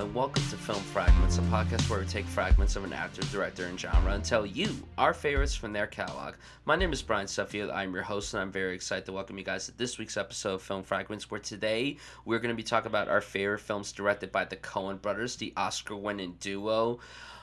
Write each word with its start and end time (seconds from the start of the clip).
and 0.00 0.14
welcome 0.14 0.42
to 0.44 0.56
Film 0.56 0.80
Fragments, 0.80 1.36
a 1.36 1.42
podcast 1.42 1.90
where 1.90 2.00
we 2.00 2.06
take 2.06 2.24
fragments 2.24 2.74
of 2.74 2.84
an 2.84 2.92
actor, 2.94 3.20
director, 3.30 3.66
and 3.66 3.78
genre 3.78 4.14
and 4.14 4.24
tell 4.24 4.46
you 4.46 4.74
our 4.96 5.12
favorites 5.12 5.54
from 5.54 5.74
their 5.74 5.86
catalog. 5.86 6.36
My 6.64 6.74
name 6.74 6.94
is 6.94 7.02
Brian 7.02 7.26
Suffield. 7.26 7.68
I'm 7.70 7.92
your 7.92 8.02
host, 8.02 8.32
and 8.32 8.40
I'm 8.40 8.50
very 8.50 8.74
excited 8.74 9.04
to 9.04 9.12
welcome 9.12 9.36
you 9.36 9.44
guys 9.44 9.66
to 9.66 9.76
this 9.76 9.98
week's 9.98 10.16
episode 10.16 10.54
of 10.54 10.62
Film 10.62 10.82
Fragments, 10.82 11.30
where 11.30 11.38
today 11.38 11.98
we're 12.24 12.38
going 12.38 12.48
to 12.48 12.56
be 12.56 12.62
talking 12.62 12.86
about 12.86 13.08
our 13.08 13.20
favorite 13.20 13.58
films 13.58 13.92
directed 13.92 14.32
by 14.32 14.46
the 14.46 14.56
Coen 14.56 15.02
brothers, 15.02 15.36
the 15.36 15.52
Oscar 15.58 15.96
winning 15.96 16.34
duo 16.40 16.98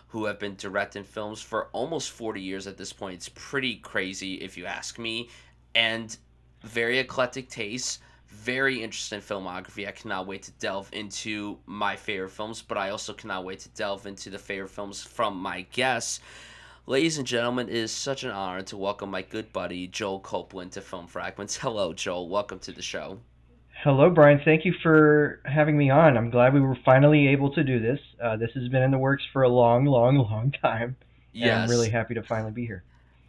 who 0.07 0.25
have 0.25 0.39
been 0.39 0.55
directing 0.55 1.03
films 1.03 1.39
for 1.39 1.67
almost 1.73 2.09
40 2.09 2.41
years 2.41 2.65
at 2.65 2.75
this 2.75 2.91
point. 2.91 3.13
It's 3.13 3.29
pretty 3.35 3.75
crazy, 3.75 4.35
if 4.35 4.57
you 4.57 4.65
ask 4.65 4.97
me, 4.97 5.29
and 5.75 6.17
very 6.63 6.97
eclectic 6.97 7.49
tastes 7.49 7.99
very 8.27 8.83
interesting 8.83 9.21
filmography. 9.21 9.87
I 9.87 9.91
cannot 9.91 10.27
wait 10.27 10.43
to 10.43 10.51
delve 10.53 10.89
into 10.93 11.57
my 11.65 11.95
favorite 11.95 12.31
films, 12.31 12.61
but 12.61 12.77
I 12.77 12.89
also 12.89 13.13
cannot 13.13 13.45
wait 13.45 13.59
to 13.59 13.69
delve 13.69 14.05
into 14.05 14.29
the 14.29 14.39
favorite 14.39 14.69
films 14.69 15.01
from 15.01 15.37
my 15.37 15.61
guests. 15.71 16.19
Ladies 16.85 17.17
and 17.17 17.27
gentlemen, 17.27 17.67
it 17.67 17.75
is 17.75 17.91
such 17.91 18.23
an 18.23 18.31
honor 18.31 18.61
to 18.61 18.77
welcome 18.77 19.11
my 19.11 19.21
good 19.21 19.51
buddy 19.51 19.87
Joel 19.87 20.19
Copeland 20.19 20.71
to 20.73 20.81
Film 20.81 21.07
Fragments. 21.07 21.57
Hello, 21.61 21.93
Joel. 21.93 22.29
Welcome 22.29 22.59
to 22.59 22.71
the 22.71 22.81
show. 22.81 23.19
Hello, 23.83 24.09
Brian. 24.09 24.41
Thank 24.43 24.65
you 24.65 24.73
for 24.81 25.41
having 25.45 25.77
me 25.77 25.89
on. 25.89 26.17
I'm 26.17 26.29
glad 26.29 26.53
we 26.53 26.61
were 26.61 26.77
finally 26.83 27.27
able 27.27 27.53
to 27.53 27.63
do 27.63 27.79
this. 27.79 27.99
Uh, 28.23 28.37
this 28.37 28.51
has 28.55 28.69
been 28.69 28.83
in 28.83 28.91
the 28.91 28.97
works 28.97 29.23
for 29.33 29.43
a 29.43 29.49
long, 29.49 29.85
long, 29.85 30.17
long 30.17 30.53
time. 30.61 30.95
Yes. 31.33 31.57
I'm 31.57 31.69
really 31.69 31.89
happy 31.89 32.15
to 32.15 32.23
finally 32.23 32.51
be 32.51 32.65
here. 32.65 32.83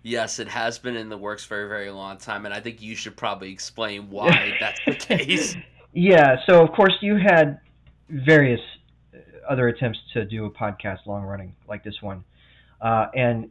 Yes, 0.08 0.38
it 0.38 0.48
has 0.48 0.78
been 0.78 0.96
in 0.96 1.10
the 1.10 1.18
works 1.18 1.44
for 1.44 1.66
a 1.66 1.68
very 1.68 1.90
long 1.90 2.16
time, 2.16 2.46
and 2.46 2.54
I 2.54 2.60
think 2.60 2.80
you 2.80 2.96
should 2.96 3.14
probably 3.14 3.52
explain 3.52 4.08
why 4.10 4.56
that's 4.58 4.80
the 4.86 4.94
case. 4.94 5.54
Yeah, 5.92 6.36
so 6.46 6.62
of 6.62 6.72
course 6.72 6.94
you 7.02 7.16
had 7.16 7.60
various 8.08 8.60
other 9.48 9.68
attempts 9.68 9.98
to 10.14 10.24
do 10.24 10.46
a 10.46 10.50
podcast 10.50 11.04
long 11.06 11.24
running 11.24 11.54
like 11.68 11.84
this 11.84 12.00
one. 12.00 12.24
Uh, 12.80 13.08
and 13.14 13.50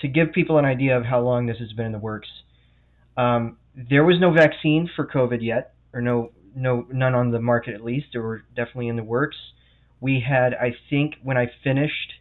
to 0.00 0.06
give 0.06 0.32
people 0.32 0.58
an 0.58 0.64
idea 0.64 0.96
of 0.96 1.04
how 1.04 1.20
long 1.20 1.46
this 1.46 1.58
has 1.58 1.72
been 1.72 1.86
in 1.86 1.92
the 1.92 1.98
works, 1.98 2.28
um, 3.16 3.56
there 3.74 4.04
was 4.04 4.20
no 4.20 4.32
vaccine 4.32 4.88
for 4.94 5.04
COVID 5.04 5.42
yet, 5.42 5.74
or 5.92 6.00
no, 6.00 6.30
no, 6.54 6.86
none 6.92 7.16
on 7.16 7.32
the 7.32 7.40
market 7.40 7.74
at 7.74 7.82
least. 7.82 8.06
They 8.12 8.20
were 8.20 8.44
definitely 8.54 8.86
in 8.86 8.94
the 8.94 9.02
works. 9.02 9.36
We 10.00 10.20
had, 10.20 10.54
I 10.54 10.76
think, 10.90 11.16
when 11.24 11.36
I 11.36 11.50
finished 11.64 12.12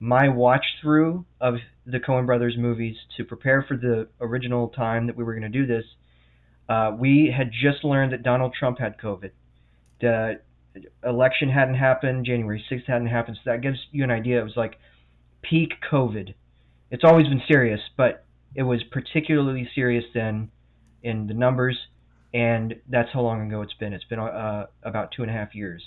my 0.00 0.28
watch 0.28 0.64
through 0.80 1.24
of 1.40 1.54
the 1.86 1.98
Coen 1.98 2.26
Brothers 2.26 2.56
movies 2.56 2.96
to 3.16 3.24
prepare 3.24 3.64
for 3.66 3.76
the 3.76 4.08
original 4.20 4.68
time 4.68 5.06
that 5.06 5.16
we 5.16 5.24
were 5.24 5.34
going 5.34 5.50
to 5.50 5.58
do 5.58 5.66
this, 5.66 5.84
uh, 6.68 6.92
we 6.96 7.32
had 7.34 7.50
just 7.50 7.84
learned 7.84 8.12
that 8.12 8.22
Donald 8.22 8.54
Trump 8.58 8.78
had 8.78 8.98
COVID. 8.98 9.30
The 10.00 10.40
election 11.04 11.48
hadn't 11.48 11.74
happened, 11.74 12.26
January 12.26 12.64
6th 12.70 12.86
hadn't 12.86 13.08
happened, 13.08 13.38
so 13.42 13.50
that 13.50 13.62
gives 13.62 13.78
you 13.90 14.04
an 14.04 14.10
idea. 14.10 14.40
It 14.40 14.44
was 14.44 14.56
like 14.56 14.78
peak 15.42 15.72
COVID. 15.90 16.34
It's 16.90 17.04
always 17.04 17.26
been 17.26 17.42
serious, 17.48 17.80
but 17.96 18.24
it 18.54 18.62
was 18.62 18.82
particularly 18.90 19.68
serious 19.74 20.04
then 20.14 20.50
in 21.02 21.26
the 21.26 21.34
numbers, 21.34 21.76
and 22.32 22.76
that's 22.88 23.08
how 23.12 23.20
long 23.22 23.46
ago 23.46 23.62
it's 23.62 23.74
been. 23.74 23.92
It's 23.92 24.04
been 24.04 24.18
uh, 24.18 24.66
about 24.82 25.12
two 25.12 25.22
and 25.22 25.30
a 25.30 25.34
half 25.34 25.54
years. 25.54 25.82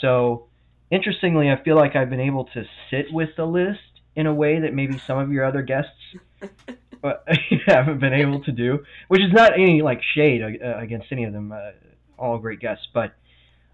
So 0.00 0.49
interestingly, 0.90 1.50
I 1.50 1.62
feel 1.62 1.76
like 1.76 1.96
I've 1.96 2.10
been 2.10 2.20
able 2.20 2.44
to 2.46 2.64
sit 2.90 3.12
with 3.12 3.30
the 3.36 3.46
list 3.46 3.80
in 4.16 4.26
a 4.26 4.34
way 4.34 4.60
that 4.60 4.74
maybe 4.74 4.98
some 5.06 5.18
of 5.18 5.30
your 5.32 5.44
other 5.44 5.62
guests 5.62 6.16
but 7.02 7.24
haven't 7.66 8.00
been 8.00 8.12
able 8.12 8.42
to 8.44 8.52
do, 8.52 8.84
which 9.08 9.20
is 9.20 9.32
not 9.32 9.54
any 9.54 9.82
like 9.82 10.00
shade 10.14 10.42
uh, 10.42 10.78
against 10.78 11.06
any 11.10 11.24
of 11.24 11.32
them. 11.32 11.52
Uh, 11.52 11.70
all 12.18 12.38
great 12.38 12.60
guests, 12.60 12.86
but 12.92 13.14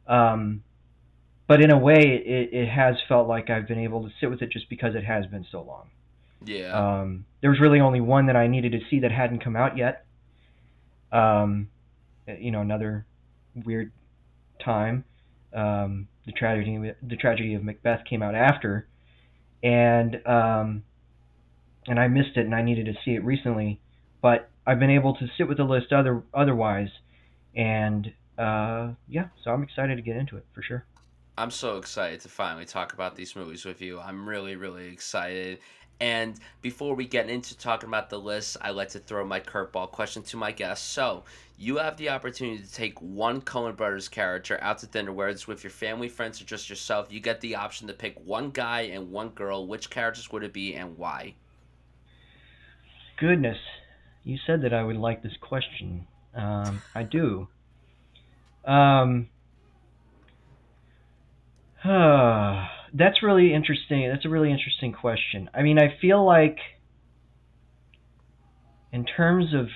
um, 0.07 0.63
but 1.49 1.61
in 1.61 1.71
a 1.71 1.79
way, 1.79 2.23
it, 2.25 2.53
it 2.53 2.69
has 2.69 2.97
felt 3.09 3.29
like 3.29 3.51
I've 3.51 3.67
been 3.67 3.79
able 3.79 4.03
to 4.05 4.11
sit 4.21 4.31
with 4.31 4.43
it 4.43 4.51
just 4.51 4.69
because 4.69 4.95
it 4.95 5.05
has 5.05 5.27
been 5.27 5.47
so 5.51 5.63
long. 5.63 5.89
Yeah. 6.45 7.01
Um, 7.01 7.25
there 7.41 7.51
was 7.51 7.61
really 7.61 7.81
only 7.81 8.01
one 8.01 8.27
that 8.27 8.37
I 8.37 8.47
needed 8.47 8.73
to 8.73 8.81
see 8.89 9.01
that 9.01 9.11
hadn't 9.11 9.43
come 9.43 9.57
out 9.57 9.77
yet. 9.77 10.05
Um, 11.11 11.69
you 12.27 12.51
know, 12.51 12.61
another 12.61 13.07
weird 13.65 13.93
time. 14.65 15.05
Um, 15.53 16.09
the 16.27 16.33
tragedy 16.33 16.93
the 17.03 17.17
tragedy 17.17 17.55
of 17.55 17.63
Macbeth 17.63 18.05
came 18.09 18.23
out 18.23 18.35
after, 18.35 18.89
and 19.63 20.27
um, 20.27 20.83
and 21.87 21.99
I 21.99 22.09
missed 22.09 22.37
it 22.37 22.45
and 22.45 22.55
I 22.55 22.63
needed 22.63 22.87
to 22.87 22.95
see 23.05 23.13
it 23.13 23.25
recently, 23.25 23.81
but 24.21 24.51
I've 24.67 24.79
been 24.79 24.91
able 24.91 25.15
to 25.15 25.27
sit 25.39 25.49
with 25.49 25.59
the 25.59 25.65
list 25.65 25.93
other 25.93 26.23
otherwise, 26.35 26.91
and 27.55 28.13
uh, 28.39 28.91
yeah, 29.09 29.29
so 29.43 29.53
I'm 29.53 29.63
excited 29.63 29.97
to 29.97 30.03
get 30.03 30.17
into 30.17 30.37
it 30.37 30.45
for 30.53 30.63
sure. 30.63 30.85
I'm 31.39 31.51
so 31.51 31.77
excited 31.77 32.21
to 32.21 32.29
finally 32.29 32.65
talk 32.65 32.95
about 32.95 33.15
these 33.15 33.37
movies 33.37 33.65
with 33.65 33.83
you. 33.83 34.01
I'm 34.01 34.27
really, 34.27 34.57
really 34.57 34.89
excited. 34.89 35.59
And 36.01 36.39
before 36.63 36.95
we 36.95 37.07
get 37.07 37.29
into 37.29 37.57
talking 37.57 37.89
about 37.89 38.11
the 38.11 38.19
list, 38.19 38.57
I'd 38.61 38.71
like 38.71 38.91
to 38.91 38.99
throw 38.99 39.25
my 39.25 39.41
curveball 39.41 39.91
question 39.93 40.23
to 40.25 40.37
my 40.37 40.53
guests. 40.53 40.87
So, 40.87 41.25
you 41.59 41.79
have 41.79 41.97
the 41.97 42.11
opportunity 42.11 42.63
to 42.63 42.71
take 42.73 43.01
one 43.01 43.41
Coen 43.41 43.75
Brothers 43.77 44.09
character 44.09 44.59
out 44.61 44.79
to 44.79 44.87
dinner, 44.87 45.13
whether 45.13 45.31
it's 45.31 45.49
with 45.49 45.65
your 45.65 45.71
family, 45.71 46.09
friends, 46.09 46.41
or 46.41 46.45
just 46.45 46.69
yourself. 46.69 47.11
You 47.11 47.21
get 47.21 47.41
the 47.41 47.57
option 47.57 47.89
to 47.89 47.95
pick 47.95 48.19
one 48.25 48.51
guy 48.51 48.83
and 48.83 49.11
one 49.11 49.31
girl. 49.31 49.67
Which 49.67 49.89
characters 49.89 50.31
would 50.31 50.43
it 50.43 50.53
be 50.53 50.75
and 50.75 50.99
why? 50.99 51.35
Goodness, 53.19 53.57
you 54.25 54.37
said 54.47 54.63
that 54.63 54.75
I 54.75 54.83
would 54.83 54.97
like 54.97 55.23
this 55.23 55.37
question. 55.41 56.07
Um, 56.35 56.83
I 56.95 57.03
do. 57.05 57.49
Um, 58.67 59.29
that's 62.93 63.23
really 63.23 63.55
interesting. 63.55 64.11
That's 64.11 64.27
a 64.27 64.29
really 64.29 64.51
interesting 64.51 64.93
question. 64.93 65.49
I 65.55 65.63
mean, 65.63 65.79
I 65.79 65.97
feel 66.03 66.23
like 66.23 66.59
in 68.93 69.07
terms 69.07 69.55
of 69.55 69.69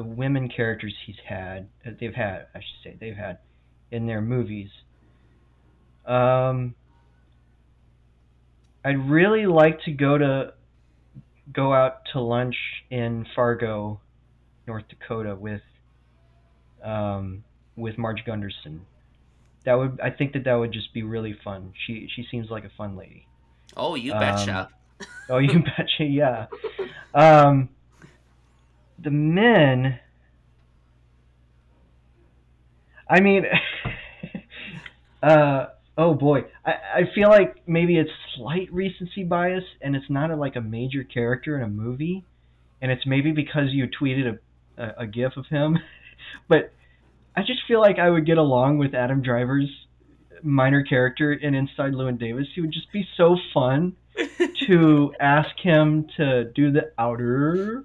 the 0.00 0.04
women 0.04 0.48
characters 0.48 0.94
he's 1.04 1.18
had, 1.28 1.68
that 1.84 2.00
they've 2.00 2.14
had, 2.14 2.46
I 2.54 2.60
should 2.60 2.82
say, 2.82 2.96
they've 2.98 3.14
had 3.14 3.36
in 3.90 4.06
their 4.06 4.22
movies. 4.22 4.70
Um, 6.06 6.74
I'd 8.82 9.10
really 9.10 9.44
like 9.44 9.82
to 9.82 9.90
go 9.90 10.16
to 10.16 10.54
go 11.52 11.74
out 11.74 12.06
to 12.14 12.20
lunch 12.20 12.56
in 12.90 13.26
Fargo, 13.36 14.00
North 14.66 14.84
Dakota 14.88 15.34
with 15.34 15.60
um, 16.82 17.44
with 17.76 17.98
Marge 17.98 18.24
Gunderson. 18.24 18.86
That 19.66 19.74
would 19.74 20.00
I 20.02 20.08
think 20.08 20.32
that 20.32 20.44
that 20.44 20.54
would 20.54 20.72
just 20.72 20.94
be 20.94 21.02
really 21.02 21.36
fun. 21.44 21.74
She 21.86 22.08
she 22.16 22.26
seems 22.30 22.48
like 22.48 22.64
a 22.64 22.70
fun 22.78 22.96
lady. 22.96 23.26
Oh, 23.76 23.96
you 23.96 24.12
betcha. 24.12 24.70
Um, 24.98 25.06
oh, 25.28 25.38
you 25.38 25.62
betcha. 25.76 26.04
Yeah. 26.04 26.46
Um, 27.12 27.68
the 29.02 29.10
men. 29.10 29.98
I 33.08 33.20
mean, 33.20 33.44
uh, 35.22 35.66
oh 35.98 36.14
boy, 36.14 36.44
I, 36.64 36.70
I 36.70 37.02
feel 37.14 37.28
like 37.28 37.56
maybe 37.66 37.98
it's 37.98 38.10
slight 38.36 38.72
recency 38.72 39.24
bias, 39.24 39.64
and 39.80 39.96
it's 39.96 40.08
not 40.08 40.30
a, 40.30 40.36
like 40.36 40.56
a 40.56 40.60
major 40.60 41.04
character 41.04 41.56
in 41.56 41.62
a 41.62 41.68
movie, 41.68 42.24
and 42.80 42.90
it's 42.90 43.06
maybe 43.06 43.32
because 43.32 43.68
you 43.70 43.88
tweeted 43.88 44.38
a, 44.78 44.82
a, 44.82 44.94
a 44.98 45.06
gif 45.06 45.36
of 45.36 45.46
him, 45.46 45.78
but 46.48 46.72
I 47.36 47.42
just 47.42 47.60
feel 47.66 47.80
like 47.80 47.98
I 47.98 48.10
would 48.10 48.26
get 48.26 48.38
along 48.38 48.78
with 48.78 48.94
Adam 48.94 49.22
Driver's 49.22 49.70
minor 50.42 50.82
character 50.82 51.32
in 51.32 51.54
Inside 51.54 51.92
Llewyn 51.92 52.18
Davis. 52.18 52.46
He 52.54 52.60
would 52.60 52.72
just 52.72 52.90
be 52.92 53.06
so 53.16 53.36
fun 53.52 53.96
to 54.66 55.12
ask 55.20 55.50
him 55.62 56.06
to 56.16 56.44
do 56.54 56.72
the 56.72 56.92
outer 56.98 57.84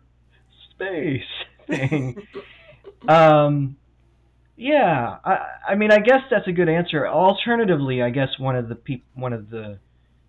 space 0.75 1.23
thing. 1.67 2.27
um, 3.07 3.77
yeah, 4.57 5.17
I, 5.23 5.37
I 5.69 5.75
mean, 5.75 5.91
I 5.91 5.99
guess 5.99 6.21
that's 6.29 6.47
a 6.47 6.51
good 6.51 6.69
answer. 6.69 7.07
Alternatively, 7.07 8.01
I 8.01 8.09
guess 8.09 8.29
one 8.39 8.55
of 8.55 8.69
the 8.69 8.75
peop- 8.75 9.05
one 9.13 9.33
of 9.33 9.49
the 9.49 9.79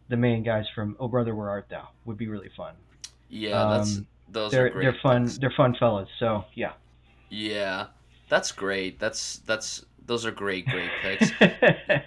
the 0.08 0.16
main 0.16 0.42
guys 0.42 0.64
from 0.74 0.96
Oh 0.98 1.08
Brother 1.08 1.34
Where 1.34 1.48
Art 1.48 1.66
Thou 1.70 1.88
would 2.04 2.16
be 2.16 2.28
really 2.28 2.50
fun. 2.56 2.74
Yeah, 3.28 3.60
um, 3.60 3.70
that's 3.70 4.00
those 4.28 4.52
they're, 4.52 4.66
are 4.66 4.70
great. 4.70 4.82
They're 4.82 4.98
fun. 5.02 5.30
They're 5.40 5.54
fun 5.56 5.76
fellas. 5.78 6.08
So 6.18 6.44
yeah. 6.54 6.72
Yeah, 7.28 7.86
that's 8.28 8.52
great. 8.52 8.98
That's 8.98 9.38
that's 9.46 9.84
those 10.06 10.24
are 10.24 10.30
great, 10.30 10.66
great 10.66 10.90
picks. 11.02 11.32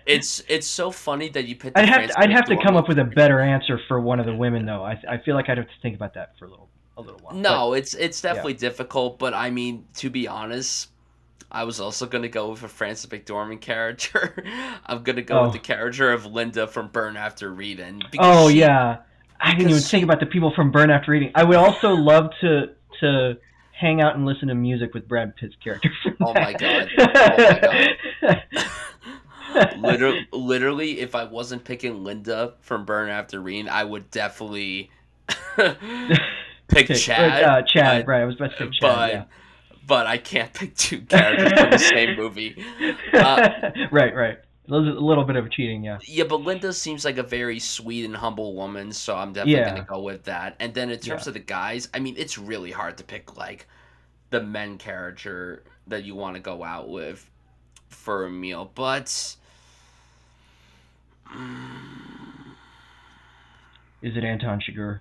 it's 0.05 0.43
it's 0.47 0.67
so 0.67 0.91
funny 0.91 1.29
that 1.29 1.45
you 1.45 1.55
picked. 1.55 1.77
I'd 1.77 1.89
have 1.89 2.09
to, 2.09 2.19
I'd 2.19 2.31
have 2.31 2.45
to 2.45 2.57
come 2.61 2.75
up 2.75 2.87
with 2.87 2.99
a 2.99 3.03
better 3.03 3.39
answer 3.39 3.79
for 3.87 3.99
one 3.99 4.19
of 4.19 4.25
the 4.25 4.35
women 4.35 4.65
though. 4.65 4.83
I 4.83 5.01
I 5.09 5.17
feel 5.19 5.35
like 5.35 5.49
I'd 5.49 5.57
have 5.57 5.67
to 5.67 5.81
think 5.81 5.95
about 5.95 6.13
that 6.15 6.33
for 6.37 6.45
a 6.45 6.49
little 6.49 6.69
a 6.99 7.01
little 7.01 7.21
while. 7.21 7.35
No, 7.35 7.69
but, 7.69 7.79
it's 7.79 7.93
it's 7.93 8.21
definitely 8.21 8.53
yeah. 8.53 8.59
difficult, 8.59 9.19
but 9.19 9.33
I 9.33 9.49
mean, 9.49 9.85
to 9.97 10.09
be 10.09 10.27
honest, 10.27 10.89
I 11.51 11.63
was 11.63 11.79
also 11.79 12.05
gonna 12.05 12.27
go 12.27 12.49
with 12.49 12.63
a 12.63 12.67
Frances 12.67 13.09
McDormand 13.09 13.61
character. 13.61 14.43
I'm 14.85 15.03
gonna 15.03 15.21
go 15.21 15.39
oh. 15.39 15.43
with 15.45 15.53
the 15.53 15.59
character 15.59 16.11
of 16.11 16.25
Linda 16.25 16.67
from 16.67 16.89
Burn 16.89 17.17
After 17.17 17.51
Reading. 17.51 18.01
Oh 18.19 18.49
she, 18.49 18.59
yeah, 18.59 18.97
I 19.39 19.55
didn't 19.55 19.69
even 19.69 19.81
think 19.81 20.03
about 20.03 20.19
the 20.19 20.25
people 20.25 20.51
from 20.55 20.71
Burn 20.71 20.89
After 20.91 21.11
Reading. 21.11 21.31
I 21.35 21.43
would 21.43 21.57
also 21.57 21.89
love 21.93 22.31
to 22.41 22.73
to 22.99 23.37
hang 23.71 24.01
out 24.01 24.15
and 24.15 24.25
listen 24.25 24.49
to 24.49 24.55
music 24.55 24.93
with 24.93 25.07
Brad 25.07 25.35
Pitt's 25.37 25.55
character. 25.63 25.89
Oh, 26.05 26.13
oh 26.27 26.33
my 26.33 26.53
god! 26.53 26.89
Oh 29.51 29.65
my 29.65 29.67
god! 29.71 29.79
literally, 29.79 30.27
literally, 30.31 30.99
if 30.99 31.15
I 31.15 31.23
wasn't 31.23 31.63
picking 31.63 32.03
Linda 32.03 32.53
from 32.61 32.85
Burn 32.85 33.09
After 33.09 33.41
Reading, 33.41 33.67
I 33.67 33.83
would 33.83 34.11
definitely 34.11 34.91
pick 36.69 36.87
Chad. 36.95 37.43
Uh, 37.43 37.61
Chad, 37.63 38.05
but, 38.05 38.11
right? 38.11 38.21
I 38.21 38.25
was 38.25 38.35
about 38.35 38.51
to 38.51 38.57
say 38.57 38.63
Chad. 38.65 38.79
but 38.81 39.09
yeah. 39.11 39.23
but 39.87 40.07
I 40.07 40.17
can't 40.17 40.53
pick 40.53 40.75
two 40.75 41.01
characters 41.01 41.51
from 41.59 41.71
the 41.71 41.77
same 41.79 42.15
movie. 42.17 42.63
Uh, 43.13 43.71
right, 43.91 44.15
right. 44.15 44.37
A 44.67 44.71
little, 44.71 44.97
a 44.99 45.05
little 45.05 45.23
bit 45.23 45.35
of 45.35 45.49
cheating, 45.51 45.83
yeah. 45.83 45.97
Yeah, 46.05 46.25
but 46.25 46.41
Linda 46.41 46.71
seems 46.73 47.03
like 47.03 47.17
a 47.17 47.23
very 47.23 47.57
sweet 47.59 48.05
and 48.05 48.15
humble 48.15 48.53
woman, 48.55 48.91
so 48.93 49.15
I'm 49.15 49.33
definitely 49.33 49.53
Yeah. 49.61 49.69
gonna 49.69 49.83
go 49.89 50.01
with 50.01 50.25
that. 50.25 50.55
And 50.59 50.73
then 50.75 50.91
in 50.91 50.99
terms 50.99 51.25
Yeah. 51.25 51.29
of 51.31 51.33
the 51.33 51.39
guys, 51.39 51.89
I 51.93 51.99
mean, 51.99 52.13
it's 52.17 52.37
really 52.37 52.71
hard 52.71 52.97
to 52.99 53.03
pick 53.03 53.35
like 53.35 53.67
the 54.29 54.41
men 54.41 54.77
character 54.77 55.63
that 55.87 56.03
you 56.03 56.13
want 56.13 56.35
to 56.35 56.39
go 56.39 56.63
out 56.63 56.87
with 56.87 57.27
for 57.89 58.25
a 58.27 58.29
meal, 58.29 58.71
but 58.75 59.07
Is 64.01 64.15
it 64.15 64.23
Anton 64.23 64.59
Chigurh? 64.61 64.99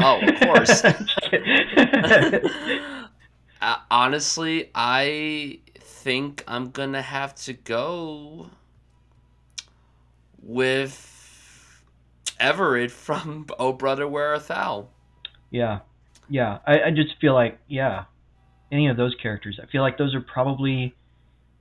Oh, 0.00 0.20
of 0.20 0.40
course. 0.40 0.82
Uh, 3.58 3.76
honestly, 3.90 4.70
I 4.74 5.60
think 5.80 6.44
I'm 6.46 6.70
gonna 6.72 7.00
have 7.00 7.34
to 7.46 7.54
go 7.54 8.50
with 10.42 11.82
Everett 12.38 12.90
from 12.90 13.46
Oh 13.58 13.72
Brother 13.72 14.06
Where 14.06 14.34
Art 14.34 14.46
Thou. 14.48 14.88
yeah, 15.50 15.80
yeah. 16.28 16.58
I, 16.66 16.82
I 16.82 16.90
just 16.90 17.18
feel 17.20 17.34
like, 17.34 17.58
yeah, 17.66 18.04
any 18.70 18.88
of 18.88 18.96
those 18.96 19.14
characters. 19.20 19.58
I 19.62 19.66
feel 19.66 19.82
like 19.82 19.98
those 19.98 20.14
are 20.14 20.20
probably 20.20 20.94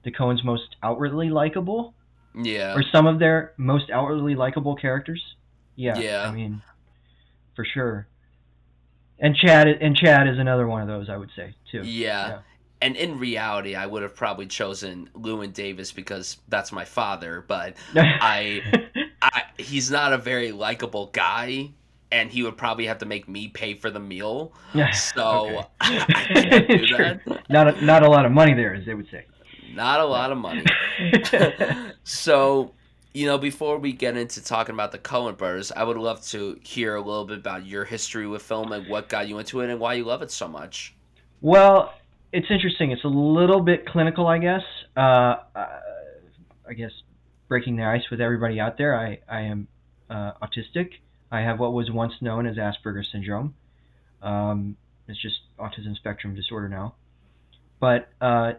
the 0.03 0.11
Coens' 0.11 0.43
most 0.43 0.75
outwardly 0.83 1.29
likable, 1.29 1.93
Yeah. 2.35 2.75
or 2.75 2.83
some 2.91 3.07
of 3.07 3.19
their 3.19 3.53
most 3.57 3.89
outwardly 3.89 4.35
likable 4.35 4.75
characters. 4.75 5.23
Yeah, 5.77 5.97
Yeah. 5.97 6.27
I 6.27 6.31
mean, 6.31 6.61
for 7.55 7.65
sure. 7.65 8.07
And 9.19 9.35
Chad, 9.35 9.67
and 9.67 9.95
Chad 9.95 10.27
is 10.27 10.37
another 10.39 10.67
one 10.67 10.81
of 10.81 10.87
those. 10.87 11.09
I 11.09 11.17
would 11.17 11.31
say 11.35 11.53
too. 11.71 11.81
Yeah. 11.83 12.27
Yeah. 12.27 12.39
And 12.81 12.95
in 12.97 13.17
reality, 13.17 13.73
I 13.75 13.85
would 13.85 14.03
have 14.03 14.15
probably 14.15 14.45
chosen 14.47 15.09
Llewyn 15.15 15.53
Davis 15.53 15.91
because 15.93 16.37
that's 16.49 16.71
my 16.71 16.83
father, 16.85 17.43
but 17.47 17.75
I- 17.95 18.61
I, 19.21 19.43
he's 19.57 19.89
not 19.89 20.11
a 20.13 20.17
very 20.17 20.51
likable 20.51 21.07
guy, 21.13 21.71
and 22.11 22.29
he 22.29 22.43
would 22.43 22.57
probably 22.57 22.85
have 22.87 22.99
to 22.99 23.05
make 23.05 23.27
me 23.29 23.47
pay 23.47 23.73
for 23.73 23.89
the 23.89 23.99
meal. 23.99 24.53
So 24.93 25.47
Okay. 25.47 25.67
I 25.81 26.33
can't 26.33 26.67
do 26.67 26.97
that. 26.97 27.49
Not 27.49 27.67
a, 27.75 27.85
not 27.85 28.03
a 28.03 28.09
lot 28.09 28.25
of 28.25 28.31
money 28.33 28.53
there, 28.53 28.75
as 28.75 28.85
they 28.85 28.93
would 28.93 29.07
say. 29.09 29.25
Not 29.73 29.99
a 30.01 30.05
lot 30.05 30.31
of 30.31 30.37
money. 30.37 30.63
So, 32.03 32.71
you 33.15 33.25
know, 33.25 33.37
before 33.37 33.77
we 33.77 33.93
get 33.93 34.17
into 34.17 34.43
talking 34.43 34.75
about 34.75 34.91
the 34.91 34.99
Coen 34.99 35.37
brothers, 35.37 35.71
I 35.71 35.85
would 35.85 35.95
love 35.95 36.21
to 36.27 36.59
hear 36.61 36.95
a 36.95 37.01
little 37.01 37.23
bit 37.23 37.37
about 37.37 37.65
your 37.65 37.85
history 37.85 38.27
with 38.27 38.41
film 38.41 38.73
and 38.73 38.89
what 38.89 39.07
got 39.07 39.29
you 39.29 39.39
into 39.39 39.61
it 39.61 39.69
and 39.69 39.79
why 39.79 39.93
you 39.93 40.03
love 40.03 40.21
it 40.21 40.31
so 40.31 40.49
much. 40.49 40.93
Well, 41.39 41.93
it's 42.33 42.47
interesting. 42.49 42.91
It's 42.91 43.05
a 43.05 43.07
little 43.07 43.61
bit 43.61 43.87
clinical, 43.87 44.27
I 44.27 44.39
guess. 44.39 44.63
Uh, 44.97 45.35
I 45.55 46.73
guess 46.75 46.91
breaking 47.47 47.77
the 47.77 47.85
ice 47.85 48.01
with 48.11 48.19
everybody 48.19 48.59
out 48.59 48.77
there, 48.77 48.99
I, 48.99 49.19
I 49.29 49.41
am 49.43 49.69
uh, 50.09 50.33
autistic. 50.43 50.89
I 51.31 51.39
have 51.39 51.57
what 51.57 51.71
was 51.71 51.89
once 51.89 52.13
known 52.19 52.45
as 52.45 52.57
Asperger's 52.57 53.07
syndrome. 53.13 53.55
Um, 54.21 54.75
it's 55.07 55.21
just 55.21 55.35
autism 55.57 55.95
spectrum 55.95 56.35
disorder 56.35 56.67
now. 56.67 56.95
But 57.79 58.09
uh, 58.19 58.53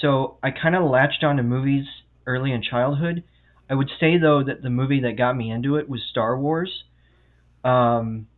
so 0.00 0.38
I 0.44 0.52
kind 0.52 0.76
of 0.76 0.88
latched 0.88 1.24
onto 1.24 1.42
movies 1.42 1.86
early 2.24 2.52
in 2.52 2.62
childhood. 2.62 3.24
I 3.68 3.74
would 3.74 3.90
say 3.98 4.18
though 4.18 4.42
that 4.44 4.62
the 4.62 4.70
movie 4.70 5.00
that 5.00 5.16
got 5.16 5.36
me 5.36 5.50
into 5.50 5.76
it 5.76 5.88
was 5.88 6.00
Star 6.10 6.38
Wars. 6.38 6.84
Um, 7.64 8.28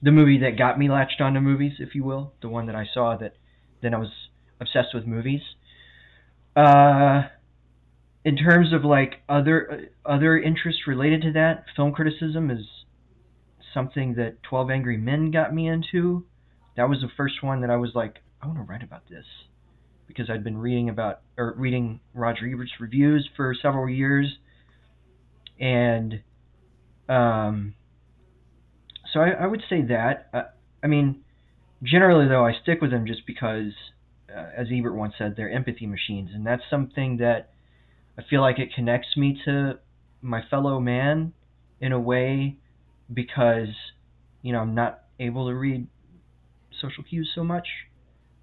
the 0.00 0.12
movie 0.12 0.38
that 0.38 0.56
got 0.56 0.78
me 0.78 0.88
latched 0.88 1.20
onto 1.20 1.40
movies, 1.40 1.72
if 1.80 1.94
you 1.94 2.04
will, 2.04 2.32
the 2.40 2.48
one 2.48 2.66
that 2.66 2.76
I 2.76 2.86
saw 2.92 3.16
that 3.16 3.34
then 3.82 3.94
I 3.94 3.98
was 3.98 4.10
obsessed 4.60 4.94
with 4.94 5.06
movies. 5.06 5.40
Uh, 6.54 7.22
in 8.24 8.36
terms 8.36 8.72
of 8.72 8.84
like 8.84 9.22
other 9.28 9.88
uh, 10.06 10.10
other 10.10 10.38
interests 10.38 10.82
related 10.86 11.22
to 11.22 11.32
that, 11.32 11.64
film 11.76 11.92
criticism 11.92 12.50
is 12.50 12.64
something 13.74 14.14
that 14.14 14.42
Twelve 14.42 14.70
Angry 14.70 14.96
Men 14.96 15.30
got 15.30 15.54
me 15.54 15.68
into. 15.68 16.26
That 16.76 16.88
was 16.88 17.00
the 17.00 17.08
first 17.16 17.42
one 17.42 17.60
that 17.62 17.70
I 17.70 17.76
was 17.76 17.90
like, 17.94 18.16
I 18.40 18.46
want 18.46 18.58
to 18.58 18.64
write 18.64 18.82
about 18.82 19.08
this 19.08 19.24
because 20.06 20.30
I'd 20.30 20.44
been 20.44 20.58
reading 20.58 20.88
about 20.88 21.20
or 21.36 21.54
reading 21.56 22.00
Roger 22.14 22.46
Ebert's 22.46 22.72
reviews 22.80 23.28
for 23.36 23.54
several 23.60 23.88
years, 23.88 24.38
and 25.58 26.20
um, 27.08 27.74
so 29.12 29.20
I, 29.20 29.30
I 29.30 29.46
would 29.46 29.62
say 29.68 29.82
that. 29.82 30.28
Uh, 30.32 30.42
I 30.82 30.86
mean, 30.86 31.22
generally 31.82 32.28
though, 32.28 32.44
I 32.44 32.52
stick 32.62 32.80
with 32.80 32.90
them 32.90 33.06
just 33.06 33.26
because, 33.26 33.72
uh, 34.34 34.46
as 34.56 34.68
Ebert 34.72 34.94
once 34.94 35.14
said, 35.18 35.34
they're 35.36 35.50
empathy 35.50 35.86
machines, 35.86 36.30
and 36.34 36.46
that's 36.46 36.62
something 36.70 37.16
that 37.18 37.50
I 38.18 38.22
feel 38.28 38.40
like 38.40 38.58
it 38.58 38.74
connects 38.74 39.16
me 39.16 39.40
to 39.44 39.78
my 40.20 40.42
fellow 40.50 40.80
man 40.80 41.32
in 41.80 41.92
a 41.92 42.00
way 42.00 42.56
because 43.12 43.68
you 44.42 44.52
know 44.52 44.60
I'm 44.60 44.74
not 44.74 45.04
able 45.18 45.48
to 45.48 45.54
read 45.54 45.86
social 46.80 47.04
cues 47.04 47.30
so 47.34 47.42
much. 47.42 47.66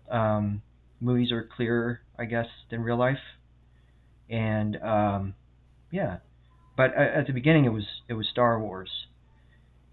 Um, 0.10 0.62
movies 1.00 1.32
are 1.32 1.48
clearer, 1.56 2.02
I 2.18 2.26
guess, 2.26 2.48
than 2.72 2.82
real 2.82 2.98
life, 2.98 3.18
and 4.30 4.78
um, 4.82 5.36
yeah. 5.92 6.18
But 6.78 6.94
at 6.94 7.28
the 7.28 7.34
beginning, 7.34 7.66
it 7.66 7.74
was 7.74 7.86
it 8.10 8.14
was 8.14 8.28
Star 8.28 8.60
Wars, 8.60 8.90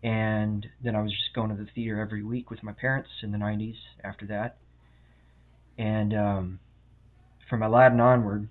and 0.03 0.67
then 0.83 0.97
I 0.97 1.03
was 1.03 1.13
just 1.13 1.33
going 1.35 1.51
to 1.51 1.57
the 1.57 1.69
theater 1.75 2.01
every 2.01 2.25
week 2.25 2.51
with 2.51 2.63
my 2.63 2.73
parents 2.73 3.09
in 3.23 3.31
the 3.31 3.39
'90s. 3.39 3.77
After 4.03 4.27
that, 4.27 4.57
and 5.79 6.13
um, 6.13 6.61
from 7.49 7.63
Aladdin 7.63 8.01
onward, 8.01 8.49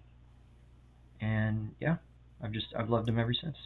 and 1.20 1.72
yeah, 1.82 1.98
I've 2.42 2.54
just 2.54 2.68
I've 2.78 2.90
loved 2.90 3.08
them 3.08 3.20
ever 3.20 3.34
since. 3.34 3.58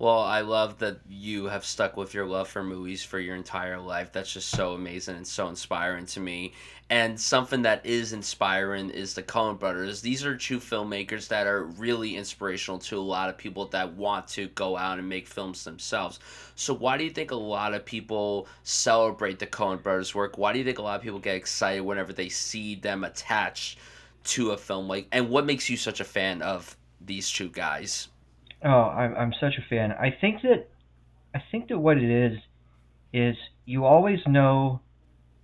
Well, 0.00 0.20
I 0.20 0.40
love 0.40 0.78
that 0.78 0.96
you 1.10 1.44
have 1.44 1.62
stuck 1.62 1.98
with 1.98 2.14
your 2.14 2.24
love 2.24 2.48
for 2.48 2.64
movies 2.64 3.02
for 3.04 3.18
your 3.18 3.36
entire 3.36 3.78
life. 3.78 4.12
That's 4.12 4.32
just 4.32 4.48
so 4.48 4.72
amazing 4.72 5.16
and 5.16 5.26
so 5.26 5.46
inspiring 5.48 6.06
to 6.06 6.20
me. 6.20 6.54
And 6.88 7.20
something 7.20 7.60
that 7.62 7.84
is 7.84 8.14
inspiring 8.14 8.88
is 8.88 9.12
the 9.12 9.22
Coen 9.22 9.58
brothers. 9.58 10.00
These 10.00 10.24
are 10.24 10.38
two 10.38 10.58
filmmakers 10.58 11.28
that 11.28 11.46
are 11.46 11.64
really 11.64 12.16
inspirational 12.16 12.78
to 12.78 12.96
a 12.96 12.98
lot 12.98 13.28
of 13.28 13.36
people 13.36 13.66
that 13.66 13.92
want 13.92 14.26
to 14.28 14.48
go 14.48 14.74
out 14.74 14.98
and 14.98 15.06
make 15.06 15.26
films 15.26 15.64
themselves. 15.64 16.18
So, 16.54 16.72
why 16.72 16.96
do 16.96 17.04
you 17.04 17.10
think 17.10 17.30
a 17.30 17.36
lot 17.36 17.74
of 17.74 17.84
people 17.84 18.48
celebrate 18.62 19.38
the 19.38 19.46
Coen 19.46 19.82
brothers' 19.82 20.14
work? 20.14 20.38
Why 20.38 20.54
do 20.54 20.58
you 20.58 20.64
think 20.64 20.78
a 20.78 20.82
lot 20.82 20.96
of 20.96 21.02
people 21.02 21.18
get 21.18 21.36
excited 21.36 21.82
whenever 21.82 22.14
they 22.14 22.30
see 22.30 22.74
them 22.74 23.04
attached 23.04 23.78
to 24.24 24.52
a 24.52 24.56
film? 24.56 24.88
Like, 24.88 25.08
and 25.12 25.28
what 25.28 25.44
makes 25.44 25.68
you 25.68 25.76
such 25.76 26.00
a 26.00 26.04
fan 26.04 26.40
of 26.40 26.74
these 27.02 27.30
two 27.30 27.50
guys? 27.50 28.08
Oh, 28.64 28.68
I'm 28.68 29.14
I'm 29.14 29.32
such 29.40 29.54
a 29.58 29.62
fan. 29.68 29.92
I 29.92 30.10
think 30.20 30.42
that 30.42 30.68
I 31.34 31.42
think 31.50 31.68
that 31.68 31.78
what 31.78 31.96
it 31.98 32.10
is 32.10 32.38
is 33.12 33.36
you 33.64 33.84
always 33.84 34.20
know 34.26 34.80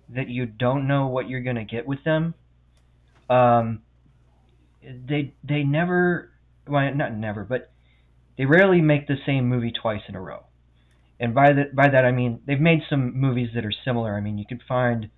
that 0.09 0.29
you 0.29 0.45
don't 0.45 0.87
know 0.87 1.07
what 1.07 1.27
you're 1.29 1.41
gonna 1.41 1.65
get 1.65 1.87
with 1.87 2.03
them. 2.03 2.33
Um, 3.29 3.81
they 4.83 5.33
they 5.43 5.63
never 5.63 6.31
well 6.67 6.93
not 6.93 7.13
never 7.13 7.43
but 7.43 7.71
they 8.37 8.45
rarely 8.45 8.81
make 8.81 9.07
the 9.07 9.15
same 9.25 9.47
movie 9.49 9.71
twice 9.71 10.01
in 10.07 10.15
a 10.15 10.21
row. 10.21 10.43
And 11.19 11.33
by 11.33 11.51
that 11.53 11.75
by 11.75 11.89
that 11.89 12.05
I 12.05 12.11
mean 12.11 12.41
they've 12.45 12.59
made 12.59 12.81
some 12.89 13.19
movies 13.19 13.49
that 13.55 13.65
are 13.65 13.71
similar. 13.83 14.15
I 14.15 14.21
mean 14.21 14.37
you 14.37 14.45
could 14.47 14.61
find 14.67 15.09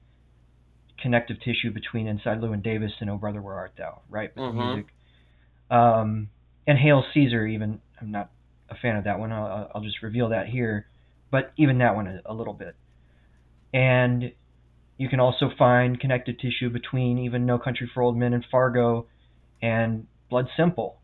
connective 1.02 1.38
tissue 1.42 1.72
between 1.72 2.08
Inside 2.08 2.40
Llewyn 2.42 2.62
Davis 2.62 2.94
and 3.00 3.10
Oh 3.10 3.18
Brother 3.18 3.42
Where 3.42 3.56
Art 3.56 3.74
Thou, 3.78 4.02
right? 4.10 4.36
With 4.36 4.54
Mhm. 4.54 4.56
music. 4.56 4.94
Um, 5.70 6.30
and 6.68 6.78
Hail 6.78 7.04
Caesar 7.14 7.46
even 7.46 7.80
I'm 8.02 8.12
not 8.12 8.32
a 8.70 8.76
fan 8.76 8.96
of 8.96 9.04
that 9.06 9.20
one. 9.20 9.32
I'll, 9.32 9.72
I'll 9.76 9.82
just 9.82 10.02
reveal 10.02 10.30
that 10.30 10.48
here, 10.48 10.88
but 11.32 11.52
even 11.58 11.80
that 11.80 11.96
one 11.96 12.08
a, 12.08 12.22
a 12.26 12.34
little 12.34 12.54
bit. 12.54 12.76
And 13.74 14.32
you 14.98 15.10
can 15.10 15.20
also 15.20 15.50
find 15.58 16.00
connective 16.00 16.38
tissue 16.38 16.70
between 16.70 17.20
even 17.20 17.46
No 17.46 17.58
Country 17.58 17.90
for 17.94 18.04
Old 18.04 18.18
Men 18.18 18.34
and 18.34 18.46
Fargo, 18.52 19.08
and 19.62 20.08
Blood 20.30 20.48
Simple, 20.56 21.00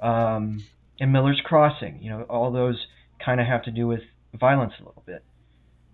um, 0.00 0.64
and 1.00 1.12
Miller's 1.12 1.40
Crossing. 1.44 2.02
You 2.02 2.10
know, 2.10 2.22
all 2.22 2.50
those 2.52 2.86
kind 3.24 3.40
of 3.40 3.46
have 3.46 3.62
to 3.64 3.70
do 3.70 3.86
with 3.86 4.00
violence 4.32 4.72
a 4.80 4.84
little 4.84 5.02
bit. 5.06 5.24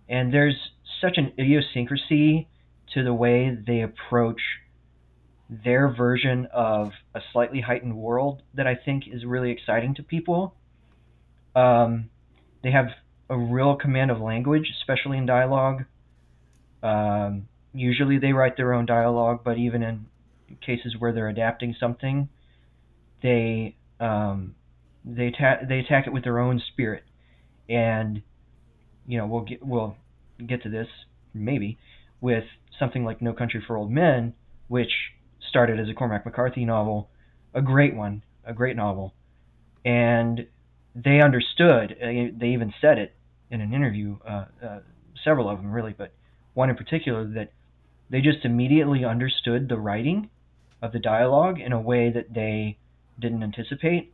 And 0.09 0.33
there's 0.33 0.57
such 1.01 1.19
an 1.19 1.33
idiosyncrasy 1.39 2.49
to 2.95 3.05
the 3.05 3.15
way 3.15 3.57
they 3.67 3.83
approach 3.83 4.41
their 5.51 5.93
version 5.93 6.47
of 6.53 6.93
a 7.15 7.21
slightly 7.33 7.61
heightened 7.61 7.97
world 7.97 8.43
that 8.55 8.67
I 8.69 8.77
think 8.77 9.05
is 9.11 9.25
really 9.25 9.51
exciting 9.51 9.95
to 9.97 10.03
people. 10.03 10.55
Um, 11.57 12.11
they 12.63 12.71
have 12.71 12.87
a 13.29 13.37
real 13.37 13.75
command 13.75 14.13
of 14.13 14.21
language, 14.21 14.71
especially 14.81 15.19
in 15.19 15.27
dialogue. 15.27 15.85
Um, 16.83 17.49
usually 17.75 18.19
they 18.19 18.33
write 18.33 18.57
their 18.57 18.73
own 18.73 18.87
dialogue, 18.87 19.41
but 19.45 19.59
even 19.59 19.83
in 19.83 20.07
cases 20.65 20.95
where 20.99 21.13
they're 21.13 21.29
adapting 21.29 21.75
something, 21.79 22.29
they 23.23 23.77
um, 23.99 24.55
they 25.05 25.27
attack 25.27 25.69
they 25.69 25.81
attack 25.81 26.07
it 26.07 26.13
with 26.13 26.23
their 26.23 26.39
own 26.39 26.63
spirit, 26.73 27.03
and 27.69 28.23
you 29.07 29.19
know 29.19 29.27
we'll 29.27 29.43
get 29.43 29.65
we'll 29.65 29.97
get 30.45 30.63
to 30.63 30.69
this 30.69 30.89
maybe 31.35 31.79
with 32.21 32.45
something 32.79 33.05
like 33.05 33.21
No 33.21 33.33
Country 33.33 33.63
for 33.67 33.77
Old 33.77 33.91
Men, 33.91 34.35
which 34.69 34.93
started 35.51 35.79
as 35.79 35.89
a 35.91 35.95
Cormac 35.95 36.25
McCarthy 36.25 36.65
novel, 36.65 37.11
a 37.53 37.61
great 37.61 37.95
one, 37.95 38.23
a 38.45 38.55
great 38.55 38.77
novel, 38.77 39.13
and 39.85 40.47
they 40.95 41.21
understood. 41.21 41.97
Uh, 42.01 42.33
they 42.39 42.51
even 42.55 42.73
said 42.81 42.99
it 42.99 43.15
in 43.51 43.61
an 43.61 43.75
interview, 43.75 44.17
uh, 44.27 44.45
uh, 44.65 44.79
several 45.23 45.51
of 45.51 45.59
them 45.59 45.71
really, 45.71 45.95
but 45.97 46.13
one 46.55 46.71
in 46.71 46.77
particular 46.77 47.25
that 47.25 47.53
they 48.09 48.21
just 48.21 48.45
immediately 48.45 49.05
understood 49.05 49.69
the 49.69 49.79
writing 49.79 50.31
of 50.83 50.93
the 50.93 50.99
dialogue 50.99 51.61
in 51.61 51.73
a 51.73 51.81
way 51.81 52.11
that 52.11 52.33
they 52.33 52.79
didn't 53.19 53.43
anticipate, 53.43 54.13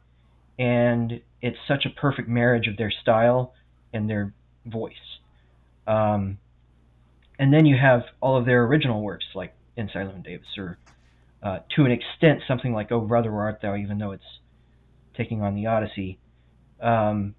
and 0.59 1.21
it's 1.41 1.59
such 1.69 1.87
a 1.87 1.91
perfect 1.91 2.29
marriage 2.29 2.67
of 2.67 2.77
their 2.77 2.91
style 2.91 3.55
and 3.93 4.11
their 4.11 4.33
voice. 4.65 4.95
Um, 5.87 6.39
and 7.39 7.53
then 7.53 7.67
you 7.67 7.77
have 7.77 8.05
all 8.21 8.37
of 8.37 8.47
their 8.47 8.65
original 8.65 9.03
works 9.03 9.27
like 9.35 9.55
Inside 9.77 10.09
Llewyn 10.09 10.25
Davis, 10.25 10.49
or 10.59 10.79
uh, 11.43 11.59
to 11.77 11.85
an 11.85 11.93
extent 11.93 12.41
something 12.47 12.73
like 12.73 12.91
Oh 12.91 13.01
Brother 13.01 13.33
Art 13.33 13.61
Thou, 13.63 13.77
even 13.77 13.99
though 13.99 14.13
it's 14.13 14.25
taking 15.17 15.43
on 15.43 15.55
the 15.55 15.67
Odyssey. 15.67 16.19
Um, 16.81 17.35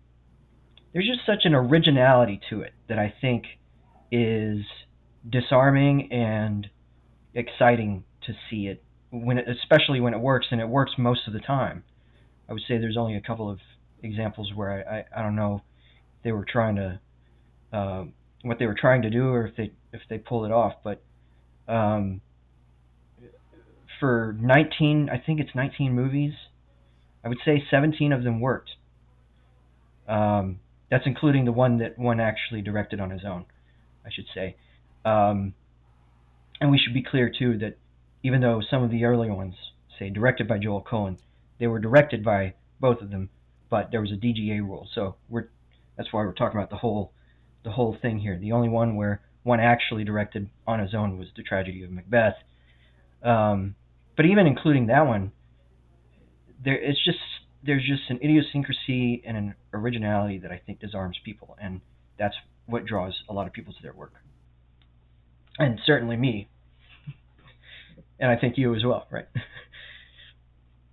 there's 0.94 1.08
just 1.08 1.26
such 1.26 1.46
an 1.46 1.54
originality 1.54 2.40
to 2.50 2.62
it 2.62 2.74
that 2.90 2.98
I 2.98 3.14
think 3.22 3.44
is 4.12 4.66
disarming 5.30 6.12
and 6.12 6.68
exciting 7.34 8.04
to 8.26 8.34
see 8.50 8.68
it 8.68 8.84
when 9.12 9.38
it, 9.38 9.46
especially 9.48 10.00
when 10.00 10.14
it 10.14 10.20
works 10.20 10.48
and 10.52 10.60
it 10.60 10.68
works 10.68 10.94
most 10.98 11.28
of 11.28 11.34
the 11.34 11.40
time. 11.40 11.84
I 12.50 12.54
would 12.54 12.62
say 12.68 12.78
there's 12.78 12.98
only 12.98 13.16
a 13.16 13.22
couple 13.22 13.50
of 13.50 13.60
examples 14.02 14.52
where 14.56 14.88
I, 14.88 14.98
I, 14.98 15.20
I 15.20 15.24
don't 15.24 15.36
know 15.36 15.56
if 16.18 16.24
they 16.24 16.32
were 16.32 16.46
trying 16.46 16.76
to 16.78 17.00
uh, 17.74 18.06
what 18.44 18.60
they 18.60 18.66
were 18.66 18.76
trying 18.80 19.02
to 19.02 19.10
do 19.10 19.30
or 19.30 19.48
if 19.48 19.56
they 19.56 19.72
if 19.92 20.02
they 20.10 20.18
pulled 20.18 20.46
it 20.46 20.52
off, 20.52 20.74
but 20.84 21.04
um, 21.68 22.22
for 24.00 24.36
19 24.40 25.10
I 25.10 25.18
think 25.18 25.40
it's 25.40 25.54
19 25.56 25.94
movies, 25.94 26.34
I 27.24 27.30
would 27.30 27.40
say 27.44 27.64
17 27.70 28.14
of 28.14 28.24
them 28.24 28.40
worked. 28.40 28.72
Um, 30.08 30.60
that's 30.90 31.06
including 31.06 31.46
the 31.46 31.52
one 31.52 31.80
that 31.80 31.98
one 31.98 32.20
actually 32.20 32.62
directed 32.62 33.00
on 33.00 33.10
his 33.10 33.26
own, 33.26 33.46
I 34.06 34.10
should 34.12 34.28
say. 34.34 34.56
Um, 35.04 35.54
and 36.62 36.72
we 36.72 36.78
should 36.78 36.94
be 36.94 37.04
clear 37.04 37.30
too 37.30 37.58
that 37.60 37.78
even 38.24 38.42
though 38.42 38.62
some 38.70 38.84
of 38.84 38.90
the 38.90 39.04
earlier 39.06 39.34
ones 39.34 39.56
say 40.00 40.10
directed 40.10 40.48
by 40.48 40.58
Joel 40.58 40.82
Coen, 40.82 41.18
they 41.60 41.68
were 41.68 41.80
directed 41.80 42.24
by 42.24 42.54
both 42.80 43.02
of 43.02 43.10
them, 43.10 43.30
but 43.70 43.92
there 43.92 44.02
was 44.02 44.12
a 44.12 44.16
DGA 44.16 44.60
rule. 44.62 44.88
So 44.94 45.16
we're 45.30 45.50
that's 45.98 46.14
why 46.14 46.22
we're 46.22 46.34
talking 46.34 46.58
about 46.58 46.70
the 46.70 46.78
whole 46.78 47.12
the 47.64 47.72
whole 47.72 47.98
thing 48.02 48.20
here. 48.20 48.38
The 48.38 48.52
only 48.52 48.70
one 48.70 48.96
where 48.96 49.22
one 49.44 49.60
actually 49.60 50.04
directed 50.04 50.50
on 50.66 50.80
his 50.80 50.94
own 50.94 51.18
was 51.18 51.28
the 51.36 51.44
tragedy 51.44 51.84
of 51.84 51.92
Macbeth. 51.92 52.36
Um, 53.24 53.76
but 54.18 54.26
even 54.26 54.46
including 54.48 54.88
that 54.88 55.08
one, 55.08 55.32
there 56.64 56.76
it's 56.78 57.04
just 57.06 57.20
there's 57.64 57.86
just 57.88 58.10
an 58.10 58.18
idiosyncrasy 58.22 59.24
and 59.26 59.38
an 59.38 59.56
originality 59.74 60.40
that 60.40 60.52
I 60.52 60.58
think 60.66 60.80
disarms 60.80 61.18
people, 61.24 61.58
and 61.62 61.80
that's 62.20 62.36
what 62.66 62.86
draws 62.86 63.14
a 63.30 63.34
lot 63.34 63.48
of 63.48 63.54
people 63.54 63.74
to 63.74 63.82
their 63.82 63.94
work, 63.94 64.14
and 65.60 65.80
certainly 65.86 66.18
me, 66.18 66.50
and 68.20 68.30
I 68.30 68.36
think 68.36 68.58
you 68.58 68.76
as 68.76 68.84
well, 68.84 69.08
right? 69.10 69.28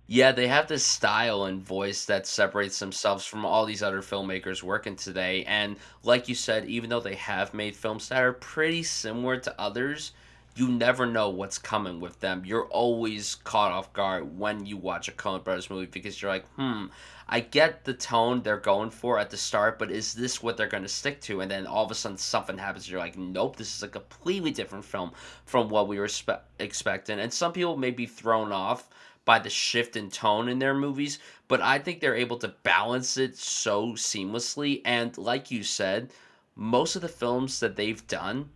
Yeah, 0.07 0.33
they 0.33 0.47
have 0.47 0.67
this 0.67 0.85
style 0.85 1.45
and 1.45 1.63
voice 1.63 2.05
that 2.05 2.27
separates 2.27 2.77
themselves 2.77 3.25
from 3.25 3.43
all 3.43 3.65
these 3.65 3.81
other 3.81 4.01
filmmakers 4.01 4.61
working 4.61 4.95
today. 4.95 5.43
And 5.45 5.77
like 6.03 6.29
you 6.29 6.35
said, 6.35 6.65
even 6.65 6.91
though 6.91 6.99
they 6.99 7.15
have 7.15 7.55
made 7.55 7.75
films 7.75 8.09
that 8.09 8.21
are 8.21 8.33
pretty 8.33 8.83
similar 8.83 9.37
to 9.37 9.59
others, 9.59 10.11
you 10.57 10.69
never 10.69 11.05
know 11.05 11.29
what's 11.29 11.57
coming 11.57 11.99
with 11.99 12.21
them. 12.21 12.43
You're 12.45 12.67
always 12.67 13.35
caught 13.35 13.73
off 13.73 13.91
guard 13.91 14.39
when 14.39 14.65
you 14.65 14.77
watch 14.77 15.09
a 15.09 15.11
Coen 15.11 15.43
Brothers 15.43 15.69
movie 15.69 15.85
because 15.85 16.21
you're 16.21 16.31
like, 16.31 16.47
hmm, 16.55 16.85
I 17.27 17.41
get 17.41 17.83
the 17.83 17.93
tone 17.93 18.41
they're 18.41 18.57
going 18.57 18.89
for 18.89 19.19
at 19.19 19.29
the 19.29 19.35
start, 19.35 19.77
but 19.77 19.91
is 19.91 20.13
this 20.13 20.41
what 20.41 20.55
they're 20.55 20.67
going 20.67 20.83
to 20.83 20.89
stick 20.89 21.19
to? 21.21 21.41
And 21.41 21.51
then 21.51 21.67
all 21.67 21.83
of 21.83 21.91
a 21.91 21.95
sudden 21.95 22.17
something 22.17 22.57
happens. 22.57 22.89
You're 22.89 23.01
like, 23.01 23.17
nope, 23.17 23.57
this 23.57 23.75
is 23.75 23.83
a 23.83 23.89
completely 23.89 24.51
different 24.51 24.85
film 24.85 25.11
from 25.43 25.67
what 25.67 25.89
we 25.89 25.99
were 25.99 26.07
spe- 26.07 26.45
expecting. 26.59 27.19
And 27.19 27.33
some 27.33 27.51
people 27.51 27.75
may 27.75 27.91
be 27.91 28.05
thrown 28.05 28.53
off 28.53 28.87
by 29.25 29.39
the 29.39 29.49
shift 29.49 29.97
in 29.97 30.09
tone 30.09 30.47
in 30.47 30.59
their 30.59 30.75
movies, 30.75 31.19
but 31.49 31.59
I 31.59 31.79
think 31.79 31.99
they're 31.99 32.15
able 32.15 32.37
to 32.37 32.55
balance 32.63 33.17
it 33.17 33.35
so 33.35 33.93
seamlessly. 33.93 34.81
And 34.85 35.17
like 35.17 35.51
you 35.51 35.63
said, 35.63 36.11
most 36.55 36.95
of 36.95 37.01
the 37.01 37.09
films 37.09 37.59
that 37.59 37.75
they've 37.75 38.05
done 38.07 38.51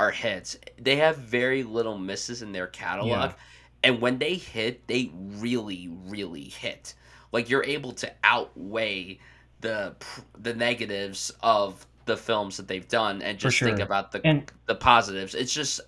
are 0.00 0.10
hits. 0.10 0.56
They 0.78 0.96
have 0.96 1.18
very 1.18 1.62
little 1.62 1.98
misses 1.98 2.40
in 2.40 2.52
their 2.52 2.66
catalog. 2.66 3.30
Yeah. 3.30 3.34
And 3.82 4.00
when 4.00 4.16
they 4.16 4.34
hit, 4.34 4.86
they 4.86 5.10
really, 5.14 5.90
really 6.06 6.44
hit. 6.44 6.94
Like 7.32 7.50
you're 7.50 7.64
able 7.64 7.92
to 7.92 8.10
outweigh 8.24 9.18
the 9.60 9.94
the 10.38 10.54
negatives 10.54 11.30
of 11.42 11.86
the 12.06 12.16
films 12.16 12.56
that 12.56 12.66
they've 12.66 12.88
done 12.88 13.20
and 13.20 13.38
just 13.38 13.58
sure. 13.58 13.68
think 13.68 13.80
about 13.80 14.10
the 14.10 14.26
and, 14.26 14.50
the 14.66 14.74
positives. 14.74 15.34
It's 15.34 15.52
just 15.52 15.82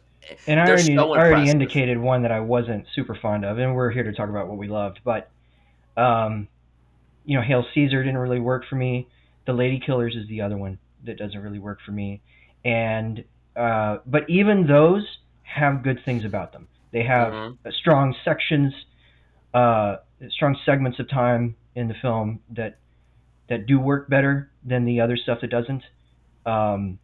and 0.46 0.60
I 0.60 0.66
already, 0.66 0.94
so 0.94 1.08
already 1.08 1.48
indicated 1.48 1.98
one 1.98 2.22
that 2.22 2.32
I 2.32 2.40
wasn't 2.40 2.86
super 2.94 3.14
fond 3.14 3.46
of, 3.46 3.58
and 3.58 3.74
we're 3.74 3.90
here 3.90 4.04
to 4.04 4.12
talk 4.12 4.28
about 4.28 4.46
what 4.46 4.58
we 4.58 4.68
loved. 4.68 5.00
But, 5.04 5.30
um, 5.96 6.48
you 7.24 7.36
know, 7.36 7.42
Hail 7.42 7.64
Caesar 7.74 8.04
didn't 8.04 8.18
really 8.18 8.40
work 8.40 8.64
for 8.68 8.76
me. 8.76 9.08
The 9.46 9.52
Ladykillers 9.52 10.16
is 10.16 10.28
the 10.28 10.42
other 10.42 10.58
one 10.58 10.78
that 11.04 11.16
doesn't 11.16 11.40
really 11.40 11.58
work 11.58 11.80
for 11.84 11.92
me. 11.92 12.20
And 12.64 13.24
uh, 13.56 13.98
but 14.06 14.28
even 14.28 14.66
those 14.66 15.04
have 15.42 15.82
good 15.82 16.00
things 16.04 16.24
about 16.24 16.52
them. 16.52 16.68
They 16.92 17.04
have 17.04 17.32
mm-hmm. 17.32 17.70
strong 17.70 18.14
sections, 18.24 18.72
uh, 19.54 19.96
strong 20.30 20.56
segments 20.64 20.98
of 20.98 21.08
time 21.08 21.56
in 21.74 21.88
the 21.88 21.94
film 21.94 22.40
that 22.50 22.78
that 23.48 23.66
do 23.66 23.78
work 23.78 24.08
better 24.08 24.50
than 24.64 24.84
the 24.84 25.00
other 25.00 25.16
stuff 25.16 25.40
that 25.42 25.50
doesn't. 25.50 25.82
Um, 26.46 26.98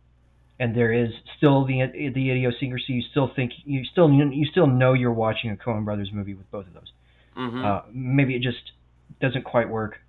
and 0.61 0.75
there 0.75 0.93
is 0.93 1.11
still 1.37 1.65
the 1.65 1.87
the 2.15 2.31
idiosyncrasy. 2.31 2.95
You 2.95 3.03
still 3.11 3.31
think 3.35 3.53
you 3.65 3.85
still 3.85 4.11
you 4.11 4.47
still 4.47 4.67
know 4.67 4.93
you're 4.93 5.13
watching 5.13 5.51
a 5.51 5.57
Coen 5.57 5.85
Brothers 5.85 6.11
movie 6.13 6.35
with 6.35 6.51
both 6.51 6.67
of 6.67 6.75
those. 6.75 6.93
Mm-hmm. 7.37 7.65
Uh, 7.65 7.81
maybe 7.93 8.35
it 8.35 8.43
just 8.43 8.73
doesn't 9.21 9.45
quite 9.45 9.69
work, 9.69 10.01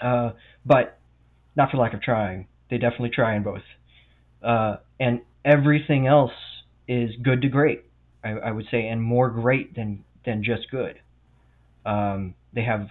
uh, 0.00 0.30
but 0.64 0.98
not 1.56 1.70
for 1.70 1.78
lack 1.78 1.94
of 1.94 2.00
trying. 2.00 2.46
They 2.70 2.78
definitely 2.78 3.10
try 3.10 3.34
in 3.34 3.42
both, 3.42 3.62
uh, 4.42 4.76
and 5.00 5.22
everything 5.48 6.06
else 6.06 6.32
is 6.86 7.10
good 7.22 7.40
to 7.42 7.48
great. 7.48 7.84
I, 8.22 8.30
I 8.30 8.50
would 8.50 8.66
say, 8.70 8.86
and 8.86 9.02
more 9.02 9.30
great 9.30 9.74
than 9.74 10.04
than 10.24 10.44
just 10.44 10.70
good. 10.70 11.00
Um, 11.86 12.34
they 12.52 12.62
have 12.62 12.88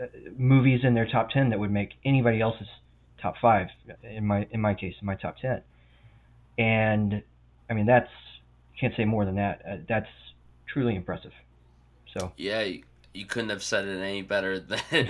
uh, 0.00 0.06
movies 0.36 0.80
in 0.84 0.94
their 0.94 1.06
top 1.06 1.30
ten 1.30 1.50
that 1.50 1.58
would 1.58 1.70
make 1.70 1.90
anybody 2.04 2.40
else's 2.40 2.68
top 3.20 3.34
five. 3.40 3.68
In 4.02 4.26
my 4.26 4.46
in 4.50 4.60
my 4.60 4.74
case, 4.74 4.94
in 5.00 5.06
my 5.06 5.16
top 5.16 5.36
ten, 5.38 5.62
and 6.56 7.22
I 7.68 7.74
mean 7.74 7.86
that's 7.86 8.10
can't 8.80 8.94
say 8.96 9.04
more 9.04 9.24
than 9.24 9.36
that. 9.36 9.62
Uh, 9.68 9.76
that's 9.88 10.08
truly 10.72 10.94
impressive. 10.94 11.32
So 12.16 12.32
yeah, 12.36 12.64
you 13.14 13.26
couldn't 13.26 13.50
have 13.50 13.62
said 13.62 13.86
it 13.86 14.00
any 14.00 14.22
better 14.22 14.58
than 14.90 15.08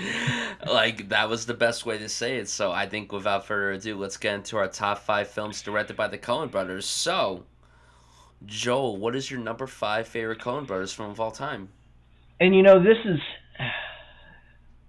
like 0.66 1.08
that 1.08 1.28
was 1.28 1.46
the 1.46 1.54
best 1.54 1.84
way 1.84 1.98
to 1.98 2.08
say 2.08 2.36
it. 2.38 2.48
So 2.48 2.72
i 2.72 2.86
think 2.86 3.12
without 3.12 3.46
further 3.46 3.72
ado 3.72 3.96
let's 3.96 4.16
get 4.16 4.34
into 4.34 4.56
our 4.56 4.68
top 4.68 4.98
five 4.98 5.28
films 5.28 5.62
directed 5.62 5.96
by 5.96 6.08
the 6.08 6.18
coen 6.18 6.50
brothers. 6.50 6.86
So 6.86 7.44
joel 8.46 8.96
what 8.96 9.16
is 9.16 9.30
your 9.30 9.40
number 9.40 9.66
five 9.66 10.06
favorite 10.06 10.38
coen 10.38 10.66
brothers 10.66 10.92
film 10.92 11.10
of 11.10 11.20
all 11.20 11.30
time? 11.30 11.68
And 12.40 12.54
you 12.54 12.62
know 12.62 12.82
this 12.82 12.98
is 13.04 13.18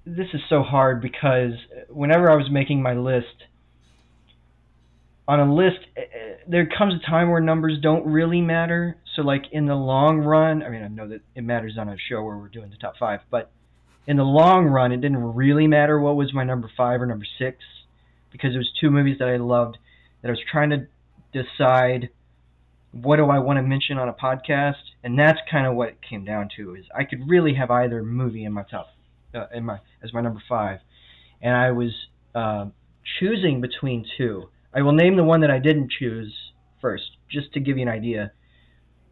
this 0.05 0.27
is 0.33 0.41
so 0.49 0.63
hard 0.63 1.01
because 1.01 1.53
whenever 1.89 2.31
i 2.31 2.35
was 2.35 2.49
making 2.49 2.81
my 2.81 2.93
list 2.93 3.27
on 5.27 5.39
a 5.39 5.53
list 5.53 5.77
eh, 5.95 6.01
eh, 6.01 6.33
there 6.47 6.67
comes 6.77 6.93
a 6.95 7.09
time 7.09 7.29
where 7.29 7.41
numbers 7.41 7.77
don't 7.81 8.05
really 8.05 8.41
matter 8.41 8.97
so 9.19 9.25
like 9.25 9.43
in 9.51 9.65
the 9.65 9.75
long 9.75 10.19
run 10.19 10.63
i 10.63 10.69
mean 10.69 10.81
i 10.81 10.87
know 10.87 11.07
that 11.07 11.19
it 11.35 11.43
matters 11.43 11.77
on 11.77 11.89
a 11.89 11.97
show 11.97 12.23
where 12.23 12.37
we're 12.37 12.47
doing 12.47 12.69
the 12.69 12.77
top 12.77 12.93
five 12.97 13.19
but 13.29 13.51
in 14.07 14.15
the 14.15 14.23
long 14.23 14.65
run 14.65 14.91
it 14.93 15.01
didn't 15.01 15.35
really 15.35 15.67
matter 15.67 15.99
what 15.99 16.15
was 16.15 16.33
my 16.33 16.43
number 16.43 16.71
five 16.77 17.01
or 17.01 17.05
number 17.05 17.25
six 17.37 17.57
because 18.31 18.55
it 18.55 18.57
was 18.57 18.71
two 18.79 18.89
movies 18.89 19.17
that 19.19 19.27
i 19.27 19.35
loved 19.35 19.77
that 20.21 20.29
i 20.29 20.31
was 20.31 20.39
trying 20.49 20.69
to 20.69 20.87
decide 21.33 22.09
what 22.91 23.17
do 23.17 23.25
i 23.25 23.37
want 23.37 23.57
to 23.57 23.63
mention 23.63 23.97
on 23.99 24.09
a 24.09 24.13
podcast? 24.13 24.81
And 25.03 25.17
that's 25.17 25.37
kind 25.49 25.67
of 25.67 25.75
what 25.75 25.89
it 25.89 25.99
came 26.07 26.25
down 26.25 26.49
to 26.57 26.75
is 26.75 26.85
i 26.95 27.03
could 27.03 27.29
really 27.29 27.53
have 27.53 27.69
either 27.69 28.01
movie 28.01 28.45
in 28.45 28.53
my 28.53 28.63
top 28.63 28.87
uh, 29.35 29.45
in 29.53 29.65
my 29.65 29.79
as 30.01 30.13
my 30.13 30.21
number 30.21 30.41
five. 30.47 30.79
And 31.41 31.55
i 31.55 31.71
was 31.71 31.91
uh, 32.33 32.65
choosing 33.19 33.61
between 33.61 34.05
two. 34.17 34.49
I 34.73 34.81
will 34.81 34.93
name 34.93 35.17
the 35.17 35.23
one 35.23 35.41
that 35.41 35.51
I 35.51 35.59
didn't 35.59 35.91
choose 35.91 36.33
first, 36.81 37.17
just 37.29 37.53
to 37.53 37.59
give 37.59 37.77
you 37.77 37.83
an 37.83 37.89
idea. 37.89 38.31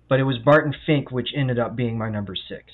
But 0.09 0.19
it 0.19 0.23
was 0.23 0.37
Barton 0.37 0.73
Fink, 0.85 1.11
which 1.11 1.29
ended 1.35 1.59
up 1.59 1.75
being 1.75 1.97
my 1.97 2.09
number 2.09 2.35
six. 2.35 2.65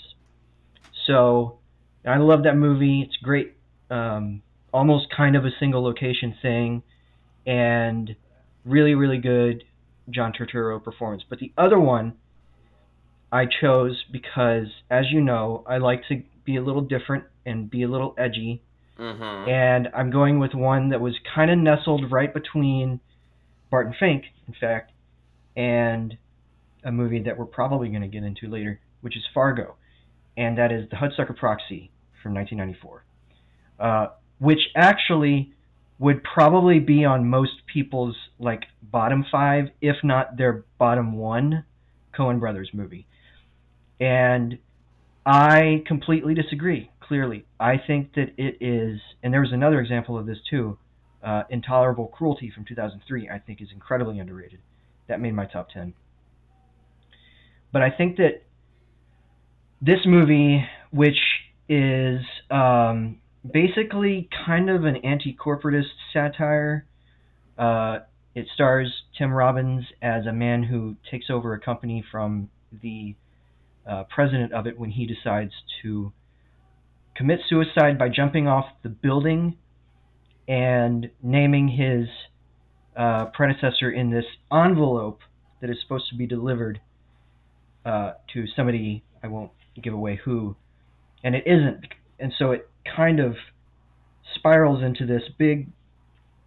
So 1.08 1.60
I 2.06 2.18
love 2.18 2.44
that 2.44 2.56
movie. 2.56 3.02
It's 3.02 3.18
great. 3.18 3.56
Um, 3.90 4.42
almost 4.74 5.08
kind 5.16 5.36
of 5.36 5.46
a 5.46 5.50
single 5.60 5.84
location 5.84 6.36
thing, 6.42 6.84
and 7.46 8.16
really, 8.66 8.96
really 8.96 9.18
good 9.18 9.64
John 10.10 10.34
Turturro 10.34 10.84
performance. 10.84 11.24
But 11.30 11.40
the 11.40 11.52
other 11.58 11.80
one 11.80 12.14
I 13.32 13.46
chose 13.46 14.04
because, 14.12 14.68
as 14.90 15.06
you 15.12 15.22
know, 15.22 15.64
I 15.68 15.78
like 15.78 16.04
to 16.10 16.22
be 16.46 16.58
a 16.58 16.62
little 16.62 16.82
different 16.82 17.26
and 17.46 17.70
be 17.70 17.84
a 17.84 17.88
little 17.88 18.14
edgy. 18.18 18.62
Mm-hmm. 19.00 19.50
And 19.50 19.90
I'm 19.96 20.12
going 20.12 20.40
with 20.40 20.54
one 20.54 20.90
that 20.90 21.02
was 21.02 21.16
kind 21.34 21.50
of 21.50 21.58
nestled 21.58 22.12
right 22.12 22.32
between 22.32 23.00
Barton 23.72 23.96
Fink, 24.00 24.26
in 24.48 24.54
fact, 24.60 24.92
and 25.56 26.16
a 26.84 26.92
movie 26.92 27.22
that 27.24 27.38
we're 27.38 27.46
probably 27.46 27.90
going 27.90 28.02
to 28.02 28.08
get 28.08 28.24
into 28.24 28.48
later, 28.48 28.80
which 29.02 29.16
is 29.16 29.24
Fargo, 29.34 29.76
and 30.38 30.58
that 30.58 30.72
is 30.72 30.90
The 30.90 30.96
Hudsucker 30.96 31.36
Proxy 31.36 31.92
from 32.22 32.34
1994, 32.34 33.04
uh, 33.80 34.08
which 34.40 34.60
actually 34.76 35.54
would 36.00 36.24
probably 36.24 36.80
be 36.80 37.06
on 37.06 37.28
most 37.28 37.54
people's 37.72 38.16
like 38.40 38.64
bottom 38.82 39.26
five, 39.32 39.66
if 39.82 39.98
not 40.04 40.38
their 40.38 40.66
bottom 40.78 41.18
one, 41.18 41.66
Coen 42.18 42.40
Brothers 42.40 42.70
movie. 42.74 43.08
And 44.00 44.58
I 45.26 45.84
completely 45.88 46.34
disagree. 46.34 46.90
Clearly, 47.00 47.46
I 47.60 47.78
think 47.78 48.14
that 48.16 48.34
it 48.38 48.58
is, 48.60 49.00
and 49.22 49.34
there 49.34 49.42
was 49.42 49.52
another 49.52 49.80
example 49.80 50.18
of 50.18 50.26
this 50.26 50.40
too. 50.50 50.78
Uh, 51.24 51.44
Intolerable 51.50 52.08
Cruelty 52.08 52.52
from 52.54 52.66
2003, 52.66 53.30
I 53.30 53.40
think, 53.40 53.62
is 53.62 53.70
incredibly 53.72 54.20
underrated. 54.20 54.60
That 55.08 55.22
made 55.22 55.34
my 55.34 55.46
top 55.46 55.70
10. 55.70 55.94
But 57.74 57.82
I 57.82 57.90
think 57.90 58.18
that 58.18 58.44
this 59.82 60.00
movie, 60.06 60.66
which 60.92 61.20
is 61.68 62.22
um, 62.50 63.18
basically 63.52 64.30
kind 64.46 64.70
of 64.70 64.86
an 64.86 64.98
anti-corporatist 64.98 65.92
satire. 66.14 66.86
Uh, 67.58 68.00
it 68.36 68.48
stars 68.54 68.92
Tim 69.18 69.32
Robbins 69.32 69.86
as 70.02 70.26
a 70.26 70.32
man 70.32 70.64
who 70.64 70.96
takes 71.12 71.30
over 71.30 71.54
a 71.54 71.60
company 71.60 72.04
from 72.12 72.50
the 72.82 73.16
uh, 73.88 74.04
president 74.14 74.54
of 74.54 74.66
it 74.66 74.80
when 74.80 74.90
he 74.90 75.06
decides 75.06 75.52
to 75.82 76.12
commit 77.16 77.42
suicide 77.48 78.00
by 78.00 78.10
jumping 78.10 78.48
off 78.48 78.66
the 78.82 78.90
building 78.90 79.56
and 80.48 81.12
naming 81.22 81.68
his 81.68 82.08
uh, 82.98 83.26
predecessor 83.26 83.92
in 83.92 84.10
this 84.10 84.26
envelope 84.52 85.20
that 85.62 85.70
is 85.70 85.78
supposed 85.82 86.10
to 86.10 86.16
be 86.16 86.26
delivered 86.26 86.80
uh, 87.86 88.14
to 88.34 88.46
somebody. 88.56 89.04
I 89.24 89.28
won't 89.28 89.52
give 89.82 89.94
away 89.94 90.20
who, 90.24 90.56
and 91.24 91.36
it 91.36 91.44
isn't. 91.46 91.86
And 92.20 92.34
so 92.38 92.52
it 92.52 92.70
kind 92.96 93.20
of 93.20 93.36
spirals 94.36 94.84
into 94.84 95.06
this 95.06 95.24
big 95.38 95.68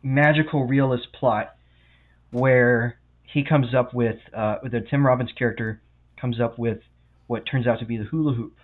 magical 0.02 0.66
realist 0.66 1.09
plot 1.12 1.57
where 2.31 2.99
he 3.23 3.45
comes 3.45 3.75
up 3.75 3.95
with 3.95 4.16
uh, 4.35 4.57
the 4.62 4.81
Tim 4.81 5.07
Robbins 5.07 5.33
character 5.37 5.81
comes 6.21 6.40
up 6.40 6.59
with 6.59 6.78
what 7.26 7.45
turns 7.50 7.67
out 7.67 7.80
to 7.80 7.84
be 7.84 7.97
the 7.97 8.04
hula 8.04 8.34
hoop, 8.34 8.56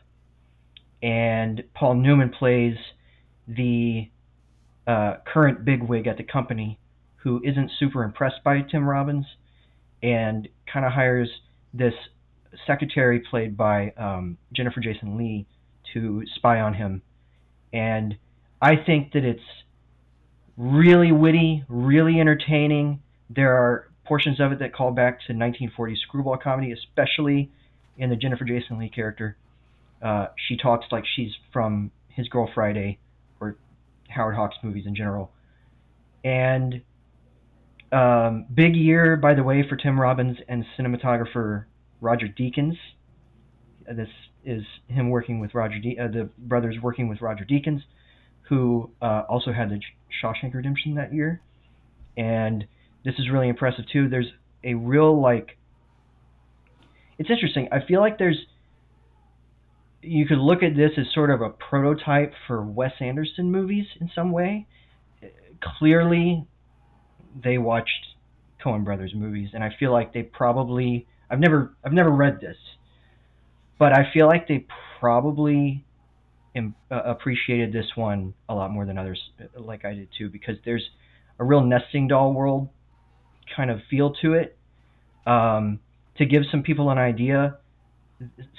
and 1.03 1.65
Paul 1.75 1.95
Newman 1.95 2.31
plays 2.31 2.77
the 3.49 4.09
uh, 4.87 5.15
current 5.27 5.65
bigwig 5.65 6.07
at 6.07 6.17
the 6.17 6.23
company 6.23 6.79
who 7.17 7.41
isn't 7.45 7.71
super 7.79 8.03
impressed 8.03 8.43
by 8.45 8.63
Tim 8.63 8.89
Robbins 8.89 9.27
and 10.03 10.49
kind 10.73 10.85
of 10.85 10.93
hires 10.93 11.29
this 11.73 11.95
secretary 12.67 13.21
played 13.21 13.57
by 13.57 13.91
um, 13.97 14.39
Jennifer 14.53 14.81
Jason 14.81 15.17
Lee 15.17 15.47
to 15.95 16.23
spy 16.35 16.61
on 16.61 16.75
him. 16.75 17.03
And 17.73 18.17
I 18.61 18.77
think 18.77 19.13
that 19.13 19.25
it's 19.25 19.41
really 20.57 21.13
witty, 21.13 21.65
really 21.69 22.21
entertaining. 22.21 23.03
There 23.31 23.55
are 23.55 23.91
portions 24.05 24.41
of 24.41 24.53
it 24.53 24.59
that 24.59 24.75
call 24.75 24.93
back 24.93 25.21
to 25.27 25.33
1940s 25.33 25.99
screwball 25.99 26.37
comedy, 26.37 26.73
especially 26.73 27.51
in 27.97 28.11
the 28.11 28.17
Jennifer 28.17 28.45
Jason 28.45 28.79
Lee 28.79 28.89
character. 28.89 29.37
Uh, 30.03 30.29
she 30.49 30.57
talks 30.57 30.87
like 30.91 31.05
she's 31.15 31.31
from 31.53 31.91
His 32.09 32.29
Girl 32.29 32.51
Friday 32.55 32.99
or 33.41 33.57
Howard 34.09 34.35
Hawks 34.35 34.57
movies 34.63 34.85
in 34.87 34.95
general. 34.95 35.31
And 36.25 36.83
um, 37.93 38.47
big 38.53 38.75
year, 38.75 39.17
by 39.17 39.35
the 39.35 39.43
way, 39.43 39.67
for 39.69 39.77
Tim 39.77 40.01
Robbins 40.01 40.39
and 40.49 40.65
cinematographer 40.79 41.67
Roger 42.03 42.27
Deakins. 42.27 42.77
Uh, 43.89 43.95
this 43.95 44.09
is 44.45 44.65
him 44.89 45.09
working 45.09 45.39
with 45.41 45.55
Roger 45.55 45.79
De- 45.79 45.99
uh, 45.99 46.09
the 46.09 46.29
brothers 46.37 46.77
working 46.83 47.09
with 47.09 47.21
Roger 47.23 47.45
Deakins, 47.45 47.83
who 48.49 48.91
uh, 49.01 49.23
also 49.29 49.53
had 49.53 49.71
the 49.71 49.81
Shawshank 50.23 50.53
Redemption 50.53 50.97
that 50.97 51.15
year, 51.15 51.41
and 52.17 52.67
this 53.05 53.15
is 53.19 53.31
really 53.31 53.49
impressive 53.49 53.85
too. 53.91 54.09
There's 54.09 54.27
a 54.65 54.75
real 54.75 55.21
like. 55.21 55.57
It's 57.19 57.31
interesting. 57.31 57.69
I 57.73 57.87
feel 57.87 58.01
like 58.01 58.19
there's. 58.19 58.39
You 60.03 60.27
could 60.27 60.39
look 60.39 60.65
at 60.65 60.75
this 60.75 60.91
as 60.99 61.07
sort 61.15 61.31
of 61.31 61.41
a 61.41 61.51
prototype 61.51 62.33
for 62.49 62.63
Wes 62.65 62.93
Anderson 63.01 63.53
movies 63.53 63.87
in 64.01 64.11
some 64.13 64.33
way. 64.33 64.67
Clearly, 65.79 66.45
they 67.43 67.59
watched 67.59 68.07
Coen 68.65 68.85
Brothers 68.85 69.13
movies, 69.15 69.51
and 69.55 69.63
I 69.63 69.71
feel 69.79 69.93
like 69.93 70.13
they 70.13 70.25
probably. 70.25 71.07
I've 71.33 71.41
never 71.41 71.75
I've 71.83 71.95
never 71.95 72.11
read 72.11 72.41
this, 72.41 72.59
but 73.79 73.93
I 73.93 74.11
feel 74.13 74.27
like 74.27 74.47
they 74.47 74.67
probably 75.01 75.83
Im- 76.55 76.75
uh, 76.91 77.01
appreciated 77.07 77.73
this 77.73 77.87
one 77.95 78.35
a 78.51 78.55
lot 78.55 78.71
more 78.71 78.85
than 78.85 78.99
others, 78.99 79.19
like 79.57 79.87
I 79.87 79.95
did 79.95 80.09
too, 80.17 80.29
because 80.29 80.57
there's 80.67 80.85
a 81.39 81.45
real 81.45 81.63
nesting 81.63 82.07
doll 82.07 82.35
world 82.35 82.69
kind 83.57 83.71
of 83.71 83.81
feel 83.89 84.13
to 84.21 84.35
it. 84.35 84.59
Um, 85.27 85.81
to 86.19 86.27
give 86.27 86.43
some 86.51 86.63
people 86.63 86.91
an 86.91 86.99
idea, 86.99 87.57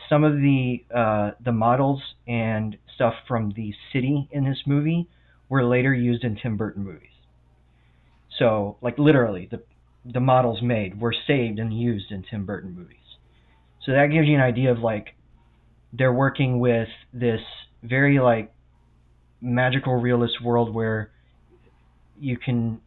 some 0.10 0.24
of 0.24 0.34
the 0.34 0.84
uh, 0.94 1.32
the 1.46 1.52
models 1.52 2.02
and 2.28 2.76
stuff 2.96 3.14
from 3.28 3.54
the 3.56 3.72
city 3.92 4.28
in 4.32 4.46
this 4.46 4.64
movie 4.66 5.08
were 5.48 5.64
later 5.64 5.94
used 5.94 6.24
in 6.24 6.36
Tim 6.38 6.58
Burton 6.58 6.84
movies. 6.84 7.10
So, 8.40 8.78
like 8.82 8.98
literally, 8.98 9.48
the 9.52 9.62
the 10.06 10.20
models 10.20 10.62
made 10.62 11.00
were 11.00 11.16
saved 11.28 11.60
and 11.60 11.74
used 11.78 12.12
in 12.12 12.24
Tim 12.30 12.46
Burton 12.46 12.76
movies. 12.76 12.98
So 13.86 13.94
that 13.94 14.08
gives 14.08 14.28
you 14.28 14.36
an 14.36 14.42
idea 14.42 14.72
of 14.72 14.80
like 14.80 15.16
they're 15.92 16.14
working 16.14 16.60
with 16.60 16.88
this 17.14 17.42
very 17.82 18.20
like 18.20 18.54
magical 19.42 19.96
realist 20.00 20.42
world 20.44 20.74
where 20.74 21.12
you 22.20 22.38
can 22.38 22.80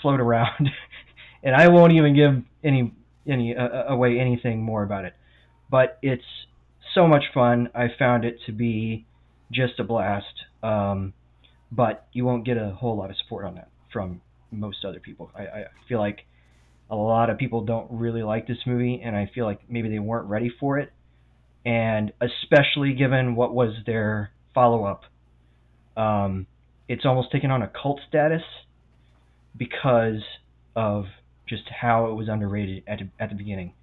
float 0.00 0.20
around 0.20 0.70
and 1.42 1.54
I 1.54 1.68
won't 1.68 1.92
even 1.92 2.14
give 2.14 2.42
any 2.64 2.92
any 3.26 3.54
uh, 3.54 3.84
away 3.88 4.18
anything 4.18 4.62
more 4.62 4.82
about 4.82 5.04
it. 5.04 5.14
But 5.70 5.98
it's 6.02 6.24
so 6.94 7.06
much 7.06 7.24
fun. 7.34 7.68
I 7.74 7.88
found 7.98 8.24
it 8.24 8.38
to 8.46 8.52
be 8.52 9.06
just 9.52 9.78
a 9.78 9.84
blast. 9.84 10.26
Um, 10.62 11.12
but 11.70 12.06
you 12.12 12.24
won't 12.24 12.44
get 12.44 12.56
a 12.56 12.70
whole 12.70 12.96
lot 12.96 13.10
of 13.10 13.16
support 13.18 13.44
on 13.44 13.56
that 13.56 13.68
from 13.92 14.20
most 14.50 14.84
other 14.84 15.00
people. 15.00 15.30
I, 15.36 15.42
I 15.42 15.64
feel 15.88 15.98
like 15.98 16.26
a 16.90 16.96
lot 16.96 17.30
of 17.30 17.38
people 17.38 17.64
don't 17.64 17.86
really 17.90 18.22
like 18.22 18.46
this 18.46 18.58
movie, 18.66 19.00
and 19.04 19.14
I 19.14 19.30
feel 19.34 19.44
like 19.44 19.60
maybe 19.68 19.88
they 19.88 19.98
weren't 19.98 20.28
ready 20.28 20.50
for 20.60 20.78
it. 20.78 20.92
And 21.64 22.12
especially 22.20 22.94
given 22.94 23.34
what 23.34 23.54
was 23.54 23.74
their 23.84 24.30
follow 24.54 24.84
up, 24.84 25.02
um, 25.96 26.46
it's 26.88 27.04
almost 27.04 27.30
taken 27.30 27.50
on 27.50 27.62
a 27.62 27.68
cult 27.68 28.00
status 28.08 28.42
because 29.56 30.22
of 30.74 31.04
just 31.46 31.64
how 31.68 32.06
it 32.06 32.14
was 32.14 32.28
underrated 32.28 32.84
at, 32.86 33.00
at 33.18 33.28
the 33.28 33.34
beginning. 33.34 33.74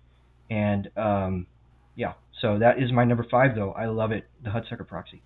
And 0.50 0.90
um, 0.98 1.48
yeah, 1.96 2.14
so 2.42 2.60
that 2.60 2.82
is 2.82 2.92
my 2.92 3.04
number 3.04 3.26
five, 3.30 3.56
though. 3.56 3.72
I 3.72 3.86
love 3.86 4.12
it, 4.12 4.28
The 4.44 4.50
Hudsucker 4.50 4.88
Proxy. 4.88 5.22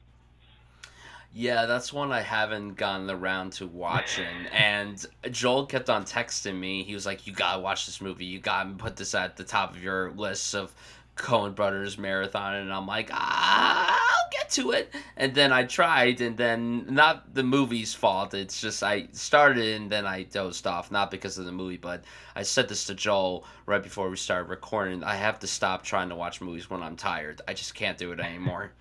Yeah, 1.31 1.67
that's 1.67 1.93
one 1.93 2.11
I 2.11 2.21
haven't 2.21 2.73
gotten 2.73 3.09
around 3.09 3.53
to 3.53 3.67
watching. 3.67 4.25
and 4.51 5.05
Joel 5.29 5.67
kept 5.67 5.89
on 5.89 6.03
texting 6.03 6.55
me. 6.59 6.83
He 6.83 6.95
was 6.95 7.05
like, 7.05 7.27
"You 7.27 7.33
gotta 7.33 7.59
watch 7.61 7.85
this 7.85 8.01
movie. 8.01 8.25
You 8.25 8.39
gotta 8.39 8.71
put 8.71 8.95
this 8.95 9.13
at 9.13 9.37
the 9.37 9.43
top 9.43 9.75
of 9.75 9.83
your 9.83 10.11
list 10.11 10.55
of 10.55 10.73
Coen 11.15 11.53
Brothers 11.53 11.97
marathon." 11.99 12.55
And 12.55 12.73
I'm 12.73 12.87
like, 12.87 13.11
"I'll 13.13 14.29
get 14.31 14.49
to 14.51 14.71
it." 14.71 14.93
And 15.17 15.35
then 15.35 15.53
I 15.53 15.65
tried, 15.65 16.19
and 16.19 16.35
then 16.35 16.85
not 16.89 17.35
the 17.35 17.43
movie's 17.43 17.93
fault. 17.93 18.33
It's 18.33 18.59
just 18.59 18.81
I 18.81 19.07
started 19.11 19.79
and 19.79 19.91
then 19.91 20.07
I 20.07 20.23
dozed 20.23 20.65
off, 20.65 20.91
not 20.91 21.11
because 21.11 21.37
of 21.37 21.45
the 21.45 21.51
movie, 21.51 21.77
but 21.77 22.03
I 22.35 22.41
said 22.41 22.67
this 22.67 22.85
to 22.85 22.95
Joel 22.95 23.45
right 23.67 23.83
before 23.83 24.09
we 24.09 24.17
started 24.17 24.49
recording. 24.49 25.03
I 25.03 25.15
have 25.15 25.37
to 25.39 25.47
stop 25.47 25.83
trying 25.83 26.09
to 26.09 26.15
watch 26.15 26.41
movies 26.41 26.71
when 26.71 26.81
I'm 26.81 26.95
tired. 26.95 27.41
I 27.47 27.53
just 27.53 27.75
can't 27.75 27.99
do 27.99 28.11
it 28.13 28.19
anymore. 28.19 28.71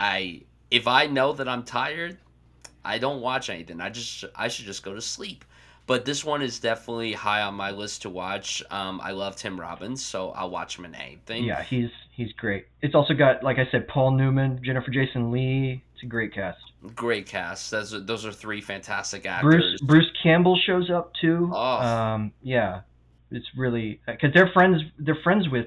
I 0.00 0.42
if 0.72 0.86
I 0.88 1.06
know 1.06 1.32
that 1.34 1.48
I'm 1.48 1.62
tired, 1.64 2.18
I 2.84 2.98
don't 2.98 3.20
watch 3.20 3.50
anything. 3.50 3.80
I 3.80 3.90
just 3.90 4.24
I 4.34 4.48
should 4.48 4.64
just 4.66 4.82
go 4.82 4.94
to 4.94 5.00
sleep. 5.00 5.44
but 5.86 6.04
this 6.04 6.24
one 6.24 6.42
is 6.42 6.58
definitely 6.60 7.12
high 7.12 7.42
on 7.42 7.54
my 7.54 7.70
list 7.70 8.02
to 8.02 8.08
watch. 8.10 8.62
Um, 8.70 9.00
I 9.02 9.10
love 9.12 9.36
Tim 9.36 9.58
Robbins, 9.60 10.02
so 10.02 10.30
I'll 10.30 10.50
watch 10.50 10.78
him 10.78 10.84
in 10.84 10.94
anything. 10.94 11.44
Yeah, 11.44 11.62
he's 11.62 11.90
he's 12.12 12.32
great. 12.32 12.66
It's 12.80 12.94
also 12.94 13.14
got, 13.14 13.42
like 13.42 13.58
I 13.58 13.66
said, 13.70 13.88
Paul 13.88 14.12
Newman, 14.12 14.60
Jennifer 14.64 14.90
Jason 14.90 15.30
Lee. 15.30 15.82
It's 15.94 16.02
a 16.02 16.06
great 16.06 16.32
cast. 16.34 16.58
Great 16.94 17.26
cast. 17.26 17.70
Those 17.70 17.94
are, 17.94 18.00
those 18.00 18.24
are 18.26 18.32
three 18.32 18.60
fantastic 18.60 19.26
actors. 19.26 19.54
Bruce 19.54 19.80
Bruce 19.82 20.10
Campbell 20.22 20.56
shows 20.66 20.90
up 20.90 21.12
too. 21.20 21.50
Oh. 21.52 21.80
Um, 21.80 22.32
yeah, 22.42 22.80
it's 23.30 23.46
really 23.56 24.00
because 24.06 24.32
they're 24.34 24.50
friends. 24.52 24.82
They're 24.98 25.18
friends 25.22 25.48
with 25.48 25.66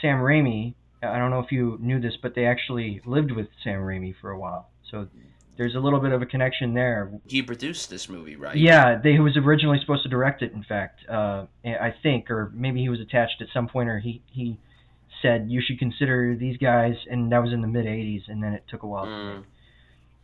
Sam 0.00 0.18
Raimi. 0.18 0.74
I 1.12 1.18
don't 1.18 1.30
know 1.30 1.40
if 1.40 1.52
you 1.52 1.78
knew 1.80 2.00
this, 2.00 2.16
but 2.20 2.34
they 2.34 2.46
actually 2.46 3.00
lived 3.04 3.30
with 3.30 3.48
Sam 3.62 3.80
Raimi 3.80 4.14
for 4.20 4.30
a 4.30 4.38
while. 4.38 4.68
So 4.90 5.08
there's 5.56 5.74
a 5.74 5.80
little 5.80 6.00
bit 6.00 6.12
of 6.12 6.22
a 6.22 6.26
connection 6.26 6.74
there. 6.74 7.12
He 7.26 7.42
produced 7.42 7.90
this 7.90 8.08
movie, 8.08 8.36
right? 8.36 8.56
Yeah, 8.56 8.98
they 9.02 9.12
he 9.12 9.20
was 9.20 9.36
originally 9.36 9.78
supposed 9.80 10.02
to 10.02 10.08
direct 10.08 10.42
it. 10.42 10.52
In 10.52 10.64
fact, 10.64 11.00
uh, 11.08 11.46
I 11.64 11.94
think, 12.02 12.30
or 12.30 12.50
maybe 12.54 12.80
he 12.80 12.88
was 12.88 13.00
attached 13.00 13.40
at 13.40 13.48
some 13.52 13.68
point, 13.68 13.88
or 13.88 13.98
he 13.98 14.22
he 14.30 14.58
said 15.22 15.46
you 15.48 15.62
should 15.64 15.78
consider 15.78 16.36
these 16.36 16.56
guys, 16.58 16.94
and 17.10 17.30
that 17.32 17.42
was 17.42 17.52
in 17.52 17.60
the 17.60 17.68
mid 17.68 17.86
'80s, 17.86 18.22
and 18.28 18.42
then 18.42 18.52
it 18.52 18.64
took 18.68 18.82
a 18.82 18.86
while. 18.86 19.06
Mm. 19.06 19.44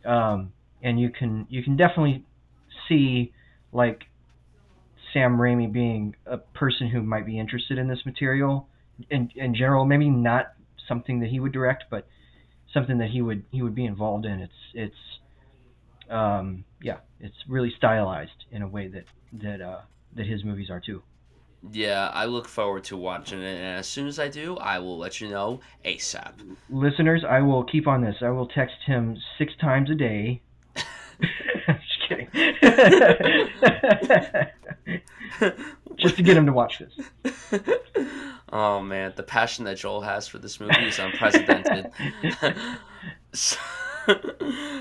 Um, 0.05 0.53
and 0.81 0.99
you 0.99 1.09
can 1.09 1.47
you 1.49 1.63
can 1.63 1.77
definitely 1.77 2.25
see 2.87 3.33
like 3.71 4.03
Sam 5.13 5.37
Raimi 5.37 5.71
being 5.71 6.15
a 6.25 6.37
person 6.37 6.89
who 6.89 7.01
might 7.01 7.25
be 7.25 7.39
interested 7.39 7.77
in 7.77 7.87
this 7.87 8.05
material 8.05 8.67
in 9.09 9.31
in 9.35 9.55
general. 9.55 9.85
Maybe 9.85 10.09
not 10.09 10.53
something 10.91 11.21
that 11.21 11.29
he 11.29 11.39
would 11.39 11.53
direct, 11.53 11.85
but 11.89 12.05
something 12.73 12.97
that 12.97 13.09
he 13.09 13.21
would 13.21 13.43
he 13.51 13.61
would 13.61 13.73
be 13.73 13.85
involved 13.85 14.25
in. 14.25 14.41
It's 14.41 14.61
it's 14.73 15.01
um, 16.09 16.65
yeah, 16.81 16.97
it's 17.21 17.37
really 17.47 17.73
stylized 17.77 18.45
in 18.51 18.61
a 18.61 18.67
way 18.67 18.89
that 18.89 19.05
that 19.41 19.61
uh, 19.61 19.81
that 20.15 20.27
his 20.27 20.43
movies 20.43 20.69
are 20.69 20.81
too. 20.81 21.01
Yeah, 21.71 22.09
I 22.13 22.25
look 22.25 22.47
forward 22.47 22.83
to 22.85 22.97
watching 22.97 23.39
it, 23.39 23.55
and 23.55 23.79
as 23.79 23.87
soon 23.87 24.07
as 24.07 24.19
I 24.19 24.27
do, 24.27 24.57
I 24.57 24.79
will 24.79 24.97
let 24.97 25.21
you 25.21 25.29
know 25.29 25.61
ASAP. 25.85 26.33
Listeners, 26.69 27.23
I 27.23 27.39
will 27.41 27.63
keep 27.63 27.87
on 27.87 28.01
this. 28.01 28.15
I 28.21 28.29
will 28.29 28.47
text 28.47 28.77
him 28.85 29.15
six 29.37 29.53
times 29.61 29.89
a 29.89 29.95
day. 29.95 30.41
Just 32.11 32.31
kidding. 35.37 35.51
Just 35.97 36.15
to 36.17 36.23
get 36.23 36.37
him 36.37 36.45
to 36.45 36.53
watch 36.53 36.79
this. 36.79 37.61
oh 38.51 38.81
man, 38.81 39.13
the 39.15 39.23
passion 39.23 39.65
that 39.65 39.77
Joel 39.77 40.01
has 40.01 40.27
for 40.27 40.37
this 40.39 40.59
movie 40.59 40.85
is 40.85 40.99
unprecedented. 40.99 41.91
so, 43.33 43.57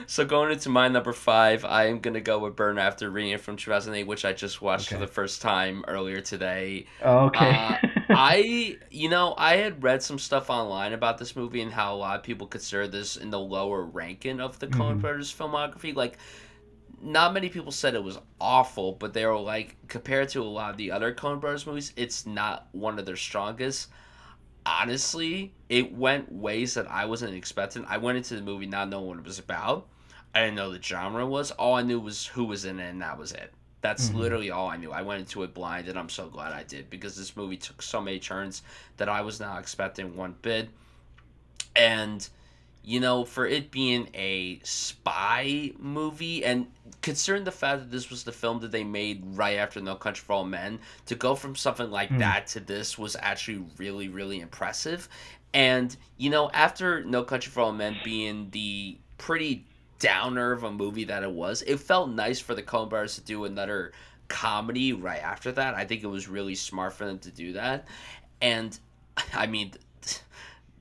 so 0.06 0.24
going 0.24 0.52
into 0.52 0.68
my 0.68 0.88
number 0.88 1.12
five, 1.12 1.64
I 1.64 1.86
am 1.86 2.00
gonna 2.00 2.20
go 2.20 2.38
with 2.38 2.56
Burn 2.56 2.78
After 2.78 3.10
Reading 3.10 3.38
from 3.38 3.56
2008, 3.56 4.06
which 4.06 4.24
I 4.24 4.32
just 4.32 4.62
watched 4.62 4.88
for 4.88 4.98
the 4.98 5.06
first 5.06 5.42
time 5.42 5.84
earlier 5.88 6.20
today. 6.20 6.86
okay. 7.02 7.50
Uh, 7.50 7.76
I, 8.12 8.76
you 8.90 9.08
know, 9.08 9.34
I 9.38 9.56
had 9.56 9.82
read 9.84 10.02
some 10.02 10.18
stuff 10.18 10.50
online 10.50 10.92
about 10.94 11.18
this 11.18 11.36
movie 11.36 11.60
and 11.60 11.72
how 11.72 11.94
a 11.94 11.96
lot 11.96 12.16
of 12.16 12.24
people 12.24 12.46
consider 12.48 12.88
this 12.88 13.16
in 13.16 13.30
the 13.30 13.38
lower 13.38 13.84
ranking 13.84 14.40
of 14.40 14.58
the 14.58 14.66
Coen 14.66 14.96
Mhm. 14.96 15.00
Brothers 15.00 15.32
filmography. 15.32 15.94
Like, 15.94 16.18
not 17.02 17.32
many 17.32 17.48
people 17.48 17.72
said 17.72 17.94
it 17.94 18.02
was 18.04 18.18
awful, 18.40 18.92
but 18.92 19.14
they 19.14 19.24
were 19.26 19.38
like, 19.38 19.76
compared 19.88 20.28
to 20.30 20.42
a 20.42 20.44
lot 20.44 20.70
of 20.70 20.76
the 20.76 20.90
other 20.90 21.14
Coen 21.14 21.40
Brothers 21.40 21.66
movies, 21.66 21.92
it's 21.96 22.26
not 22.26 22.68
one 22.72 22.98
of 22.98 23.06
their 23.06 23.16
strongest. 23.16 23.88
Honestly, 24.66 25.52
it 25.68 25.92
went 25.92 26.30
ways 26.30 26.74
that 26.74 26.90
I 26.90 27.06
wasn't 27.06 27.34
expecting. 27.34 27.84
I 27.86 27.96
went 27.96 28.18
into 28.18 28.36
the 28.36 28.42
movie 28.42 28.66
not 28.66 28.88
knowing 28.88 29.06
what 29.06 29.18
it 29.18 29.24
was 29.24 29.38
about. 29.38 29.88
I 30.34 30.40
didn't 30.40 30.56
know 30.56 30.70
the 30.70 30.82
genre 30.82 31.26
was. 31.26 31.50
All 31.52 31.74
I 31.74 31.82
knew 31.82 31.98
was 31.98 32.26
who 32.26 32.44
was 32.44 32.64
in 32.64 32.78
it, 32.78 32.88
and 32.90 33.02
that 33.02 33.18
was 33.18 33.32
it. 33.32 33.52
That's 33.80 34.10
Mhm. 34.10 34.16
literally 34.16 34.50
all 34.50 34.68
I 34.68 34.76
knew. 34.76 34.92
I 34.92 35.00
went 35.02 35.20
into 35.20 35.42
it 35.42 35.54
blind, 35.54 35.88
and 35.88 35.98
I'm 35.98 36.10
so 36.10 36.28
glad 36.28 36.52
I 36.52 36.62
did 36.64 36.90
because 36.90 37.16
this 37.16 37.34
movie 37.34 37.56
took 37.56 37.80
so 37.80 38.00
many 38.00 38.20
turns 38.20 38.62
that 38.98 39.08
I 39.08 39.22
was 39.22 39.40
not 39.40 39.58
expecting 39.58 40.14
one 40.14 40.36
bit. 40.42 40.68
And, 41.74 42.28
you 42.82 43.00
know, 43.00 43.24
for 43.24 43.46
it 43.46 43.70
being 43.70 44.08
a 44.14 44.60
spy 44.62 45.72
movie, 45.78 46.44
and 46.44 46.66
considering 47.02 47.44
the 47.44 47.50
fact 47.52 47.80
that 47.80 47.90
this 47.90 48.10
was 48.10 48.24
the 48.24 48.32
film 48.32 48.60
that 48.60 48.72
they 48.72 48.84
made 48.84 49.22
right 49.24 49.56
after 49.58 49.80
No 49.80 49.94
Country 49.96 50.22
for 50.24 50.34
Old 50.34 50.48
Men, 50.48 50.78
to 51.06 51.14
go 51.14 51.34
from 51.34 51.56
something 51.56 51.90
like 51.90 52.08
Hmm. 52.10 52.18
that 52.18 52.46
to 52.48 52.60
this 52.60 52.98
was 52.98 53.16
actually 53.20 53.64
really, 53.78 54.08
really 54.08 54.40
impressive. 54.40 55.08
And, 55.52 55.94
you 56.16 56.30
know, 56.30 56.50
after 56.52 57.02
No 57.04 57.22
Country 57.24 57.50
for 57.50 57.60
Old 57.60 57.76
Men 57.76 57.98
being 58.02 58.50
the 58.50 58.98
pretty 59.18 59.66
downer 59.98 60.52
of 60.52 60.64
a 60.64 60.70
movie 60.70 61.04
that 61.04 61.22
it 61.22 61.30
was, 61.30 61.62
it 61.62 61.78
felt 61.80 62.10
nice 62.10 62.40
for 62.40 62.54
the 62.54 62.62
Coen 62.62 62.88
Brothers 62.88 63.16
to 63.16 63.20
do 63.20 63.44
another 63.44 63.92
comedy 64.28 64.92
right 64.92 65.22
after 65.22 65.52
that. 65.52 65.74
I 65.74 65.84
think 65.84 66.02
it 66.02 66.06
was 66.06 66.28
really 66.28 66.54
smart 66.54 66.94
for 66.94 67.04
them 67.04 67.18
to 67.20 67.30
do 67.30 67.52
that. 67.54 67.86
And, 68.40 68.78
I 69.34 69.46
mean, 69.46 69.72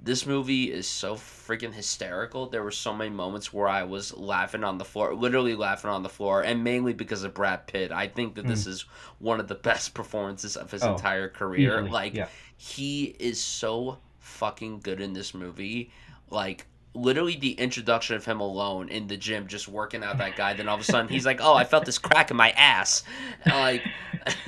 this 0.01 0.25
movie 0.25 0.71
is 0.71 0.87
so 0.87 1.15
freaking 1.15 1.73
hysterical. 1.73 2.47
There 2.47 2.63
were 2.63 2.71
so 2.71 2.93
many 2.93 3.09
moments 3.09 3.51
where 3.51 3.67
I 3.67 3.83
was 3.83 4.15
laughing 4.15 4.63
on 4.63 4.77
the 4.77 4.85
floor, 4.85 5.13
literally 5.13 5.55
laughing 5.55 5.91
on 5.91 6.03
the 6.03 6.09
floor, 6.09 6.41
and 6.41 6.63
mainly 6.63 6.93
because 6.93 7.23
of 7.23 7.33
Brad 7.33 7.67
Pitt. 7.67 7.91
I 7.91 8.07
think 8.07 8.35
that 8.35 8.47
this 8.47 8.63
hmm. 8.63 8.71
is 8.71 8.85
one 9.19 9.39
of 9.41 9.47
the 9.49 9.55
best 9.55 9.93
performances 9.95 10.55
of 10.55 10.71
his 10.71 10.83
Oh, 10.83 10.93
entire 10.93 11.27
career. 11.27 11.79
Easily, 11.79 11.91
Like, 11.91 12.13
yeah. 12.13 12.27
he 12.55 13.15
is 13.19 13.41
so 13.41 13.97
fucking 14.19 14.79
good 14.79 15.01
in 15.01 15.13
this 15.13 15.33
movie. 15.33 15.91
Like 16.29 16.65
literally 16.95 17.35
the 17.35 17.51
introduction 17.53 18.15
of 18.15 18.25
him 18.25 18.39
alone 18.39 18.89
in 18.89 19.07
the 19.07 19.15
gym 19.15 19.47
just 19.47 19.67
working 19.67 20.03
out 20.03 20.17
that 20.17 20.35
guy. 20.35 20.53
Then 20.53 20.67
all 20.67 20.75
of 20.75 20.81
a 20.81 20.83
sudden 20.83 21.07
he's 21.07 21.25
like 21.25 21.39
oh 21.41 21.53
i 21.53 21.63
felt 21.63 21.85
this 21.85 21.97
crack 21.97 22.31
in 22.31 22.37
my 22.37 22.49
ass. 22.51 23.03
Like 23.45 23.83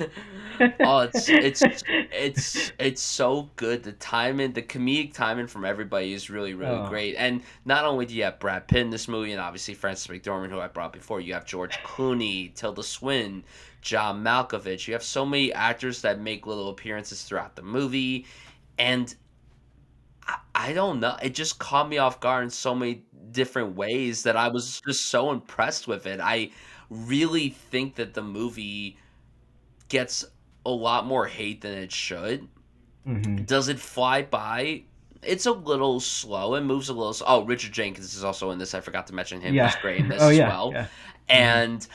oh 0.80 1.00
it's 1.00 1.28
it's 1.28 1.62
it's 1.88 2.72
it's 2.78 3.02
so 3.02 3.48
good. 3.56 3.82
The 3.82 3.92
timing 3.92 4.52
the 4.52 4.62
comedic 4.62 5.14
timing 5.14 5.46
from 5.46 5.64
everybody 5.64 6.12
is 6.12 6.30
really 6.30 6.54
really 6.54 6.72
Oh. 6.76 6.88
great. 6.88 7.14
And 7.16 7.42
not 7.64 7.84
only 7.84 8.06
do 8.06 8.14
you 8.14 8.24
have 8.24 8.38
brad 8.38 8.68
pitt 8.68 8.80
in 8.80 8.90
this 8.90 9.08
movie 9.08 9.32
and 9.32 9.40
obviously 9.40 9.74
frances 9.74 10.06
mcdormand 10.06 10.50
who 10.50 10.60
i 10.60 10.68
brought 10.68 10.92
before 10.92 11.20
you 11.20 11.34
have 11.34 11.44
george 11.44 11.76
clooney 11.84 12.54
tilda 12.54 12.82
swinton 12.82 13.44
john 13.80 14.22
malkovich. 14.22 14.86
You 14.86 14.94
have 14.94 15.02
so 15.02 15.24
many 15.24 15.52
actors 15.52 16.02
that 16.02 16.20
make 16.20 16.46
little 16.46 16.68
appearances 16.70 17.22
throughout 17.24 17.56
the 17.56 17.62
movie. 17.62 18.26
And 18.78 19.14
I, 20.26 20.36
I 20.54 20.72
don't 20.72 21.00
know. 21.00 21.16
It 21.22 21.34
just 21.34 21.58
caught 21.58 21.88
me 21.88 21.98
off 21.98 22.20
guard 22.20 22.44
in 22.44 22.50
so 22.50 22.74
many 22.74 23.02
different 23.30 23.76
ways 23.76 24.22
that 24.24 24.36
I 24.36 24.48
was 24.48 24.80
just 24.86 25.06
so 25.06 25.30
impressed 25.30 25.88
with 25.88 26.06
it. 26.06 26.20
I 26.20 26.50
really 26.90 27.50
think 27.50 27.94
that 27.96 28.14
the 28.14 28.22
movie 28.22 28.98
gets 29.88 30.24
a 30.66 30.70
lot 30.70 31.06
more 31.06 31.26
hate 31.26 31.60
than 31.62 31.72
it 31.72 31.90
should. 31.92 32.48
hmm 33.04 33.36
Does 33.36 33.68
it 33.68 33.78
fly 33.78 34.22
by? 34.22 34.82
It's 35.22 35.46
a 35.46 35.52
little 35.52 36.00
slow. 36.00 36.54
It 36.56 36.62
moves 36.62 36.88
a 36.88 36.92
little. 36.92 37.10
s- 37.10 37.22
Oh, 37.24 37.44
Richard 37.44 37.72
Jenkins 37.72 38.14
is 38.14 38.24
also 38.24 38.50
in 38.50 38.58
this. 38.58 38.74
I 38.74 38.80
forgot 38.80 39.06
to 39.08 39.14
mention 39.14 39.40
him. 39.40 39.54
Yeah. 39.54 39.66
He's 39.68 39.76
great 39.80 40.00
in 40.00 40.08
this 40.10 40.20
oh 40.22 40.28
as 40.30 40.36
yeah. 40.38 40.48
well. 40.48 40.72
yeah. 40.72 40.86
And 41.28 41.86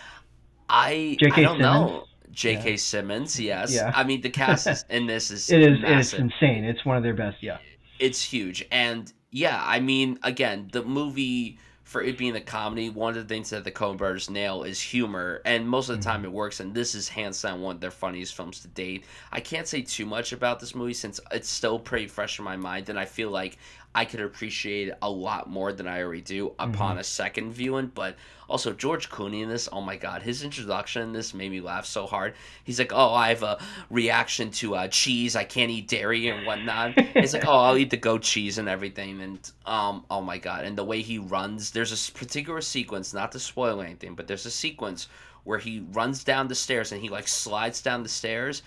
I. 0.70 1.18
I 1.22 1.42
don't 1.42 1.60
know. 1.60 1.88
Simmons? 1.88 2.04
J.K. 2.32 2.78
Simmons, 2.78 3.40
yes. 3.40 3.74
Yeah. 3.74 3.92
I 3.96 4.04
mean, 4.04 4.22
the 4.22 4.30
cast 4.30 4.68
is, 4.68 4.86
in 4.90 5.08
this 5.08 5.32
is 5.32 5.50
It 5.50 5.62
is. 5.62 5.80
It's 5.84 6.14
insane. 6.14 6.64
It's 6.66 6.86
one 6.86 6.96
of 6.98 7.02
their 7.04 7.16
best. 7.16 7.38
Yeah. 7.42 7.58
It's 8.00 8.22
huge. 8.22 8.66
And 8.72 9.12
yeah 9.32 9.62
i 9.66 9.80
mean 9.80 10.18
again 10.24 10.70
the 10.72 10.84
movie 10.84 11.58
for 11.84 12.02
it 12.02 12.18
being 12.18 12.36
a 12.36 12.42
comedy 12.42 12.90
one 12.90 13.16
of 13.16 13.16
the 13.16 13.34
things 13.34 13.50
that 13.50 13.64
the 13.64 13.72
Coen 13.72 13.96
brothers 13.96 14.30
nail 14.30 14.64
is 14.64 14.78
humor. 14.78 15.42
And 15.46 15.66
most 15.70 15.88
of 15.88 15.96
the 15.96 16.04
time 16.04 16.18
mm-hmm. 16.18 16.26
it 16.26 16.34
works 16.34 16.60
and 16.60 16.74
this 16.74 16.94
is 16.94 17.08
hands 17.08 17.42
down 17.42 17.62
one 17.62 17.76
of 17.76 17.82
their 17.82 17.92
funniest 17.92 18.36
films 18.36 18.60
to 18.60 18.68
date. 18.68 19.06
I 19.32 19.40
can't 19.40 19.66
say 19.66 19.84
too 19.84 20.06
much 20.06 20.34
about 20.34 20.60
this 20.60 20.76
movie 20.76 20.94
since 20.94 21.22
it's 21.32 21.50
still 21.50 21.80
pretty 21.80 22.08
fresh 22.08 22.40
in 22.40 22.46
my 22.46 22.58
mind 22.58 22.90
and 22.90 23.00
i 23.00 23.06
feel 23.06 23.30
like 23.30 23.58
i 23.98 24.06
could 24.06 24.22
appreciate 24.22 24.94
a 25.02 25.10
lot 25.10 25.50
more 25.50 25.74
than 25.74 25.88
i 25.88 26.02
already 26.02 26.22
do 26.22 26.54
upon 26.60 26.98
a 26.98 27.04
second 27.04 27.52
viewing 27.52 27.92
but 27.94 28.16
also 28.48 28.72
george 28.74 29.10
clooney 29.10 29.44
in 29.44 29.50
this 29.50 29.68
oh 29.72 29.82
my 29.82 29.98
god 29.98 30.22
his 30.22 30.44
introduction 30.44 31.02
in 31.02 31.12
this 31.12 31.34
made 31.34 31.52
me 31.52 31.60
laugh 31.60 31.86
so 31.86 32.06
hard. 32.06 32.34
He's 32.64 32.80
like 32.80 32.94
oh 32.94 33.14
i 33.14 33.30
have 33.30 33.44
a 33.44 33.58
reaction 33.90 34.52
to 34.52 34.76
uh, 34.76 34.88
cheese. 34.88 35.36
I 35.36 35.44
can't 35.44 35.72
eat 35.72 35.88
dairy 35.88 36.28
and 36.28 36.46
whatnot. 36.46 36.94
It's 36.98 37.34
like, 37.34 37.48
oh, 37.48 37.58
I'll 37.58 37.78
eat 37.78 37.90
the 37.90 37.98
goat 37.98 38.22
cheese 38.22 38.58
and 38.58 38.70
everything, 38.70 39.22
and 39.22 39.52
um, 39.66 40.06
oh 40.10 40.22
my 40.22 40.38
god, 40.38 40.66
and 40.66 40.78
the 40.78 40.84
way 40.84 41.02
he 41.02 41.18
runs. 41.18 41.72
There's 41.72 41.92
a 41.92 42.12
particular 42.12 42.62
sequence, 42.62 43.14
not 43.14 43.32
to 43.32 43.40
spoil 43.40 43.82
anything, 43.82 44.16
but 44.16 44.28
there's 44.28 44.46
a 44.46 44.52
sequence 44.52 45.08
where 45.44 45.60
he 45.60 45.86
runs 45.92 46.24
down 46.24 46.48
the 46.48 46.56
stairs 46.56 46.92
and 46.92 47.02
he 47.02 47.10
like 47.10 47.28
slides 47.28 47.82
down 47.82 48.04
the 48.04 48.10
stairs, 48.10 48.64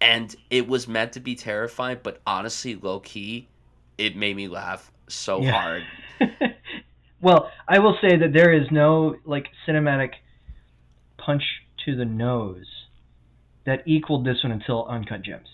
and 0.00 0.34
it 0.50 0.66
was 0.68 0.86
meant 0.86 1.12
to 1.14 1.20
be 1.20 1.34
terrifying, 1.34 1.98
but 2.02 2.20
honestly, 2.26 2.76
low 2.76 3.00
key, 3.00 3.48
it 4.00 4.16
made 4.16 4.34
me 4.34 4.48
laugh 4.48 4.90
so 5.08 5.42
Yeah. 5.42 5.52
hard. 5.52 5.84
well, 7.20 7.50
I 7.68 7.78
will 7.78 7.96
say 8.00 8.16
that 8.16 8.32
there 8.32 8.52
is 8.52 8.70
no 8.70 9.16
like 9.24 9.48
cinematic 9.66 10.12
punch 11.18 11.42
to 11.84 11.96
the 11.96 12.04
nose 12.04 12.66
that 13.66 13.82
equaled 13.86 14.24
this 14.24 14.42
one 14.42 14.52
until 14.52 14.86
Uncut 14.86 15.22
Gems. 15.22 15.48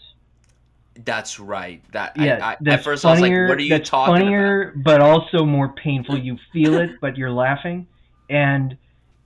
That's 1.05 1.39
right. 1.39 1.83
That 1.93 2.17
Yeah, 2.17 2.39
I, 2.41 2.53
I, 2.53 2.57
that's 2.61 2.79
at 2.79 2.85
first 2.85 3.05
I 3.05 3.11
was 3.11 3.21
like, 3.21 3.31
funnier. 3.31 3.49
what 3.49 3.59
are 3.59 3.63
you 3.63 3.69
that's 3.71 3.91
talking 3.91 4.15
funnier, 4.25 4.73
but 4.77 5.01
also 5.01 5.45
more 5.45 5.69
painful. 5.69 6.17
You 6.19 6.39
feel 6.53 6.79
it, 6.79 6.91
but 7.01 7.17
you're 7.19 7.31
laughing. 7.33 7.87
And 8.31 8.79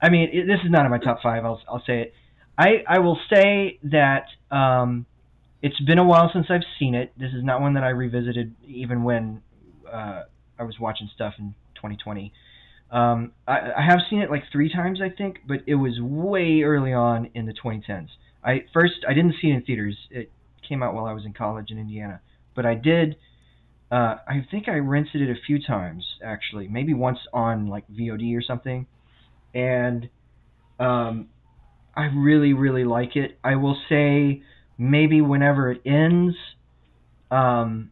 I 0.03 0.09
mean, 0.09 0.31
it, 0.33 0.47
this 0.47 0.59
is 0.65 0.71
not 0.71 0.85
in 0.85 0.91
my 0.91 0.99
top 0.99 1.23
five. 1.23 1.45
I'll 1.45 1.61
I'll 1.69 1.83
say 1.87 2.01
it. 2.01 2.15
I 2.59 2.83
I 2.89 2.99
will 2.99 3.19
say 3.33 3.79
that 3.85 4.27
um, 4.51 5.07
it's 5.63 5.81
been 5.81 5.99
a 5.99 6.05
while 6.05 6.31
since 6.33 6.47
I've 6.49 6.65
seen 6.79 6.95
it. 6.95 7.13
This 7.19 7.33
is 7.33 7.45
not 7.45 7.61
one 7.61 7.75
that 7.75 7.85
I 7.85 7.91
revisited 7.91 8.55
even 8.67 9.03
when 9.05 9.43
uh, 9.91 10.23
I 10.59 10.63
was 10.63 10.79
watching 10.81 11.09
stuff 11.15 11.35
in 11.39 11.55
2020. 11.75 12.33
Um, 12.91 13.33
I, 13.47 13.59
I 13.79 13.83
have 13.87 14.01
seen 14.09 14.21
it 14.21 14.31
like 14.31 14.45
three 14.51 14.73
times, 14.73 15.01
I 15.01 15.11
think, 15.11 15.41
but 15.47 15.59
it 15.67 15.77
was 15.77 16.01
way 16.01 16.63
early 16.63 16.93
on 16.93 17.31
in 17.35 17.47
the 17.47 17.53
2010s. 17.53 18.09
I 18.43 18.65
first 18.73 19.05
I 19.09 19.13
didn't 19.13 19.35
see 19.41 19.49
it 19.49 19.55
in 19.55 19.63
theaters. 19.63 19.97
It 20.11 20.33
came 20.67 20.83
out 20.83 20.95
while 20.95 21.05
I 21.05 21.13
was 21.13 21.25
in 21.25 21.33
college 21.33 21.71
in 21.71 21.79
Indiana, 21.79 22.21
but 22.55 22.65
I 22.65 22.75
did. 22.75 23.17
Uh, 23.93 24.17
I 24.27 24.47
think 24.51 24.69
I 24.69 24.77
rented 24.77 25.21
it 25.21 25.31
a 25.31 25.41
few 25.47 25.61
times 25.63 26.05
actually, 26.25 26.69
maybe 26.69 26.95
once 26.95 27.19
on 27.33 27.67
like 27.67 27.85
VOD 27.89 28.37
or 28.37 28.43
something, 28.43 28.87
and 29.53 30.09
um, 30.79 31.29
I 31.95 32.07
really 32.07 32.55
really 32.55 32.85
like 32.85 33.15
it. 33.15 33.39
I 33.45 33.57
will 33.57 33.77
say 33.89 34.43
maybe 34.81 35.21
whenever 35.21 35.71
it 35.71 35.83
ends, 35.85 36.35
um, 37.31 37.91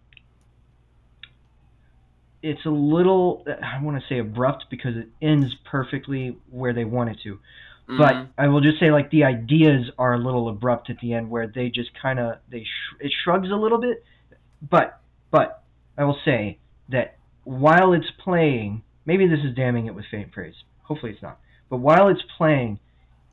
it's 2.43 2.65
a 2.65 2.71
little 2.71 3.45
I 3.63 3.83
want 3.83 4.01
to 4.01 4.09
say 4.09 4.19
abrupt 4.19 4.67
because 4.71 4.97
it 4.97 5.09
ends 5.21 5.55
perfectly 5.71 6.37
where 6.51 6.73
they 6.73 6.85
want 6.85 7.11
it 7.11 7.19
to. 7.25 7.39
But 7.87 8.15
Mhm. 8.15 8.29
I 8.39 8.49
will 8.49 8.61
just 8.61 8.79
say 8.79 8.91
like 8.91 9.11
the 9.11 9.25
ideas 9.25 9.91
are 9.99 10.15
a 10.15 10.19
little 10.19 10.49
abrupt 10.49 10.91
at 10.91 10.99
the 11.01 11.15
end 11.15 11.31
where 11.31 11.47
they 11.47 11.69
just 11.71 11.91
kind 12.01 12.19
of 12.19 12.39
they 12.49 12.65
sh- 12.65 12.95
it 13.01 13.13
shrugs 13.25 13.51
a 13.51 13.57
little 13.57 13.79
bit. 13.79 14.05
But 14.71 15.01
but 15.31 15.63
I 15.97 16.05
will 16.05 16.19
say 16.25 16.59
that 16.91 17.17
while 17.45 17.93
it's 17.93 18.11
playing, 18.13 18.83
maybe 19.05 19.27
this 19.27 19.41
is 19.45 19.55
damning 19.55 19.87
it 19.87 19.95
with 19.95 20.05
faint 20.11 20.33
praise. 20.33 20.55
Hopefully 20.83 21.13
it's 21.13 21.23
not. 21.23 21.39
But 21.71 21.79
while 21.79 22.09
it's 22.09 22.23
playing, 22.37 22.79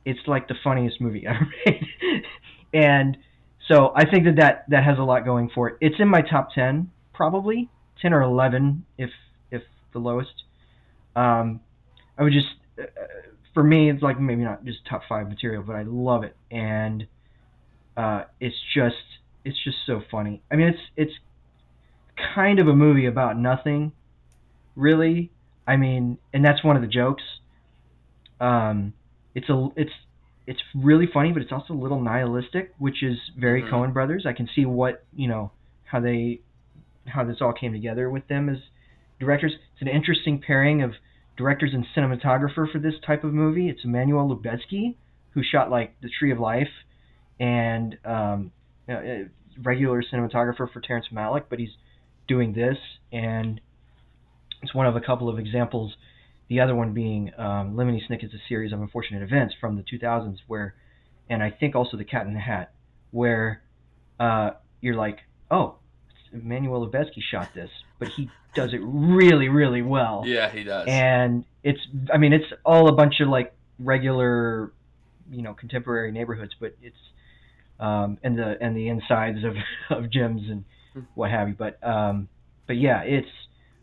it's 0.04 0.26
like 0.26 0.48
the 0.48 0.54
funniest 0.64 1.00
movie 1.00 1.26
ever 1.26 1.48
made. 1.64 1.86
and 2.74 3.16
so 3.68 3.92
I 3.94 4.08
think 4.08 4.24
that, 4.24 4.36
that 4.36 4.64
that 4.68 4.84
has 4.84 4.98
a 4.98 5.02
lot 5.02 5.24
going 5.24 5.50
for 5.54 5.68
it. 5.68 5.76
It's 5.80 5.96
in 5.98 6.08
my 6.08 6.22
top 6.22 6.50
10 6.54 6.90
probably, 7.12 7.70
10 8.02 8.12
or 8.12 8.22
11 8.22 8.84
if 8.98 9.10
if 9.50 9.62
the 9.92 9.98
lowest. 9.98 10.44
Um, 11.14 11.60
I 12.18 12.22
would 12.22 12.32
just 12.32 12.46
uh, 12.78 12.84
for 13.54 13.62
me 13.62 13.90
it's 13.90 14.02
like 14.02 14.20
maybe 14.20 14.42
not 14.42 14.64
just 14.64 14.78
top 14.88 15.02
5 15.08 15.28
material, 15.28 15.62
but 15.62 15.76
I 15.76 15.82
love 15.82 16.24
it 16.24 16.36
and 16.50 17.06
uh, 17.96 18.24
it's 18.40 18.56
just 18.74 18.96
it's 19.44 19.62
just 19.64 19.78
so 19.86 20.02
funny. 20.10 20.42
I 20.50 20.56
mean 20.56 20.68
it's 20.68 20.82
it's 20.96 21.12
kind 22.34 22.58
of 22.58 22.68
a 22.68 22.74
movie 22.74 23.06
about 23.06 23.38
nothing 23.38 23.92
really. 24.76 25.30
I 25.66 25.76
mean, 25.76 26.18
and 26.32 26.44
that's 26.44 26.62
one 26.62 26.76
of 26.76 26.82
the 26.82 26.88
jokes. 26.88 27.24
Um, 28.40 28.92
it's 29.34 29.48
a 29.48 29.68
it's 29.76 29.90
it's 30.46 30.62
really 30.74 31.06
funny, 31.12 31.32
but 31.32 31.42
it's 31.42 31.52
also 31.52 31.74
a 31.74 31.80
little 31.80 32.00
nihilistic, 32.00 32.72
which 32.78 33.02
is 33.02 33.18
very 33.36 33.62
Mhm. 33.62 33.70
Coen 33.70 33.92
Brothers. 33.92 34.26
I 34.26 34.32
can 34.32 34.46
see 34.48 34.64
what 34.64 35.04
you 35.14 35.28
know 35.28 35.50
how 35.84 36.00
they 36.00 36.40
how 37.06 37.24
this 37.24 37.40
all 37.40 37.52
came 37.52 37.72
together 37.72 38.10
with 38.10 38.26
them 38.28 38.48
as 38.48 38.58
directors. 39.20 39.52
It's 39.72 39.82
an 39.82 39.88
interesting 39.88 40.40
pairing 40.40 40.82
of 40.82 40.94
directors 41.36 41.74
and 41.74 41.86
cinematographer 41.94 42.70
for 42.70 42.78
this 42.78 42.98
type 43.00 43.24
of 43.24 43.32
movie. 43.32 43.68
It's 43.68 43.84
Emmanuel 43.84 44.28
Lubezki, 44.28 44.94
who 45.30 45.42
shot 45.42 45.70
like 45.70 46.00
The 46.00 46.08
Tree 46.08 46.30
of 46.30 46.40
Life, 46.40 46.70
and 47.38 47.98
um, 48.04 48.52
you 48.88 48.94
know, 48.94 49.00
uh, 49.00 49.28
regular 49.62 50.02
cinematographer 50.02 50.70
for 50.70 50.80
Terrence 50.80 51.08
Malick, 51.12 51.44
but 51.48 51.58
he's 51.58 51.76
doing 52.26 52.52
this, 52.52 52.78
and 53.12 53.60
it's 54.62 54.74
one 54.74 54.86
of 54.86 54.96
a 54.96 55.00
couple 55.00 55.28
of 55.28 55.38
examples. 55.38 55.96
The 56.48 56.60
other 56.60 56.74
one 56.74 56.92
being 56.92 57.32
um, 57.38 57.74
Lemony 57.74 58.00
Snicket's 58.06 58.34
A 58.34 58.38
Series 58.48 58.72
of 58.72 58.80
Unfortunate 58.80 59.22
Events 59.22 59.54
from 59.60 59.76
the 59.76 59.82
2000s, 59.82 60.38
where, 60.46 60.74
and 61.28 61.42
I 61.42 61.50
think 61.50 61.74
also 61.74 61.96
The 61.96 62.04
Cat 62.04 62.26
in 62.26 62.34
the 62.34 62.40
Hat, 62.40 62.72
where 63.10 63.62
uh, 64.20 64.50
you're 64.80 64.94
like, 64.94 65.18
oh, 65.50 65.76
Emmanuel 66.32 66.88
Lubezki 66.88 67.20
shot 67.30 67.48
this, 67.54 67.70
but 67.98 68.08
he 68.08 68.30
does 68.54 68.72
it 68.72 68.80
really, 68.82 69.48
really 69.48 69.82
well. 69.82 70.22
Yeah, 70.26 70.50
he 70.50 70.64
does. 70.64 70.86
and 70.88 71.44
it's 71.62 71.80
i 72.12 72.16
mean 72.16 72.32
it's 72.32 72.46
all 72.64 72.88
a 72.88 72.92
bunch 72.92 73.20
of 73.20 73.28
like 73.28 73.52
regular 73.80 74.72
you 75.30 75.42
know 75.42 75.52
contemporary 75.52 76.12
neighborhoods 76.12 76.52
but 76.60 76.76
it's 76.80 76.96
um 77.80 78.16
and 78.22 78.38
the 78.38 78.56
and 78.60 78.76
the 78.76 78.88
insides 78.88 79.38
of 79.42 79.56
of 79.90 80.04
gyms 80.10 80.48
and 80.50 80.64
what 81.14 81.30
have 81.30 81.48
you. 81.48 81.54
But 81.54 81.82
um 81.82 82.28
but 82.66 82.76
yeah 82.76 83.02
it's 83.02 83.28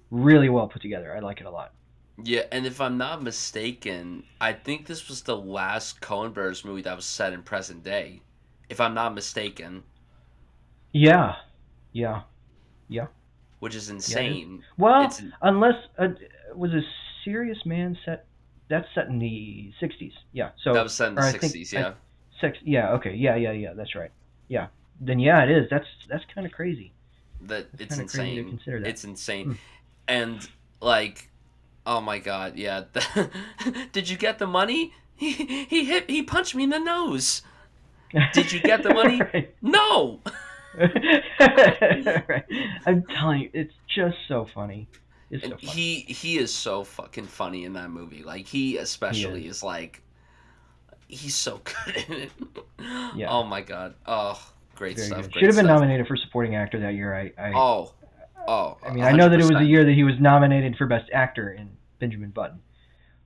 really 0.09 0.49
well 0.49 0.67
put 0.67 0.81
together. 0.81 1.13
I 1.15 1.19
like 1.19 1.39
it 1.41 1.45
a 1.45 1.51
lot 1.51 1.73
Yeah, 2.21 2.43
and 2.51 2.65
if 2.65 2.79
I'm 2.79 2.97
not 2.97 3.23
mistaken, 3.23 4.23
I 4.39 4.53
think 4.53 4.85
this 4.85 5.07
was 5.09 5.23
the 5.23 5.35
last 5.35 5.99
Coen 6.01 6.33
Brothers 6.33 6.63
movie 6.63 6.83
that 6.83 6.95
was 6.95 7.05
set 7.05 7.33
in 7.33 7.41
present 7.41 7.83
day. 7.83 8.21
If 8.69 8.79
I'm 8.79 8.93
not 8.93 9.13
mistaken, 9.15 9.83
yeah 10.91 11.35
yeah 11.91 12.21
yeah. 12.87 13.07
which 13.59 13.75
is 13.75 13.89
insane. 13.89 14.63
well 14.77 15.05
It's 15.05 15.21
unless 15.41 15.75
uh, 15.97 16.09
was 16.55 16.71
a 16.73 16.81
serious 17.25 17.65
man 17.65 17.97
set 18.05 18.25
that's 18.69 18.87
set 18.95 19.07
in 19.07 19.19
the 19.19 19.71
60s 19.81 20.13
yeah 20.33 20.49
so 20.63 20.73
that 20.73 20.83
was 20.83 20.93
set 20.93 21.09
in 21.09 21.15
the 21.15 21.21
or 21.21 21.25
I 21.25 21.31
think- 21.31 21.53
'60s. 21.53 21.75
I- 21.75 21.79
Yeah, 21.79 21.93
six 22.41 22.57
yeah 22.63 22.91
okay 22.93 23.13
yeah 23.15 23.35
yeah 23.35 23.51
yeah 23.51 23.73
that's 23.73 23.95
right 23.95 24.11
yeah 24.49 24.67
then 25.01 25.19
yeah 25.19 25.43
it 25.43 25.49
is 25.51 25.67
that's 25.69 25.87
that's 26.09 26.23
kind 26.33 26.45
of 26.45 26.53
crazy 26.53 26.91
that 27.41 27.67
It's 27.73 27.81
it's 27.81 27.95
kinda 27.95 28.11
crazy 28.11 28.35
to 28.35 28.39
insane. 28.41 28.49
consider 28.49 28.79
that. 28.81 28.87
It's 28.89 29.03
insane, 29.03 29.45
Hmm. 29.45 29.53
and 30.07 30.49
like, 30.79 31.29
oh 31.85 32.01
my 32.01 32.19
god, 32.19 32.57
yeah. 32.57 32.83
Did 33.91 34.09
you 34.09 34.17
get 34.17 34.39
the 34.39 34.47
money? 34.47 34.93
He 35.15 35.31
he 35.69 35.85
hit 35.85 36.09
he 36.09 36.23
punched 36.23 36.55
me 36.55 36.63
in 36.63 36.71
the 36.71 36.79
nose. 36.79 37.43
Did 38.33 38.51
you 38.51 38.59
get 38.59 38.81
the 38.83 38.93
money? 38.93 39.21
right. 39.33 39.55
No. 39.61 40.19
right. 40.77 42.43
I'm 42.85 43.03
telling 43.03 43.41
you, 43.41 43.49
it's 43.53 43.73
just 43.95 44.17
so 44.27 44.47
funny. 44.53 44.87
It's 45.29 45.43
so 45.43 45.51
funny. 45.51 45.71
he 45.71 45.99
he 46.01 46.37
is 46.39 46.53
so 46.53 46.83
fucking 46.83 47.27
funny 47.27 47.63
in 47.63 47.73
that 47.73 47.89
movie. 47.91 48.23
Like 48.23 48.47
he 48.47 48.77
especially 48.77 49.47
is. 49.47 49.63
like 49.63 50.01
he's 51.07 51.35
so 51.35 51.61
good 51.85 51.95
in 52.07 52.13
it. 52.23 52.31
Yeah. 53.15 53.29
Oh 53.29 53.43
my 53.43 53.61
god. 53.61 53.93
Oh, 54.05 54.41
great 54.75 54.95
Very 54.97 55.07
stuff. 55.07 55.21
Great 55.31 55.33
Should 55.33 55.43
have 55.43 55.55
been 55.55 55.65
stuff. 55.65 55.79
nominated 55.79 56.07
for 56.07 56.17
supporting 56.17 56.55
actor 56.55 56.79
that 56.79 56.95
year. 56.95 57.13
I, 57.15 57.31
I, 57.37 57.53
Oh. 57.53 57.93
Oh. 58.47 58.77
I 58.85 58.91
mean, 58.91 59.03
I 59.03 59.11
know 59.11 59.29
that 59.29 59.39
it 59.39 59.43
was 59.45 59.55
a 59.61 59.63
year 59.65 59.85
that 59.85 59.93
he 59.93 60.03
was 60.03 60.15
nominated 60.19 60.75
for 60.77 60.85
Best 60.87 61.09
Actor 61.13 61.53
in 61.53 61.69
Benjamin 61.99 62.29
Button, 62.31 62.59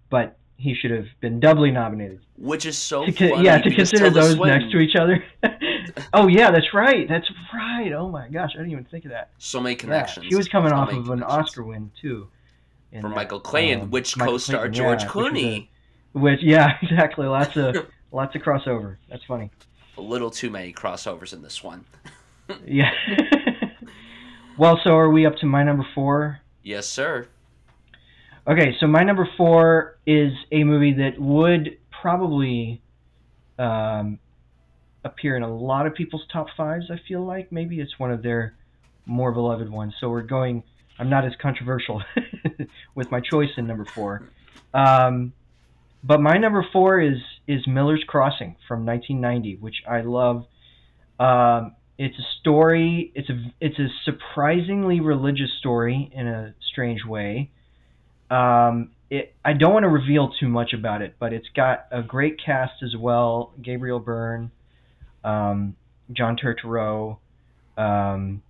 but 0.09 0.37
he 0.57 0.73
should 0.73 0.91
have 0.91 1.05
been 1.19 1.39
doubly 1.39 1.71
nominated. 1.71 2.19
Which 2.37 2.65
is 2.65 2.77
so 2.77 3.05
To 3.05 3.11
funny. 3.11 3.43
yeah, 3.43 3.57
to 3.59 3.73
consider 3.73 4.09
those 4.09 4.33
Swinton- 4.33 4.59
next 4.61 4.71
to 4.71 4.79
each 4.79 4.95
other. 4.95 5.23
oh 6.13 6.27
yeah, 6.27 6.51
that's 6.51 6.73
right. 6.73 7.07
That's 7.07 7.29
right. 7.53 7.91
Oh 7.93 8.09
my 8.09 8.27
gosh, 8.27 8.51
I 8.55 8.57
didn't 8.59 8.71
even 8.71 8.85
think 8.85 9.05
of 9.05 9.11
that. 9.11 9.29
So 9.37 9.59
many 9.59 9.75
Yeah, 9.75 9.79
connections. 9.81 10.25
she 10.29 10.35
was 10.35 10.47
coming 10.47 10.69
So 10.69 10.75
off 10.75 10.91
of 10.91 11.09
an. 11.09 11.23
Oscar 11.23 11.63
win 11.63 11.91
too. 12.01 12.27
in 12.91 13.01
From. 13.01 13.13
Michael 13.13 13.39
Clayton, 13.39 13.81
Um, 13.81 13.91
which 13.91 14.17
Michael 14.17 14.33
co-starred 14.33 14.73
Clayton, 14.73 14.73
George 14.73 15.01
yeah, 15.03 15.07
which 15.07 15.33
a- 15.35 15.35
Clooney. 15.35 15.67
Which 16.13 16.41
yeah, 16.41 16.77
exactly. 16.81 17.27
Lots 17.27 17.55
of 17.57 17.75
lots 18.11 18.35
of 18.35 18.41
crossover. 18.41 18.97
That's 19.09 19.23
funny. 19.25 19.51
A 19.97 20.01
little 20.01 20.29
too 20.31 20.49
many 20.49 20.73
crossovers 20.73 21.33
in 21.33 21.41
this 21.41 21.63
one. 21.63 21.85
Yeah. 22.65 22.91
Well, 24.57 24.79
so 24.83 24.91
are 24.91 25.09
we 25.09 25.25
up 25.25 25.35
to 25.37 25.45
my 25.45 25.63
number 25.63 25.85
four? 25.93 26.41
Yes, 26.63 26.87
sir. 26.87 27.27
Okay, 28.47 28.75
so 28.79 28.87
my 28.87 29.03
number 29.03 29.27
four 29.37 29.97
is 30.05 30.31
a 30.51 30.63
movie 30.63 30.93
that 30.93 31.19
would 31.19 31.77
probably 32.01 32.81
um, 33.59 34.19
appear 35.03 35.35
in 35.35 35.43
a 35.43 35.53
lot 35.53 35.85
of 35.85 35.93
people's 35.93 36.23
top 36.31 36.47
fives. 36.55 36.85
I 36.89 36.99
feel 37.07 37.25
like 37.25 37.51
maybe 37.51 37.79
it's 37.79 37.99
one 37.99 38.11
of 38.11 38.23
their 38.23 38.55
more 39.05 39.31
beloved 39.31 39.69
ones. 39.69 39.93
So 39.99 40.09
we're 40.09 40.21
going. 40.21 40.63
I'm 40.99 41.09
not 41.09 41.25
as 41.25 41.33
controversial 41.39 42.01
with 42.95 43.11
my 43.11 43.19
choice 43.19 43.51
in 43.57 43.67
number 43.67 43.85
four. 43.85 44.29
Um, 44.73 45.33
but 46.03 46.19
my 46.19 46.37
number 46.37 46.65
four 46.73 46.99
is 46.99 47.17
is 47.47 47.65
Miller's 47.67 48.03
Crossing 48.07 48.55
from 48.67 48.85
1990, 48.85 49.57
which 49.57 49.83
I 49.87 50.01
love. 50.01 50.45
Um, 51.19 51.75
it's 51.97 52.17
a 52.17 52.25
story. 52.39 53.11
It's 53.15 53.29
a 53.29 53.53
it's 53.59 53.79
a 53.79 53.87
surprisingly 54.05 54.99
religious 54.99 55.51
story 55.59 56.11
in 56.13 56.27
a 56.27 56.53
strange 56.71 57.03
way. 57.03 57.51
Um, 58.29 58.91
it, 59.09 59.33
I 59.43 59.53
don't 59.53 59.73
want 59.73 59.83
to 59.83 59.89
reveal 59.89 60.29
too 60.39 60.47
much 60.47 60.73
about 60.73 61.01
it, 61.01 61.15
but 61.19 61.33
it's 61.33 61.47
got 61.55 61.87
a 61.91 62.03
great 62.03 62.39
cast 62.43 62.83
as 62.83 62.95
well. 62.95 63.53
Gabriel 63.61 63.99
Byrne, 63.99 64.51
um, 65.23 65.75
John 66.11 66.37
Turturro, 66.37 67.17
um, 67.77 68.43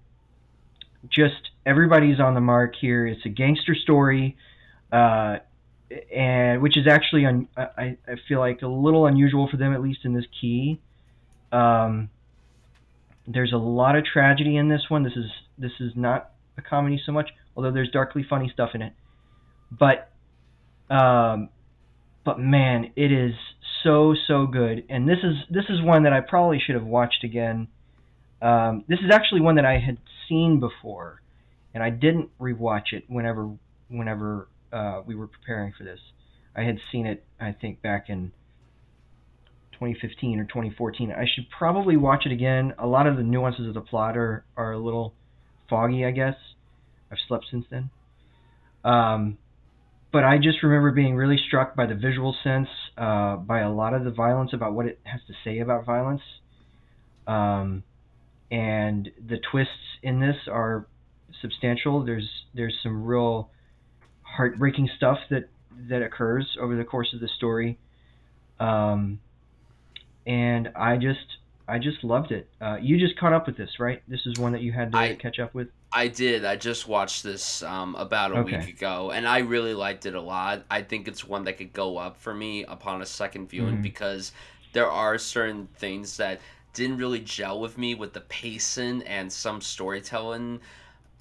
just 1.09 1.51
everybody's 1.65 2.19
on 2.19 2.33
the 2.33 2.41
mark 2.41 2.75
here. 2.75 3.07
It's 3.07 3.25
a 3.25 3.29
gangster 3.29 3.75
story, 3.75 4.35
uh, 4.91 5.37
and 6.13 6.61
which 6.61 6.75
is 6.75 6.87
actually 6.87 7.25
un, 7.25 7.47
I, 7.55 7.97
I 8.07 8.15
feel 8.27 8.39
like 8.39 8.61
a 8.61 8.67
little 8.67 9.05
unusual 9.05 9.47
for 9.49 9.55
them, 9.55 9.73
at 9.73 9.81
least 9.81 9.99
in 10.03 10.13
this 10.13 10.25
key. 10.41 10.81
Um, 11.51 12.09
there's 13.27 13.51
a 13.53 13.57
lot 13.57 13.95
of 13.95 14.05
tragedy 14.05 14.55
in 14.55 14.69
this 14.69 14.85
one. 14.87 15.03
This 15.03 15.15
is 15.15 15.25
this 15.57 15.73
is 15.79 15.91
not 15.95 16.31
a 16.57 16.61
comedy 16.61 16.99
so 17.05 17.11
much, 17.11 17.29
although 17.55 17.71
there's 17.71 17.91
darkly 17.91 18.25
funny 18.27 18.49
stuff 18.51 18.69
in 18.73 18.81
it. 18.81 18.93
But 19.69 20.09
um, 20.89 21.49
but 22.25 22.39
man, 22.39 22.91
it 22.95 23.11
is 23.11 23.33
so 23.83 24.15
so 24.27 24.47
good, 24.47 24.85
and 24.89 25.07
this 25.07 25.19
is 25.23 25.35
this 25.49 25.65
is 25.69 25.81
one 25.81 26.03
that 26.03 26.13
I 26.13 26.21
probably 26.21 26.59
should 26.65 26.75
have 26.75 26.85
watched 26.85 27.23
again. 27.23 27.67
Um, 28.41 28.85
this 28.87 28.99
is 28.99 29.11
actually 29.11 29.41
one 29.41 29.55
that 29.55 29.65
I 29.65 29.79
had 29.79 29.97
seen 30.29 30.59
before, 30.59 31.21
and 31.73 31.83
I 31.83 31.89
didn't 31.89 32.29
rewatch 32.39 32.93
it 32.93 33.03
whenever 33.07 33.49
whenever 33.89 34.47
uh, 34.71 35.01
we 35.05 35.15
were 35.15 35.27
preparing 35.27 35.73
for 35.77 35.83
this. 35.83 35.99
I 36.55 36.63
had 36.63 36.79
seen 36.91 37.05
it, 37.05 37.23
I 37.39 37.51
think, 37.51 37.81
back 37.81 38.09
in 38.09 38.31
2015 39.79 40.39
or 40.39 40.45
2014. 40.45 41.11
I 41.11 41.25
should 41.33 41.45
probably 41.55 41.97
watch 41.97 42.25
it 42.25 42.31
again. 42.31 42.73
A 42.79 42.87
lot 42.87 43.07
of 43.07 43.17
the 43.17 43.23
nuances 43.23 43.67
of 43.67 43.73
the 43.73 43.81
plot 43.81 44.17
are, 44.17 44.43
are 44.55 44.73
a 44.73 44.79
little 44.79 45.13
foggy, 45.69 46.05
I 46.05 46.11
guess. 46.11 46.35
I've 47.11 47.17
slept 47.27 47.45
since 47.51 47.65
then. 47.69 47.89
Um, 48.83 49.37
but 50.11 50.23
I 50.23 50.37
just 50.37 50.63
remember 50.63 50.91
being 50.91 51.15
really 51.15 51.37
struck 51.47 51.75
by 51.75 51.85
the 51.85 51.95
visual 51.95 52.35
sense, 52.43 52.69
uh, 52.97 53.35
by 53.35 53.59
a 53.59 53.71
lot 53.71 53.93
of 53.93 54.03
the 54.03 54.11
violence, 54.11 54.51
about 54.53 54.73
what 54.73 54.85
it 54.85 54.99
has 55.03 55.21
to 55.27 55.33
say 55.43 55.59
about 55.59 55.85
violence. 55.85 56.21
Um, 57.27 57.83
and 58.49 59.09
the 59.27 59.37
twists 59.51 59.73
in 60.01 60.19
this 60.19 60.35
are 60.49 60.87
substantial. 61.41 62.05
There's 62.05 62.29
there's 62.53 62.75
some 62.81 63.03
real 63.05 63.49
heartbreaking 64.21 64.89
stuff 64.95 65.17
that 65.29 65.49
that 65.89 66.01
occurs 66.01 66.57
over 66.59 66.75
the 66.75 66.85
course 66.85 67.13
of 67.13 67.19
the 67.19 67.29
story. 67.37 67.77
Um, 68.59 69.19
and 70.27 70.69
I 70.75 70.97
just 70.97 71.37
I 71.69 71.79
just 71.79 72.01
loved 72.03 72.31
it. 72.31 72.47
Uh, 72.61 72.77
you 72.79 72.97
just 72.97 73.17
caught 73.19 73.33
up 73.33 73.45
with 73.47 73.57
this, 73.57 73.77
right? 73.79 74.01
This 74.07 74.25
is 74.25 74.37
one 74.39 74.51
that 74.53 74.61
you 74.61 74.71
had 74.71 74.91
to 74.93 74.97
I- 74.97 75.15
catch 75.15 75.39
up 75.39 75.53
with. 75.53 75.67
I 75.91 76.07
did. 76.09 76.43
I 76.45 76.55
just 76.57 76.87
watched 76.87 77.23
this 77.23 77.63
um, 77.63 77.95
about 77.95 78.31
a 78.31 78.39
Okay. 78.39 78.57
week 78.57 78.69
ago, 78.77 79.11
and 79.11 79.25
I 79.27 79.39
really 79.39 79.73
liked 79.73 80.05
it 80.05 80.15
a 80.15 80.21
lot. 80.21 80.63
I 80.69 80.81
think 80.81 81.07
it's 81.07 81.25
one 81.25 81.45
that 81.45 81.57
could 81.57 81.71
go 81.73 81.97
up 81.97 82.17
for 82.17 82.33
me 82.33 82.65
upon 82.65 83.01
a 83.01 83.05
second 83.05 83.49
viewing 83.49 83.77
Mhm. 83.77 83.81
because 83.81 84.33
there 84.73 84.89
are 84.91 85.17
certain 85.17 85.67
things 85.77 86.17
that 86.17 86.39
didn't 86.73 86.97
really 86.97 87.19
gel 87.21 87.59
with 87.59 87.77
me 87.77 87.95
with 87.95 88.13
the 88.13 88.21
pacing 88.21 89.01
and 89.03 89.31
some 89.31 89.59
storytelling 89.61 90.59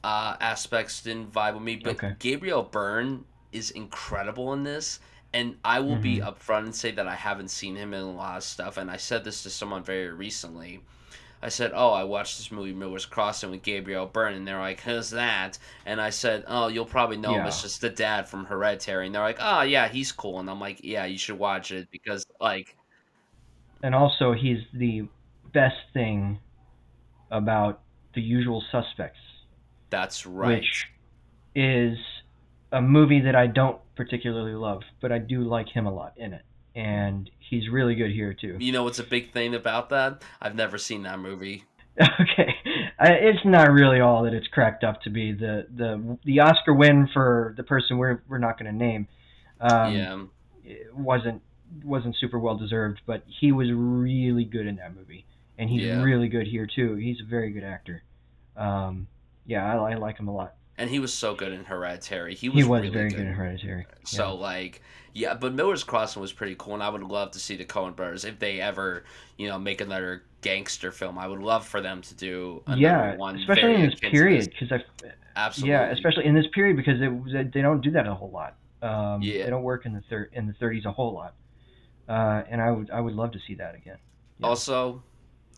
uh, 0.04 0.36
aspects 0.40 1.02
didn't 1.02 1.32
vibe 1.32 1.54
with 1.54 1.62
me. 1.62 1.76
But 1.76 1.94
Okay. 1.96 2.14
Gabriel 2.20 2.62
Byrne 2.62 3.24
is 3.52 3.70
incredible 3.72 4.52
in 4.52 4.62
this. 4.62 5.00
And 5.37 5.57
I 5.64 5.81
will 5.81 5.96
be 5.99 6.18
Mhm. 6.18 6.25
upfront 6.25 6.64
and 6.64 6.75
say 6.75 6.90
that 6.92 7.07
I 7.07 7.14
haven't 7.14 7.49
seen 7.51 7.77
him 7.77 7.92
in 7.94 8.01
a 8.01 8.11
lot 8.12 8.38
of 8.38 8.44
stuff. 8.44 8.77
And 8.79 8.90
I 8.90 8.96
said 8.96 9.25
this 9.25 9.42
to 9.42 9.51
someone 9.51 9.83
very 9.85 10.11
recently. 10.11 10.81
I 11.42 11.49
said, 11.51 11.72
"Oh, 11.75 11.92
I 11.92 12.05
watched 12.05 12.38
this 12.38 12.51
movie 12.53 12.72
Miller's 12.72 13.07
Crossing 13.07 13.51
with 13.51 13.62
Gabriel 13.62 14.07
Byrne," 14.07 14.35
and 14.35 14.46
they're 14.49 14.59
like, 14.59 14.81
"Who's 14.81 15.11
that?" 15.11 15.59
And 15.87 16.01
I 16.01 16.11
said, 16.11 16.44
"Oh, 16.46 16.68
you'll 16.68 16.87
probably 16.87 17.18
know 17.18 17.37
him 17.37 17.46
Yeah. 17.46 17.49
as 17.49 17.62
just 17.62 17.81
the 17.83 17.90
dad 17.90 18.29
from 18.29 18.46
Hereditary." 18.46 19.07
And 19.07 19.14
they're 19.14 19.22
like, 19.22 19.38
"Oh, 19.40 19.62
yeah, 19.62 19.88
he's 19.88 20.12
cool." 20.12 20.40
And 20.40 20.51
I'm 20.51 20.61
like, 20.61 20.81
"Yeah, 20.85 21.05
you 21.07 21.18
should 21.18 21.38
watch 21.38 21.70
it 21.72 21.90
because 21.90 22.25
like 22.40 22.77
And 23.83 23.94
also, 23.94 24.33
he's 24.33 24.62
the 24.72 25.09
best 25.53 25.77
thing 25.92 26.38
about 27.31 27.83
the 28.14 28.22
usual 28.22 28.62
suspects, 28.72 29.20
that's 29.90 30.27
right." 30.27 30.59
which 30.59 30.87
is 31.55 31.99
a 32.72 32.81
movie 32.83 33.20
that 33.20 33.37
I 33.37 33.46
don't 33.46 33.81
particularly 33.96 34.54
love, 34.54 34.82
but 35.00 35.11
I 35.12 35.18
do 35.18 35.42
like 35.42 35.68
him 35.68 35.87
a 35.87 35.92
lot 35.92 36.12
in 36.16 36.32
it, 36.32 36.42
and 36.74 37.28
he's 37.38 37.68
really 37.68 37.94
good 37.94 38.11
here 38.12 38.35
too. 38.35 38.56
You 38.61 38.72
know 38.72 38.85
what's 38.85 38.98
a 38.98 39.04
big 39.04 39.32
thing 39.32 39.54
about 39.54 39.88
that? 39.90 40.22
I've 40.40 40.54
never 40.54 40.78
seen 40.78 41.02
that 41.04 41.18
movie. 41.18 41.64
okay, 42.20 42.54
I, 42.98 43.09
it's 43.12 43.44
not 43.44 43.70
really 43.70 44.00
all 44.00 44.24
that 44.24 44.35
it's 44.35 44.46
cracked 44.48 44.85
up 44.85 45.00
to 45.02 45.11
be. 45.11 45.32
The 45.32 45.66
the 45.74 46.18
the 46.24 46.40
Oscar 46.40 46.74
win 46.74 47.09
for 47.12 47.54
the 47.56 47.62
person 47.62 47.96
we're 47.96 48.22
we're 48.28 48.38
not 48.38 48.59
going 48.59 48.70
to 48.70 48.76
name, 48.76 49.09
um, 49.61 49.94
yeah. 49.94 50.22
it 50.64 50.94
wasn't 50.94 51.40
wasn't 51.82 52.14
super 52.20 52.38
well 52.38 52.56
deserved, 52.56 53.00
but 53.06 53.22
he 53.40 53.50
was 53.50 53.68
really 53.72 54.44
good 54.44 54.66
in 54.66 54.76
that 54.76 54.94
movie, 54.94 55.24
and 55.59 55.70
he's 55.70 55.82
Yeah. 55.82 56.02
really 56.02 56.28
good 56.28 56.46
here 56.46 56.66
too. 56.66 56.96
He's 56.96 57.20
a 57.20 57.24
very 57.24 57.50
good 57.50 57.64
actor. 57.64 58.02
Um, 58.56 59.06
yeah, 59.46 59.64
I, 59.64 59.92
I 59.92 59.94
like 59.94 60.18
him 60.18 60.28
a 60.28 60.35
lot. 60.35 60.54
And 60.78 60.90
he 60.90 60.98
was 60.98 61.12
so 61.12 61.34
good 61.34 61.52
in 61.52 61.64
Hereditary. 61.64 62.34
He 62.34 62.48
was, 62.48 62.56
He 62.58 62.64
was 62.68 62.82
really 62.82 62.92
very 62.92 63.08
good. 63.08 63.16
good 63.16 63.26
in 63.28 63.32
Hereditary. 63.32 63.86
So 64.04 64.34
like, 64.34 64.82
yeah, 65.14 65.32
but 65.34 65.54
Miller's 65.54 65.82
Crossing 65.84 66.20
was 66.20 66.32
pretty 66.32 66.54
cool, 66.58 66.74
and 66.74 66.82
I 66.82 66.90
would 66.90 67.02
love 67.02 67.30
to 67.30 67.38
see 67.38 67.56
the 67.56 67.64
Coen 67.64 67.96
Brothers 67.96 68.26
if 68.26 68.38
they 68.38 68.60
ever, 68.60 69.04
you 69.38 69.48
know, 69.48 69.58
make 69.58 69.80
another 69.80 70.24
gangster 70.42 70.92
film. 70.92 71.18
I 71.18 71.26
would 71.26 71.40
love 71.40 71.66
for 71.66 71.80
them 71.80 72.02
to 72.02 72.14
do 72.14 72.62
another 72.66 72.80
yeah, 72.82 73.16
one, 73.16 73.38
especially 73.38 73.74
in 73.76 73.88
this 73.90 73.98
period, 73.98 74.50
because 74.50 74.70
I 74.72 74.84
Absolutely. 75.34 75.70
yeah, 75.72 75.90
especially 75.90 76.26
in 76.26 76.34
this 76.34 76.46
period 76.54 76.76
because 76.76 77.00
it, 77.00 77.52
they 77.52 77.62
don't 77.62 77.80
do 77.80 77.90
that 77.92 78.06
a 78.06 78.14
whole 78.14 78.30
lot. 78.30 78.56
Um, 78.82 79.22
Yeah. 79.22 79.44
They 79.44 79.50
don't 79.50 79.62
work 79.62 79.86
in 79.86 79.94
the 79.94 80.02
thir- 80.10 80.28
in 80.32 80.46
the 80.46 80.52
30s 80.54 80.84
a 80.84 80.92
whole 80.92 81.14
lot, 81.14 81.34
uh, 82.08 82.42
and 82.50 82.60
I 82.60 82.70
would 82.70 82.90
I 82.90 83.00
would 83.00 83.14
love 83.14 83.32
to 83.32 83.38
see 83.46 83.54
that 83.54 83.74
again. 83.74 83.98
Yeah. 84.38 84.46
Also, 84.46 85.02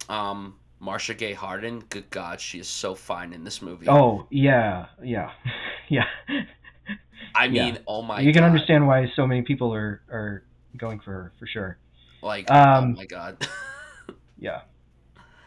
um, 0.09 0.55
Marcia 0.81 1.15
Gay 1.15 1.33
Harden. 1.33 1.83
Good 1.89 2.09
God, 2.11 2.41
she 2.41 2.59
is 2.59 2.69
so 2.69 2.95
fine 2.95 3.33
in 3.33 3.45
this 3.45 3.61
movie. 3.63 3.87
Oh 3.89 4.27
yeah, 4.31 4.87
yeah, 5.03 5.31
yeah. 5.89 6.05
I 7.35 7.45
yeah. 7.47 7.65
mean, 7.65 7.79
oh 7.87 8.03
my. 8.03 8.21
you 8.21 8.33
can 8.33 8.43
God. 8.43 8.47
understand 8.47 8.87
why 8.87 9.11
so 9.17 9.27
many 9.27 9.43
people 9.43 9.73
are 9.75 10.03
are 10.11 10.45
going 10.77 11.01
for 11.01 11.13
her 11.13 11.33
for 11.39 11.47
sure. 11.47 11.79
Like, 12.23 12.51
Um, 12.51 12.95
oh 12.95 12.99
my 12.99 13.07
God. 13.07 13.47
Yeah, 14.41 14.61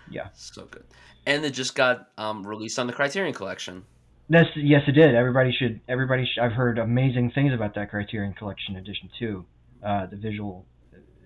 yeah. 0.09 0.27
so 0.33 0.65
good. 0.65 0.83
And 1.25 1.45
it 1.45 1.51
just 1.51 1.75
got 1.75 2.09
um, 2.17 2.45
released 2.45 2.77
on 2.77 2.87
the 2.87 2.93
Criterion 2.93 3.33
Collection. 3.33 3.85
That's 4.29 4.49
yes, 4.57 4.81
it 4.85 4.91
did. 4.93 5.15
Everybody 5.15 5.53
should. 5.57 5.79
Everybody. 5.87 6.25
Should, 6.25 6.43
I've 6.43 6.51
heard 6.51 6.77
amazing 6.77 7.31
things 7.31 7.53
about 7.53 7.73
that 7.75 7.89
Criterion 7.89 8.33
Collection 8.33 8.75
edition 8.75 9.09
too. 9.17 9.45
Uh, 9.81 10.07
the 10.07 10.17
visual, 10.17 10.65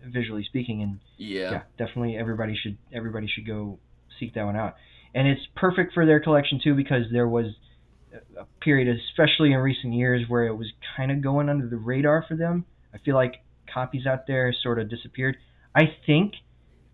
visually 0.05 0.43
speaking, 0.43 0.83
and 0.83 0.99
Yeah. 1.17 1.51
yeah, 1.51 1.61
definitely 1.79 2.17
everybody 2.17 2.55
should. 2.55 2.77
Everybody 2.93 3.27
should 3.27 3.47
go 3.47 3.79
seek 4.19 4.33
that 4.35 4.45
one 4.45 4.55
out. 4.55 4.75
And 5.13 5.27
it's 5.27 5.41
perfect 5.55 5.93
for 5.93 6.05
their 6.05 6.19
collection 6.19 6.59
too 6.63 6.75
because 6.75 7.03
there 7.11 7.27
was 7.27 7.47
a 8.37 8.45
period, 8.61 8.93
especially 9.09 9.53
in 9.53 9.59
recent 9.59 9.93
years, 9.93 10.23
where 10.27 10.45
it 10.45 10.55
was 10.55 10.67
kind 10.95 11.11
of 11.11 11.21
going 11.21 11.49
under 11.49 11.67
the 11.67 11.77
radar 11.77 12.23
for 12.27 12.35
them. 12.35 12.65
I 12.93 12.97
feel 12.99 13.15
like 13.15 13.35
copies 13.73 14.05
out 14.05 14.27
there 14.27 14.53
sort 14.63 14.79
of 14.79 14.89
disappeared. 14.89 15.37
I 15.75 15.83
think, 16.05 16.33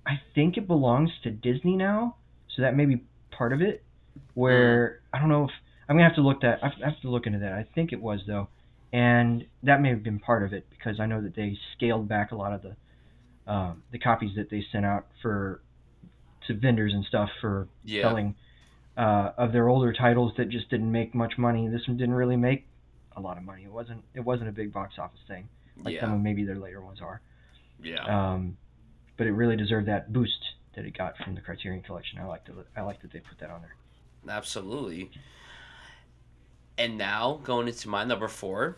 I 0.06 0.20
think 0.34 0.58
it 0.58 0.68
belongs 0.68 1.12
to 1.24 1.32
Disney 1.32 1.76
now, 1.76 2.16
so 2.56 2.64
that 2.64 2.76
may 2.76 2.86
be 2.86 3.04
part 3.36 3.54
of 3.54 3.62
it. 3.62 3.84
Where 4.34 5.02
I 5.14 5.20
don't 5.20 5.30
know 5.30 5.46
if 5.46 5.52
I'm 5.88 5.96
gonna 5.96 6.08
have 6.08 6.16
to 6.16 6.22
look 6.22 6.42
that. 6.42 6.60
I 6.64 6.70
have 6.84 7.00
to 7.02 7.10
look 7.10 7.26
into 7.28 7.40
that. 7.40 7.54
I 7.54 7.66
think 7.76 7.94
it 7.94 8.02
was 8.02 8.20
though, 8.28 8.50
and 8.92 9.46
that 9.64 9.82
may 9.82 9.90
have 9.90 10.04
been 10.04 10.20
part 10.20 10.44
of 10.44 10.54
it 10.54 10.66
because 10.70 11.00
I 11.00 11.06
know 11.06 11.22
that 11.22 11.36
they 11.36 11.58
scaled 11.76 12.10
back 12.10 12.32
a 12.32 12.36
lot 12.36 12.54
of 12.54 12.62
the 12.62 13.52
um, 13.52 13.84
the 13.92 14.00
copies 14.00 14.36
that 14.36 14.50
they 14.50 14.64
sent 14.72 14.86
out 14.86 15.08
for 15.22 15.62
to 16.48 16.54
vendors 16.54 16.94
and 16.94 17.06
stuff 17.06 17.30
for 17.40 17.68
Yeah. 17.84 18.04
selling 18.04 18.36
uh, 18.98 19.32
of 19.38 19.52
their 19.54 19.70
older 19.70 19.94
titles 19.94 20.34
that 20.38 20.50
just 20.50 20.70
didn't 20.70 20.92
make 20.92 21.16
much 21.16 21.38
money. 21.38 21.68
This 21.68 21.88
one 21.88 21.98
didn't 21.98 22.16
really 22.16 22.36
make 22.36 22.66
a 23.16 23.22
lot 23.22 23.38
of 23.38 23.44
money. 23.44 23.64
It 23.64 23.72
wasn't 23.72 24.04
it 24.14 24.22
wasn't 24.22 24.50
a 24.50 24.52
big 24.52 24.74
box 24.74 24.96
office 25.00 25.20
thing 25.28 25.48
like 25.84 26.00
some 26.00 26.14
of 26.14 26.20
maybe 26.20 26.44
their 26.44 26.58
later 26.58 26.82
ones 26.82 27.00
are. 27.02 27.22
Yeah. 27.82 28.04
Um, 28.34 28.58
but 29.18 29.28
it 29.28 29.32
really 29.32 29.56
deserved 29.56 29.88
that 29.88 30.12
boost 30.14 30.40
that 30.76 30.86
it 30.86 30.98
got 30.98 31.18
from 31.18 31.36
the 31.36 31.42
Criterion 31.42 31.82
Collection. 31.82 32.20
I 32.20 32.26
like 32.26 32.46
that 32.46 32.54
I 32.76 32.82
like 32.82 33.02
that 33.02 33.12
they 33.12 33.20
put 33.20 33.40
that 33.40 33.50
on 33.50 33.62
there. 33.62 33.76
Absolutely. 34.36 35.10
And 36.78 36.98
now 36.98 37.40
going 37.44 37.68
into 37.68 37.90
my 37.90 38.04
number 38.04 38.28
four. 38.28 38.78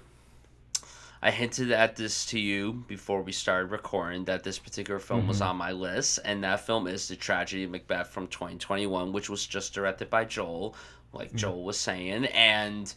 I 1.26 1.32
hinted 1.32 1.72
at 1.72 1.96
this 1.96 2.26
to 2.28 2.40
you 2.40 2.84
before 2.86 3.22
we 3.22 3.32
started 3.32 3.72
recording 3.72 4.26
that 4.26 4.44
this 4.44 4.60
particular 4.60 5.00
film 5.00 5.26
was 5.26 5.40
Mhm. 5.40 5.46
on 5.46 5.56
my 5.56 5.72
list, 5.72 6.20
and 6.26 6.44
that 6.44 6.66
film 6.66 6.86
is 6.86 7.08
The 7.08 7.16
Tragedy 7.16 7.64
of 7.64 7.72
Macbeth 7.72 8.10
from 8.10 8.28
2021, 8.28 9.14
which 9.14 9.30
was 9.30 9.48
just 9.48 9.74
directed 9.74 10.10
by 10.10 10.26
Joel, 10.26 10.76
like 11.14 11.32
Mhm. 11.32 11.36
Joel 11.38 11.64
was 11.64 11.80
saying. 11.80 12.26
And 12.26 12.94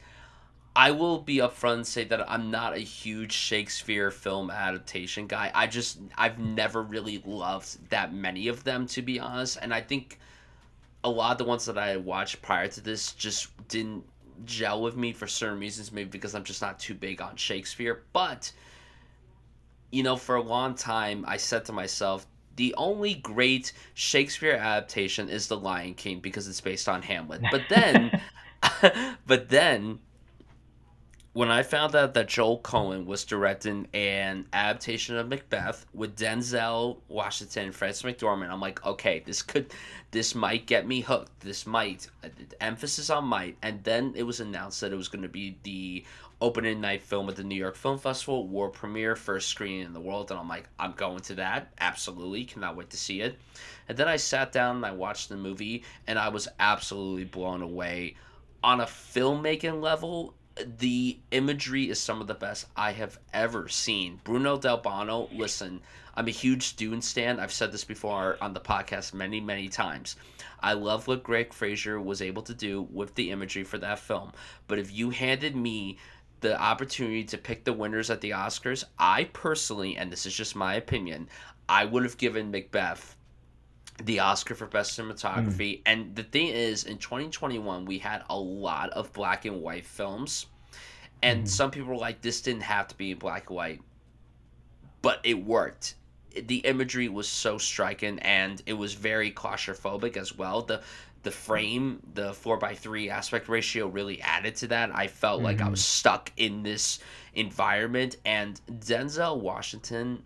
I 0.75 0.91
will 0.91 1.21
be 1.21 1.37
upfront 1.37 1.75
and 1.75 1.87
say 1.87 2.03
that 2.03 2.29
I'm 2.29 2.51
not 2.51 2.75
a 2.75 2.81
huge 2.81 3.33
Shakespeare 3.33 4.11
film 4.11 4.51
adaptation 4.51 5.29
guy. 5.29 5.53
I 5.55 5.69
just, 5.69 5.99
I've 6.19 6.41
never 6.41 6.83
really 6.83 7.23
loved 7.25 7.91
that 7.91 8.13
many 8.13 8.49
of 8.49 8.65
them, 8.65 8.89
to 8.89 9.03
be 9.03 9.21
honest. 9.21 9.57
And 9.63 9.73
I 9.73 9.83
think 9.83 10.19
a 11.05 11.11
lot 11.11 11.31
of 11.31 11.39
the 11.39 11.45
ones 11.45 11.67
that 11.67 11.79
I 11.79 11.97
watched 11.97 12.43
prior 12.43 12.67
to 12.67 12.81
this 12.81 13.13
just 13.13 13.69
didn't 13.69 14.05
gel 14.45 14.83
with 14.83 14.97
me 14.97 15.13
for 15.13 15.27
certain 15.27 15.59
reasons, 15.59 15.93
maybe 15.93 16.11
because 16.11 16.35
I'm 16.35 16.45
just 16.45 16.63
not 16.63 16.79
too 16.79 16.95
big 16.95 17.21
on 17.21 17.37
Shakespeare. 17.37 18.03
But, 18.13 18.53
you 19.91 20.03
know, 20.03 20.17
for 20.17 20.37
a 20.37 20.43
long 20.43 20.75
time, 20.75 21.25
I 21.27 21.37
said 21.37 21.65
to 21.67 21.73
myself, 21.73 22.27
the 22.57 22.75
only 22.77 23.15
great 23.15 23.73
Shakespeare 23.95 24.55
adaptation 24.55 25.29
is 25.29 25.47
The 25.47 25.59
Lion 25.59 25.95
King 25.95 26.21
because 26.21 26.49
it's 26.49 26.61
based 26.61 26.89
on 26.89 27.03
Hamlet. 27.03 27.43
But 27.51 27.63
then, 27.69 28.21
but 29.27 29.49
then, 29.49 30.01
when 31.37 31.51
I 31.51 31.63
found 31.63 31.95
out 31.95 32.15
that 32.15 32.29
Joel 32.29 32.61
Coen 32.61 33.05
was 33.05 33.23
directing 33.23 33.89
an 33.93 34.47
adaptation 34.55 35.19
of 35.19 35.29
Macbeth 35.29 35.85
with 35.93 36.17
Denzel 36.17 36.97
Washington 37.09 37.67
and 37.67 37.75
Frances 37.75 38.05
McDormand, 38.05 38.49
I'm 38.49 38.59
like, 38.63 38.83
okay, 38.87 39.23
this 39.27 39.43
could, 39.43 39.71
this 40.13 40.35
might 40.35 40.65
get 40.65 40.89
me 40.89 41.03
hooked. 41.03 41.41
This 41.41 41.67
might, 41.67 42.09
uh, 42.25 42.29
emphasis 42.63 43.11
on 43.11 43.27
might. 43.27 43.59
And 43.61 43.85
then 43.85 44.15
it 44.17 44.23
was 44.23 44.41
announced 44.41 44.81
that 44.81 44.95
it 44.95 44.97
was 44.97 45.09
going 45.09 45.25
to 45.25 45.29
be 45.29 45.59
the 45.63 46.05
opening 46.41 46.81
night 46.81 47.03
film 47.03 47.29
at 47.29 47.37
the 47.37 47.45
New 47.45 47.55
York 47.55 47.77
Film 47.77 47.99
Festival, 47.99 48.49
world 48.49 48.73
premiere, 48.73 49.15
first 49.15 49.49
screening 49.49 49.83
in 49.83 49.93
the 49.93 50.01
world, 50.01 50.31
and 50.31 50.41
I'm 50.41 50.49
like, 50.49 50.71
I'm 50.79 50.93
going 50.93 51.21
to 51.21 51.35
that. 51.35 51.71
Absolutely, 51.79 52.47
cannot 52.47 52.77
wait 52.77 52.89
to 52.89 52.97
see 52.97 53.21
it. 53.21 53.39
And 53.91 53.99
then 53.99 54.09
I 54.09 54.17
sat 54.17 54.53
down 54.53 54.77
and 54.77 54.87
I 54.87 54.93
watched 54.93 55.29
the 55.29 55.37
movie, 55.37 55.85
and 56.07 56.19
I 56.19 56.31
was 56.31 56.49
absolutely 56.59 57.25
blown 57.25 57.61
away. 57.61 58.17
On 58.65 58.81
a 58.81 58.87
filmmaking 58.87 59.83
level, 59.83 60.35
the 60.79 61.19
imagery 61.31 61.91
is 61.91 62.01
some 62.01 62.21
of 62.21 62.27
the 62.27 62.35
best 62.35 62.67
I 62.77 62.93
have 62.93 63.19
ever 63.33 63.69
seen. 63.69 64.21
Bruno 64.25 64.59
Del 64.59 64.81
Delbonnel, 64.81 65.37
listen, 65.37 65.81
I'm 66.15 66.29
a 66.29 66.33
huge 66.33 66.77
Dune 66.77 67.03
stan. 67.03 67.39
I've 67.39 67.53
said 67.53 67.73
this 67.73 67.85
before 67.85 68.39
on 68.41 68.55
the 68.55 68.61
podcast 68.61 69.13
many, 69.13 69.41
many 69.41 69.69
times. 69.69 70.17
I 70.61 70.73
love 70.73 71.07
what 71.07 71.23
Greig 71.23 71.53
Fraser 71.53 72.01
was 72.01 72.23
able 72.23 72.43
to 72.43 72.55
do 72.55 72.83
with 72.91 73.15
the 73.15 73.31
imagery 73.31 73.65
for 73.65 73.79
that 73.79 73.99
film. 73.99 74.33
But 74.67 74.79
if 74.79 74.93
you 74.93 75.11
handed 75.11 75.55
me 75.55 75.99
the 76.41 76.61
opportunity 76.61 77.25
to 77.25 77.39
pick 77.39 77.65
the 77.65 77.73
winners 77.73 78.11
at 78.11 78.21
the 78.21 78.31
Oscars, 78.31 78.85
I 78.99 79.25
personally, 79.25 79.97
and 79.97 80.11
this 80.11 80.27
is 80.27 80.35
just 80.35 80.57
my 80.57 80.75
opinion, 80.75 81.29
I 81.69 81.85
would 81.85 82.05
have 82.05 82.17
given 82.17 82.51
Macbeth 82.51 83.16
the 84.05 84.21
Oscar 84.21 84.55
for 84.55 84.67
Best 84.67 84.99
Cinematography. 84.99 85.79
Mm. 85.79 85.83
And 85.87 86.17
the 86.17 86.23
thing 86.23 86.49
is, 86.49 86.85
in 86.85 86.99
2021, 86.99 87.85
we 87.85 87.99
had 87.99 88.25
a 88.29 88.39
lot 88.39 88.91
of 88.91 89.13
black 89.13 89.45
and 89.45 89.63
white 89.63 89.87
films. 89.87 90.47
And 91.23 91.45
mm. 91.45 91.49
some 91.49 91.71
people 91.71 91.89
were 91.89 91.97
like, 91.97 92.21
this 92.21 92.41
didn't 92.41 92.63
have 92.63 92.89
to 92.89 92.97
be 92.97 93.15
black 93.15 93.49
and 93.49 93.57
white. 93.57 93.81
But 95.03 95.21
it 95.25 95.35
worked. 95.35 95.95
The 96.35 96.59
imagery 96.59 97.09
was 97.09 97.29
so 97.29 97.57
striking 97.57 98.19
and 98.19 98.63
it 98.67 98.75
was 98.75 98.93
very 98.93 99.31
claustrophobic 99.33 100.19
as 100.19 100.37
well. 100.37 100.63
The 100.63 100.83
the 101.23 101.31
frame, 101.33 102.01
the 102.15 102.33
four 102.35 102.57
by 102.57 102.77
three 102.77 103.11
aspect 103.11 103.49
ratio 103.49 103.89
really 103.89 104.23
added 104.23 104.55
to 104.57 104.69
that. 104.69 104.95
I 104.95 105.09
felt 105.09 105.39
mm-hmm. 105.39 105.47
like 105.47 105.61
I 105.61 105.69
was 105.69 105.81
mm-hmm. 105.81 105.99
stuck 105.99 106.33
in 106.37 106.63
this 106.63 107.01
environment. 107.35 108.17
And 108.25 108.61
Denzel 108.71 109.41
Washington, 109.41 110.23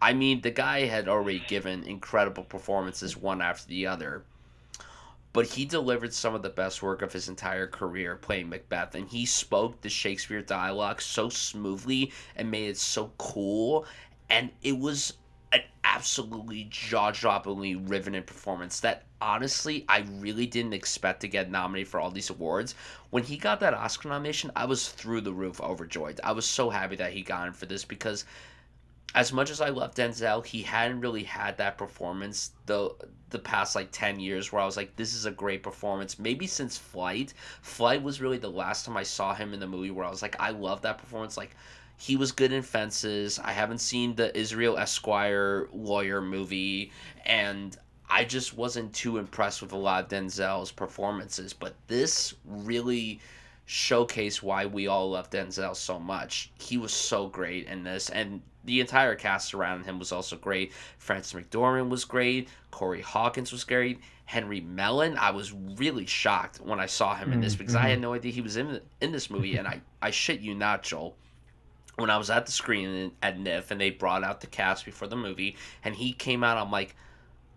I 0.00 0.12
mean, 0.12 0.40
the 0.42 0.50
guy 0.50 0.80
had 0.86 1.08
already 1.08 1.42
given 1.46 1.84
incredible 1.84 2.44
performances 2.44 3.16
one 3.16 3.40
after 3.40 3.66
the 3.66 3.86
other. 3.86 4.24
But 5.32 5.46
he 5.46 5.64
delivered 5.64 6.14
some 6.14 6.34
of 6.34 6.42
the 6.42 6.48
best 6.48 6.82
work 6.82 7.02
of 7.02 7.12
his 7.12 7.28
entire 7.28 7.66
career 7.66 8.16
playing 8.16 8.48
Macbeth, 8.48 8.94
and 8.94 9.08
he 9.08 9.26
spoke 9.26 9.80
the 9.80 9.90
Shakespeare 9.90 10.40
dialogue 10.42 11.02
so 11.02 11.28
smoothly 11.28 12.12
and 12.36 12.50
made 12.50 12.70
it 12.70 12.78
so 12.78 13.12
cool. 13.18 13.84
And 14.30 14.50
it 14.62 14.78
was 14.78 15.12
an 15.52 15.60
absolutely 15.84 16.66
jaw-droppingly 16.70 17.88
riveting 17.88 18.22
performance 18.22 18.80
that 18.80 19.04
honestly 19.20 19.84
I 19.88 20.04
really 20.18 20.46
didn't 20.46 20.72
expect 20.72 21.20
to 21.20 21.28
get 21.28 21.50
nominated 21.50 21.88
for 21.88 22.00
all 22.00 22.10
these 22.10 22.30
awards. 22.30 22.74
When 23.10 23.22
he 23.22 23.36
got 23.36 23.60
that 23.60 23.74
Oscar 23.74 24.08
nomination, 24.08 24.50
I 24.56 24.64
was 24.64 24.88
through 24.88 25.20
the 25.20 25.32
roof 25.32 25.60
overjoyed. 25.60 26.20
I 26.24 26.32
was 26.32 26.46
so 26.46 26.70
happy 26.70 26.96
that 26.96 27.12
he 27.12 27.22
got 27.22 27.46
in 27.46 27.52
for 27.52 27.66
this 27.66 27.84
because 27.84 28.24
as 29.16 29.32
much 29.32 29.50
as 29.50 29.62
I 29.62 29.70
love 29.70 29.94
Denzel, 29.94 30.44
he 30.44 30.60
hadn't 30.60 31.00
really 31.00 31.24
had 31.24 31.56
that 31.56 31.78
performance 31.78 32.52
the 32.66 32.94
the 33.30 33.38
past 33.40 33.74
like 33.74 33.88
10 33.90 34.20
years 34.20 34.52
where 34.52 34.62
I 34.62 34.66
was 34.66 34.76
like 34.76 34.94
this 34.94 35.14
is 35.14 35.24
a 35.24 35.30
great 35.30 35.62
performance. 35.62 36.18
Maybe 36.18 36.46
since 36.46 36.76
Flight. 36.76 37.32
Flight 37.62 38.02
was 38.02 38.20
really 38.20 38.38
the 38.38 38.50
last 38.50 38.84
time 38.84 38.96
I 38.96 39.02
saw 39.02 39.34
him 39.34 39.54
in 39.54 39.58
the 39.58 39.66
movie 39.66 39.90
where 39.90 40.04
I 40.04 40.10
was 40.10 40.20
like 40.20 40.36
I 40.38 40.50
love 40.50 40.82
that 40.82 40.98
performance 40.98 41.36
like 41.36 41.56
he 41.96 42.16
was 42.16 42.30
good 42.30 42.52
in 42.52 42.60
Fences. 42.62 43.40
I 43.42 43.52
haven't 43.52 43.78
seen 43.78 44.14
the 44.14 44.36
Israel 44.38 44.76
Esquire 44.76 45.66
lawyer 45.72 46.20
movie, 46.20 46.92
and 47.24 47.74
I 48.10 48.24
just 48.26 48.54
wasn't 48.54 48.92
too 48.92 49.16
impressed 49.16 49.62
with 49.62 49.72
a 49.72 49.78
lot 49.78 50.04
of 50.04 50.10
Denzel's 50.10 50.70
performances. 50.70 51.54
But 51.54 51.74
this 51.86 52.34
really 52.44 53.20
showcased 53.66 54.42
why 54.42 54.66
we 54.66 54.86
all 54.86 55.10
love 55.10 55.30
Denzel 55.30 55.74
so 55.74 55.98
much. 55.98 56.52
He 56.58 56.78
was 56.78 56.92
so 56.92 57.28
great 57.28 57.66
in 57.66 57.84
this, 57.84 58.10
and 58.10 58.42
the 58.64 58.80
entire 58.80 59.14
cast 59.14 59.54
around 59.54 59.84
him 59.84 59.98
was 59.98 60.12
also 60.12 60.36
great. 60.36 60.72
Frances 60.98 61.32
McDormand 61.32 61.88
was 61.88 62.04
great. 62.04 62.48
Corey 62.70 63.00
Hawkins 63.00 63.52
was 63.52 63.64
great. 63.64 64.00
Harry 64.24 64.60
Melling, 64.60 65.16
I 65.16 65.30
was 65.30 65.52
really 65.52 66.06
shocked 66.06 66.60
when 66.60 66.80
I 66.80 66.86
saw 66.86 67.14
him 67.14 67.32
in 67.32 67.40
this 67.40 67.54
because 67.54 67.74
mm-hmm. 67.74 67.86
I 67.86 67.90
had 67.90 68.00
no 68.00 68.14
idea 68.14 68.32
he 68.32 68.40
was 68.40 68.56
in 68.56 68.80
in 69.00 69.12
this 69.12 69.30
movie, 69.30 69.56
and 69.56 69.68
I 69.68 69.80
I 70.02 70.10
shit 70.10 70.40
you 70.40 70.54
not, 70.54 70.82
Joel 70.82 71.16
when 71.96 72.10
I 72.10 72.18
was 72.18 72.30
at 72.30 72.46
the 72.46 72.52
screen 72.52 73.12
at 73.22 73.38
NIF 73.38 73.70
and 73.70 73.80
they 73.80 73.90
brought 73.90 74.22
out 74.22 74.40
the 74.40 74.46
cast 74.46 74.84
before 74.84 75.08
the 75.08 75.16
movie 75.16 75.56
and 75.82 75.94
he 75.94 76.12
came 76.12 76.44
out, 76.44 76.58
I'm 76.58 76.70
like, 76.70 76.94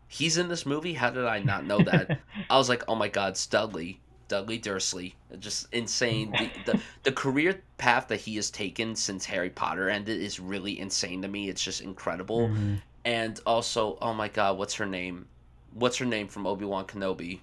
he's 0.07 0.37
in 0.37 0.47
this 0.47 0.65
movie? 0.65 0.93
How 0.93 1.09
did 1.09 1.25
I 1.25 1.39
not 1.39 1.65
know 1.65 1.79
that? 1.83 2.19
I 2.49 2.57
was 2.57 2.69
like, 2.69 2.83
oh 2.87 2.95
my 2.95 3.09
god, 3.09 3.31
it's 3.31 3.45
Dudley. 3.45 3.99
Dudley 4.27 4.57
Dursley. 4.57 5.15
Just 5.37 5.67
insane. 5.71 6.31
The, 6.31 6.71
the, 6.71 6.81
the 7.03 7.11
career 7.11 7.61
path 7.77 8.07
that 8.07 8.19
he 8.19 8.35
has 8.37 8.49
taken 8.49 8.95
since 8.95 9.25
Harry 9.25 9.49
Potter 9.49 9.89
ended 9.89 10.21
is 10.21 10.39
really 10.39 10.79
insane 10.79 11.21
to 11.21 11.27
me. 11.27 11.49
It's 11.49 11.63
just 11.63 11.81
incredible. 11.81 12.47
Mm-hmm. 12.47 12.75
And 13.05 13.39
also, 13.45 13.97
oh 14.01 14.13
my 14.13 14.27
god, 14.27 14.57
what's 14.57 14.75
her 14.75 14.85
name? 14.85 15.27
What's 15.73 15.97
her 15.97 16.05
name 16.05 16.27
from 16.27 16.47
Obi 16.47 16.65
Wan 16.65 16.85
Kenobi? 16.85 17.39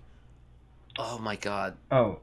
Oh 0.99 1.19
my 1.19 1.37
god. 1.37 1.77
Oh. 1.91 2.19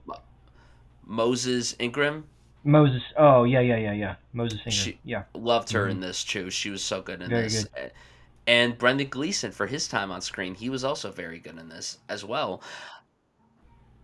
Moses 1.05 1.75
Ingram. 1.79 2.25
Moses. 2.63 3.01
Oh 3.17 3.43
yeah, 3.43 3.59
yeah, 3.59 3.77
yeah, 3.77 3.93
yeah. 3.93 4.15
Moses 4.31 4.59
ingram 4.59 4.71
She, 4.71 4.99
yeah. 5.03 5.23
Loved 5.33 5.71
her 5.71 5.83
mm-hmm. 5.83 5.91
in 5.91 5.99
this 5.99 6.23
too. 6.23 6.49
She 6.49 6.69
was 6.69 6.83
so 6.83 7.01
good 7.01 7.21
in 7.21 7.29
very 7.29 7.43
this. 7.43 7.65
Good. 7.65 7.91
And 8.45 8.77
Brendan 8.77 9.07
Gleeson 9.07 9.51
for 9.51 9.67
his 9.67 9.87
time 9.87 10.11
on 10.11 10.21
screen, 10.21 10.53
he 10.53 10.69
was 10.69 10.83
also 10.83 11.11
very 11.11 11.39
good 11.39 11.57
in 11.57 11.69
this 11.69 11.99
as 12.09 12.25
well. 12.25 12.61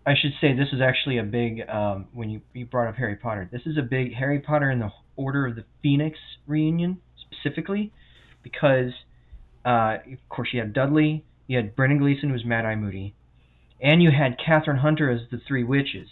I 0.06 0.14
should 0.20 0.32
say 0.40 0.54
this 0.54 0.68
is 0.72 0.80
actually 0.80 1.18
a 1.18 1.22
big. 1.22 1.68
Um, 1.68 2.06
when 2.12 2.30
you 2.30 2.40
you 2.54 2.66
brought 2.66 2.88
up 2.88 2.96
Harry 2.96 3.16
Potter, 3.16 3.48
this 3.52 3.62
is 3.66 3.76
a 3.76 3.82
big 3.82 4.14
Harry 4.14 4.40
Potter 4.40 4.70
and 4.70 4.80
the 4.80 4.90
Order 5.16 5.46
of 5.46 5.56
the 5.56 5.64
Phoenix 5.82 6.18
reunion 6.46 6.98
specifically, 7.20 7.92
because 8.42 8.92
uh, 9.64 9.98
of 10.10 10.28
course 10.28 10.48
you 10.52 10.60
had 10.60 10.72
Dudley, 10.72 11.24
you 11.46 11.56
had 11.56 11.76
Brendan 11.76 11.98
Gleeson 11.98 12.30
who 12.30 12.32
was 12.32 12.44
Mad 12.44 12.64
Eye 12.64 12.76
Moody, 12.76 13.14
and 13.80 14.02
you 14.02 14.10
had 14.10 14.36
Kathryn 14.38 14.78
Hunter 14.78 15.10
as 15.10 15.20
the 15.30 15.38
Three 15.46 15.64
Witches, 15.64 16.08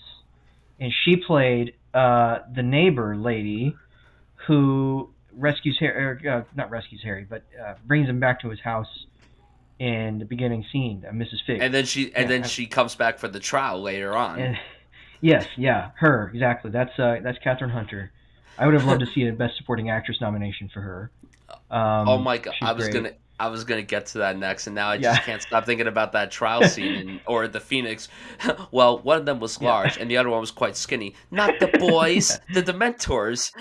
and 0.78 0.92
she 1.04 1.16
played 1.16 1.72
uh, 1.94 2.40
the 2.54 2.62
neighbor 2.62 3.16
lady 3.16 3.74
who 4.46 5.08
rescues 5.34 5.78
Harry, 5.80 6.28
uh, 6.28 6.42
not 6.54 6.70
rescues 6.70 7.00
Harry, 7.02 7.26
but 7.28 7.44
uh, 7.58 7.74
brings 7.86 8.08
him 8.08 8.20
back 8.20 8.42
to 8.42 8.50
his 8.50 8.60
house 8.60 9.06
in 9.78 10.18
the 10.18 10.24
beginning 10.24 10.64
scene, 10.72 11.04
uh, 11.08 11.12
Mrs. 11.12 11.44
Figg. 11.46 11.60
And 11.60 11.72
then 11.72 11.84
she 11.84 12.12
and 12.14 12.24
yeah, 12.24 12.38
then 12.38 12.48
she 12.48 12.66
comes 12.66 12.94
back 12.94 13.18
for 13.18 13.28
the 13.28 13.40
trial 13.40 13.80
later 13.80 14.16
on. 14.16 14.40
And, 14.40 14.58
yes, 15.20 15.46
yeah, 15.56 15.90
her 15.98 16.30
exactly. 16.32 16.70
That's 16.70 16.98
uh, 16.98 17.16
that's 17.22 17.38
Kathryn 17.38 17.70
Hunter. 17.70 18.12
I 18.58 18.66
would 18.66 18.74
have 18.74 18.84
loved 18.84 19.00
to 19.00 19.06
see 19.06 19.26
a 19.26 19.32
Best 19.32 19.56
Supporting 19.56 19.88
Actress 19.88 20.20
nomination 20.20 20.68
for 20.72 20.80
her. 20.80 21.10
Um, 21.70 22.08
oh 22.08 22.18
my 22.18 22.38
god, 22.38 22.54
I 22.60 22.72
was 22.72 22.88
great. 22.88 22.94
gonna 22.94 23.12
I 23.40 23.48
was 23.48 23.64
gonna 23.64 23.82
get 23.82 24.06
to 24.06 24.18
that 24.18 24.36
next, 24.36 24.66
and 24.66 24.74
now 24.74 24.88
I 24.88 24.96
just 24.96 25.20
yeah. 25.20 25.24
can't 25.24 25.42
stop 25.42 25.64
thinking 25.64 25.86
about 25.86 26.12
that 26.12 26.30
trial 26.30 26.62
scene 26.68 26.94
in, 26.94 27.20
or 27.26 27.46
the 27.46 27.60
Phoenix. 27.60 28.08
well, 28.72 28.98
one 28.98 29.18
of 29.18 29.26
them 29.26 29.38
was 29.38 29.60
large, 29.62 29.96
yeah. 29.96 30.02
and 30.02 30.10
the 30.10 30.16
other 30.16 30.28
one 30.28 30.40
was 30.40 30.50
quite 30.50 30.76
skinny. 30.76 31.14
Not 31.30 31.60
the 31.60 31.68
boys, 31.78 32.40
the 32.52 32.62
Dementors. 32.62 33.52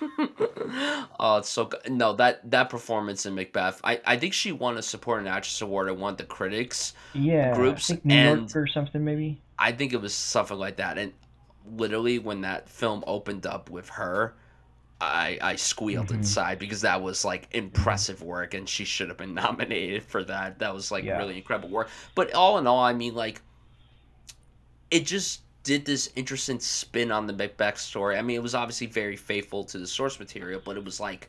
oh, 1.20 1.38
it's 1.38 1.48
so 1.48 1.66
good. 1.66 1.90
No, 1.90 2.14
that 2.14 2.50
that 2.50 2.70
performance 2.70 3.26
in 3.26 3.34
Macbeth, 3.34 3.80
I, 3.84 4.00
I 4.06 4.16
think 4.16 4.34
she 4.34 4.52
won 4.52 4.78
a 4.78 4.82
supporting 4.82 5.28
actress 5.28 5.60
award 5.60 5.88
at 5.88 5.96
one 5.96 6.12
of 6.12 6.18
the 6.18 6.24
critics 6.24 6.94
yeah 7.12 7.54
groups, 7.54 7.90
New 7.90 8.14
and 8.14 8.40
York 8.40 8.56
or 8.56 8.66
something 8.66 9.04
maybe. 9.04 9.40
I 9.58 9.72
think 9.72 9.92
it 9.92 10.00
was 10.00 10.14
something 10.14 10.56
like 10.56 10.76
that, 10.76 10.98
and 10.98 11.12
literally 11.76 12.18
when 12.18 12.40
that 12.42 12.68
film 12.68 13.04
opened 13.06 13.46
up 13.46 13.70
with 13.70 13.88
her 13.90 14.34
I 15.00 15.38
I 15.40 15.56
squealed 15.56 16.06
mm-hmm. 16.06 16.16
inside 16.16 16.58
because 16.58 16.82
that 16.82 17.02
was 17.02 17.24
like 17.24 17.48
impressive 17.52 18.22
work, 18.22 18.54
and 18.54 18.68
she 18.68 18.84
should 18.84 19.08
have 19.08 19.16
been 19.16 19.34
nominated 19.46 20.02
for 20.02 20.22
that. 20.24 20.58
That 20.58 20.74
was 20.74 20.90
like 20.90 21.04
yeah. 21.04 21.18
really 21.18 21.36
incredible 21.36 21.70
work. 21.70 21.88
But 22.14 22.34
all 22.34 22.58
in 22.58 22.66
all, 22.66 22.82
I 22.82 22.92
mean, 22.92 23.14
like, 23.14 23.40
it 24.90 25.06
just 25.06 25.40
did 25.62 25.84
this 25.84 26.10
interesting 26.16 26.60
spin 26.60 27.12
on 27.12 27.26
the 27.26 27.32
Macbeth 27.32 27.78
story. 27.78 28.16
I 28.16 28.22
mean, 28.22 28.36
it 28.36 28.42
was 28.42 28.54
obviously 28.54 28.86
very 28.86 29.16
faithful 29.16 29.64
to 29.64 29.78
the 29.78 29.86
source 29.86 30.18
material, 30.18 30.60
but 30.64 30.76
it 30.76 30.84
was 30.84 31.00
like 31.00 31.28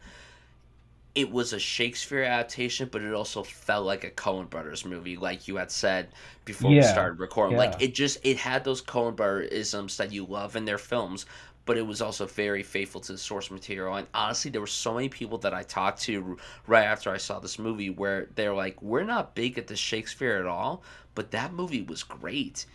it 1.14 1.30
was 1.30 1.52
a 1.52 1.60
Shakespeare 1.60 2.24
adaptation, 2.24 2.88
but 2.90 3.02
it 3.02 3.14
also 3.14 3.44
felt 3.44 3.86
like 3.86 4.06
a 4.06 4.10
Coen 4.10 4.50
Brothers 4.50 4.86
movie, 4.86 5.18
like 5.18 5.48
you 5.48 5.58
had 5.58 5.70
said 5.70 6.08
before 6.46 6.72
yeah. 6.72 6.78
we 6.78 6.84
started 6.84 7.20
recording. 7.20 7.58
Yeah. 7.58 7.66
Like 7.66 7.82
it 7.82 7.94
just 7.94 8.20
it 8.24 8.38
had 8.38 8.64
those 8.64 8.82
Coen 8.82 9.16
Brothers 9.16 9.50
isms 9.50 9.98
that 9.98 10.14
you 10.14 10.26
love 10.26 10.56
in 10.56 10.64
their 10.64 10.78
films, 10.78 11.26
but 11.66 11.78
it 11.78 11.86
was 11.86 12.02
also 12.02 12.26
very 12.26 12.64
faithful 12.64 13.02
to 13.02 13.12
the 13.12 13.18
source 13.18 13.52
material. 13.52 13.96
And 13.96 14.08
honestly, 14.14 14.52
there 14.52 14.62
were 14.62 14.68
so 14.68 14.94
many 14.94 15.10
people 15.10 15.38
that 15.40 15.54
I 15.54 15.64
talked 15.64 16.02
to 16.04 16.38
right 16.66 16.86
after 16.86 17.12
I 17.12 17.18
saw 17.18 17.40
this 17.40 17.60
movie 17.60 17.90
where 17.90 18.28
they're 18.36 18.54
like, 18.54 18.82
"We're 18.82 19.04
not 19.04 19.36
big 19.36 19.58
at 19.58 19.68
the 19.68 19.76
Shakespeare 19.76 20.38
at 20.38 20.46
all, 20.46 20.82
but 21.14 21.32
that 21.32 21.52
movie 21.54 21.82
was 21.82 22.04
great." 22.04 22.66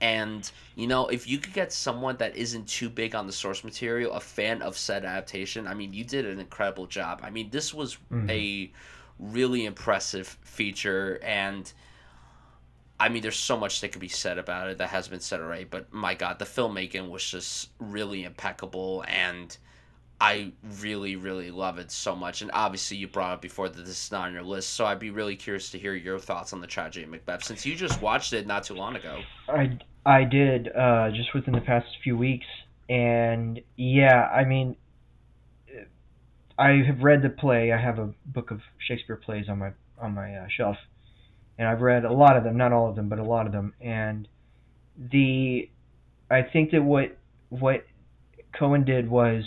And 0.00 0.50
you 0.76 0.86
know, 0.86 1.08
if 1.08 1.28
you 1.28 1.38
could 1.38 1.52
get 1.52 1.72
someone 1.72 2.16
that 2.18 2.36
isn't 2.36 2.68
too 2.68 2.90
big 2.90 3.14
on 3.14 3.26
the 3.26 3.32
source 3.32 3.64
material, 3.64 4.12
a 4.12 4.20
fan 4.20 4.62
of 4.62 4.76
said 4.76 5.04
adaptation, 5.04 5.66
I 5.66 5.74
mean, 5.74 5.92
you 5.92 6.04
did 6.04 6.26
an 6.26 6.40
incredible 6.40 6.86
job. 6.86 7.20
I 7.22 7.30
mean, 7.30 7.50
this 7.50 7.72
was 7.72 7.94
mm-hmm. 8.12 8.28
a 8.28 8.72
really 9.18 9.64
impressive 9.64 10.26
feature 10.42 11.20
and 11.22 11.72
I 12.98 13.08
mean, 13.08 13.22
there's 13.22 13.36
so 13.36 13.56
much 13.56 13.80
that 13.80 13.88
could 13.88 14.00
be 14.00 14.08
said 14.08 14.38
about 14.38 14.70
it 14.70 14.78
that 14.78 14.88
has 14.88 15.08
been 15.08 15.20
said 15.20 15.40
already, 15.40 15.64
but 15.64 15.92
my 15.92 16.14
God, 16.14 16.38
the 16.38 16.44
filmmaking 16.44 17.10
was 17.10 17.28
just 17.28 17.70
really 17.80 18.22
impeccable, 18.22 19.04
and 19.08 19.56
I 20.24 20.52
really, 20.80 21.16
really 21.16 21.50
love 21.50 21.78
it 21.78 21.90
so 21.90 22.16
much. 22.16 22.40
And 22.40 22.50
obviously, 22.54 22.96
you 22.96 23.06
brought 23.06 23.32
up 23.32 23.42
before 23.42 23.68
that 23.68 23.84
this 23.84 24.06
is 24.06 24.10
not 24.10 24.28
on 24.28 24.32
your 24.32 24.42
list, 24.42 24.70
so 24.70 24.86
I'd 24.86 24.98
be 24.98 25.10
really 25.10 25.36
curious 25.36 25.70
to 25.72 25.78
hear 25.78 25.92
your 25.94 26.18
thoughts 26.18 26.54
on 26.54 26.62
the 26.62 26.66
tragedy 26.66 27.04
of 27.04 27.10
Macbeth, 27.10 27.44
since 27.44 27.66
you 27.66 27.76
just 27.76 28.00
watched 28.00 28.32
it 28.32 28.46
not 28.46 28.64
too 28.64 28.72
long 28.72 28.96
ago. 28.96 29.20
I 29.50 29.78
I 30.06 30.24
did 30.24 30.74
uh, 30.74 31.10
just 31.10 31.34
within 31.34 31.52
the 31.52 31.60
past 31.60 31.86
few 32.02 32.16
weeks, 32.16 32.46
and 32.88 33.60
yeah, 33.76 34.30
I 34.34 34.44
mean, 34.44 34.76
I 36.58 36.82
have 36.86 37.02
read 37.02 37.20
the 37.20 37.28
play. 37.28 37.72
I 37.72 37.78
have 37.78 37.98
a 37.98 38.10
book 38.24 38.50
of 38.50 38.62
Shakespeare 38.78 39.16
plays 39.16 39.50
on 39.50 39.58
my 39.58 39.72
on 40.00 40.14
my 40.14 40.36
uh, 40.36 40.46
shelf, 40.48 40.78
and 41.58 41.68
I've 41.68 41.82
read 41.82 42.06
a 42.06 42.12
lot 42.12 42.38
of 42.38 42.44
them, 42.44 42.56
not 42.56 42.72
all 42.72 42.88
of 42.88 42.96
them, 42.96 43.10
but 43.10 43.18
a 43.18 43.24
lot 43.24 43.44
of 43.44 43.52
them. 43.52 43.74
And 43.78 44.26
the 44.96 45.68
I 46.30 46.40
think 46.40 46.70
that 46.70 46.82
what 46.82 47.14
what 47.50 47.84
Coen 48.58 48.86
did 48.86 49.10
was 49.10 49.44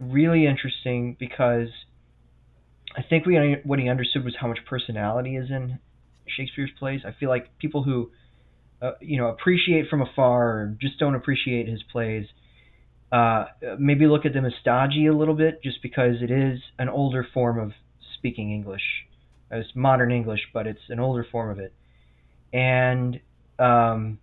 really 0.00 0.46
interesting 0.46 1.16
because 1.18 1.68
I 2.96 3.02
think 3.02 3.26
we 3.26 3.56
what 3.64 3.78
he 3.78 3.88
understood 3.88 4.24
was 4.24 4.36
how 4.40 4.48
much 4.48 4.60
personality 4.68 5.36
is 5.36 5.50
in 5.50 5.78
Shakespeare's 6.26 6.70
plays. 6.78 7.00
I 7.06 7.12
feel 7.18 7.28
like 7.28 7.58
people 7.58 7.82
who 7.82 8.10
uh, 8.80 8.92
you 9.00 9.18
know 9.18 9.28
appreciate 9.28 9.88
from 9.88 10.02
afar 10.02 10.48
or 10.48 10.76
just 10.80 10.98
don't 10.98 11.14
appreciate 11.14 11.68
his 11.68 11.82
plays 11.90 12.26
uh, 13.10 13.46
maybe 13.78 14.06
look 14.06 14.26
at 14.26 14.34
them 14.34 14.44
as 14.44 14.52
stodgy 14.60 15.06
a 15.06 15.14
little 15.14 15.34
bit 15.34 15.62
just 15.62 15.82
because 15.82 16.16
it 16.20 16.30
is 16.30 16.60
an 16.78 16.88
older 16.88 17.26
form 17.32 17.58
of 17.58 17.72
speaking 18.18 18.52
English. 18.52 18.82
It's 19.50 19.70
modern 19.74 20.12
English, 20.12 20.40
but 20.52 20.66
it's 20.66 20.80
an 20.90 21.00
older 21.00 21.26
form 21.30 21.50
of 21.50 21.58
it. 21.58 21.72
And 22.52 23.20
um, 23.58 24.18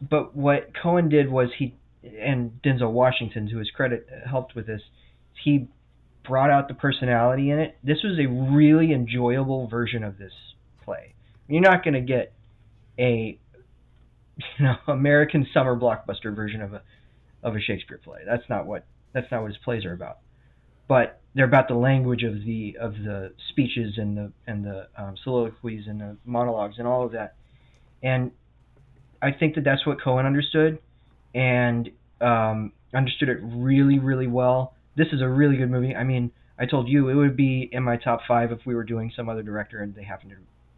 but 0.00 0.34
what 0.34 0.72
Coen 0.72 1.10
did 1.10 1.30
was 1.30 1.50
he 1.58 1.74
and 2.02 2.52
Denzel 2.64 2.92
Washington, 2.92 3.48
to 3.50 3.58
his 3.58 3.70
credit, 3.70 4.08
helped 4.28 4.54
with 4.54 4.66
this. 4.66 4.82
He 5.44 5.68
brought 6.26 6.50
out 6.50 6.68
the 6.68 6.74
personality 6.74 7.50
in 7.50 7.58
it. 7.58 7.76
This 7.82 7.98
was 8.02 8.18
a 8.18 8.26
really 8.26 8.92
enjoyable 8.92 9.68
version 9.68 10.04
of 10.04 10.18
this 10.18 10.32
play. 10.84 11.14
You're 11.48 11.60
not 11.60 11.84
going 11.84 11.94
to 11.94 12.00
get 12.00 12.32
a 12.98 13.38
you 14.58 14.64
know 14.64 14.74
American 14.88 15.46
summer 15.52 15.78
blockbuster 15.78 16.34
version 16.34 16.62
of 16.62 16.72
a 16.72 16.82
of 17.42 17.56
a 17.56 17.60
Shakespeare 17.60 18.00
play. 18.02 18.20
That's 18.26 18.48
not 18.48 18.66
what 18.66 18.86
that's 19.12 19.30
not 19.30 19.42
what 19.42 19.48
his 19.48 19.58
plays 19.64 19.84
are 19.84 19.92
about. 19.92 20.18
But 20.88 21.20
they're 21.34 21.46
about 21.46 21.68
the 21.68 21.74
language 21.74 22.22
of 22.22 22.44
the 22.44 22.76
of 22.80 22.94
the 22.94 23.32
speeches 23.50 23.94
and 23.96 24.16
the 24.16 24.32
and 24.46 24.64
the 24.64 24.88
um, 24.96 25.14
soliloquies 25.22 25.84
and 25.86 26.00
the 26.00 26.16
monologues 26.24 26.76
and 26.78 26.86
all 26.86 27.04
of 27.04 27.12
that. 27.12 27.34
And 28.02 28.32
I 29.20 29.30
think 29.32 29.54
that 29.54 29.64
that's 29.64 29.86
what 29.86 29.98
Coen 30.00 30.26
understood, 30.26 30.78
and 31.34 31.90
um, 32.20 32.72
understood 32.94 33.28
it 33.28 33.38
really 33.42 33.98
really 33.98 34.26
well. 34.26 34.74
This 34.96 35.08
is 35.12 35.20
a 35.22 35.28
really 35.28 35.56
good 35.56 35.70
movie. 35.70 35.94
I 35.94 36.04
mean, 36.04 36.32
I 36.58 36.66
told 36.66 36.88
you 36.88 37.08
it 37.08 37.14
would 37.14 37.36
be 37.36 37.68
in 37.72 37.82
my 37.82 37.96
top 37.96 38.20
five 38.28 38.52
if 38.52 38.60
we 38.66 38.74
were 38.74 38.84
doing 38.84 39.12
some 39.16 39.28
other 39.28 39.42
director 39.42 39.80
and 39.80 39.94
they 39.94 40.04
happened 40.04 40.32
to 40.32 40.36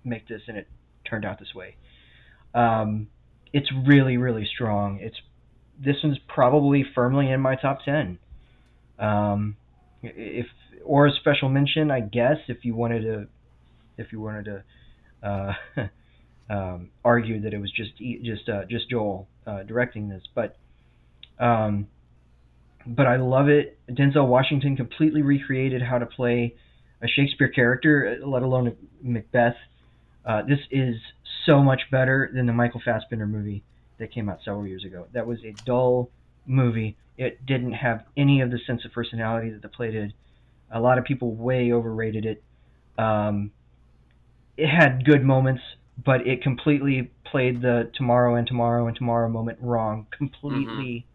make 0.08 0.28
this 0.28 0.42
and 0.46 0.56
it 0.56 0.68
turned 1.08 1.24
out 1.24 1.38
this 1.38 1.54
way. 1.54 1.76
Um, 2.54 3.08
it's 3.52 3.70
really 3.86 4.16
really 4.16 4.46
strong. 4.52 4.98
It's 5.00 5.16
this 5.82 5.96
one's 6.02 6.18
probably 6.28 6.84
firmly 6.94 7.30
in 7.30 7.40
my 7.40 7.56
top 7.56 7.84
ten. 7.84 8.18
Um, 8.98 9.56
if 10.02 10.46
or 10.84 11.06
a 11.06 11.12
special 11.12 11.48
mention, 11.48 11.90
I 11.90 12.00
guess, 12.00 12.36
if 12.48 12.64
you 12.64 12.74
wanted 12.74 13.00
to, 13.02 13.26
if 13.96 14.12
you 14.12 14.20
wanted 14.20 14.44
to 14.44 14.64
uh, 15.28 15.52
um, 16.50 16.90
argue 17.04 17.40
that 17.40 17.54
it 17.54 17.58
was 17.58 17.72
just 17.72 17.92
just 18.22 18.48
uh, 18.48 18.64
just 18.68 18.90
Joel 18.90 19.28
uh, 19.46 19.62
directing 19.62 20.08
this, 20.08 20.22
but 20.34 20.56
um, 21.38 21.88
but 22.86 23.06
I 23.06 23.16
love 23.16 23.48
it. 23.48 23.78
Denzel 23.88 24.26
Washington 24.26 24.76
completely 24.76 25.22
recreated 25.22 25.82
how 25.82 25.98
to 25.98 26.06
play 26.06 26.54
a 27.02 27.08
Shakespeare 27.08 27.48
character, 27.48 28.18
let 28.24 28.42
alone 28.42 28.76
Macbeth. 29.02 29.56
Uh, 30.24 30.42
this 30.42 30.60
is 30.70 30.96
so 31.46 31.62
much 31.62 31.82
better 31.90 32.30
than 32.34 32.46
the 32.46 32.52
Michael 32.52 32.80
Fassbender 32.84 33.26
movie 33.26 33.62
that 33.98 34.12
came 34.12 34.28
out 34.28 34.38
several 34.44 34.66
years 34.66 34.84
ago. 34.84 35.06
That 35.12 35.26
was 35.26 35.38
a 35.44 35.52
dull 35.64 36.10
movie. 36.46 36.96
It 37.16 37.44
didn't 37.46 37.72
have 37.72 38.04
any 38.16 38.40
of 38.40 38.50
the 38.50 38.58
sense 38.66 38.84
of 38.84 38.92
personality 38.92 39.50
that 39.50 39.62
the 39.62 39.68
play 39.68 39.90
did. 39.90 40.14
A 40.70 40.80
lot 40.80 40.98
of 40.98 41.04
people 41.04 41.34
way 41.34 41.72
overrated 41.72 42.26
it. 42.26 42.42
Um, 42.98 43.52
it 44.56 44.68
had 44.68 45.04
good 45.04 45.24
moments, 45.24 45.62
but 46.02 46.26
it 46.26 46.42
completely 46.42 47.10
played 47.24 47.62
the 47.62 47.90
tomorrow 47.94 48.36
and 48.36 48.46
tomorrow 48.46 48.86
and 48.86 48.96
tomorrow 48.96 49.28
moment 49.28 49.58
wrong 49.60 50.06
completely. 50.16 51.06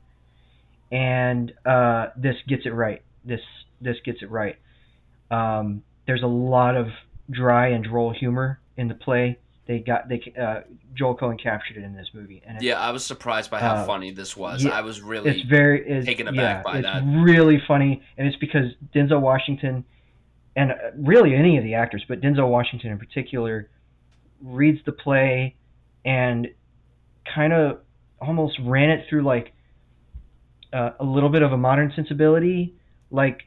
Mm-hmm. 0.92 0.96
And 0.96 1.54
uh, 1.66 2.08
this 2.18 2.36
gets 2.48 2.66
it 2.66 2.74
right. 2.74 3.02
This 3.24 3.42
this 3.82 3.98
gets 4.04 4.22
it 4.22 4.32
right. 4.32 4.58
Um, 5.30 5.84
there's 6.08 6.24
a 6.24 6.28
lot 6.28 6.76
of 6.76 6.88
dry 7.30 7.68
and 7.70 7.84
droll 7.84 8.12
humor 8.12 8.60
in 8.78 8.88
the 8.88 8.96
play 8.96 9.38
they 9.70 9.78
got 9.78 10.10
they 10.10 10.20
uh, 10.42 10.62
Joel 10.96 11.16
Coen 11.16 11.40
captured 11.42 11.78
it 11.78 11.84
in 11.84 11.94
this 11.94 12.08
movie. 12.12 12.42
And 12.44 12.60
yeah, 12.60 12.80
I 12.80 12.90
was 12.90 13.06
surprised 13.06 13.52
by 13.52 13.60
how 13.60 13.76
uh, 13.76 13.86
funny 13.86 14.10
this 14.10 14.36
was. 14.36 14.64
Yeah, 14.64 14.72
I 14.72 14.82
was 14.82 15.00
really 15.00 15.30
it's 15.30 15.48
very 15.48 15.88
it's, 15.88 16.08
taken 16.08 16.28
aback 16.28 16.66
yeah, 16.66 16.72
by 16.72 16.78
it's 16.80 16.88
that. 16.88 17.04
It's 17.04 17.24
really 17.24 17.62
funny, 17.68 18.02
and 18.18 18.28
it's 18.28 18.38
because 18.38 18.72
Denzel 18.96 19.22
Washington, 19.22 19.86
and 20.56 20.72
uh, 20.72 20.76
really 20.98 21.36
any 21.36 21.60
of 21.60 21.64
the 21.64 21.76
actors, 21.76 22.04
but 22.08 22.20
Denzel 22.20 22.50
Washington 22.50 22.90
in 22.90 22.98
particular, 22.98 23.70
reads 24.44 24.80
the 24.86 24.92
play, 24.92 25.56
and 26.06 26.48
kind 27.34 27.54
of 27.54 27.80
almost 28.22 28.58
ran 28.64 28.90
it 28.90 29.06
through 29.10 29.24
like 29.24 29.54
uh, 30.74 30.92
a 31.00 31.04
little 31.04 31.30
bit 31.30 31.42
of 31.42 31.52
a 31.52 31.58
modern 31.58 31.92
sensibility, 31.96 32.76
like 33.12 33.42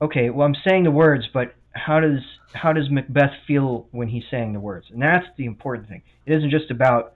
okay, 0.00 0.30
well 0.30 0.46
I'm 0.46 0.56
saying 0.66 0.84
the 0.84 0.90
words, 0.90 1.24
but 1.32 1.54
how 1.72 2.00
does 2.00 2.20
how 2.52 2.72
does 2.72 2.90
Macbeth 2.90 3.32
feel 3.46 3.86
when 3.90 4.08
he's 4.08 4.24
saying 4.30 4.52
the 4.52 4.60
words? 4.60 4.86
And 4.90 5.00
that's 5.00 5.26
the 5.36 5.46
important 5.46 5.88
thing. 5.88 6.02
It 6.26 6.34
isn't 6.34 6.50
just 6.50 6.70
about 6.70 7.14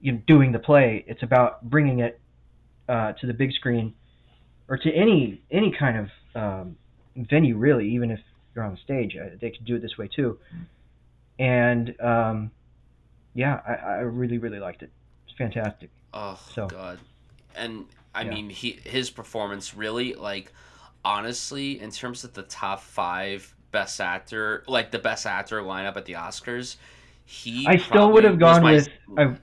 you 0.00 0.12
know, 0.12 0.22
doing 0.26 0.52
the 0.52 0.58
play. 0.58 1.04
It's 1.06 1.22
about 1.22 1.68
bringing 1.68 2.00
it 2.00 2.20
uh, 2.88 3.12
to 3.12 3.26
the 3.26 3.34
big 3.34 3.52
screen 3.52 3.94
or 4.68 4.76
to 4.76 4.90
any 4.90 5.42
any 5.50 5.74
kind 5.78 5.98
of 5.98 6.08
um, 6.34 6.76
venue, 7.16 7.56
really. 7.56 7.88
Even 7.90 8.10
if 8.10 8.20
you're 8.54 8.64
on 8.64 8.78
stage, 8.84 9.16
uh, 9.16 9.36
they 9.40 9.50
could 9.50 9.64
do 9.64 9.76
it 9.76 9.82
this 9.82 9.96
way 9.98 10.08
too. 10.14 10.38
And 11.38 11.98
um, 12.00 12.50
yeah, 13.34 13.60
I, 13.66 13.72
I 13.72 13.98
really 14.00 14.38
really 14.38 14.58
liked 14.58 14.82
it. 14.82 14.90
It's 15.26 15.36
fantastic. 15.36 15.90
Oh 16.14 16.38
so, 16.52 16.66
God, 16.66 16.98
and 17.56 17.86
I 18.14 18.22
yeah. 18.22 18.30
mean 18.30 18.50
he 18.50 18.78
his 18.84 19.10
performance 19.10 19.74
really 19.74 20.14
like 20.14 20.52
honestly 21.04 21.80
in 21.80 21.90
terms 21.90 22.24
of 22.24 22.34
the 22.34 22.42
top 22.42 22.80
five 22.80 23.54
best 23.70 24.00
actor, 24.00 24.62
like 24.68 24.90
the 24.90 24.98
best 24.98 25.26
actor 25.26 25.62
lineup 25.62 25.96
at 25.96 26.04
the 26.04 26.12
Oscars, 26.12 26.76
he 27.24 27.66
I 27.66 27.76
still 27.76 28.12
would 28.12 28.24
have 28.24 28.38
gone 28.38 28.62
with 28.62 28.88
uh, 29.16 29.34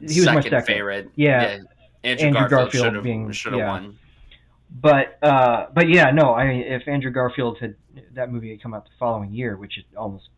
he 0.00 0.20
was 0.20 0.26
my 0.26 0.40
second 0.40 0.64
favorite. 0.64 1.10
Yeah, 1.16 1.40
yeah. 1.40 1.58
Andrew, 2.04 2.26
Andrew, 2.26 2.40
Garfield, 2.40 2.50
Garfield 2.50 2.84
should 2.84 2.94
have 2.94 3.04
being 3.04 3.32
should 3.32 3.52
have 3.52 3.60
yeah. 3.60 3.68
won. 3.68 3.98
But 4.70 5.18
uh, 5.22 5.66
but 5.72 5.88
yeah, 5.88 6.10
no. 6.10 6.34
I 6.34 6.46
mean, 6.46 6.62
if 6.62 6.86
Andrew 6.86 7.10
Garfield 7.10 7.58
had 7.58 7.74
that 8.12 8.30
movie 8.30 8.50
had 8.50 8.62
come 8.62 8.74
out 8.74 8.84
the 8.84 8.90
following 8.98 9.32
year, 9.32 9.56
which 9.56 9.78
it 9.78 9.86
almost 9.96 10.28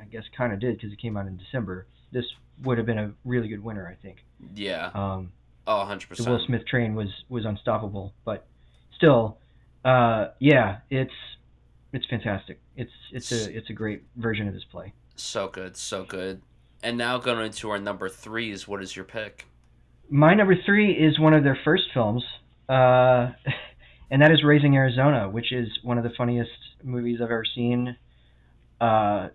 I 0.00 0.04
guess 0.04 0.24
kind 0.36 0.52
of 0.52 0.60
did 0.60 0.76
because 0.76 0.92
it 0.92 0.98
came 0.98 1.16
out 1.16 1.26
in 1.26 1.36
December, 1.36 1.86
this 2.12 2.24
would 2.62 2.78
have 2.78 2.86
been 2.86 2.98
a 2.98 3.12
really 3.24 3.48
good 3.48 3.62
winner, 3.62 3.86
I 3.86 3.94
think. 4.02 4.24
Yeah. 4.54 4.90
Um, 4.94 5.32
oh, 5.66 5.78
100 5.78 6.08
percent. 6.08 6.26
The 6.26 6.32
Will 6.32 6.46
Smith 6.46 6.66
train 6.66 6.94
was 6.94 7.08
was 7.28 7.44
unstoppable, 7.44 8.12
but 8.24 8.46
still, 8.94 9.38
uh, 9.84 10.28
yeah, 10.38 10.78
it's 10.90 11.12
it's 11.92 12.06
fantastic. 12.06 12.60
It's 12.76 12.92
it's 13.12 13.32
a 13.32 13.56
it's 13.56 13.70
a 13.70 13.72
great 13.72 14.02
version 14.16 14.48
of 14.48 14.54
this 14.54 14.64
play. 14.64 14.92
So 15.16 15.48
good, 15.48 15.76
so 15.76 16.04
good. 16.04 16.42
And 16.82 16.98
now 16.98 17.18
going 17.18 17.44
into 17.44 17.70
our 17.70 17.78
number 17.78 18.08
three 18.08 18.50
is 18.50 18.68
what 18.68 18.82
is 18.82 18.94
your 18.94 19.04
pick? 19.04 19.46
My 20.08 20.34
number 20.34 20.54
three 20.64 20.92
is 20.92 21.18
one 21.18 21.34
of 21.34 21.42
their 21.42 21.58
first 21.64 21.84
films, 21.92 22.22
uh, 22.68 23.32
and 24.10 24.22
that 24.22 24.30
is 24.30 24.44
Raising 24.44 24.76
Arizona, 24.76 25.28
which 25.28 25.52
is 25.52 25.68
one 25.82 25.98
of 25.98 26.04
the 26.04 26.12
funniest 26.16 26.50
movies 26.84 27.18
I've 27.20 27.30
ever 27.30 27.44
seen 27.54 27.96
uh, 28.80 29.28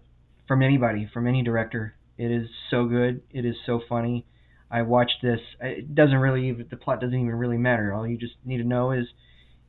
from 0.51 0.61
anybody, 0.61 1.09
from 1.13 1.27
any 1.27 1.41
director. 1.41 1.95
It 2.17 2.29
is 2.29 2.49
so 2.69 2.83
good. 2.83 3.21
It 3.31 3.45
is 3.45 3.55
so 3.65 3.79
funny. 3.87 4.25
I 4.69 4.81
watched 4.81 5.21
this. 5.23 5.39
It 5.61 5.95
doesn't 5.95 6.17
really 6.17 6.49
even, 6.49 6.67
the 6.69 6.75
plot 6.75 6.99
doesn't 6.99 7.15
even 7.15 7.33
really 7.35 7.57
matter. 7.57 7.93
All 7.93 8.05
you 8.05 8.17
just 8.17 8.33
need 8.43 8.57
to 8.57 8.65
know 8.65 8.91
is 8.91 9.05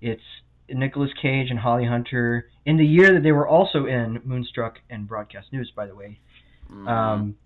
it's 0.00 0.24
Nicolas 0.68 1.12
Cage 1.22 1.50
and 1.50 1.58
Holly 1.60 1.86
Hunter 1.86 2.48
in 2.66 2.78
the 2.78 2.84
year 2.84 3.14
that 3.14 3.22
they 3.22 3.30
were 3.30 3.46
also 3.46 3.86
in 3.86 4.22
Moonstruck 4.24 4.80
and 4.90 5.06
Broadcast 5.06 5.52
News, 5.52 5.70
by 5.76 5.86
the 5.86 5.94
way. 5.94 6.18
Mm-hmm. 6.68 6.88
Um, 6.88 7.36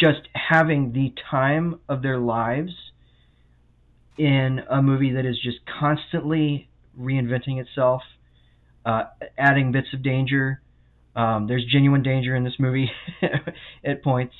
just 0.00 0.22
having 0.32 0.94
the 0.94 1.12
time 1.30 1.78
of 1.90 2.00
their 2.00 2.16
lives 2.16 2.72
in 4.16 4.62
a 4.70 4.80
movie 4.80 5.12
that 5.12 5.26
is 5.26 5.38
just 5.44 5.58
constantly 5.78 6.70
reinventing 6.98 7.60
itself, 7.60 8.00
uh, 8.86 9.02
adding 9.36 9.70
bits 9.70 9.88
of 9.92 10.02
danger. 10.02 10.62
Um, 11.16 11.46
there's 11.46 11.64
genuine 11.64 12.02
danger 12.02 12.36
in 12.36 12.44
this 12.44 12.54
movie 12.58 12.90
at 13.84 14.04
points, 14.04 14.34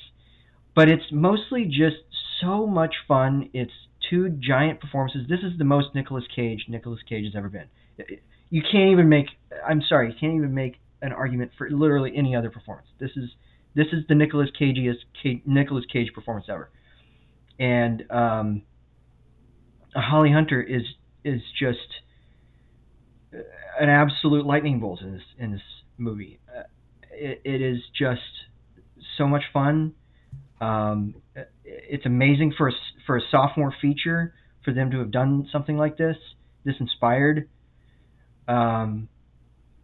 but 0.75 0.87
it's 0.87 1.05
mostly 1.11 1.65
just 1.65 1.97
so 2.39 2.67
much 2.67 2.93
fun. 3.07 3.49
It's 3.51 3.71
two 4.09 4.29
giant 4.29 4.79
performances. 4.79 5.21
This 5.27 5.39
is 5.39 5.57
the 5.57 5.65
most 5.65 5.95
Nicolas 5.95 6.25
Cage 6.33 6.65
Nicolas 6.69 6.99
Cage 7.09 7.25
has 7.25 7.33
ever 7.35 7.49
been. 7.49 7.65
You 8.49 8.61
can't 8.61 8.91
even 8.91 9.09
make. 9.09 9.25
I'm 9.67 9.81
sorry, 9.89 10.09
you 10.09 10.15
can't 10.19 10.35
even 10.35 10.53
make 10.53 10.75
an 11.01 11.11
argument 11.11 11.51
for 11.57 11.67
literally 11.69 12.13
any 12.15 12.35
other 12.35 12.51
performance. 12.51 12.87
This 12.99 13.11
is 13.15 13.29
this 13.75 13.87
is 13.91 14.03
the 14.07 14.15
Nicolas 14.15 14.49
Cageest 14.59 14.97
Cage, 15.21 15.41
Nicolas 15.45 15.85
Cage 15.91 16.11
performance 16.13 16.45
ever, 16.47 16.69
and 17.59 18.03
um, 18.11 18.61
Holly 19.95 20.31
Hunter 20.31 20.61
is 20.61 20.83
is 21.23 21.41
just 21.59 21.79
an 23.79 23.89
absolute 23.89 24.45
lightning 24.45 24.79
bolt 24.79 25.01
in 25.01 25.13
this 25.13 25.23
in 25.39 25.51
this 25.51 25.61
movie. 25.97 26.39
Uh, 26.47 26.63
it, 27.11 27.41
it 27.43 27.61
is 27.61 27.79
just 27.97 28.21
so 29.17 29.27
much 29.27 29.43
fun. 29.51 29.93
Um, 30.61 31.15
it's 31.63 32.05
amazing 32.05 32.53
for 32.57 32.69
a, 32.69 32.71
for 33.05 33.17
a 33.17 33.21
sophomore 33.31 33.73
feature 33.81 34.33
for 34.63 34.73
them 34.73 34.91
to 34.91 34.99
have 34.99 35.11
done 35.11 35.47
something 35.51 35.77
like 35.77 35.97
this, 35.97 36.17
this 36.65 36.75
inspired. 36.79 37.47
Um, 38.47 39.07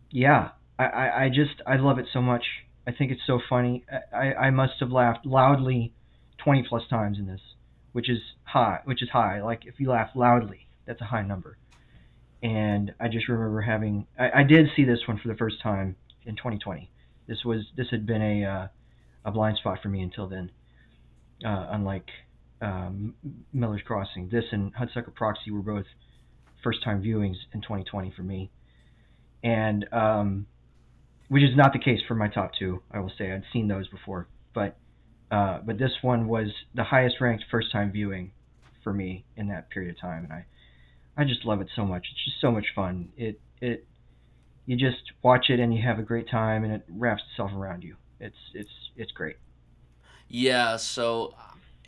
yeah, 0.09 0.49
I, 0.77 0.85
I, 0.85 1.23
I 1.23 1.29
just 1.29 1.61
I 1.65 1.77
love 1.77 1.99
it 1.99 2.07
so 2.11 2.21
much. 2.21 2.43
I 2.85 2.91
think 2.91 3.11
it's 3.11 3.21
so 3.25 3.39
funny. 3.49 3.85
I, 4.13 4.33
I 4.33 4.49
must 4.49 4.73
have 4.79 4.91
laughed 4.91 5.25
loudly 5.25 5.93
20 6.43 6.65
plus 6.67 6.83
times 6.89 7.17
in 7.17 7.27
this, 7.27 7.41
which 7.93 8.09
is 8.09 8.19
high. 8.43 8.79
Which 8.85 9.01
is 9.01 9.09
high. 9.09 9.41
Like 9.41 9.65
if 9.65 9.79
you 9.79 9.89
laugh 9.89 10.09
loudly, 10.15 10.67
that's 10.85 11.01
a 11.01 11.05
high 11.05 11.23
number. 11.23 11.57
And 12.41 12.93
I 12.99 13.07
just 13.07 13.29
remember 13.29 13.61
having. 13.61 14.07
I, 14.19 14.41
I 14.41 14.43
did 14.43 14.67
see 14.75 14.83
this 14.83 14.99
one 15.07 15.17
for 15.17 15.29
the 15.29 15.35
first 15.35 15.61
time 15.61 15.95
in 16.25 16.35
2020. 16.35 16.89
This 17.27 17.43
was 17.45 17.61
this 17.77 17.87
had 17.91 18.05
been 18.05 18.21
a 18.21 18.45
uh, 18.45 18.67
a 19.25 19.31
blind 19.31 19.57
spot 19.57 19.79
for 19.81 19.89
me 19.89 20.01
until 20.01 20.27
then. 20.27 20.51
Uh, 21.45 21.67
unlike 21.71 22.07
um, 22.61 23.15
Miller's 23.51 23.81
Crossing, 23.85 24.29
this 24.29 24.45
and 24.51 24.73
Hudsucker 24.75 25.13
Proxy 25.13 25.51
were 25.51 25.61
both 25.61 25.85
first 26.63 26.83
time 26.83 27.01
viewings 27.01 27.35
in 27.53 27.61
2020 27.61 28.13
for 28.15 28.23
me, 28.23 28.49
and 29.43 29.85
um, 29.91 30.45
which 31.27 31.43
is 31.43 31.55
not 31.55 31.73
the 31.73 31.79
case 31.79 31.99
for 32.07 32.15
my 32.15 32.27
top 32.27 32.51
two. 32.57 32.81
I 32.91 32.99
will 32.99 33.11
say 33.17 33.31
I'd 33.31 33.43
seen 33.51 33.67
those 33.67 33.87
before, 33.89 34.27
but 34.53 34.77
uh, 35.31 35.59
but 35.65 35.77
this 35.77 35.91
one 36.01 36.27
was 36.27 36.47
the 36.75 36.83
highest 36.83 37.15
ranked 37.19 37.45
first 37.51 37.71
time 37.71 37.91
viewing 37.91 38.31
for 38.83 38.93
me 38.93 39.25
in 39.35 39.47
that 39.49 39.69
period 39.69 39.95
of 39.95 39.99
time, 39.99 40.25
and 40.25 40.33
I 40.33 40.45
I 41.17 41.25
just 41.25 41.45
love 41.45 41.61
it 41.61 41.69
so 41.75 41.85
much. 41.85 42.05
It's 42.11 42.25
just 42.25 42.41
so 42.41 42.51
much 42.51 42.67
fun. 42.75 43.09
It 43.17 43.39
it 43.61 43.85
you 44.65 44.77
just 44.77 45.11
watch 45.21 45.49
it 45.49 45.59
and 45.59 45.73
you 45.73 45.81
have 45.81 45.99
a 45.99 46.03
great 46.03 46.29
time, 46.29 46.63
and 46.63 46.73
it 46.73 46.83
wraps 46.89 47.23
itself 47.31 47.51
around 47.53 47.83
you. 47.83 47.95
It's 48.19 48.37
it's 48.53 48.71
it's 48.95 49.11
great. 49.11 49.37
Yeah, 50.29 50.77
so 50.77 51.35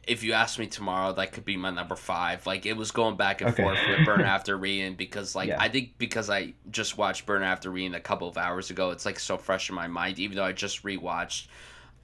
if 0.07 0.23
you 0.23 0.33
ask 0.33 0.59
me 0.59 0.67
tomorrow, 0.67 1.13
that 1.13 1.31
could 1.31 1.45
be 1.45 1.57
my 1.57 1.71
number 1.71 1.95
five. 1.95 2.45
Like 2.45 2.65
it 2.65 2.77
was 2.77 2.91
going 2.91 3.15
back 3.15 3.41
and 3.41 3.51
okay. 3.51 3.63
forth 3.63 3.79
with 3.87 4.05
Burn 4.05 4.21
After 4.25 4.57
Reading 4.57 4.95
because, 4.95 5.35
like, 5.35 5.49
yeah. 5.49 5.57
I 5.59 5.69
think 5.69 5.97
because 5.97 6.29
I 6.29 6.53
just 6.69 6.97
watched 6.97 7.25
Burn 7.25 7.43
After 7.43 7.71
Reading 7.71 7.95
a 7.95 7.99
couple 7.99 8.27
of 8.27 8.37
hours 8.37 8.69
ago, 8.69 8.91
it's 8.91 9.05
like 9.05 9.19
so 9.19 9.37
fresh 9.37 9.69
in 9.69 9.75
my 9.75 9.87
mind. 9.87 10.19
Even 10.19 10.37
though 10.37 10.43
I 10.43 10.51
just 10.51 10.83
rewatched 10.83 11.47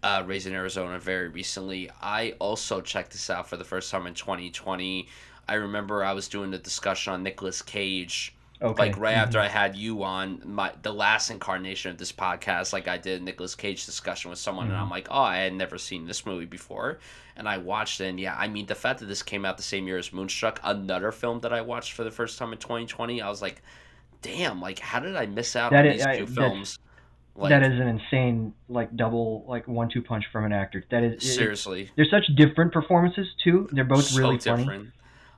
uh, 0.04 0.24
Raising 0.26 0.54
Arizona 0.54 1.00
very 1.00 1.28
recently, 1.28 1.90
I 2.02 2.34
also 2.40 2.82
checked 2.82 3.12
this 3.12 3.30
out 3.30 3.48
for 3.48 3.58
the 3.58 3.66
first 3.66 3.92
time 3.92 4.08
in 4.08 4.14
2020. 4.14 5.08
I 5.48 5.54
remember 5.56 6.04
I 6.04 6.14
was 6.14 6.28
doing 6.28 6.54
a 6.54 6.58
discussion 6.58 7.14
on 7.14 7.24
Nicolas 7.24 7.62
Cage 7.62 8.36
Okay. 8.62 8.84
Like 8.84 8.98
right 8.98 9.14
mm-hmm. 9.14 9.24
after 9.24 9.40
I 9.40 9.48
had 9.48 9.76
you 9.76 10.04
on 10.04 10.44
my 10.46 10.72
the 10.84 10.94
last 10.94 11.32
incarnation 11.32 11.90
of 11.90 11.98
this 11.98 12.12
podcast, 12.12 12.74
like 12.74 12.88
I 12.88 12.98
did 12.98 13.24
Nicolas 13.24 13.56
Cage 13.56 13.88
discussion 13.88 14.30
with 14.30 14.38
someone, 14.38 14.66
mm-hmm. 14.66 14.74
and 14.74 14.80
I'm 14.80 14.86
mm-hmm. 14.86 14.92
like, 14.92 15.08
oh, 15.10 15.22
I 15.22 15.38
had 15.38 15.54
never 15.54 15.80
seen 15.80 16.06
this 16.06 16.28
movie 16.28 16.46
before, 16.46 17.00
and 17.36 17.50
I 17.50 17.58
watched 17.58 18.02
it. 18.02 18.06
And 18.06 18.20
yeah, 18.20 18.36
I 18.38 18.48
mean, 18.48 18.68
the 18.68 18.76
fact 18.76 19.00
that 19.00 19.08
this 19.08 19.24
came 19.24 19.46
out 19.46 19.58
the 19.58 19.64
same 19.64 19.88
year 19.88 19.98
as 19.98 20.14
Moonstruck, 20.14 20.60
another 20.64 21.12
film 21.12 21.40
that 21.40 21.52
I 21.52 21.62
watched 21.62 21.94
for 21.94 22.04
the 22.04 22.12
first 22.12 22.38
time 22.38 22.52
in 22.54 22.60
2020, 22.60 23.20
I 23.20 23.30
was 23.30 23.42
like, 23.42 23.64
damn, 24.22 24.62
like 24.62 24.78
how 24.78 25.00
did 25.00 25.16
I 25.16 25.26
miss 25.26 25.56
out 25.56 25.72
that 25.72 25.86
on 25.86 25.92
is, 25.92 25.98
these 25.98 26.06
I, 26.06 26.18
two 26.20 26.28
films? 26.28 26.78
Like, 27.36 27.50
that 27.50 27.64
is 27.64 27.80
an 27.80 27.88
insane 27.88 28.54
like 28.70 28.96
double 28.96 29.44
like 29.48 29.68
one 29.68 29.90
two 29.90 30.04
punch 30.04 30.26
from 30.32 30.46
an 30.46 30.54
actor. 30.54 30.84
That 30.92 31.04
is 31.04 31.34
seriously. 31.34 31.84
It, 31.84 31.90
they're 31.96 32.06
such 32.06 32.28
different 32.36 32.74
performances 32.74 33.28
too. 33.44 33.70
They're 33.72 33.86
both 33.86 34.04
so 34.04 34.20
really 34.20 34.38
different. 34.38 34.66
funny, 34.68 34.88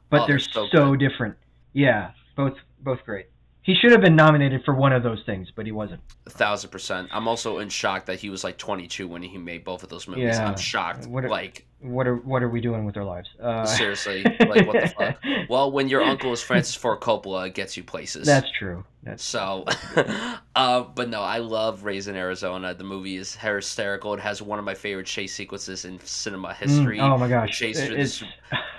but 0.10 0.22
oh, 0.22 0.28
they're, 0.28 0.40
they're, 0.40 0.40
so, 0.40 0.68
so 0.74 0.96
different. 0.98 1.38
Yeah, 1.72 2.12
both 2.36 2.56
both 2.84 3.04
great. 3.06 3.28
He 3.64 3.76
should 3.76 3.92
have 3.92 4.02
been 4.02 4.18
nominated 4.18 4.66
for 4.66 4.74
one 4.74 4.92
of 4.92 5.04
those 5.04 5.24
things, 5.26 5.50
but 5.56 5.66
he 5.66 5.72
wasn't. 5.72 6.02
A 6.28 6.30
thousand 6.30 6.70
percent. 6.70 7.08
I'm 7.14 7.30
also 7.30 7.60
in 7.60 7.70
shock 7.70 8.06
that 8.08 8.20
he 8.20 8.30
was 8.30 8.44
like 8.44 8.58
22 8.58 9.08
when 9.08 9.24
he 9.24 9.38
made 9.38 9.64
both 9.64 9.84
of 9.84 9.90
those 9.90 10.06
movies. 10.06 10.36
Yeah. 10.36 10.50
I'm 10.50 10.58
shocked. 10.58 11.08
What 11.08 11.24
are, 11.24 11.30
like, 11.30 11.66
what 11.80 12.06
are 12.06 12.18
what 12.18 12.44
are 12.44 12.50
we 12.50 12.60
doing 12.60 12.84
with 12.84 12.98
our 12.98 13.06
lives? 13.06 13.30
Uh... 13.42 13.66
Seriously, 13.66 14.24
like 14.24 14.68
what 14.68 14.82
the 14.82 14.94
fuck? 14.98 15.18
Well, 15.50 15.72
when 15.72 15.88
your 15.88 16.02
uncle 16.02 16.34
is 16.34 16.42
Francis 16.42 16.76
Ford 16.76 17.00
Coppola, 17.00 17.48
it 17.48 17.54
gets 17.54 17.78
you 17.78 17.84
places. 17.84 18.26
That's 18.26 18.52
true. 18.52 18.84
That's 19.04 19.24
so. 19.24 19.66
uh, 20.56 20.82
but 20.82 21.10
no, 21.10 21.22
I 21.22 21.40
love 21.40 21.84
Raising 21.84 22.16
Arizona. 22.16 22.74
The 22.74 22.84
movie 22.84 23.18
is 23.18 23.36
hysterical. 23.36 24.14
It 24.14 24.20
has 24.22 24.42
one 24.42 24.60
of 24.60 24.66
my 24.66 24.74
favorite 24.74 25.06
chase 25.06 25.34
sequences 25.34 25.86
in 25.86 26.00
cinema 26.00 26.50
mm, 26.50 26.56
history. 26.56 26.98
Mm, 27.00 27.12
oh 27.14 27.18
my 27.18 27.28
gosh, 27.28 27.58
chase 27.58 27.80
it, 27.80 27.94
it's 27.94 28.24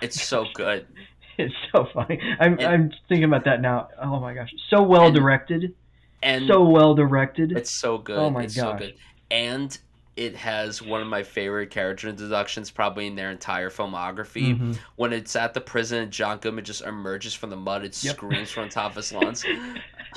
it's 0.01 0.23
so 0.23 0.47
good. 0.55 0.87
it's 1.39 1.55
so 1.73 1.87
funny. 1.93 2.21
I'm 2.41 2.55
and, 2.55 2.63
I'm 2.63 2.93
thinking 3.09 3.25
about 3.25 3.45
that 3.45 3.61
now. 3.61 3.89
Oh 4.01 4.21
my 4.21 4.35
gosh, 4.35 4.53
so 4.71 4.83
well 4.83 5.07
and, 5.07 5.15
directed, 5.15 5.75
and 6.23 6.47
so 6.47 6.65
well 6.65 6.95
directed. 6.95 7.53
It's 7.53 7.71
so 7.71 7.99
good. 7.99 8.19
Oh 8.19 8.31
my 8.31 8.45
it's 8.45 8.57
gosh, 8.57 8.81
so 8.81 8.87
good. 8.87 8.95
and 9.31 9.77
it 10.17 10.37
has 10.37 10.81
one 10.81 11.01
of 11.01 11.09
my 11.09 11.23
favorite 11.23 11.71
character 11.71 12.09
introductions 12.09 12.71
probably 12.71 13.09
in 13.09 13.17
their 13.17 13.31
entire 13.31 13.69
filmography. 13.69 14.55
Mm-hmm. 14.55 14.73
When 14.97 15.13
it's 15.13 15.35
at 15.35 15.55
the 15.55 15.61
prison, 15.61 16.11
John 16.11 16.39
Goodman 16.39 16.65
just 16.65 16.83
emerges 16.83 17.35
from 17.35 17.51
the 17.51 17.57
mud. 17.57 17.85
It 17.85 18.03
yep. 18.05 18.15
screams 18.15 18.51
from 18.51 18.69
top 18.69 18.93
of 18.93 18.97
his 18.97 19.13
lungs. 19.13 19.45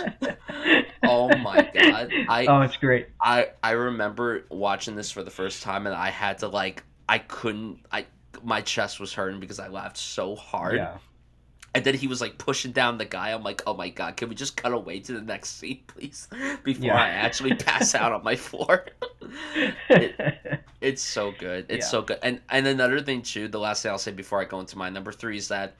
oh 1.03 1.35
my 1.37 1.69
god! 1.73 2.11
I 2.29 2.45
oh, 2.47 2.61
it's 2.61 2.77
great. 2.77 3.09
I 3.21 3.49
I 3.63 3.71
remember 3.71 4.45
watching 4.49 4.95
this 4.95 5.09
for 5.09 5.23
the 5.23 5.31
first 5.31 5.63
time, 5.63 5.87
and 5.87 5.95
I 5.95 6.09
had 6.09 6.39
to 6.39 6.47
like 6.47 6.83
I 7.09 7.19
couldn't 7.19 7.79
I 7.91 8.05
my 8.43 8.61
chest 8.61 8.99
was 8.99 9.13
hurting 9.13 9.39
because 9.39 9.59
I 9.59 9.67
laughed 9.67 9.97
so 9.97 10.35
hard. 10.35 10.75
Yeah. 10.75 10.97
And 11.77 11.85
then 11.85 11.93
he 11.93 12.07
was 12.07 12.21
like 12.21 12.39
pushing 12.39 12.71
down 12.71 12.97
the 12.97 13.05
guy. 13.05 13.29
I'm 13.29 13.43
like, 13.43 13.61
oh 13.67 13.75
my 13.75 13.89
god, 13.89 14.17
can 14.17 14.29
we 14.29 14.35
just 14.35 14.57
cut 14.57 14.73
away 14.73 14.99
to 15.01 15.13
the 15.13 15.21
next 15.21 15.59
scene, 15.59 15.81
please, 15.85 16.27
before 16.63 16.87
yeah. 16.87 16.95
I 16.95 17.09
actually 17.09 17.53
pass 17.53 17.93
out 17.93 18.11
on 18.11 18.23
my 18.23 18.35
floor? 18.47 18.87
it, 19.87 20.59
it's 20.81 21.03
so 21.03 21.33
good. 21.37 21.67
It's 21.69 21.85
yeah. 21.85 21.89
so 21.89 22.01
good. 22.01 22.17
And 22.23 22.41
and 22.49 22.65
another 22.65 22.99
thing 23.01 23.21
too, 23.21 23.47
the 23.47 23.59
last 23.59 23.83
thing 23.83 23.91
I'll 23.91 23.99
say 23.99 24.11
before 24.11 24.41
I 24.41 24.45
go 24.45 24.59
into 24.59 24.75
my 24.75 24.89
number 24.89 25.11
three 25.11 25.37
is 25.37 25.49
that 25.49 25.75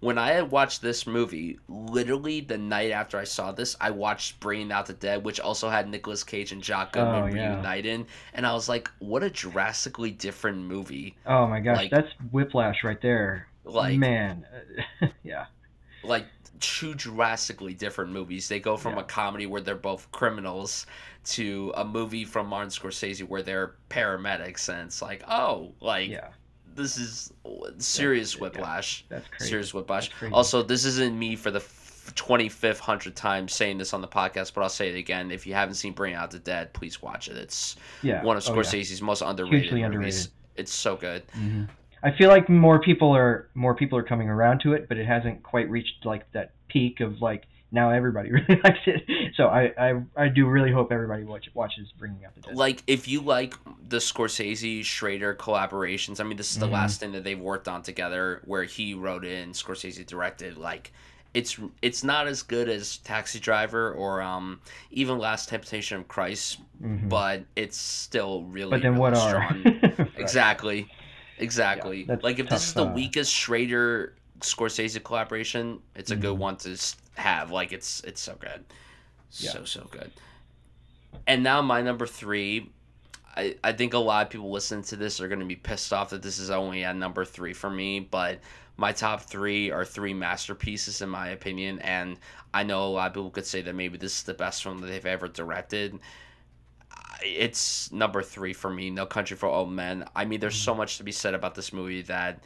when 0.00 0.16
I 0.16 0.30
had 0.32 0.50
watched 0.50 0.80
this 0.80 1.06
movie, 1.06 1.60
literally 1.68 2.40
the 2.40 2.56
night 2.56 2.90
after 2.90 3.18
I 3.18 3.24
saw 3.24 3.52
this, 3.52 3.76
I 3.78 3.90
watched 3.90 4.40
Bringing 4.40 4.72
Out 4.72 4.86
the 4.86 4.94
Dead, 4.94 5.22
which 5.22 5.38
also 5.38 5.68
had 5.68 5.86
Nicolas 5.86 6.24
Cage 6.24 6.50
and 6.50 6.62
John 6.62 6.88
Goodman 6.92 7.22
oh, 7.22 7.26
yeah. 7.26 7.54
reuniting, 7.54 8.06
and 8.32 8.46
I 8.46 8.52
was 8.52 8.68
like, 8.68 8.90
what 9.00 9.22
a 9.22 9.28
drastically 9.30 10.10
different 10.10 10.58
movie. 10.58 11.14
Oh 11.26 11.46
my 11.46 11.60
gosh, 11.60 11.76
like, 11.76 11.90
that's 11.90 12.08
whiplash 12.32 12.82
right 12.82 13.00
there. 13.02 13.46
Like 13.64 13.98
man, 13.98 14.44
yeah. 15.22 15.46
Like 16.02 16.26
two 16.60 16.94
drastically 16.94 17.74
different 17.74 18.12
movies. 18.12 18.48
They 18.48 18.60
go 18.60 18.76
from 18.76 18.94
yeah. 18.94 19.00
a 19.00 19.04
comedy 19.04 19.46
where 19.46 19.60
they're 19.60 19.74
both 19.74 20.10
criminals 20.12 20.86
to 21.24 21.72
a 21.76 21.84
movie 21.84 22.24
from 22.24 22.48
Martin 22.48 22.70
Scorsese 22.70 23.26
where 23.26 23.42
they're 23.42 23.74
paramedics, 23.88 24.68
and 24.68 24.86
it's 24.86 25.02
like, 25.02 25.22
oh, 25.28 25.72
like. 25.80 26.08
Yeah 26.08 26.28
this 26.74 26.96
is 26.96 27.32
serious 27.78 28.38
whiplash. 28.38 29.04
That's 29.08 29.28
crazy. 29.28 29.50
Serious 29.50 29.74
whiplash. 29.74 30.10
Also, 30.32 30.62
this 30.62 30.84
isn't 30.84 31.18
me 31.18 31.36
for 31.36 31.50
the 31.50 31.60
25th 31.60 32.78
hundred 32.78 33.14
time 33.14 33.48
saying 33.48 33.78
this 33.78 33.94
on 33.94 34.00
the 34.00 34.08
podcast, 34.08 34.54
but 34.54 34.62
I'll 34.62 34.68
say 34.68 34.90
it 34.90 34.96
again. 34.96 35.30
If 35.30 35.46
you 35.46 35.54
haven't 35.54 35.74
seen 35.74 35.92
Bring 35.92 36.14
Out 36.14 36.30
the 36.30 36.38
Dead, 36.38 36.72
please 36.72 37.00
watch 37.00 37.28
it. 37.28 37.36
It's 37.36 37.76
yeah. 38.02 38.22
one 38.22 38.36
of 38.36 38.42
Scorsese's 38.42 39.00
oh, 39.00 39.04
yeah. 39.04 39.06
most 39.06 39.22
underrated 39.22 39.62
Hugely 39.62 39.82
movies. 39.82 40.26
Underrated. 40.26 40.32
It's 40.56 40.72
so 40.72 40.96
good. 40.96 41.26
Mm-hmm. 41.28 41.64
I 42.02 42.10
feel 42.16 42.28
like 42.28 42.48
more 42.48 42.80
people 42.80 43.14
are 43.14 43.48
more 43.54 43.74
people 43.74 43.98
are 43.98 44.02
coming 44.02 44.28
around 44.28 44.60
to 44.62 44.72
it, 44.72 44.88
but 44.88 44.98
it 44.98 45.06
hasn't 45.06 45.42
quite 45.42 45.70
reached 45.70 46.04
like 46.04 46.30
that 46.32 46.52
peak 46.68 47.00
of 47.00 47.20
like 47.20 47.44
now 47.72 47.90
everybody 47.90 48.30
really 48.32 48.60
likes 48.62 48.80
it. 48.86 49.02
So 49.36 49.46
I, 49.46 49.72
I, 49.78 50.02
I 50.16 50.28
do 50.28 50.46
really 50.46 50.70
hope 50.70 50.92
everybody 50.92 51.24
watch, 51.24 51.48
watches 51.54 51.88
Bringing 51.98 52.24
Out 52.24 52.34
the 52.34 52.42
Dead. 52.42 52.56
Like 52.56 52.82
if 52.86 53.08
you 53.08 53.22
like 53.22 53.54
the 53.88 53.96
Scorsese 53.96 54.84
Schrader 54.84 55.34
collaborations, 55.34 56.20
I 56.20 56.24
mean 56.24 56.36
this 56.36 56.50
is 56.50 56.58
the 56.58 56.66
mm-hmm. 56.66 56.74
last 56.74 57.00
thing 57.00 57.12
that 57.12 57.24
they've 57.24 57.40
worked 57.40 57.68
on 57.68 57.82
together, 57.82 58.42
where 58.44 58.64
he 58.64 58.94
wrote 58.94 59.24
in, 59.24 59.52
Scorsese 59.52 60.06
directed. 60.06 60.58
Like 60.58 60.92
it's 61.34 61.58
it's 61.80 62.04
not 62.04 62.26
as 62.26 62.42
good 62.42 62.68
as 62.68 62.98
Taxi 62.98 63.40
Driver 63.40 63.92
or 63.92 64.20
um, 64.20 64.60
even 64.90 65.18
Last 65.18 65.48
Temptation 65.48 65.98
of 65.98 66.08
Christ, 66.08 66.58
mm-hmm. 66.82 67.08
but 67.08 67.42
it's 67.56 67.78
still 67.78 68.42
really. 68.44 68.70
But 68.70 68.82
then 68.82 68.92
really 68.92 69.00
what 69.00 69.16
strong. 69.16 69.66
are 69.98 70.08
exactly, 70.18 70.88
exactly. 71.38 72.04
Yeah, 72.08 72.16
like 72.22 72.38
if 72.38 72.48
this 72.48 72.68
is 72.68 72.74
the 72.74 72.86
uh, 72.86 72.92
weakest 72.92 73.32
Schrader 73.32 74.14
Scorsese 74.40 75.02
collaboration, 75.02 75.80
it's 75.94 76.10
a 76.10 76.14
mm-hmm. 76.14 76.22
good 76.22 76.38
one 76.38 76.56
to 76.58 76.78
have. 77.14 77.50
Like 77.50 77.72
it's 77.72 78.02
it's 78.04 78.20
so 78.20 78.36
good, 78.38 78.64
yeah. 79.32 79.50
so 79.50 79.64
so 79.64 79.86
good. 79.90 80.10
And 81.26 81.42
now 81.42 81.62
my 81.62 81.82
number 81.82 82.06
three, 82.06 82.70
I, 83.36 83.56
I 83.62 83.72
think 83.72 83.94
a 83.94 83.98
lot 83.98 84.26
of 84.26 84.30
people 84.30 84.50
listening 84.50 84.84
to 84.84 84.96
this 84.96 85.20
are 85.20 85.28
going 85.28 85.40
to 85.40 85.46
be 85.46 85.56
pissed 85.56 85.92
off 85.92 86.10
that 86.10 86.22
this 86.22 86.38
is 86.38 86.50
only 86.50 86.84
at 86.84 86.96
number 86.96 87.24
three 87.24 87.52
for 87.52 87.70
me, 87.70 88.00
but 88.00 88.40
my 88.76 88.92
top 88.92 89.22
three 89.22 89.70
are 89.70 89.84
three 89.84 90.14
masterpieces 90.14 91.02
in 91.02 91.08
my 91.08 91.28
opinion, 91.28 91.78
and 91.80 92.18
I 92.54 92.62
know 92.62 92.84
a 92.84 92.88
lot 92.88 93.08
of 93.08 93.14
people 93.14 93.30
could 93.30 93.46
say 93.46 93.62
that 93.62 93.74
maybe 93.74 93.98
this 93.98 94.18
is 94.18 94.22
the 94.24 94.34
best 94.34 94.62
film 94.62 94.78
that 94.80 94.86
they've 94.86 95.06
ever 95.06 95.28
directed. 95.28 95.98
It's 97.24 97.92
number 97.92 98.22
three 98.22 98.52
for 98.52 98.70
me, 98.70 98.90
No 98.90 99.06
Country 99.06 99.36
for 99.36 99.46
Old 99.48 99.70
Men. 99.70 100.04
I 100.14 100.24
mean, 100.24 100.40
there's 100.40 100.56
so 100.56 100.72
mm-hmm. 100.72 100.78
much 100.78 100.98
to 100.98 101.04
be 101.04 101.12
said 101.12 101.34
about 101.34 101.54
this 101.54 101.72
movie 101.72 102.02
that 102.02 102.42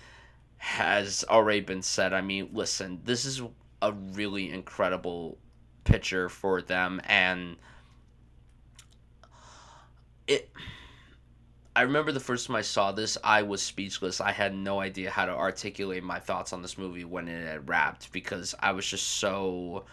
has 0.59 1.25
already 1.29 1.61
been 1.61 1.83
said. 1.83 2.13
I 2.13 2.21
mean, 2.21 2.51
listen, 2.53 3.01
this 3.05 3.25
is 3.25 3.43
a 3.83 3.93
really 3.93 4.51
incredible 4.51 5.39
picture 5.85 6.29
for 6.29 6.63
them, 6.63 7.01
and 7.05 7.57
it 10.27 10.51
I 11.77 11.83
remember 11.83 12.11
the 12.11 12.21
first 12.21 12.47
time 12.47 12.57
I 12.57 12.63
saw 12.63 12.91
this, 12.91 13.19
I 13.23 13.43
was 13.43 13.63
speechless. 13.63 14.19
I 14.23 14.33
had 14.33 14.55
no 14.55 14.81
idea 14.81 15.11
how 15.11 15.27
to 15.27 15.33
articulate 15.33 16.03
my 16.03 16.19
thoughts 16.19 16.55
on 16.55 16.63
this 16.63 16.79
movie 16.79 17.05
when 17.05 17.29
it 17.29 17.47
had 17.47 17.69
wrapped 17.69 18.13
because 18.13 18.55
I 18.59 18.73
was 18.73 18.87
just 18.87 19.07
so 19.07 19.85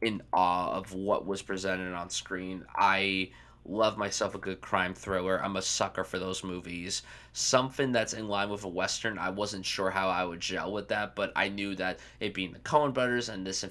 in 0.00 0.22
awe 0.32 0.72
of 0.72 0.94
what 0.94 1.26
was 1.26 1.42
presented 1.42 1.92
on 1.92 2.08
screen. 2.08 2.64
I 2.74 3.32
love 3.64 3.96
myself 3.96 4.34
a 4.34 4.38
good 4.38 4.60
crime 4.60 4.94
thriller. 4.94 5.42
I'm 5.42 5.56
a 5.56 5.62
sucker 5.62 6.04
for 6.04 6.18
those 6.18 6.44
movies. 6.44 7.02
Something 7.32 7.92
that's 7.92 8.12
in 8.12 8.28
line 8.28 8.50
with 8.50 8.64
a 8.64 8.68
western, 8.68 9.18
I 9.18 9.30
wasn't 9.30 9.64
sure 9.64 9.90
how 9.90 10.08
I 10.08 10.24
would 10.24 10.40
gel 10.40 10.72
with 10.72 10.88
that, 10.88 11.14
but 11.16 11.32
I 11.34 11.48
knew 11.48 11.74
that 11.76 12.00
it 12.20 12.34
being 12.34 12.52
the 12.52 12.58
Coen 12.60 12.92
brothers 12.92 13.28
and 13.28 13.46
this 13.46 13.64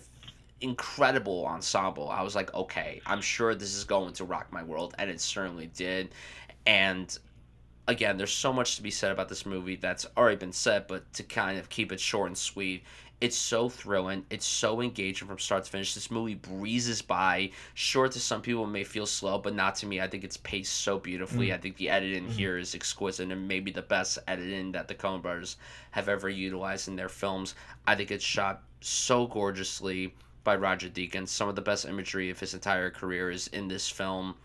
incredible 0.61 1.45
ensemble, 1.45 2.09
I 2.09 2.21
was 2.21 2.35
like, 2.35 2.53
okay, 2.53 3.01
I'm 3.05 3.21
sure 3.21 3.53
this 3.53 3.75
is 3.75 3.83
going 3.83 4.13
to 4.13 4.23
rock 4.23 4.51
my 4.51 4.63
world, 4.63 4.95
and 4.97 5.09
it 5.09 5.19
certainly 5.21 5.67
did. 5.67 6.09
And 6.65 7.15
again, 7.87 8.17
there's 8.17 8.31
so 8.31 8.53
much 8.53 8.77
to 8.77 8.81
be 8.81 8.91
said 8.91 9.11
about 9.11 9.29
this 9.29 9.45
movie 9.45 9.75
that's 9.75 10.05
already 10.15 10.37
been 10.37 10.53
said, 10.53 10.87
but 10.87 11.11
to 11.13 11.23
kind 11.23 11.59
of 11.59 11.69
keep 11.69 11.91
it 11.91 11.99
short 11.99 12.27
and 12.27 12.37
sweet, 12.37 12.83
it's 13.23 13.37
so 13.37 13.69
thrilling. 13.69 14.25
It's 14.29 14.45
so 14.45 14.81
engaging 14.81 15.29
from 15.29 15.39
start 15.39 15.63
to 15.63 15.71
finish. 15.71 15.93
This 15.93 16.11
movie 16.11 16.35
breezes 16.35 17.01
by. 17.01 17.51
Sure, 17.73 18.09
to 18.09 18.19
some 18.19 18.41
people, 18.41 18.65
it 18.65 18.67
may 18.67 18.83
feel 18.83 19.05
slow, 19.05 19.37
but 19.37 19.55
not 19.55 19.75
to 19.75 19.85
me. 19.85 20.01
I 20.01 20.07
think 20.09 20.25
it's 20.25 20.35
paced 20.35 20.73
so 20.73 20.99
beautifully. 20.99 21.47
Mm. 21.47 21.53
I 21.53 21.57
think 21.57 21.77
the 21.77 21.89
editing 21.89 22.25
mm. 22.25 22.31
here 22.31 22.57
is 22.57 22.75
exquisite 22.75 23.31
and 23.31 23.47
maybe 23.47 23.71
the 23.71 23.81
best 23.81 24.19
editing 24.27 24.73
that 24.73 24.89
the 24.89 24.95
Coen 24.95 25.21
brothers 25.21 25.55
have 25.91 26.09
ever 26.09 26.27
utilized 26.27 26.89
in 26.89 26.97
their 26.97 27.07
films. 27.07 27.55
I 27.87 27.95
think 27.95 28.11
it's 28.11 28.25
shot 28.25 28.61
so 28.81 29.25
gorgeously 29.27 30.13
by 30.43 30.57
Roger 30.57 30.89
Deakins. 30.89 31.29
Some 31.29 31.47
of 31.47 31.55
the 31.55 31.61
best 31.61 31.85
imagery 31.85 32.29
of 32.29 32.41
his 32.41 32.53
entire 32.53 32.89
career 32.89 33.31
is 33.31 33.47
in 33.47 33.69
this 33.69 33.87
film. 33.87 34.35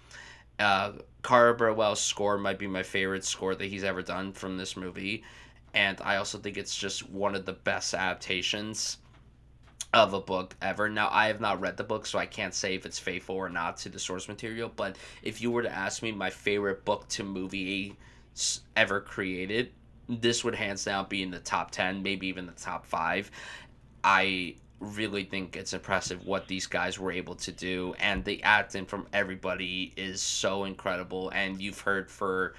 Uh, 0.61 0.93
Carter 1.23 1.55
Burwell's 1.55 2.01
score 2.01 2.39
might 2.39 2.61
be 2.61 2.69
my 2.69 2.85
favorite 2.85 3.25
score 3.25 3.57
that 3.57 3.67
he's 3.67 3.83
ever 3.83 4.03
done 4.03 4.33
from 4.33 4.57
this 4.57 4.77
movie, 4.77 5.25
and 5.75 6.01
I 6.03 6.17
also 6.17 6.39
think 6.39 6.57
it's 6.57 6.77
just 6.77 7.09
one 7.09 7.35
of 7.35 7.45
the 7.45 7.53
best 7.53 7.95
adaptations 7.95 8.99
of 9.95 10.13
a 10.13 10.21
book 10.21 10.55
ever. 10.61 10.89
Now, 10.89 11.09
I 11.11 11.27
have 11.27 11.41
not 11.41 11.61
read 11.61 11.77
the 11.77 11.85
book, 11.85 12.07
so 12.07 12.19
I 12.19 12.27
can't 12.27 12.55
say 12.55 12.75
if 12.75 12.85
it's 12.85 12.99
faithful 12.99 13.37
or 13.37 13.49
not 13.49 13.79
to 13.79 13.89
the 13.89 13.99
source 13.99 14.29
material. 14.29 14.71
But 14.75 14.97
if 15.23 15.41
you 15.41 15.51
were 15.51 15.63
to 15.63 15.73
ask 15.73 16.03
me 16.03 16.13
my 16.13 16.31
favorite 16.31 16.85
book 16.85 17.09
to 17.09 17.25
movie 17.25 17.97
ever 18.77 19.01
created, 19.01 19.73
this 20.09 20.45
would 20.45 20.55
hands 20.55 20.85
down 20.85 21.07
be 21.09 21.23
in 21.23 21.31
the 21.31 21.39
top 21.39 21.71
10, 21.71 22.03
maybe 22.03 22.27
even 22.27 22.47
the 22.47 22.53
top 22.53 22.87
5. 22.87 23.31
I 24.05 24.57
really 24.81 25.25
think 25.25 25.57
it's 25.57 25.73
impressive 25.73 26.25
what 26.25 26.47
these 26.47 26.67
guys 26.67 26.99
were 26.99 27.11
able 27.11 27.35
to 27.35 27.51
do 27.51 27.95
and 27.99 28.25
the 28.25 28.41
acting 28.45 28.87
from 28.87 29.09
everybody 29.13 29.93
is 29.97 30.23
so 30.23 30.63
incredible 30.65 31.31
and 31.31 31.61
you've 31.61 31.81
heard 31.81 32.09
for 32.09 32.55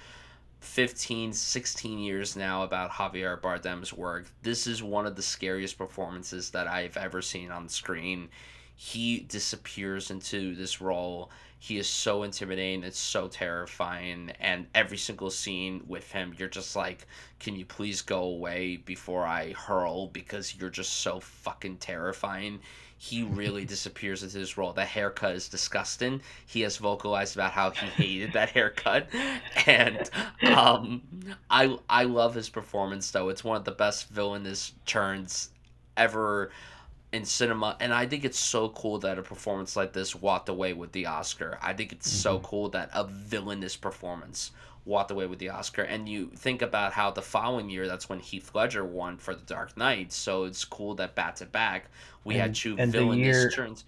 15 0.60 1.32
16 1.32 1.98
years 1.98 2.36
now 2.36 2.62
about 2.62 2.90
Javier 2.90 3.40
Bardem's 3.40 3.92
work. 3.92 4.26
This 4.42 4.66
is 4.66 4.82
one 4.82 5.06
of 5.06 5.16
the 5.16 5.22
scariest 5.22 5.78
performances 5.78 6.50
that 6.50 6.68
I've 6.68 6.96
ever 6.96 7.22
seen 7.22 7.50
on 7.50 7.68
screen. 7.68 8.28
He 8.76 9.20
disappears 9.20 10.10
into 10.10 10.54
this 10.54 10.80
role. 10.80 11.30
He 11.58 11.76
is 11.78 11.88
so 11.88 12.22
intimidating. 12.22 12.84
It's 12.84 12.98
so 12.98 13.28
terrifying. 13.28 14.32
And 14.38 14.66
every 14.74 14.96
single 14.96 15.30
scene 15.30 15.82
with 15.86 16.10
him 16.12 16.34
you're 16.38 16.48
just 16.48 16.76
like 16.76 17.06
can 17.38 17.56
you 17.56 17.64
please 17.64 18.02
go 18.02 18.22
away 18.22 18.76
before 18.76 19.24
i 19.26 19.52
hurl? 19.52 20.08
Because 20.08 20.54
you're 20.56 20.70
just 20.70 20.92
so 20.92 21.20
fucking 21.20 21.78
terrifying 21.78 22.60
he 23.02 23.22
really 23.22 23.64
disappears 23.64 24.22
into 24.22 24.36
this 24.36 24.58
role. 24.58 24.74
The 24.74 24.84
haircut 24.84 25.34
is 25.34 25.48
disgusting. 25.48 26.20
He 26.44 26.60
has 26.60 26.76
vocalized 26.76 27.34
about 27.34 27.52
how 27.52 27.70
he 27.70 27.86
hated 27.86 28.34
that 28.34 28.50
haircut, 28.50 29.08
and 29.66 30.10
um, 30.54 31.00
I 31.48 31.78
I 31.88 32.04
love 32.04 32.34
his 32.34 32.50
performance 32.50 33.10
though. 33.10 33.30
It's 33.30 33.42
one 33.42 33.56
of 33.56 33.64
the 33.64 33.72
best 33.72 34.10
villainous 34.10 34.74
turns 34.84 35.48
ever 35.96 36.50
in 37.12 37.24
cinema 37.24 37.76
and 37.80 37.92
i 37.92 38.06
think 38.06 38.24
it's 38.24 38.38
so 38.38 38.68
cool 38.70 38.98
that 38.98 39.18
a 39.18 39.22
performance 39.22 39.74
like 39.76 39.92
this 39.92 40.14
walked 40.14 40.48
away 40.48 40.72
with 40.72 40.92
the 40.92 41.06
oscar. 41.06 41.58
I 41.60 41.72
think 41.72 41.92
it's 41.92 42.08
mm-hmm. 42.08 42.18
so 42.18 42.38
cool 42.40 42.68
that 42.70 42.90
a 42.92 43.04
villainous 43.04 43.76
performance 43.76 44.52
walked 44.84 45.10
away 45.10 45.26
with 45.26 45.38
the 45.38 45.50
oscar. 45.50 45.82
And 45.82 46.08
you 46.08 46.26
think 46.34 46.62
about 46.62 46.92
how 46.92 47.10
the 47.10 47.22
following 47.22 47.68
year 47.68 47.86
that's 47.86 48.08
when 48.08 48.18
heath 48.18 48.54
ledger 48.54 48.84
won 48.84 49.18
for 49.18 49.34
the 49.34 49.42
dark 49.42 49.76
knight. 49.76 50.12
So 50.12 50.44
it's 50.44 50.64
cool 50.64 50.94
that 50.96 51.14
back 51.14 51.36
to 51.36 51.46
back 51.46 51.86
we 52.24 52.34
and, 52.34 52.42
had 52.42 52.54
two 52.54 52.76
and 52.78 52.92
villainous 52.92 53.24
year, 53.24 53.50
turns. 53.50 53.84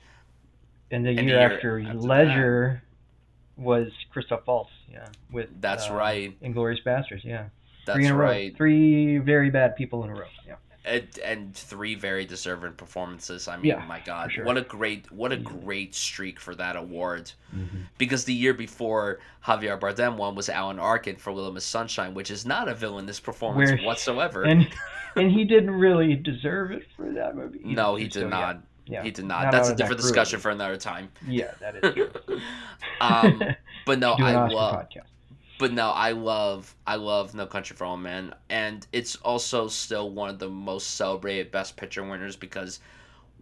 and 0.91 1.05
the, 1.05 1.11
and 1.11 1.29
year, 1.29 1.39
year 1.39 1.55
after, 1.55 1.81
after 1.81 1.99
ledger 1.99 2.83
that. 3.57 3.63
was 3.63 3.89
christoph 4.11 4.47
waltz 4.47 4.71
yeah 4.91 5.07
with 5.31 5.49
that's 5.61 5.91
uh, 5.91 5.95
right. 5.95 6.41
Inglourious 6.43 6.83
basterds 6.85 7.25
yeah. 7.25 7.47
That's 7.85 7.99
three 7.99 8.11
right. 8.11 8.57
Three 8.57 9.19
very 9.19 9.51
bad 9.51 9.75
people 9.75 10.05
in 10.05 10.11
a 10.11 10.15
row 10.15 10.27
yeah 10.47 10.55
and, 10.85 11.07
and 11.25 11.55
three 11.55 11.95
very 11.95 12.25
deserving 12.25 12.73
performances. 12.73 13.47
I 13.49 13.57
mean, 13.57 13.67
yeah, 13.67 13.85
my 13.87 14.01
God, 14.01 14.33
sure. 14.33 14.45
what 14.45 14.57
a 14.57 14.63
great 14.63 15.11
what 15.13 15.33
a 15.33 15.37
great 15.37 15.95
streak 15.95 16.41
for 16.41 16.55
that 16.57 16.77
award. 16.77 17.31
Mm-hmm. 17.55 17.83
Because 17.99 18.25
the 18.25 18.35
year 18.35 18.55
before 18.55 19.21
Javier 19.47 19.79
Bardem 19.79 20.17
won 20.17 20.35
was 20.35 20.49
Alan 20.49 20.79
Arkin 20.79 21.17
for 21.17 21.33
Little 21.33 21.53
Miss 21.53 21.65
Sunshine, 21.65 22.15
which 22.15 22.31
is 22.31 22.45
not 22.45 22.69
a 22.69 22.75
villainous 22.75 23.21
performance 23.21 23.71
Where, 23.71 23.83
whatsoever. 23.83 24.43
And 24.43 24.69
and 25.17 25.31
he 25.31 25.45
didn't 25.45 25.71
really 25.71 26.17
deserve 26.17 26.73
it 26.73 26.85
for 26.97 27.13
that 27.13 27.37
movie. 27.37 27.61
Either. 27.61 27.75
No, 27.75 27.95
he 27.95 28.05
did 28.05 28.15
so, 28.15 28.29
not. 28.29 28.57
Yeah. 28.57 28.63
Yeah. 28.85 29.05
He 29.05 29.13
did 29.13 29.27
not. 29.27 29.45
not 29.45 29.53
That's 29.53 29.69
a 29.69 29.77
different 29.77 30.01
discussion 30.01 30.41
for 30.41 30.51
another 30.51 30.77
time. 30.77 31.11
Yeah, 31.27 31.53
that 31.61 31.77
is 31.77 31.95
true. 32.27 32.41
um, 33.01 33.41
but 33.87 34.01
no, 34.01 34.13
I 34.19 34.49
love. 34.49 34.75
Podcast 34.75 35.12
but 35.63 35.73
no, 35.73 35.91
I 35.91 36.11
love 36.11 36.75
I 36.89 36.97
love 36.97 37.37
No 37.37 37.47
Country 37.47 37.77
for 37.77 37.85
Old 37.85 38.01
Men, 38.01 38.35
and 38.51 38.85
it's 38.93 39.15
also 39.15 39.69
still 39.69 40.11
one 40.11 40.29
of 40.29 40.41
the 40.41 40.49
most 40.51 40.97
celebrated 40.97 41.53
Best 41.53 41.77
Picture 41.77 42.03
winners 42.03 42.35
because 42.35 42.81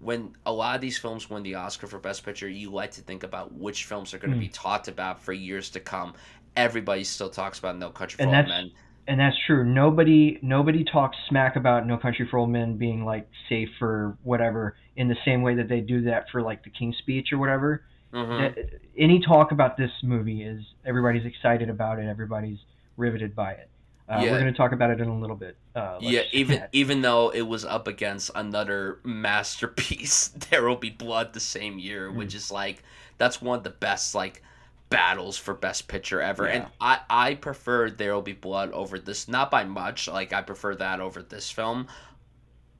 when 0.01 0.37
a 0.45 0.53
lot 0.53 0.75
of 0.75 0.83
these 0.83 0.99
films 0.99 1.31
win 1.31 1.43
the 1.43 1.55
Oscar 1.55 1.87
for 1.87 1.99
Best 1.99 2.23
Picture, 2.23 2.47
you 2.47 2.71
like 2.71 2.91
to 2.91 3.01
think 3.01 3.23
about 3.23 3.55
which 3.55 3.87
films 3.87 4.13
are 4.13 4.19
going 4.19 4.33
to 4.33 4.37
mm. 4.37 4.41
be 4.41 4.49
talked 4.49 4.87
about 4.87 5.23
for 5.23 5.33
years 5.33 5.71
to 5.71 5.81
come. 5.81 6.13
Everybody 6.57 7.05
still 7.05 7.31
talks 7.31 7.59
about 7.59 7.79
No 7.79 7.89
Country 7.89 8.19
for 8.19 8.25
and 8.25 8.37
Old 8.37 8.49
Men. 8.49 8.71
And 9.09 9.19
that's 9.19 9.37
true. 9.47 9.65
Nobody 9.65 10.39
nobody 10.43 10.85
talks 10.85 11.17
smack 11.27 11.57
about 11.57 11.87
No 11.87 11.97
Country 11.97 12.29
for 12.31 12.37
Old 12.37 12.51
Men 12.51 12.77
being 12.77 13.03
like 13.03 13.31
safe 13.49 13.71
or 13.81 14.19
whatever 14.25 14.77
in 14.95 15.09
the 15.09 15.17
same 15.25 15.41
way 15.41 15.55
that 15.55 15.71
they 15.71 15.81
do 15.81 16.03
that 16.03 16.27
for 16.31 16.43
like 16.43 16.65
the 16.65 16.71
King's 16.71 16.99
Speech 16.99 17.33
or 17.33 17.39
whatever. 17.39 17.83
Mm-hmm. 18.13 18.61
Any 18.99 19.21
talk 19.21 19.53
about 19.53 19.77
this 19.77 19.91
movie 20.03 20.43
is 20.43 20.63
everybody's 20.85 21.25
excited 21.25 21.71
about 21.71 21.99
it. 21.99 22.09
Everybody's 22.09 22.59
riveted 22.97 23.35
by 23.35 23.53
it. 23.53 23.69
Uh, 24.09 24.23
yeah. 24.25 24.33
We're 24.33 24.41
going 24.41 24.53
to 24.53 24.57
talk 24.57 24.73
about 24.73 24.91
it 24.91 25.01
in 25.01 25.07
a 25.07 25.21
little 25.21 25.37
bit. 25.37 25.57
Uh, 25.77 25.99
yeah, 26.01 26.23
even 26.33 26.65
even 26.73 27.01
though 27.01 27.31
it 27.31 27.43
was 27.43 27.65
up 27.65 27.87
against 27.87 28.33
another 28.35 28.99
masterpiece, 29.05 30.29
There 30.51 30.65
Will 30.65 30.77
Be 30.77 30.91
Blood, 30.91 31.33
the 31.33 31.41
same 31.41 31.79
year, 31.79 32.09
mm-hmm. 32.09 32.19
which 32.19 32.35
is 32.35 32.51
like 32.51 32.83
that's 33.19 33.41
one 33.41 33.59
of 33.59 33.65
the 33.65 33.71
best 33.71 34.15
like 34.17 34.43
battles 34.89 35.39
for 35.39 35.55
best 35.55 35.87
picture 35.87 36.21
ever. 36.21 36.47
Yeah. 36.47 36.55
And 36.55 36.67
I 36.81 36.99
I 37.09 37.35
prefer 37.37 37.89
There 37.89 38.13
Will 38.13 38.23
Be 38.23 38.33
Blood 38.33 38.73
over 38.73 38.99
this, 38.99 39.29
not 39.29 39.49
by 39.49 39.63
much. 39.63 40.09
Like 40.09 40.33
I 40.33 40.43
prefer 40.43 40.75
that 40.75 40.99
over 40.99 41.23
this 41.23 41.49
film, 41.49 41.87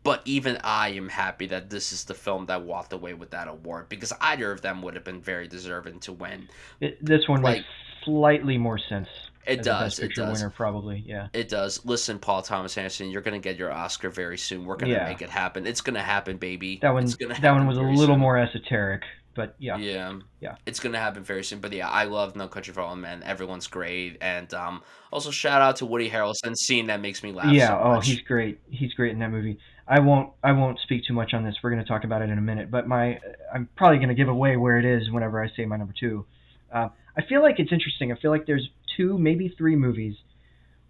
but 0.03 0.23
even 0.25 0.59
I 0.65 0.91
am 0.91 1.09
happy 1.09 1.47
that 1.47 1.71
this 1.71 1.93
is 1.93 2.05
the 2.05 2.15
film 2.15 2.47
that 2.47 2.63
walked 2.63 2.93
away 2.93 3.15
with 3.15 3.31
that 3.31 3.49
award 3.49 3.89
because 3.89 4.13
either 4.21 4.51
of 4.51 4.63
them 4.63 4.83
would 4.83 4.95
have 4.95 5.05
been 5.05 5.21
very 5.21 5.47
deserving 5.47 6.01
to 6.01 6.13
win. 6.13 6.49
It, 6.81 7.05
this 7.05 7.29
one 7.29 7.43
like, 7.43 7.59
makes 7.59 7.69
slightly 8.05 8.57
more 8.57 8.79
sense. 8.79 9.09
It 9.47 9.63
does. 9.63 9.99
it 9.99 10.15
does. 10.15 10.39
Winner, 10.39 10.51
probably. 10.51 11.03
Yeah. 11.07 11.29
It 11.33 11.49
does. 11.49 11.85
Listen, 11.85 12.19
Paul 12.19 12.43
Thomas 12.43 12.77
Anderson, 12.77 13.11
you're 13.11 13.23
gonna 13.23 13.39
get 13.39 13.57
your 13.57 13.73
Oscar 13.73 14.11
very 14.11 14.39
soon. 14.39 14.65
We're 14.65 14.77
gonna 14.77 14.93
yeah. 14.93 15.09
make 15.09 15.23
it 15.23 15.31
happen. 15.31 15.67
It's 15.67 15.81
gonna 15.81 16.03
happen, 16.03 16.37
baby. 16.37 16.79
That 16.81 16.93
one. 16.93 17.07
that 17.07 17.53
one 17.53 17.67
was 17.67 17.79
a 17.79 17.83
little 17.83 18.15
soon. 18.15 18.21
more 18.21 18.39
esoteric, 18.39 19.03
but 19.35 19.57
yeah. 19.59 19.77
Yeah. 19.79 20.19
Yeah. 20.41 20.57
It's 20.67 20.79
gonna 20.79 20.99
happen 20.99 21.25
very 21.25 21.43
soon. 21.43 21.61
But 21.61 21.73
yeah, 21.73 21.89
I 21.89 22.05
love 22.05 22.37
No 22.37 22.49
Country 22.49 22.75
for 22.75 22.83
Old 22.83 22.99
Men. 22.99 23.23
Everyone's 23.23 23.67
great, 23.67 24.19
and 24.21 24.53
um, 24.55 24.83
also 25.11 25.31
shout 25.31 25.63
out 25.63 25.77
to 25.77 25.87
Woody 25.87 26.11
Harrelson. 26.11 26.57
Scene 26.57 26.87
that 26.89 27.01
makes 27.01 27.23
me 27.23 27.33
laugh. 27.33 27.53
Yeah. 27.53 27.69
So 27.69 27.81
oh, 27.83 28.01
he's 28.01 28.21
great. 28.21 28.61
He's 28.71 28.93
great 28.95 29.13
in 29.13 29.19
that 29.21 29.31
movie. 29.31 29.59
I 29.91 29.99
won't 29.99 30.33
I 30.43 30.53
won't 30.53 30.79
speak 30.79 31.03
too 31.05 31.15
much 31.15 31.35
on 31.35 31.43
this. 31.45 31.57
We're 31.63 31.71
going 31.71 31.83
to 31.83 31.89
talk 31.89 32.05
about 32.05 32.23
it 32.23 32.31
in 32.31 32.39
a 32.39 32.43
minute. 32.43 32.71
But 32.71 32.87
my 32.87 33.19
I'm 33.53 33.69
probably 33.77 33.99
going 33.99 34.09
to 34.09 34.15
give 34.15 34.29
away 34.29 34.57
where 34.57 34.79
it 34.79 34.85
is 34.85 35.11
whenever 35.11 35.43
I 35.43 35.49
say 35.57 35.65
my 35.67 35.77
number 35.77 35.93
two. 35.99 36.27
Uh, 36.73 36.91
I 37.19 37.23
feel 37.29 37.43
like 37.43 37.57
it's 37.59 37.73
interesting. 37.73 38.13
I 38.13 38.15
feel 38.21 38.31
like 38.31 38.47
there's 38.47 38.69
two, 38.97 39.19
maybe 39.19 39.53
three 39.59 39.75
movies, 39.75 40.15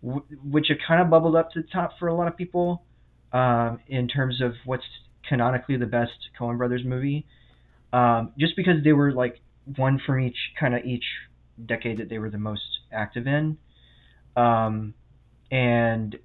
w- 0.05 0.23
which 0.45 0.67
have 0.69 0.77
kind 0.87 1.01
of 1.01 1.09
bubbled 1.09 1.35
up 1.35 1.51
to 1.53 1.63
the 1.63 1.69
top 1.69 1.93
for 1.99 2.09
a 2.09 2.15
lot 2.15 2.29
of 2.29 2.37
people 2.37 2.83
um, 3.33 3.81
in 3.89 4.07
terms 4.07 4.43
of 4.43 4.53
what's 4.67 4.85
canonically 5.27 5.79
the 5.79 5.87
best 5.87 6.13
Coen 6.39 6.59
Brothers 6.59 6.83
movie, 6.85 7.27
um, 7.95 8.33
just 8.39 8.55
because 8.55 8.85
they 8.85 8.93
were 8.93 9.13
like 9.13 9.41
one 9.77 9.99
from 10.05 10.21
each 10.21 10.37
kind 10.59 10.75
of 10.75 10.85
each 10.85 11.05
decade 11.65 11.99
that 11.99 12.11
they 12.11 12.19
were 12.19 12.29
the 12.29 12.39
most 12.39 12.81
active 12.93 13.27
in, 13.27 13.57
um, 14.37 14.93
and 15.51 16.19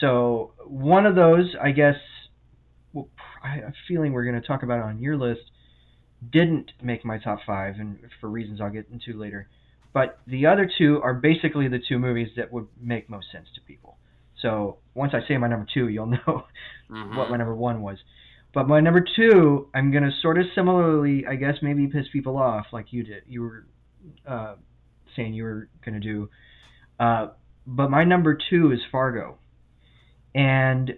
so 0.00 0.52
one 0.66 1.06
of 1.06 1.14
those, 1.14 1.54
I 1.62 1.70
guess, 1.72 1.96
well, 2.92 3.08
I 3.42 3.56
have 3.56 3.64
a 3.64 3.74
feeling 3.88 4.12
we're 4.12 4.24
going 4.24 4.40
to 4.40 4.46
talk 4.46 4.62
about 4.62 4.78
it 4.78 4.84
on 4.84 4.98
your 4.98 5.16
list, 5.16 5.42
didn't 6.32 6.72
make 6.82 7.04
my 7.04 7.18
top 7.18 7.40
five, 7.46 7.76
and 7.78 7.98
for 8.20 8.28
reasons 8.28 8.60
I'll 8.60 8.70
get 8.70 8.86
into 8.90 9.18
later. 9.18 9.48
But 9.92 10.18
the 10.26 10.46
other 10.46 10.70
two 10.78 11.00
are 11.02 11.14
basically 11.14 11.68
the 11.68 11.78
two 11.78 11.98
movies 11.98 12.28
that 12.36 12.52
would 12.52 12.66
make 12.80 13.08
most 13.08 13.26
sense 13.32 13.46
to 13.54 13.60
people. 13.62 13.96
So 14.42 14.78
once 14.94 15.12
I 15.14 15.26
say 15.26 15.38
my 15.38 15.48
number 15.48 15.66
two, 15.72 15.88
you'll 15.88 16.06
know 16.26 16.44
Mhm. 16.90 17.16
what 17.16 17.30
my 17.30 17.36
number 17.36 17.54
one 17.54 17.80
was. 17.82 17.98
But 18.52 18.68
my 18.68 18.80
number 18.80 19.00
two, 19.16 19.68
I'm 19.74 19.90
gonna 19.90 20.12
sort 20.22 20.38
of 20.38 20.46
similarly, 20.54 21.26
I 21.26 21.36
guess, 21.36 21.56
maybe 21.62 21.86
piss 21.88 22.06
people 22.12 22.36
off 22.38 22.66
like 22.72 22.92
you 22.92 23.02
did. 23.02 23.22
You 23.26 23.42
were 23.42 23.66
uh, 24.26 24.54
saying 25.14 25.34
you 25.34 25.44
were 25.44 25.68
gonna 25.84 26.00
do. 26.00 26.30
Uh, 26.98 27.28
but 27.66 27.90
my 27.90 28.04
number 28.04 28.38
two 28.48 28.70
is 28.72 28.80
Fargo, 28.92 29.36
and 30.36 30.94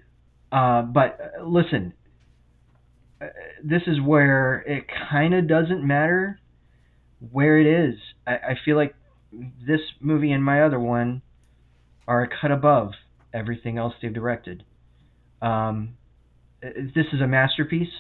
uh, 0.51 0.83
but 0.83 1.33
uh, 1.39 1.45
listen, 1.45 1.95
uh, 3.23 3.27
this 3.63 3.83
is 3.87 4.01
where 4.01 4.61
it 4.67 4.85
kind 5.11 5.33
of 5.33 5.47
doesn't 5.47 5.87
matter 5.87 6.41
where 7.31 7.59
it 7.59 7.67
is. 7.67 7.95
I, 8.27 8.33
I 8.33 8.59
feel 8.65 8.77
like 8.77 8.95
this 9.33 9.81
movie 10.01 10.33
and 10.33 10.43
my 10.45 10.63
other 10.63 10.81
one 10.81 11.23
are 12.07 12.23
a 12.23 12.29
cut 12.29 12.51
above 12.51 12.93
everything 13.33 13.79
else 13.79 13.95
they've 14.03 14.13
directed. 14.13 14.65
Um, 15.41 15.97
uh, 16.65 16.71
this 16.95 17.07
is 17.13 17.21
a 17.21 17.27
masterpiece. 17.27 17.93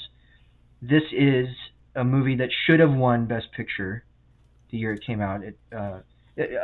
This 0.82 1.02
is 1.12 1.48
a 1.94 2.02
movie 2.04 2.36
that 2.36 2.48
should 2.66 2.80
have 2.80 2.92
won 2.92 3.26
Best 3.26 3.52
Picture 3.56 4.04
the 4.70 4.78
year 4.78 4.92
it 4.92 5.02
came 5.06 5.20
out. 5.20 5.42
It, 5.42 5.58
uh, 5.74 6.00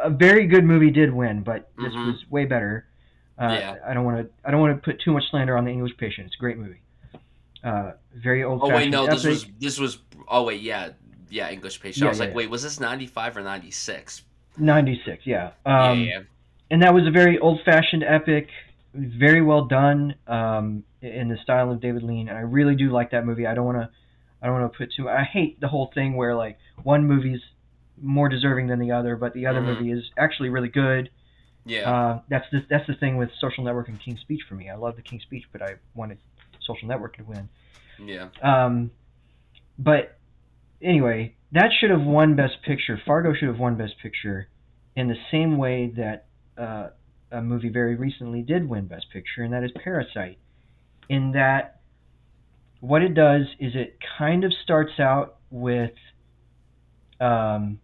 a 0.03 0.11
very 0.11 0.47
good 0.47 0.65
movie 0.65 0.91
did 0.91 1.13
win, 1.13 1.43
but 1.43 1.71
this 1.77 1.93
Mhm. 1.93 2.07
was 2.07 2.31
way 2.31 2.45
better. 2.45 2.87
Uh, 3.39 3.49
Yeah. 3.61 3.77
I 3.87 3.95
don't 3.95 4.05
want 4.05 4.19
to. 4.27 4.31
I 4.45 4.51
don't 4.51 4.61
want 4.61 4.77
to 4.77 4.83
put 4.83 5.01
too 5.01 5.13
much 5.13 5.25
slander 5.31 5.57
on 5.57 5.65
the 5.65 5.71
English 5.71 5.97
Patient. 5.97 6.27
It's 6.27 6.37
a 6.37 6.39
great 6.39 6.59
movie. 6.59 6.81
Uh, 7.63 7.93
very 8.15 8.45
old. 8.45 8.61
Oh 8.63 8.69
wait, 8.69 8.91
no, 8.91 9.07
this 9.07 9.25
was 9.25 9.47
this 9.59 9.79
was. 9.79 9.99
Oh 10.29 10.43
wait, 10.45 10.61
yeah, 10.61 10.91
yeah, 11.31 11.51
English 11.51 11.81
patient. 11.81 12.03
Yeah, 12.03 12.07
I 12.07 12.09
was 12.11 12.19
yeah, 12.19 12.25
like, 12.27 12.31
yeah. 12.33 12.37
wait, 12.37 12.51
was 12.51 12.63
this 12.63 12.79
ninety 12.81 13.07
five 13.07 13.37
or 13.37 13.41
ninety 13.41 13.71
six? 13.71 14.23
96. 14.57 15.27
Yeah. 15.27 15.51
Um, 15.67 15.99
yeah, 16.01 16.05
yeah. 16.05 16.21
and 16.71 16.81
that 16.83 16.95
was 16.95 17.09
a 17.09 17.11
very 17.11 17.41
old-fashioned 17.41 18.05
epic, 18.05 18.47
very 18.95 19.43
well 19.43 19.65
done 19.65 20.15
um, 20.29 20.85
in 21.03 21.27
the 21.29 21.37
style 21.39 21.73
of 21.73 21.81
David 21.81 22.05
Lean, 22.05 22.29
and 22.29 22.39
I 22.39 22.43
really 22.43 22.77
do 22.77 22.91
like 22.91 23.11
that 23.11 23.27
movie. 23.27 23.49
I 23.49 23.55
don't 23.55 23.65
want 23.65 23.79
to, 23.79 23.91
I 24.41 24.47
don't 24.47 24.61
want 24.61 24.73
to 24.73 24.79
put 24.79 24.93
too. 24.93 25.09
I 25.09 25.25
hate 25.25 25.59
the 25.59 25.67
whole 25.67 25.91
thing 25.93 26.15
where 26.15 26.37
like 26.37 26.57
one 26.85 27.05
movie's 27.09 27.41
more 28.01 28.29
deserving 28.29 28.69
than 28.69 28.79
the 28.79 28.93
other, 28.93 29.17
but 29.17 29.33
the 29.35 29.47
other 29.47 29.61
Mhm. 29.61 29.65
movie 29.81 29.91
is 29.91 30.05
actually 30.17 30.51
really 30.51 30.69
good. 30.69 31.11
Yeah. 31.65 31.91
Uh, 31.91 32.21
that's 32.29 32.47
the 32.53 32.65
that's 32.69 32.87
the 32.87 32.95
thing 32.95 33.17
with 33.17 33.31
Social 33.41 33.65
Network 33.65 33.89
and 33.89 34.01
King's 34.01 34.21
Speech 34.21 34.43
for 34.49 34.55
me. 34.55 34.69
I 34.69 34.77
love 34.77 34.97
the 34.97 35.03
King's 35.03 35.23
Speech, 35.23 35.45
but 35.53 35.63
I 35.63 35.77
wanted 35.95 36.19
Social 36.67 36.89
Network 36.89 37.17
to 37.17 37.25
win. 37.25 37.49
yeah. 37.99 38.29
Um, 38.43 38.91
but 39.79 40.19
anyway, 40.83 41.35
that 41.53 41.71
should 41.79 41.91
have 41.91 42.03
won 42.03 42.37
Best 42.37 42.63
Picture. 42.65 43.01
Fargo 43.05 43.35
should 43.35 43.49
have 43.49 43.59
won 43.59 43.77
Best 43.77 43.95
Picture 44.03 44.49
in 44.97 45.09
the 45.09 45.17
same 45.31 45.57
way 45.57 45.93
that 45.97 46.27
uh, 46.57 46.89
a 47.33 47.41
movie 47.41 47.69
very 47.69 47.97
recently 47.97 48.43
did 48.43 48.69
win 48.69 48.87
Best 48.87 49.07
Picture, 49.13 49.43
and 49.43 49.53
that 49.53 49.65
is 49.65 49.71
Parasite. 49.83 50.39
In 51.09 51.33
that, 51.33 51.81
what 52.81 53.03
it 53.03 53.15
does 53.15 53.47
is 53.59 53.73
it 53.75 53.99
kind 54.19 54.45
of 54.45 54.53
starts 54.63 54.99
out 54.99 55.37
with 55.51 55.93
um, 57.21 57.81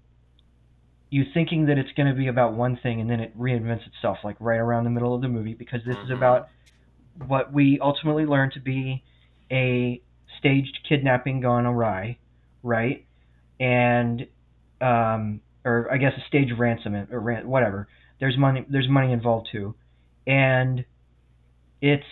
you 1.11 1.25
thinking 1.35 1.67
that 1.67 1.77
it's 1.77 1.91
going 1.97 2.09
to 2.09 2.15
be 2.15 2.29
about 2.29 2.55
one 2.55 2.77
thing, 2.83 3.01
and 3.01 3.11
then 3.11 3.21
it 3.21 3.37
reinvents 3.39 3.87
itself, 3.87 4.19
like 4.23 4.37
right 4.41 4.59
around 4.59 4.85
the 4.85 4.91
middle 4.91 5.15
of 5.15 5.21
the 5.21 5.29
movie, 5.29 5.55
because 5.55 5.85
this 5.85 5.97
is 6.05 6.11
Mhm. 6.11 6.17
about 6.17 6.49
what 7.27 7.53
we 7.53 7.79
ultimately 7.81 8.25
learn 8.25 8.51
to 8.53 8.61
be 8.61 9.03
a 9.51 10.01
staged 10.39 10.79
kidnapping 10.89 11.41
gone 11.41 11.67
awry, 11.67 12.17
right? 12.63 13.05
And 13.59 14.27
um, 14.81 15.41
or 15.65 15.93
I 15.93 15.99
guess 15.99 16.13
a 16.17 16.21
staged 16.27 16.59
ransom 16.59 16.95
or 16.95 17.21
ran- 17.21 17.49
whatever. 17.49 17.89
There's 18.19 18.39
money. 18.39 18.65
There's 18.69 18.89
money 18.89 19.13
involved 19.13 19.49
too, 19.51 19.75
and 20.27 20.85
it's 21.83 22.05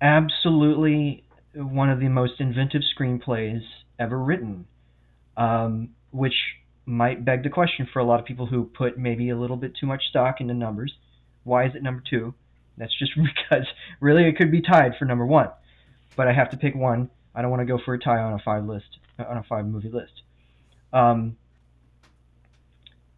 absolutely 0.00 1.24
one 1.54 1.90
of 1.90 2.00
the 2.00 2.08
most 2.08 2.40
inventive 2.40 2.82
screenplays 2.96 3.62
ever 3.98 4.18
written, 4.18 4.66
um, 5.36 5.90
which 6.10 6.34
might 6.86 7.24
beg 7.24 7.42
the 7.42 7.50
question 7.50 7.88
for 7.92 7.98
a 7.98 8.04
lot 8.04 8.20
of 8.20 8.26
people 8.26 8.46
who 8.46 8.64
put 8.64 8.98
maybe 8.98 9.30
a 9.30 9.36
little 9.36 9.56
bit 9.56 9.74
too 9.74 9.86
much 9.86 10.04
stock 10.08 10.40
into 10.40 10.54
numbers. 10.54 10.92
Why 11.44 11.66
is 11.66 11.74
it 11.74 11.82
number 11.82 12.02
two? 12.08 12.34
That's 12.76 12.96
just 12.98 13.12
because 13.16 13.66
really 14.00 14.24
it 14.24 14.36
could 14.36 14.50
be 14.50 14.60
tied 14.60 14.96
for 14.98 15.04
number 15.04 15.26
one, 15.26 15.50
but 16.16 16.28
I 16.28 16.32
have 16.32 16.50
to 16.50 16.56
pick 16.56 16.74
one. 16.74 17.10
I 17.34 17.42
don't 17.42 17.50
want 17.50 17.60
to 17.60 17.66
go 17.66 17.78
for 17.84 17.94
a 17.94 17.98
tie 17.98 18.18
on 18.18 18.34
a 18.34 18.38
five 18.38 18.64
list 18.64 18.98
on 19.18 19.36
a 19.36 19.44
five 19.44 19.66
movie 19.66 19.90
list. 19.90 20.22
Um, 20.92 21.36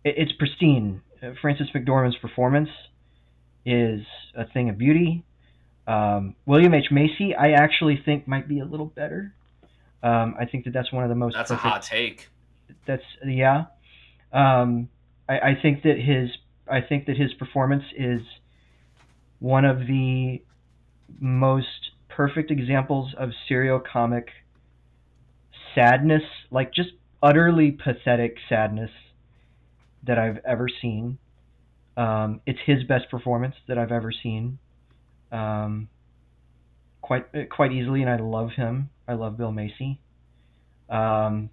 it, 0.04 0.14
it's 0.18 0.32
pristine. 0.32 1.02
Uh, 1.22 1.30
Frances 1.40 1.68
McDormand's 1.74 2.16
performance 2.16 2.70
is 3.64 4.02
a 4.34 4.46
thing 4.46 4.68
of 4.68 4.78
beauty. 4.78 5.24
Um, 5.86 6.34
William 6.46 6.74
H 6.74 6.90
Macy, 6.90 7.34
I 7.34 7.52
actually 7.52 8.00
think 8.04 8.26
might 8.26 8.48
be 8.48 8.60
a 8.60 8.64
little 8.64 8.86
better. 8.86 9.34
Um, 10.02 10.34
I 10.38 10.44
think 10.44 10.64
that 10.64 10.72
that's 10.72 10.92
one 10.92 11.04
of 11.04 11.08
the 11.08 11.14
most 11.14 11.34
That's 11.34 11.50
a 11.50 11.56
hot 11.56 11.82
take. 11.82 12.28
That's 12.86 13.02
yeah. 13.24 13.64
Um, 14.32 14.88
I, 15.28 15.38
I 15.38 15.58
think 15.60 15.82
that 15.82 15.98
his 15.98 16.30
I 16.70 16.80
think 16.80 17.06
that 17.06 17.16
his 17.16 17.32
performance 17.34 17.84
is 17.96 18.20
one 19.38 19.64
of 19.64 19.80
the 19.80 20.42
most 21.20 21.90
perfect 22.08 22.50
examples 22.50 23.14
of 23.18 23.30
serial 23.48 23.80
comic 23.80 24.28
sadness, 25.74 26.22
like 26.50 26.72
just 26.72 26.90
utterly 27.22 27.70
pathetic 27.70 28.36
sadness 28.48 28.90
that 30.06 30.18
I've 30.18 30.38
ever 30.46 30.68
seen. 30.68 31.18
Um, 31.96 32.40
it's 32.46 32.58
his 32.66 32.84
best 32.84 33.10
performance 33.10 33.54
that 33.68 33.78
I've 33.78 33.92
ever 33.92 34.12
seen. 34.12 34.58
Um, 35.32 35.88
quite 37.00 37.26
quite 37.50 37.72
easily, 37.72 38.02
and 38.02 38.10
I 38.10 38.16
love 38.16 38.50
him. 38.56 38.90
I 39.06 39.14
love 39.14 39.36
Bill 39.36 39.52
Macy. 39.52 40.00
Um, 40.88 41.50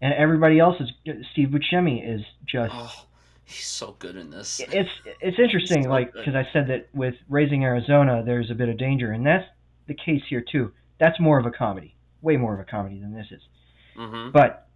and 0.00 0.12
everybody 0.14 0.58
else 0.58 0.76
is 0.80 0.90
Steve 1.32 1.48
Buscemi 1.48 2.02
is 2.06 2.22
just 2.46 2.72
Oh, 2.74 3.04
he's 3.44 3.66
so 3.66 3.96
good 3.98 4.16
in 4.16 4.30
this. 4.30 4.60
it's 4.72 4.90
it's 5.20 5.38
interesting 5.38 5.84
So 5.84 5.90
like 5.90 6.12
because 6.12 6.34
I 6.34 6.46
said 6.52 6.68
that 6.68 6.88
with 6.94 7.14
Raising 7.28 7.64
Arizona 7.64 8.22
there's 8.24 8.50
a 8.50 8.54
bit 8.54 8.68
of 8.68 8.76
danger 8.78 9.12
and 9.12 9.26
that's 9.26 9.46
the 9.86 9.94
case 9.94 10.22
here 10.28 10.40
too. 10.50 10.72
That's 10.98 11.18
more 11.20 11.38
of 11.38 11.46
a 11.46 11.50
comedy, 11.50 11.94
way 12.22 12.36
more 12.36 12.54
of 12.54 12.60
a 12.60 12.64
comedy 12.64 12.98
than 13.00 13.14
this 13.14 13.26
is. 13.30 13.42
Mm-hmm. 13.98 14.30
But 14.32 14.68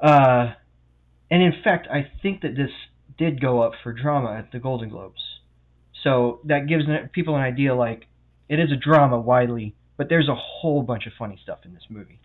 uh 0.00 0.52
and 1.30 1.42
in 1.42 1.54
fact 1.62 1.88
I 1.90 2.10
think 2.22 2.42
that 2.42 2.56
this 2.56 2.70
did 3.18 3.40
go 3.40 3.60
up 3.62 3.72
for 3.82 3.92
drama 3.92 4.32
at 4.34 4.52
the 4.52 4.58
Golden 4.60 4.88
Globes. 4.88 5.20
So 6.04 6.40
that 6.44 6.68
gives 6.68 6.84
people 7.12 7.34
an 7.34 7.42
idea 7.42 7.74
like 7.74 8.06
it 8.48 8.60
is 8.60 8.70
a 8.70 8.76
drama 8.76 9.18
widely, 9.18 9.74
but 9.96 10.08
there's 10.08 10.28
a 10.28 10.34
whole 10.34 10.82
bunch 10.82 11.06
of 11.06 11.12
funny 11.18 11.38
stuff 11.42 11.58
in 11.64 11.74
this 11.74 11.82
movie. 11.90 12.20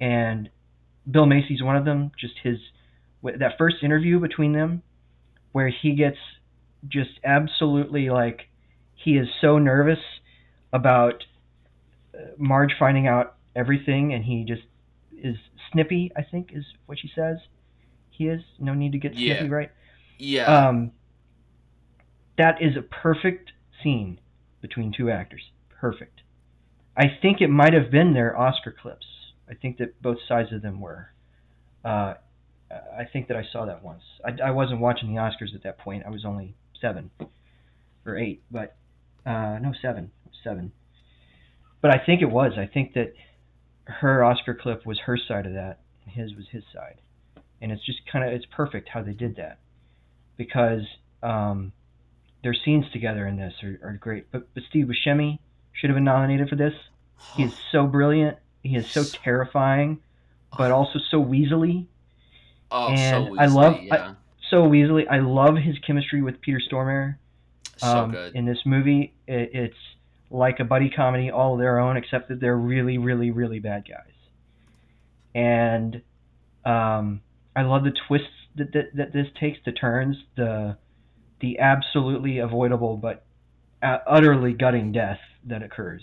And 0.00 0.48
Bill 1.10 1.26
Macy's 1.26 1.62
one 1.62 1.76
of 1.76 1.84
them, 1.84 2.12
just 2.18 2.34
his 2.42 2.58
that 3.22 3.52
first 3.58 3.76
interview 3.82 4.20
between 4.20 4.52
them 4.52 4.82
where 5.52 5.68
he 5.68 5.94
gets 5.94 6.18
just 6.86 7.10
absolutely 7.24 8.10
like 8.10 8.42
he 8.94 9.16
is 9.16 9.26
so 9.40 9.58
nervous 9.58 9.98
about 10.72 11.24
uh, 12.14 12.18
Marge 12.36 12.72
finding 12.78 13.06
out 13.08 13.36
everything 13.56 14.12
and 14.12 14.24
he 14.24 14.44
just 14.44 14.62
is 15.20 15.36
snippy, 15.72 16.12
I 16.16 16.22
think 16.22 16.50
is 16.52 16.64
what 16.86 16.98
she 16.98 17.10
says. 17.14 17.38
He 18.10 18.28
is 18.28 18.42
no 18.58 18.74
need 18.74 18.92
to 18.92 18.98
get 18.98 19.14
Yeah. 19.14 19.34
snippy, 19.38 19.50
right? 19.50 19.70
Yeah. 20.18 20.68
Um, 20.68 20.92
that 22.36 22.62
is 22.62 22.76
a 22.76 22.82
perfect 22.82 23.52
scene 23.82 24.20
between 24.60 24.92
two 24.96 25.10
actors. 25.10 25.42
Perfect. 25.80 26.20
I 26.96 27.06
think 27.20 27.40
it 27.40 27.48
might 27.48 27.72
have 27.72 27.90
been 27.90 28.12
their 28.12 28.36
Oscar 28.38 28.72
clips. 28.80 29.06
I 29.50 29.54
think 29.54 29.78
that 29.78 30.00
both 30.02 30.18
sides 30.28 30.52
of 30.52 30.62
them 30.62 30.80
were. 30.80 31.10
Uh, 31.84 32.14
I 32.70 33.04
think 33.12 33.28
that 33.28 33.36
I 33.36 33.44
saw 33.50 33.64
that 33.66 33.82
once. 33.82 34.02
I, 34.24 34.48
I 34.48 34.50
wasn't 34.50 34.80
watching 34.80 35.14
the 35.14 35.20
Oscars 35.20 35.54
at 35.54 35.62
that 35.62 35.78
point. 35.78 36.04
I 36.06 36.10
was 36.10 36.24
only 36.24 36.54
seven 36.80 37.10
or 38.04 38.18
eight, 38.18 38.42
but 38.50 38.76
uh, 39.24 39.58
no 39.60 39.72
seven, 39.80 40.10
seven. 40.44 40.72
But 41.80 41.92
I 41.92 42.04
think 42.04 42.20
it 42.20 42.30
was. 42.30 42.52
I 42.58 42.66
think 42.66 42.94
that 42.94 43.14
her 43.84 44.22
Oscar 44.22 44.54
clip 44.54 44.84
was 44.84 44.98
her 45.06 45.16
side 45.16 45.46
of 45.46 45.54
that, 45.54 45.80
and 46.04 46.14
his 46.14 46.34
was 46.36 46.46
his 46.50 46.64
side, 46.74 47.00
and 47.62 47.72
it's 47.72 47.84
just 47.86 48.00
kind 48.10 48.24
of 48.24 48.32
it's 48.32 48.46
perfect 48.46 48.90
how 48.90 49.02
they 49.02 49.12
did 49.12 49.36
that. 49.36 49.58
because 50.38 50.82
um, 51.22 51.72
their 52.42 52.54
scenes 52.54 52.86
together 52.92 53.26
in 53.26 53.36
this 53.36 53.52
are, 53.62 53.78
are 53.82 53.96
great. 54.00 54.30
But, 54.32 54.54
but 54.54 54.62
Steve 54.70 54.86
Buscemi 54.86 55.38
should 55.72 55.90
have 55.90 55.96
been 55.96 56.04
nominated 56.04 56.48
for 56.48 56.56
this. 56.56 56.72
He 57.36 57.42
is 57.42 57.52
so 57.72 57.86
brilliant. 57.86 58.38
He 58.62 58.76
is 58.76 58.90
so 58.90 59.04
terrifying, 59.04 60.00
but 60.56 60.72
also 60.72 60.98
so 61.10 61.22
weaselly. 61.22 61.86
Oh, 62.70 62.88
and 62.88 63.28
so 63.28 63.36
I 63.38 63.46
love- 63.46 63.82
yeah. 63.82 64.14
So 64.50 64.62
weaselly. 64.68 65.06
I 65.10 65.18
love 65.20 65.56
his 65.56 65.78
chemistry 65.80 66.22
with 66.22 66.40
Peter 66.40 66.60
Stormare. 66.60 67.16
so 67.76 67.86
um, 67.86 68.10
good. 68.12 68.34
in 68.34 68.46
this 68.46 68.58
movie. 68.64 69.14
It, 69.26 69.50
it's 69.52 69.76
like 70.30 70.60
a 70.60 70.64
buddy 70.64 70.90
comedy 70.90 71.30
all 71.30 71.56
their 71.56 71.78
own, 71.78 71.96
except 71.96 72.28
that 72.28 72.40
they're 72.40 72.56
really, 72.56 72.98
really, 72.98 73.30
really 73.30 73.58
bad 73.58 73.86
guys. 73.88 74.12
And 75.34 76.02
um, 76.64 77.20
I 77.54 77.62
love 77.62 77.84
the 77.84 77.92
twists 78.06 78.28
that, 78.56 78.72
that 78.72 78.96
that 78.96 79.12
this 79.12 79.26
takes, 79.38 79.58
the 79.64 79.72
turns, 79.72 80.16
the 80.36 80.76
the 81.40 81.58
absolutely 81.60 82.38
avoidable 82.38 82.96
but 82.96 83.24
uh, 83.82 83.98
utterly 84.06 84.52
gutting 84.52 84.92
death 84.92 85.20
that 85.44 85.62
occurs. 85.62 86.02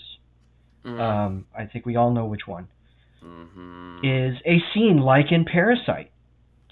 Mhm. 0.85 0.99
Um, 0.99 1.45
I 1.57 1.65
think 1.65 1.85
we 1.85 1.95
all 1.95 2.11
know 2.11 2.25
which 2.25 2.47
one 2.47 2.67
Mhm. 3.23 3.99
is 4.03 4.37
a 4.45 4.59
scene 4.73 4.97
like 4.97 5.31
in 5.31 5.45
Parasite 5.45 6.11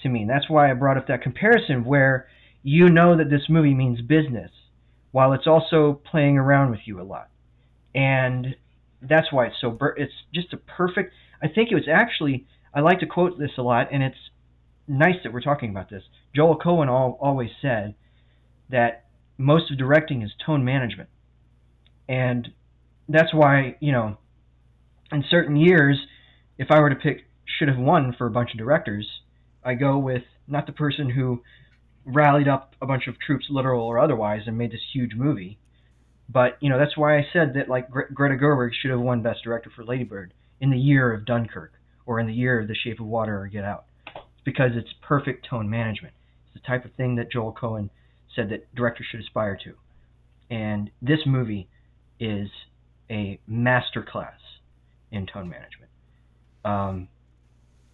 to 0.02 0.10
me. 0.10 0.22
And 0.22 0.30
that's 0.30 0.50
why 0.50 0.70
I 0.70 0.74
brought 0.74 0.98
up 0.98 1.08
that 1.08 1.22
comparison 1.22 1.84
where 1.84 2.28
you 2.62 2.90
know 2.90 3.16
that 3.18 3.30
this 3.30 3.50
movie 3.50 3.74
means 3.74 4.02
business 4.02 4.52
while 5.12 5.34
it's 5.34 5.48
also 5.48 5.94
playing 5.94 6.38
around 6.38 6.72
with 6.72 6.88
you 6.88 7.02
a 7.02 7.04
lot. 7.04 7.30
And 7.96 8.56
that's 9.02 9.32
why 9.32 9.48
it's 9.48 9.60
so 9.60 9.72
bur- 9.72 9.96
it's 9.98 10.14
just 10.34 10.54
a 10.54 10.58
perfect 10.58 11.14
I 11.42 11.48
think 11.48 11.72
it 11.72 11.76
was 11.76 11.88
actually 11.88 12.46
I 12.74 12.80
like 12.82 13.00
to 13.00 13.06
quote 13.06 13.38
this 13.38 13.58
a 13.58 13.62
lot 13.62 13.90
and 13.92 14.02
it's 14.04 14.30
nice 14.88 15.22
that 15.24 15.34
we're 15.34 15.42
talking 15.42 15.70
about 15.72 15.90
this. 15.90 16.04
Joel 16.36 16.58
Coen 16.60 16.88
al- 16.88 17.18
always 17.20 17.52
said 17.62 17.96
that 18.70 19.06
most 19.38 19.72
of 19.72 19.78
directing 19.78 20.22
is 20.22 20.34
tone 20.46 20.64
management. 20.64 21.10
And 22.08 22.52
that's 23.14 23.34
why, 23.34 23.76
you 23.80 23.92
know, 23.92 24.18
in 25.12 25.24
certain 25.30 25.56
years 25.56 25.98
if 26.58 26.72
I 26.72 26.80
were 26.80 26.90
to 26.90 26.96
pick 26.96 27.26
should 27.46 27.68
have 27.68 27.78
won 27.78 28.14
for 28.18 28.28
a 28.28 28.32
bunch 28.32 28.52
of 28.52 28.58
directors, 28.58 29.08
I 29.64 29.76
go 29.76 29.98
with 29.98 30.24
not 30.48 30.66
the 30.66 30.74
person 30.74 31.10
who 31.10 31.42
rallied 32.06 32.48
up 32.48 32.76
a 32.82 32.86
bunch 32.86 33.08
of 33.08 33.20
troops, 33.20 33.46
literal 33.50 33.86
or 33.86 34.00
otherwise, 34.00 34.42
and 34.46 34.58
made 34.58 34.72
this 34.72 34.82
huge 34.94 35.14
movie. 35.16 35.58
But 36.30 36.58
you 36.62 36.70
know 36.70 36.80
that's 36.80 36.98
why 36.98 37.18
I 37.18 37.28
said 37.34 37.54
that 37.56 37.70
like 37.70 37.90
Gre- 37.90 38.12
Greta 38.14 38.36
Gerwig 38.36 38.72
should 38.74 38.92
have 38.92 39.00
won 39.00 39.22
Best 39.22 39.44
Director 39.44 39.72
for 39.76 39.84
Lady 39.84 40.04
Bird 40.04 40.34
in 40.60 40.70
the 40.70 40.78
year 40.78 41.14
of 41.14 41.26
Dunkirk 41.26 41.74
or 42.06 42.20
in 42.20 42.28
the 42.28 42.34
year 42.34 42.60
of 42.60 42.68
The 42.68 42.76
Shape 42.76 43.00
of 43.00 43.06
Water 43.06 43.40
or 43.40 43.48
Get 43.48 43.64
Out. 43.64 43.86
It's 44.08 44.44
because 44.46 44.72
it's 44.76 44.94
perfect 45.02 45.48
tone 45.50 45.70
management. 45.70 46.14
It's 46.46 46.62
the 46.62 46.68
type 46.68 46.86
of 46.86 46.94
thing 46.94 47.16
that 47.16 47.32
Joel 47.32 47.54
Coen 47.54 47.90
said 48.36 48.50
that 48.50 48.74
directors 48.76 49.08
should 49.10 49.22
aspire 49.22 49.58
to. 49.64 49.74
And 50.50 50.92
this 51.02 51.20
movie 51.26 51.68
is 52.20 52.50
a 53.10 53.40
masterclass 53.50 54.32
in 55.12 55.28
tone 55.28 55.50
management. 55.50 55.92
Um, 56.66 57.08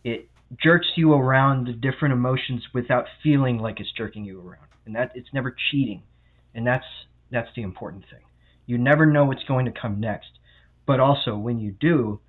it 0.04 0.30
jerks 0.62 0.88
you 0.96 1.14
around 1.14 1.68
the 1.68 1.74
different 1.74 2.14
emotions 2.14 2.64
without 2.74 3.06
feeling 3.22 3.60
like 3.60 3.80
it's 3.80 3.92
jerking 3.92 4.26
you 4.26 4.40
around, 4.40 4.68
and 4.86 4.96
that 4.96 5.12
it's 5.16 5.30
never 5.34 5.56
cheating, 5.72 6.04
and 6.56 6.66
that's 6.66 6.86
that's 7.32 7.50
the 7.56 7.62
important 7.62 8.04
thing. 8.10 8.22
You 8.66 8.78
never 8.78 9.06
know 9.06 9.26
what's 9.26 9.44
going 9.44 9.66
to 9.66 9.72
come 9.72 10.00
next, 10.00 10.30
but 10.86 11.00
also 11.00 11.38
when 11.38 11.60
you 11.60 11.72
do, 11.72 12.20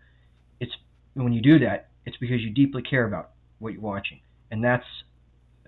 it's 0.58 0.72
when 1.14 1.32
you 1.32 1.40
do 1.40 1.58
that, 1.60 1.88
it's 2.04 2.16
because 2.16 2.40
you 2.40 2.50
deeply 2.50 2.82
care 2.82 3.06
about 3.06 3.30
what 3.58 3.72
you're 3.72 3.82
watching, 3.82 4.20
and 4.50 4.64
that's 4.64 4.84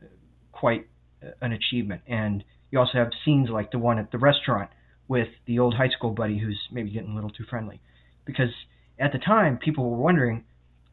uh, 0.00 0.06
quite 0.50 0.88
uh, 1.22 1.30
an 1.40 1.52
achievement. 1.52 2.02
And 2.06 2.44
you 2.70 2.78
also 2.78 2.98
have 2.98 3.10
scenes 3.24 3.50
like 3.50 3.70
the 3.70 3.78
one 3.78 3.98
at 3.98 4.10
the 4.10 4.18
restaurant 4.18 4.70
with 5.12 5.28
the 5.46 5.58
old 5.58 5.74
high 5.74 5.92
school 5.96 6.10
buddy 6.10 6.38
who's 6.38 6.60
maybe 6.70 6.90
getting 6.90 7.12
a 7.12 7.14
little 7.14 7.34
too 7.38 7.44
friendly, 7.52 7.78
because 8.24 8.52
at 8.98 9.12
the 9.12 9.18
time 9.18 9.58
people 9.58 9.90
were 9.90 10.02
wondering 10.08 10.44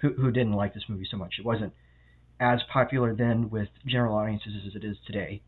who, 0.01 0.09
who 0.21 0.29
didn't 0.29 0.53
like 0.61 0.73
this 0.73 0.83
movie 0.89 1.07
so 1.09 1.17
much. 1.17 1.35
It 1.39 1.45
wasn't 1.45 1.73
as 2.39 2.59
popular 2.71 3.15
then 3.15 3.49
with 3.49 3.69
general 3.85 4.15
audiences 4.17 4.53
as 4.67 4.75
it 4.75 4.83
is 4.83 4.97
today. 5.07 5.41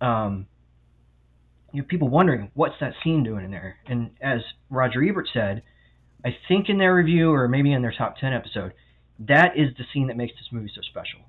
Um, 0.00 0.46
you 1.72 1.80
know, 1.80 1.86
people 1.88 2.08
wondering 2.08 2.50
what's 2.54 2.78
that 2.80 2.92
scene 3.02 3.22
doing 3.24 3.44
in 3.44 3.50
there. 3.50 3.76
And 3.86 4.10
as 4.20 4.40
Roger 4.70 5.02
Ebert 5.02 5.28
said, 5.32 5.62
I 6.24 6.30
think 6.48 6.68
in 6.68 6.78
their 6.78 6.94
review 6.94 7.32
or 7.32 7.48
maybe 7.48 7.72
in 7.72 7.82
their 7.82 7.94
top 7.96 8.16
ten 8.18 8.32
episode, 8.32 8.72
that 9.20 9.50
is 9.56 9.68
the 9.78 9.84
scene 9.92 10.08
that 10.08 10.16
makes 10.16 10.34
this 10.34 10.48
movie 10.52 10.70
so 10.74 10.82
special. 10.82 11.20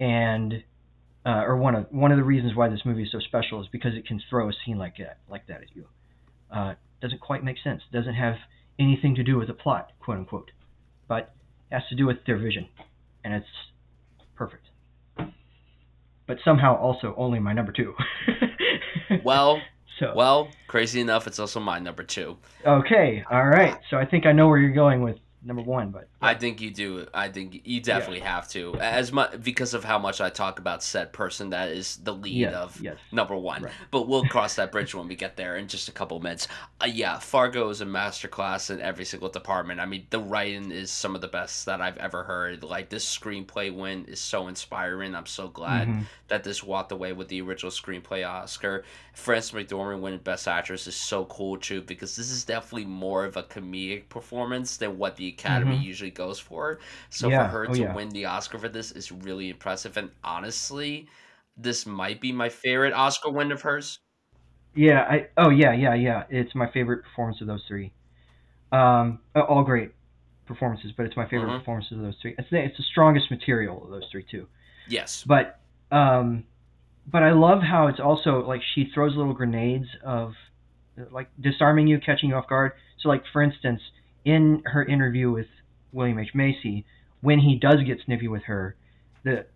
And 0.00 0.64
uh, 1.26 1.44
or 1.44 1.56
one 1.56 1.74
of 1.74 1.86
one 1.90 2.12
of 2.12 2.18
the 2.18 2.24
reasons 2.24 2.54
why 2.54 2.68
this 2.68 2.80
movie 2.84 3.02
is 3.02 3.12
so 3.12 3.20
special 3.20 3.60
is 3.60 3.68
because 3.72 3.94
it 3.94 4.06
can 4.06 4.20
throw 4.28 4.48
a 4.48 4.52
scene 4.64 4.78
like 4.78 4.96
that 4.98 5.18
like 5.28 5.46
that 5.46 5.62
at 5.62 5.74
you. 5.74 5.86
Uh, 6.50 6.74
doesn't 7.00 7.20
quite 7.20 7.42
make 7.42 7.56
sense. 7.62 7.82
Doesn't 7.92 8.14
have 8.14 8.36
anything 8.78 9.14
to 9.16 9.22
do 9.22 9.38
with 9.38 9.48
the 9.48 9.54
plot, 9.54 9.92
quote 10.00 10.18
unquote, 10.18 10.50
but 11.08 11.34
has 11.70 11.82
to 11.88 11.94
do 11.94 12.06
with 12.06 12.18
their 12.26 12.38
vision, 12.38 12.68
and 13.24 13.34
it's 13.34 13.46
perfect. 14.36 14.66
But 16.26 16.38
somehow 16.44 16.76
also 16.76 17.14
only 17.16 17.38
my 17.38 17.52
number 17.52 17.72
two. 17.72 17.94
Well, 19.22 19.60
so 19.98 20.12
well, 20.14 20.48
crazy 20.66 21.00
enough, 21.00 21.26
it's 21.26 21.38
also 21.38 21.60
my 21.60 21.78
number 21.78 22.02
two. 22.02 22.36
okay, 22.66 23.24
all 23.30 23.46
right. 23.46 23.78
So 23.90 23.96
I 23.96 24.04
think 24.04 24.26
I 24.26 24.32
know 24.32 24.48
where 24.48 24.58
you're 24.58 24.72
going 24.72 25.02
with 25.02 25.16
number 25.44 25.62
one, 25.62 25.90
but 25.90 26.08
I 26.20 26.34
think 26.34 26.60
you 26.60 26.70
do. 26.70 27.06
I 27.12 27.28
think 27.28 27.60
you 27.64 27.80
definitely 27.80 28.20
have 28.20 28.48
to, 28.50 28.74
as 28.76 29.12
much 29.12 29.42
because 29.42 29.74
of 29.74 29.84
how 29.84 29.98
much 29.98 30.20
I 30.20 30.30
talk 30.30 30.58
about 30.58 30.82
said 30.82 31.12
person 31.12 31.50
that 31.50 31.68
is 31.70 31.96
the 31.96 32.14
lead 32.14 32.34
yes, 32.34 32.54
of 32.54 32.80
yes. 32.80 32.96
number 33.12 33.36
one. 33.36 33.62
Right. 33.64 33.72
But 33.90 34.08
we'll 34.08 34.24
cross 34.26 34.56
that 34.56 34.72
bridge 34.72 34.94
when 34.94 35.08
we 35.08 35.16
get 35.16 35.36
there 35.36 35.56
in 35.56 35.68
just 35.68 35.88
a 35.88 35.92
couple 35.92 36.18
minutes. 36.20 36.48
Uh, 36.80 36.86
yeah, 36.86 37.18
Fargo 37.18 37.68
is 37.68 37.80
a 37.80 37.86
masterclass 37.86 38.70
in 38.70 38.80
every 38.80 39.04
single 39.04 39.28
department. 39.28 39.80
I 39.80 39.86
mean, 39.86 40.06
the 40.10 40.20
writing 40.20 40.70
is 40.70 40.90
some 40.90 41.14
of 41.14 41.20
the 41.20 41.28
best 41.28 41.66
that 41.66 41.80
I've 41.80 41.98
ever 41.98 42.24
heard. 42.24 42.62
Like 42.62 42.88
this 42.88 43.04
screenplay 43.04 43.74
win 43.74 44.06
is 44.06 44.20
so 44.20 44.48
inspiring. 44.48 45.14
I'm 45.14 45.26
so 45.26 45.48
glad 45.48 45.88
Mhm. 45.88 46.04
that 46.28 46.44
this 46.44 46.62
walked 46.62 46.92
away 46.92 47.12
with 47.12 47.28
the 47.28 47.40
original 47.42 47.70
screenplay 47.70 48.26
Oscar. 48.26 48.84
Frances 49.12 49.52
McDormand 49.52 50.00
winning 50.00 50.18
Best 50.20 50.48
Actress 50.48 50.86
is 50.86 50.96
so 50.96 51.24
cool 51.26 51.56
too 51.56 51.82
because 51.82 52.16
this 52.16 52.30
is 52.30 52.44
definitely 52.44 52.86
more 52.86 53.24
of 53.24 53.36
a 53.36 53.42
comedic 53.42 54.08
performance 54.08 54.76
than 54.76 54.98
what 54.98 55.16
the 55.16 55.33
Academy 55.34 55.76
Mhm. 55.76 55.76
usually 55.76 56.10
goes 56.10 56.38
for. 56.40 56.80
So 57.10 57.30
Yeah, 57.30 57.30
for 57.30 57.48
her 57.48 57.66
oh 57.66 57.74
to 57.74 57.84
yeah. 57.84 57.96
win 57.96 58.10
the 58.10 58.24
Oscar 58.26 58.58
for 58.58 58.68
this 58.68 58.90
is 58.92 59.12
really 59.12 59.50
impressive. 59.50 59.96
And 59.96 60.12
honestly, 60.24 61.08
this 61.56 61.86
might 61.86 62.20
be 62.20 62.32
my 62.32 62.48
favorite 62.48 62.92
Oscar 62.94 63.30
win 63.30 63.52
of 63.52 63.62
hers. 63.62 64.00
Yeah, 64.74 65.02
I 65.08 65.28
oh 65.36 65.50
yeah, 65.50 65.72
yeah, 65.72 65.94
yeah. 65.94 66.24
It's 66.30 66.54
my 66.54 66.70
favorite 66.72 67.04
performance 67.04 67.40
of 67.40 67.46
those 67.46 67.64
three. 67.68 67.92
Um, 68.72 69.20
all 69.36 69.64
great 69.64 69.92
performances, 70.46 70.92
but 70.96 71.06
it's 71.06 71.16
my 71.16 71.28
favorite 71.28 71.52
Mhm. 71.52 71.58
performance 71.58 71.90
of 71.92 72.00
those 72.00 72.16
three. 72.22 72.34
It's 72.38 72.50
the, 72.50 72.58
it's 72.64 72.76
the 72.76 72.84
strongest 72.84 73.30
material 73.30 73.84
of 73.84 73.90
those 73.90 74.08
three 74.12 74.24
too. 74.30 74.48
Yes. 74.86 75.26
But 75.26 75.60
um, 75.92 76.46
but 77.06 77.22
I 77.22 77.32
love 77.32 77.62
how 77.62 77.88
it's 77.88 78.00
also 78.00 78.46
like 78.46 78.62
she 78.74 78.90
throws 78.94 79.16
little 79.16 79.34
grenades 79.34 79.88
of 80.04 80.34
like 81.10 81.30
disarming 81.40 81.86
you, 81.88 82.00
catching 82.00 82.30
you 82.30 82.36
off 82.36 82.48
guard. 82.48 82.72
So 82.98 83.08
like 83.08 83.24
for 83.32 83.42
instance, 83.42 83.80
in 84.24 84.62
her 84.66 84.84
interview 84.84 85.30
with 85.30 85.46
William 85.92 86.18
H 86.18 86.30
Macy, 86.34 86.84
when 87.20 87.38
he 87.38 87.56
does 87.56 87.82
get 87.86 87.98
snippy 88.04 88.28
with 88.28 88.42
her, 88.44 88.76
the 89.22 89.46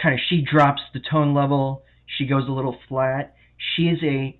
kind 0.00 0.14
of 0.14 0.20
she 0.28 0.42
drops 0.42 0.82
the 0.94 1.00
tone 1.10 1.34
level. 1.34 1.82
She 2.18 2.26
goes 2.26 2.48
a 2.48 2.52
little 2.52 2.76
flat. 2.88 3.34
She 3.74 3.84
is 3.84 3.98
a 4.02 4.38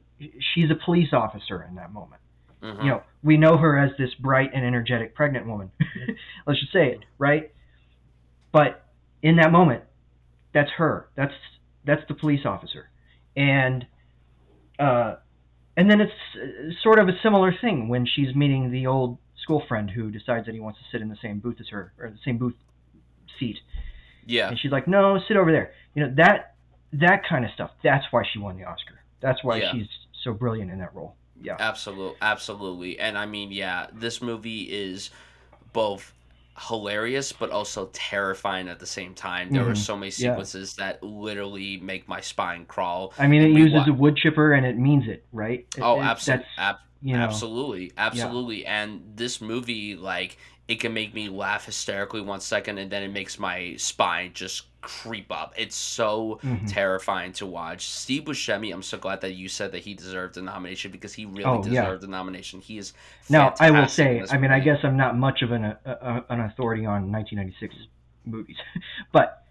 she's 0.55 0.71
a 0.71 0.85
police 0.85 1.13
officer 1.13 1.67
in 1.69 1.75
that 1.77 1.93
moment 1.93 2.21
Mhm. 2.63 2.85
you 2.85 2.91
know, 2.91 3.03
we 3.23 3.37
know 3.37 3.57
her 3.57 3.79
as 3.79 3.91
this 3.99 4.13
bright 4.15 4.51
and 4.55 4.65
energetic 4.65 5.15
pregnant 5.15 5.47
woman. 5.47 5.71
Let's 6.47 6.61
just 6.61 6.73
say 6.73 6.89
it, 6.93 7.01
right? 7.19 7.53
But 8.53 8.85
in 9.23 9.37
that 9.37 9.53
moment, 9.53 9.85
that's 10.53 10.71
her. 10.73 11.09
That's 11.17 11.35
that's 11.85 12.03
the 12.09 12.15
police 12.15 12.45
officer, 12.45 12.91
and 13.37 13.87
uh, 14.79 15.17
and 15.77 15.91
then 15.91 16.01
it's 16.01 16.13
uh, 16.35 16.73
sort 16.83 16.99
of 16.99 17.09
a 17.09 17.13
similar 17.23 17.53
thing 17.61 17.89
when 17.89 18.07
she's 18.07 18.35
meeting 18.35 18.71
the 18.71 18.87
old 18.87 19.19
school 19.47 19.63
friend 19.69 19.89
who 19.89 20.11
decides 20.11 20.45
that 20.47 20.55
he 20.57 20.61
wants 20.61 20.81
to 20.81 20.85
sit 20.91 21.01
in 21.01 21.09
the 21.09 21.17
same 21.23 21.39
booth 21.39 21.61
as 21.61 21.69
her 21.69 21.93
or 22.01 22.11
the 22.11 22.19
same 22.25 22.37
booth 22.37 22.55
seat, 23.39 23.59
yeah. 24.27 24.49
and 24.49 24.59
she's 24.59 24.73
like, 24.73 24.89
no, 24.89 25.21
sit 25.29 25.37
over 25.37 25.53
there. 25.53 25.71
You 25.95 26.03
know 26.05 26.13
that 26.17 26.55
that 26.95 27.23
kind 27.29 27.45
of 27.45 27.53
stuff. 27.53 27.71
That's 27.85 28.05
why 28.11 28.25
she 28.33 28.41
won 28.41 28.57
the 28.57 28.65
Oscar. 28.65 28.99
That's 29.21 29.45
why 29.45 29.59
Yeah. 29.59 29.71
she's 29.73 29.87
so 30.25 30.33
brilliant 30.33 30.71
in 30.73 30.79
that 30.81 30.93
role. 30.95 31.15
Yeah. 31.41 31.57
Absolutely, 31.61 32.17
absolutely. 32.21 32.99
And 32.99 33.17
I 33.17 33.27
mean, 33.27 33.53
yeah, 33.53 33.87
this 33.93 34.21
movie 34.21 34.63
is 34.63 35.11
both 35.73 36.13
hilarious 36.69 37.33
but 37.33 37.51
also 37.51 37.91
terrifying 37.93 38.67
at 38.69 38.79
the 38.81 38.87
same 38.87 39.15
time. 39.15 39.53
There 39.53 39.69
are 39.69 39.73
Mhm. 39.73 39.77
so 39.77 39.95
many 39.97 40.09
Yeah. 40.09 40.31
sequences 40.31 40.75
that 40.77 41.03
literally 41.03 41.77
make 41.77 42.09
my 42.09 42.21
spine 42.23 42.65
crawl. 42.65 43.13
I 43.19 43.27
mean, 43.27 43.43
it 43.43 43.51
uses 43.51 43.87
a 43.87 43.93
wood 43.93 44.17
chipper 44.17 44.55
and 44.55 44.65
it 44.65 44.79
means 44.79 45.07
it, 45.07 45.25
right? 45.33 45.61
It- 45.77 45.83
Oh, 45.83 46.01
absolutely. 46.01 46.47
You 47.07 47.17
know, 47.17 47.23
Absolutely, 47.23 47.93
absolutely. 47.97 48.67
And 48.67 49.13
this 49.15 49.41
movie, 49.41 49.95
like, 49.95 50.39
it 50.67 50.81
can 50.81 50.93
make 50.93 51.15
me 51.15 51.29
laugh 51.29 51.67
hysterically 51.67 52.21
one 52.21 52.41
second, 52.41 52.79
and 52.79 52.91
then 52.91 53.05
it 53.05 53.13
makes 53.13 53.39
my 53.39 53.77
spine 53.77 54.33
just 54.35 54.65
creep 54.81 55.31
up. 55.31 55.55
It's 55.57 55.77
so 55.77 56.41
Mhm. 56.43 56.67
terrifying 56.67 57.33
to 57.35 57.47
watch. 57.47 57.87
Steve 57.87 58.25
Buscemi, 58.25 58.73
I'm 58.75 58.83
so 58.83 58.99
glad 58.99 59.21
that 59.21 59.35
you 59.35 59.49
said 59.49 59.71
that 59.71 59.81
he 59.85 59.95
deserved 59.95 60.37
a 60.37 60.43
nomination 60.43 60.91
because 60.91 61.15
he 61.15 61.27
really 61.27 61.45
Oh, 61.45 61.59
yeah. 61.59 61.83
deserved 61.83 62.03
a 62.03 62.09
nomination. 62.09 62.61
He 62.61 62.77
is 62.79 62.93
Now, 63.31 63.55
I 63.61 63.71
will 63.71 63.87
say, 63.87 64.25
I 64.29 64.37
mean, 64.39 64.51
I 64.51 64.59
guess 64.59 64.79
I'm 64.83 64.97
not 64.97 65.17
much 65.17 65.43
of 65.43 65.53
an 65.53 65.65
uh, 65.65 65.77
uh, 65.87 66.23
an 66.29 66.41
authority 66.41 66.87
on 66.87 67.13
1996 67.13 67.73
movies, 68.25 68.57
but 69.13 69.46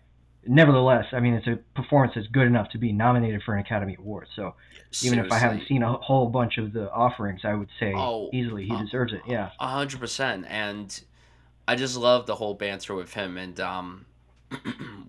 nevertheless, 0.48 1.06
I 1.12 1.20
mean, 1.20 1.34
it's 1.34 1.48
a 1.48 1.58
performance 1.76 2.14
that's 2.16 2.28
good 2.28 2.48
enough 2.48 2.70
to 2.70 2.78
be 2.78 2.91
nominated 2.91 3.43
for 3.43 3.54
an 3.54 3.60
Academy 3.62 3.96
Award. 4.00 4.28
So 4.36 4.56
even 5.04 5.20
if 5.20 5.32
I 5.32 5.38
haven't 5.38 5.68
seen 5.68 5.84
a 5.84 5.93
whole 5.93 6.28
bunch 6.28 6.58
of 6.58 6.74
the 6.74 6.91
offerings, 6.91 7.41
I 7.43 7.54
would 7.54 7.70
say 7.80 7.93
Oh, 7.96 8.30
easily 8.34 8.66
he 8.66 8.74
uh, 8.74 8.82
deserves 8.82 9.14
it. 9.14 9.22
Yeah. 9.28 9.52
A 9.60 9.68
hundred 9.68 10.00
percent, 10.00 10.46
and 10.50 10.98
I 11.68 11.76
just 11.76 11.98
love 11.98 12.26
the 12.28 12.36
whole 12.36 12.54
banter 12.54 12.96
with 12.96 13.14
him 13.14 13.38
and 13.38 13.60
um, 13.60 14.06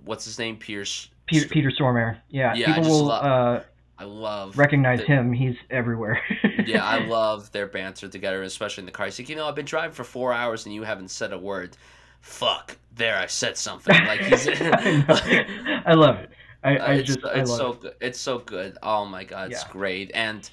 what's 0.05 0.24
his 0.24 0.39
name, 0.39 0.57
Pierce. 0.57 1.09
Peter, 1.26 1.49
Peter 1.49 1.70
Stormare. 1.70 2.18
Yeah. 2.30 2.55
Yeah, 2.55 2.74
People 2.74 2.91
will 2.91 3.05
love- 3.07 3.24
uh, 3.24 3.64
I 3.99 4.05
love. 4.05 4.59
recognize 4.59 5.01
the- 5.01 5.07
him. 5.07 5.32
He's 5.32 5.57
everywhere. 5.70 6.20
yeah, 6.66 6.84
I 6.84 6.99
love 7.07 7.51
their 7.53 7.66
banter 7.66 8.09
together, 8.09 8.43
especially 8.43 8.82
in 8.82 8.87
the 8.87 8.93
car. 8.93 9.07
He's 9.07 9.18
like, 9.18 9.28
you 9.28 9.37
know, 9.37 9.47
I've 9.49 9.55
been 9.55 9.64
driving 9.64 9.93
for 9.95 10.05
four 10.05 10.32
hours 10.32 10.66
and 10.66 10.74
you 10.74 10.82
haven't 10.82 11.11
said 11.11 11.32
a 11.32 11.39
word. 11.39 11.76
Fuck, 12.21 12.77
there, 12.95 13.17
I 13.17 13.27
said 13.27 13.57
something. 13.57 13.95
Like 14.07 14.21
he's. 14.21 14.49
I, 14.61 15.05
know. 15.09 15.83
I 15.87 15.95
love 15.95 16.17
it. 16.17 16.31
I, 16.62 16.77
uh, 16.77 16.87
I 16.87 16.93
it's 16.95 17.07
just 17.07 17.25
I 17.25 17.41
it's 17.41 17.55
so 17.55 17.73
it. 17.73 17.81
good. 17.81 17.95
It's 18.01 18.21
so 18.21 18.39
good. 18.39 18.79
Oh 18.83 19.05
my 19.05 19.25
god, 19.25 19.53
it's 19.53 19.62
Yeah. 19.64 19.73
great. 19.73 20.11
And 20.14 20.49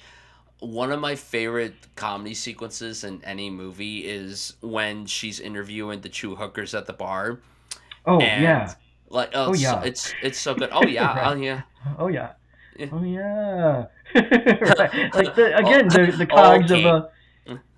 one 0.60 0.92
of 0.92 1.00
my 1.00 1.14
favorite 1.16 1.74
comedy 1.96 2.34
sequences 2.34 3.04
in 3.04 3.22
any 3.24 3.50
movie 3.50 4.00
is 4.06 4.54
when 4.60 5.06
she's 5.06 5.40
interviewing 5.40 6.00
the 6.00 6.08
two 6.08 6.34
hookers 6.36 6.74
at 6.74 6.86
the 6.86 6.92
bar. 6.92 7.40
Oh 8.06 8.20
yeah. 8.20 8.74
Like 9.08 9.30
oh, 9.34 9.46
Oh, 9.46 9.52
it's, 9.52 9.62
yeah. 9.62 9.82
it's 9.82 10.14
it's 10.22 10.38
so 10.38 10.54
good. 10.54 10.68
Oh 10.72 10.84
yeah, 10.86 11.14
Right. 11.16 11.26
oh 11.32 11.36
yeah. 11.36 11.62
Oh 11.98 12.08
yeah. 12.08 12.32
Oh 12.92 13.02
yeah. 13.02 13.86
right. 14.14 15.14
Like 15.14 15.34
the, 15.34 15.52
oh, 15.54 15.58
again, 15.58 15.88
the 15.88 16.14
the 16.16 16.26
Oh, 16.30 16.36
cogs 16.36 16.70
okay. 16.72 16.84
of 16.84 17.02
a 17.04 17.10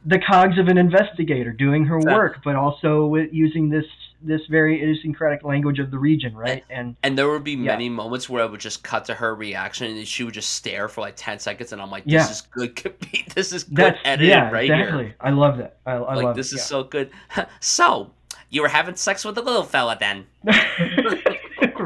the 0.07 0.18
cogs 0.20 0.57
of 0.59 0.68
an 0.68 0.78
investigator 0.78 1.52
doing 1.52 1.84
her 1.84 1.96
Exactly. 1.96 2.14
work, 2.16 2.38
but 2.44 2.54
also 2.57 3.07
with 3.07 3.32
using 3.32 3.68
this 3.68 3.84
this 4.22 4.40
very 4.48 4.80
idiosyncratic 4.82 5.44
language 5.44 5.78
of 5.78 5.90
the 5.90 5.98
region, 5.98 6.34
right? 6.34 6.64
And 6.70 6.96
And 7.02 7.18
there 7.18 7.28
would 7.28 7.44
be 7.44 7.52
Yeah. 7.52 7.72
many 7.72 7.90
moments 7.90 8.30
where 8.30 8.42
I 8.42 8.46
would 8.46 8.61
just 8.61 8.82
cut 8.82 9.04
to 9.04 9.14
her 9.14 9.34
reaction 9.34 9.94
and 9.94 10.09
she 10.09 10.24
would 10.24 10.32
just 10.32 10.52
stare 10.54 10.88
for 10.88 11.02
like 11.02 11.14
ten 11.16 11.38
seconds, 11.38 11.72
and 11.72 11.82
I'm 11.82 11.90
like, 11.90 12.04
"This 12.04 12.12
Yeah. 12.14 12.30
is 12.30 12.40
good. 12.40 12.94
This 13.34 13.52
is 13.52 13.64
good 13.64 13.76
that's 13.76 13.98
edited 14.04 14.28
yeah, 14.30 14.50
right 14.50 14.70
exactly. 14.70 15.04
here. 15.04 15.16
I 15.20 15.30
love 15.30 15.59
that. 15.59 15.76
I, 15.84 15.92
I 15.92 16.14
like 16.14 16.24
love 16.24 16.36
this 16.36 16.52
it. 16.52 16.57
is 16.57 16.64
so 16.64 16.82
good." 16.84 17.11
so 17.61 18.11
you 18.48 18.62
were 18.62 18.68
having 18.68 18.94
sex 18.96 19.24
with 19.24 19.36
a 19.36 19.42
little 19.42 19.64
fella 19.64 19.96
then? 20.00 20.26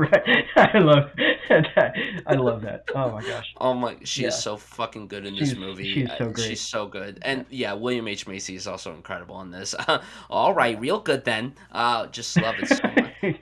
right. 0.01 0.45
I 0.57 0.79
love 0.79 1.11
that. 1.17 1.95
I 2.27 2.35
love 2.35 2.63
that. 2.63 2.85
Oh 2.95 3.11
my 3.13 3.23
gosh. 3.23 3.55
Oh 3.61 3.75
my, 3.75 3.97
she 4.05 4.25
is 4.25 4.37
so 4.37 4.57
fucking 4.57 5.09
good 5.09 5.27
in 5.27 5.35
this 5.37 5.51
She's- 5.51 5.59
movie. 5.61 5.93
she's 5.93 6.09
so 6.19 6.25
Uh, 6.27 6.29
great. 6.31 6.49
She's 6.49 6.61
so 6.61 6.87
good, 6.87 7.19
and 7.23 7.45
yeah, 7.51 7.73
William 7.75 8.09
H 8.09 8.27
Macy 8.27 8.55
is 8.55 8.67
also 8.67 8.95
incredible 8.95 9.41
in 9.43 9.51
this. 9.51 9.75
All 10.31 10.55
right, 10.55 10.79
real 10.81 11.01
good 11.01 11.25
then. 11.25 11.55
Uh, 11.73 12.07
just 12.09 12.37
love 12.41 12.55
it 12.59 12.69
so 12.69 12.89
much. 12.97 13.37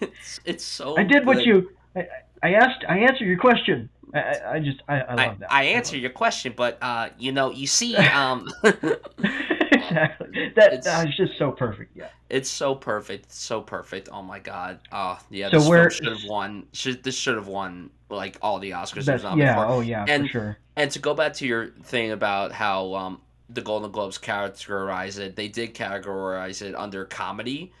It's, 0.00 0.40
it's 0.44 0.64
so. 0.64 0.96
I 0.96 1.04
did 1.04 1.26
what 1.26 1.44
you. 1.46 1.70
I, 1.94 2.06
I 2.42 2.54
asked. 2.54 2.84
I 2.88 2.98
answered 2.98 3.26
your 3.26 3.38
question. 3.38 3.88
I, 4.14 4.36
I, 4.54 4.58
just. 4.60 4.80
I, 4.88 5.00
I 5.00 5.14
love 5.26 5.38
that. 5.40 5.52
I 5.52 5.64
answer 5.64 5.96
your 5.96 6.10
question, 6.10 6.52
but 6.56 6.78
uh, 6.82 7.10
you 7.18 7.32
know, 7.32 7.50
you 7.50 7.66
see, 7.66 7.96
um, 7.96 8.48
exactly. 8.64 10.52
That 10.56 10.72
It's- 10.74 10.84
that's 10.84 11.16
just 11.16 11.38
so 11.38 11.50
perfect. 11.52 11.96
Yeah. 11.96 12.08
it's 12.28 12.48
so 12.48 12.74
perfect, 12.74 13.32
so 13.32 13.60
perfect. 13.60 14.08
Oh 14.12 14.22
my 14.22 14.38
god. 14.38 14.80
Oh 14.92 15.18
yeah, 15.30 15.50
So 15.50 15.58
this 15.58 15.68
where- 15.68 15.90
should 15.90 16.06
have 16.06 16.24
won. 16.24 16.66
Should 16.72 17.02
this 17.02 17.16
should 17.16 17.36
have 17.36 17.48
won 17.48 17.90
like 18.08 18.36
all 18.42 18.58
the 18.58 18.70
Oscars 18.72 18.90
it 18.90 18.96
was 18.96 19.06
That's, 19.06 19.22
nominated 19.22 19.54
yeah. 19.54 19.64
for. 19.66 19.72
Oh 19.72 19.80
yeah. 19.80 20.04
And- 20.08 20.26
for 20.26 20.32
sure. 20.32 20.58
And 20.76 20.90
to 20.92 20.98
go 20.98 21.12
back 21.14 21.34
to 21.34 21.46
your 21.46 21.68
thing 21.82 22.12
about 22.12 22.52
how 22.52 22.94
um, 22.94 23.20
the 23.50 23.60
Golden 23.60 23.90
Globes 23.90 24.16
categorize 24.16 25.18
it, 25.18 25.36
they 25.36 25.48
did 25.48 25.74
categorize 25.74 26.62
it 26.62 26.74
under 26.74 27.04
comedy. 27.04 27.72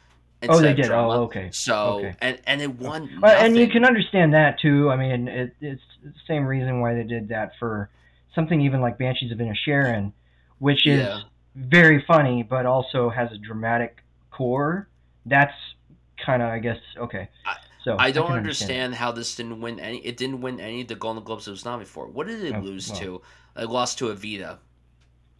Oh, 0.48 0.60
they 0.60 0.74
did. 0.74 0.86
drama. 0.86 1.12
Oh, 1.20 1.22
okay. 1.24 1.48
So 1.52 1.98
Okay. 1.98 2.14
and 2.20 2.38
and 2.46 2.60
it 2.60 2.74
won. 2.78 3.08
Well, 3.22 3.42
and 3.42 3.56
you 3.56 3.68
can 3.68 3.84
understand 3.84 4.34
that 4.34 4.58
too. 4.60 4.90
I 4.90 4.96
mean, 4.96 5.28
it, 5.28 5.54
it's 5.60 5.82
same 6.26 6.46
reason 6.46 6.80
why 6.80 6.94
they 6.94 7.04
did 7.04 7.28
that 7.28 7.52
for 7.58 7.90
something 8.34 8.60
even 8.60 8.80
like 8.80 8.98
Banshees 8.98 9.32
of 9.32 9.38
Inisherin, 9.38 10.12
which 10.58 10.86
is 10.86 11.00
Yeah. 11.00 11.20
very 11.56 12.02
funny, 12.06 12.42
but 12.42 12.66
also 12.66 13.10
has 13.10 13.32
a 13.32 13.38
dramatic 13.38 14.02
core. 14.30 14.88
That's 15.26 15.54
kind 16.24 16.42
of, 16.42 16.48
I 16.48 16.58
guess, 16.58 16.78
okay. 16.96 17.28
I- 17.44 17.56
So 17.82 17.96
I 17.98 18.10
don't 18.10 18.26
can 18.28 18.36
understand 18.36 18.94
how 18.96 19.10
this 19.10 19.34
didn't 19.34 19.60
win 19.62 19.80
any. 19.80 19.98
It 20.04 20.18
didn't 20.18 20.42
win 20.42 20.60
any 20.60 20.82
of 20.82 20.88
the 20.88 20.94
Golden 20.94 21.24
Globes 21.24 21.48
it 21.48 21.50
was 21.50 21.64
nominated 21.64 21.90
for. 21.90 22.06
What 22.08 22.26
did 22.26 22.44
it 22.44 22.54
Oh, 22.54 22.60
lose 22.60 22.90
well. 22.90 23.00
to? 23.00 23.22
It 23.56 23.70
lost 23.70 23.98
to 23.98 24.06
Evita. 24.14 24.58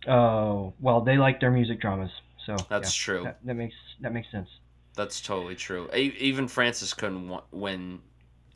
Oh 0.09 0.73
well, 0.81 1.03
they 1.03 1.19
like 1.19 1.41
their 1.41 1.51
music 1.51 1.81
dramas, 1.81 2.11
so 2.47 2.57
That's 2.71 2.97
yeah, 2.97 3.05
true. 3.05 3.23
That, 3.25 3.39
that 3.45 3.55
makes 3.55 3.75
that 4.01 4.13
makes 4.15 4.31
sense. 4.31 4.49
That's 4.97 5.21
totally 5.21 5.55
true. 5.55 5.91
Even 5.95 6.49
Frances 6.49 6.95
couldn't 6.95 7.31
win. 7.53 8.01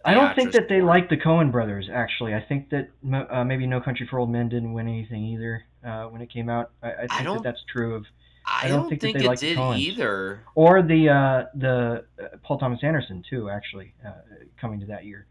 I 0.04 0.14
don't 0.14 0.34
think 0.34 0.52
that 0.52 0.68
they 0.68 0.78
award. 0.80 0.88
like 0.88 1.08
the 1.10 1.16
Coen 1.16 1.50
brothers. 1.50 1.88
Actually, 1.92 2.34
I 2.34 2.40
think 2.40 2.70
that 2.70 2.90
uh, 3.30 3.44
maybe 3.44 3.66
No 3.66 3.80
Country 3.80 4.06
for 4.10 4.18
Old 4.18 4.30
Men 4.30 4.48
didn't 4.48 4.72
win 4.72 4.86
anything 4.88 5.24
either 5.24 5.64
uh, 5.84 6.04
when 6.06 6.20
it 6.20 6.30
came 6.30 6.48
out. 6.48 6.70
I, 6.82 6.92
I 6.92 6.96
think 7.06 7.24
don't- 7.24 7.36
that 7.38 7.42
that's 7.42 7.64
true 7.72 7.94
of, 7.94 8.04
I, 8.46 8.66
I 8.66 8.68
don't 8.68 8.80
don't, 8.82 8.88
think 8.90 9.00
that 9.00 9.14
they 9.14 9.24
it 9.24 9.26
like 9.28 9.40
the 9.40 9.48
did 9.54 9.58
Coens. 9.58 9.78
either. 9.78 10.40
or 10.54 10.82
the 10.82 11.08
uh, 11.08 11.44
the 11.54 12.04
uh, 12.22 12.36
Paul 12.42 12.58
Thomas 12.58 12.80
Anderson 12.82 13.24
too. 13.28 13.48
Actually, 13.48 13.94
uh, 14.06 14.10
coming 14.60 14.80
to 14.80 14.86
that 14.86 15.04
year. 15.06 15.26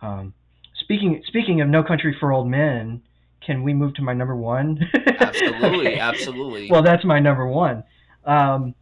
Um, 0.00 0.32
speaking 0.80 1.22
speaking 1.26 1.60
of 1.60 1.68
No 1.68 1.82
Country 1.82 2.16
for 2.20 2.32
Old 2.32 2.48
Men, 2.48 3.02
can 3.44 3.64
we 3.64 3.74
move 3.74 3.94
to 3.94 4.02
my 4.02 4.12
number 4.14 4.36
one? 4.36 4.78
Absolutely, 5.18 5.86
Okay. 5.88 5.98
absolutely. 5.98 6.70
Well, 6.70 6.82
that's 6.82 7.04
my 7.04 7.18
number 7.18 7.46
one. 7.48 7.82
Um, 8.24 8.74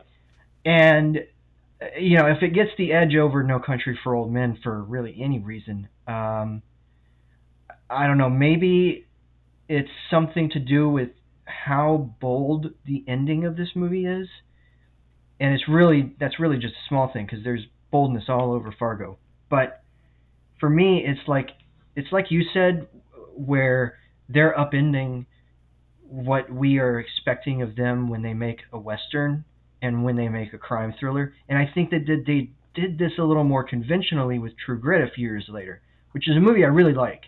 and 0.66 1.24
you 1.98 2.18
know, 2.18 2.26
if 2.26 2.42
it 2.42 2.54
gets 2.54 2.70
the 2.78 2.92
edge 2.92 3.14
over 3.16 3.42
No 3.42 3.58
Country 3.58 3.98
for 4.02 4.14
Old 4.14 4.32
Men 4.32 4.58
for 4.62 4.82
really 4.82 5.16
any 5.20 5.38
reason, 5.38 5.88
um, 6.06 6.62
I 7.88 8.06
don't 8.06 8.18
know. 8.18 8.30
Maybe 8.30 9.06
it's 9.68 9.90
something 10.10 10.50
to 10.50 10.58
do 10.58 10.88
with 10.88 11.10
how 11.44 12.10
bold 12.20 12.66
the 12.86 13.04
ending 13.06 13.44
of 13.44 13.56
this 13.56 13.70
movie 13.74 14.06
is, 14.06 14.28
and 15.40 15.54
it's 15.54 15.68
really 15.68 16.14
that's 16.18 16.38
really 16.38 16.58
just 16.58 16.74
a 16.74 16.88
small 16.88 17.12
thing 17.12 17.26
because 17.26 17.44
there's 17.44 17.66
boldness 17.90 18.24
all 18.28 18.52
over 18.52 18.74
Fargo. 18.78 19.18
But 19.50 19.82
for 20.60 20.70
me, 20.70 21.04
it's 21.06 21.28
like 21.28 21.50
it's 21.96 22.12
like 22.12 22.30
you 22.30 22.42
said, 22.52 22.88
where 23.34 23.98
they're 24.28 24.54
upending 24.54 25.26
what 26.02 26.50
we 26.50 26.78
are 26.78 26.98
expecting 27.00 27.62
of 27.62 27.76
them 27.76 28.08
when 28.08 28.22
they 28.22 28.34
make 28.34 28.60
a 28.72 28.78
western 28.78 29.44
and 29.84 30.02
when 30.04 30.16
they 30.16 30.28
make 30.28 30.52
a 30.52 30.58
crime 30.58 30.94
thriller. 30.98 31.34
And 31.48 31.58
I 31.58 31.70
think 31.74 31.90
that 31.90 32.06
they 32.26 32.50
did 32.74 32.98
this 32.98 33.12
a 33.18 33.22
little 33.22 33.44
more 33.44 33.62
conventionally 33.64 34.38
with 34.38 34.52
True 34.56 34.78
Grit 34.78 35.06
a 35.06 35.10
few 35.12 35.28
years 35.28 35.46
later, 35.48 35.80
which 36.12 36.28
is 36.28 36.36
a 36.36 36.40
movie 36.40 36.64
I 36.64 36.68
really 36.68 36.94
like. 36.94 37.22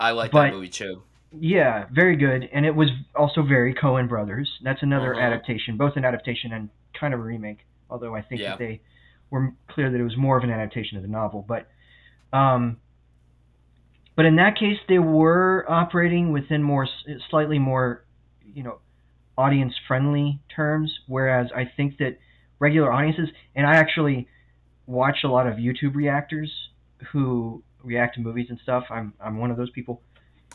I 0.00 0.10
like 0.12 0.30
but- 0.32 0.44
that 0.44 0.52
movie 0.54 0.68
too. 0.68 1.02
Yeah, 1.30 1.84
very 1.92 2.16
good, 2.16 2.48
and 2.54 2.64
it 2.64 2.74
was 2.74 2.88
also 3.14 3.42
very 3.42 3.74
Coen 3.74 4.08
Brothers. 4.08 4.48
That's 4.62 4.82
another 4.82 5.12
Uh-huh. 5.14 5.20
adaptation, 5.26 5.76
both 5.76 5.96
an 5.96 6.04
adaptation 6.06 6.54
and 6.54 6.70
kind 6.98 7.12
of 7.12 7.20
a 7.20 7.22
remake. 7.22 7.58
Although 7.90 8.14
I 8.14 8.22
think 8.22 8.40
Yeah. 8.40 8.50
that 8.50 8.58
they 8.58 8.80
were 9.30 9.52
clear 9.68 9.90
that 9.90 10.00
it 10.00 10.02
was 10.02 10.16
more 10.16 10.38
of 10.38 10.44
an 10.44 10.50
adaptation 10.50 10.96
of 10.96 11.02
the 11.02 11.08
novel. 11.10 11.44
But, 11.46 11.68
um, 12.32 12.78
but 14.16 14.24
in 14.24 14.36
that 14.36 14.56
case, 14.56 14.78
they 14.88 14.98
were 14.98 15.66
operating 15.68 16.32
within 16.32 16.62
more 16.62 16.86
slightly 17.28 17.58
more, 17.58 18.04
you 18.54 18.62
know, 18.62 18.78
audience-friendly 19.38 20.40
terms. 20.54 20.92
Whereas 21.06 21.48
I 21.54 21.64
think 21.76 21.98
that 21.98 22.18
regular 22.58 22.92
audiences, 22.92 23.28
and 23.54 23.66
I 23.66 23.76
actually 23.76 24.28
watch 24.86 25.18
a 25.24 25.28
lot 25.28 25.46
of 25.46 25.54
YouTube 25.54 25.94
reactors 25.94 26.50
who 27.12 27.62
react 27.82 28.16
to 28.16 28.20
movies 28.20 28.46
and 28.50 28.58
stuff. 28.62 28.84
I'm 28.90 29.14
I'm 29.20 29.38
one 29.38 29.50
of 29.50 29.56
those 29.56 29.70
people 29.70 30.02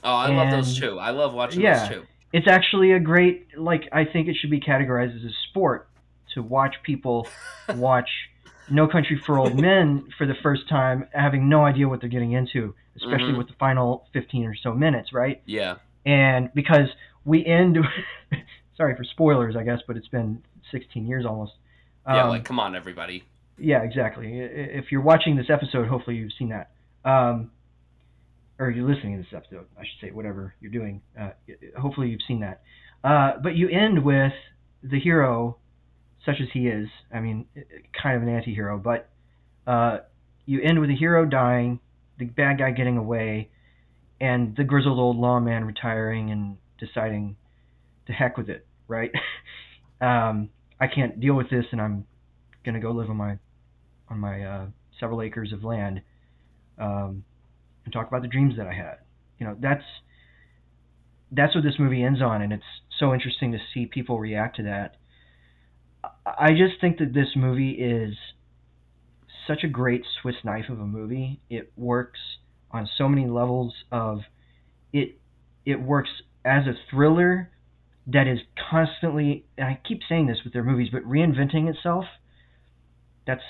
Oh, 0.03 0.13
I 0.15 0.27
love 0.35 0.51
those 0.51 0.77
too. 0.77 0.99
I 0.99 1.11
love 1.11 1.33
watching 1.33 1.61
yeah. 1.61 1.79
those 1.79 1.89
too. 1.97 2.03
it's 2.33 2.47
actually 2.47 2.91
a 2.91 2.99
great 2.99 3.57
like 3.57 3.87
I 3.91 4.03
think 4.05 4.27
it 4.27 4.35
should 4.35 4.49
be 4.51 4.59
categorized 4.59 5.15
as 5.15 5.23
a 5.23 5.33
sport 5.49 5.87
to 6.33 6.41
watch 6.43 6.75
people 6.83 7.27
watch 7.75 8.09
No 8.69 8.87
Country 8.87 9.17
for 9.25 9.37
Old 9.39 9.57
Men 9.59 10.07
for 10.17 10.25
the 10.25 10.35
first 10.43 10.67
time 10.67 11.07
having 11.13 11.47
no 11.47 11.63
idea 11.63 11.87
what 11.87 12.01
they're 12.01 12.09
getting 12.17 12.33
into, 12.33 12.75
especially 12.97 13.31
Mhm. 13.33 13.37
with 13.37 13.47
the 13.47 13.53
final 13.59 14.07
15 14.13 14.45
or 14.45 14.55
so 14.55 14.73
minutes, 14.73 15.13
right? 15.13 15.41
Yeah. 15.45 15.75
And 16.05 16.49
because 16.53 16.89
we 17.23 17.45
end 17.45 17.77
sorry 18.77 18.95
for 18.95 19.03
spoilers, 19.03 19.55
I 19.55 19.63
guess, 19.63 19.79
but 19.87 19.97
it's 19.97 20.07
been 20.07 20.41
16 20.71 21.05
years 21.07 21.25
almost. 21.25 21.53
Yeah, 22.07 22.23
Um, 22.23 22.29
like 22.29 22.43
come 22.45 22.59
on 22.59 22.75
everybody. 22.75 23.23
yeah, 23.57 23.81
exactly. 23.83 24.39
If 24.39 24.91
you're 24.91 25.01
watching 25.01 25.35
this 25.35 25.49
episode, 25.49 25.87
hopefully 25.87 26.17
you've 26.17 26.33
seen 26.37 26.49
that. 26.49 26.71
Um, 27.05 27.51
or 28.59 28.69
you're 28.69 28.87
listening 28.87 29.17
to 29.17 29.23
this 29.23 29.33
episode, 29.33 29.65
I 29.77 29.81
should 29.81 29.99
say, 30.07 30.11
whatever 30.11 30.53
you're 30.61 30.71
doing. 30.71 31.01
Uh, 31.19 31.29
hopefully 31.77 32.09
you've 32.09 32.21
seen 32.27 32.41
that. 32.41 32.61
Uh, 33.03 33.33
but 33.41 33.55
you 33.55 33.67
end 33.69 34.03
with 34.03 34.33
the 34.83 34.99
hero, 34.99 35.57
such 36.25 36.35
as 36.41 36.47
he 36.53 36.67
is. 36.67 36.87
I 37.13 37.19
mean, 37.19 37.45
kind 38.01 38.15
of 38.17 38.23
an 38.23 38.29
anti-hero, 38.29 38.77
but 38.77 39.09
uh, 39.67 39.99
you 40.45 40.61
end 40.61 40.79
with 40.79 40.89
the 40.89 40.95
hero 40.95 41.25
dying, 41.25 41.79
the 42.17 42.25
bad 42.25 42.59
guy 42.59 42.71
getting 42.71 42.97
away, 42.97 43.49
and 44.21 44.55
the 44.55 44.63
grizzled 44.63 44.99
old 44.99 45.17
lawman 45.17 45.65
retiring 45.65 46.31
and 46.31 46.57
deciding 46.79 47.35
to 48.07 48.13
heck 48.13 48.37
with 48.37 48.49
it, 48.49 48.65
right? 48.87 49.11
um, 50.01 50.49
I 50.79 50.87
can't 50.87 51.19
deal 51.19 51.35
with 51.35 51.49
this, 51.49 51.65
and 51.71 51.81
I'm 51.81 52.05
gonna 52.65 52.79
go 52.79 52.91
live 52.91 53.09
on 53.09 53.17
my 53.17 53.37
on 54.09 54.19
my 54.19 54.43
uh, 54.43 54.65
several 54.99 55.21
acres 55.21 55.53
of 55.53 55.63
land 55.63 56.01
um, 56.77 57.23
and 57.85 57.93
talk 57.93 58.07
about 58.07 58.21
the 58.21 58.27
dreams 58.27 58.55
that 58.57 58.67
I 58.67 58.73
had. 58.73 58.97
You 59.39 59.47
know, 59.47 59.57
that's 59.59 59.83
that's 61.31 61.55
what 61.55 61.63
this 61.63 61.75
movie 61.79 62.03
ends 62.03 62.21
on, 62.21 62.41
and 62.41 62.53
it's 62.53 62.63
so 62.99 63.13
interesting 63.13 63.51
to 63.53 63.59
see 63.73 63.85
people 63.85 64.19
react 64.19 64.57
to 64.57 64.63
that. 64.63 64.97
I 66.25 66.51
just 66.51 66.79
think 66.81 66.99
that 66.99 67.13
this 67.13 67.29
movie 67.35 67.71
is 67.71 68.15
such 69.47 69.63
a 69.63 69.67
great 69.67 70.03
Swiss 70.21 70.35
knife 70.43 70.69
of 70.69 70.79
a 70.79 70.85
movie. 70.85 71.39
It 71.49 71.71
works 71.75 72.19
on 72.71 72.89
so 72.97 73.07
many 73.07 73.27
levels 73.27 73.73
of 73.91 74.19
it 74.91 75.17
it 75.65 75.81
works 75.81 76.09
as 76.43 76.65
a 76.67 76.73
thriller 76.89 77.49
that 78.07 78.27
is 78.27 78.39
constantly 78.69 79.45
and 79.57 79.67
I 79.67 79.79
keep 79.87 80.01
saying 80.07 80.27
this 80.27 80.39
with 80.43 80.53
their 80.53 80.63
movies, 80.63 80.89
but 80.91 81.03
reinventing 81.03 81.69
itself. 81.69 82.05
That's 83.25 83.43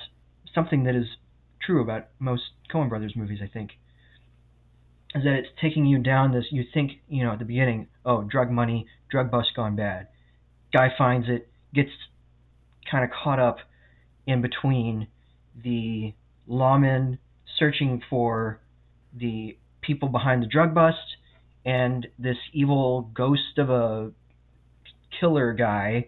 something 0.54 0.84
that 0.84 0.96
is 0.96 1.06
true 1.66 1.82
about 1.82 2.08
most 2.20 2.44
Coen 2.72 2.90
Brothers 2.90 3.14
movies, 3.16 3.40
I 3.44 3.48
think. 3.48 3.72
Is 5.16 5.24
that 5.24 5.34
it's 5.34 5.50
taking 5.62 5.86
you 5.86 6.00
down 6.00 6.32
this 6.32 6.46
you 6.52 6.64
think, 6.74 6.94
you 7.08 7.24
know, 7.24 7.34
at 7.34 7.40
the 7.40 7.46
beginning, 7.46 7.88
oh, 8.06 8.24
drug 8.24 8.52
money, 8.52 8.88
drug 9.10 9.32
bust 9.32 9.50
gone 9.56 9.76
bad. 9.76 10.08
Guy 10.72 10.90
finds 10.98 11.28
it, 11.30 11.48
gets 11.74 11.92
kind 12.90 13.04
of 13.04 13.12
caught 13.12 13.40
up 13.40 13.58
in 14.26 14.42
between 14.42 15.08
the 15.64 16.14
lawmen 16.50 17.18
searching 17.58 18.02
for 18.10 18.60
the 19.16 19.58
people 19.82 20.10
behind 20.10 20.42
the 20.42 20.48
drug 20.48 20.74
bust 20.74 21.18
and 21.66 22.08
this 22.18 22.38
evil 22.54 23.10
ghost 23.14 23.58
of 23.58 23.70
a 23.70 24.12
killer 25.19 25.53
guy 25.53 26.07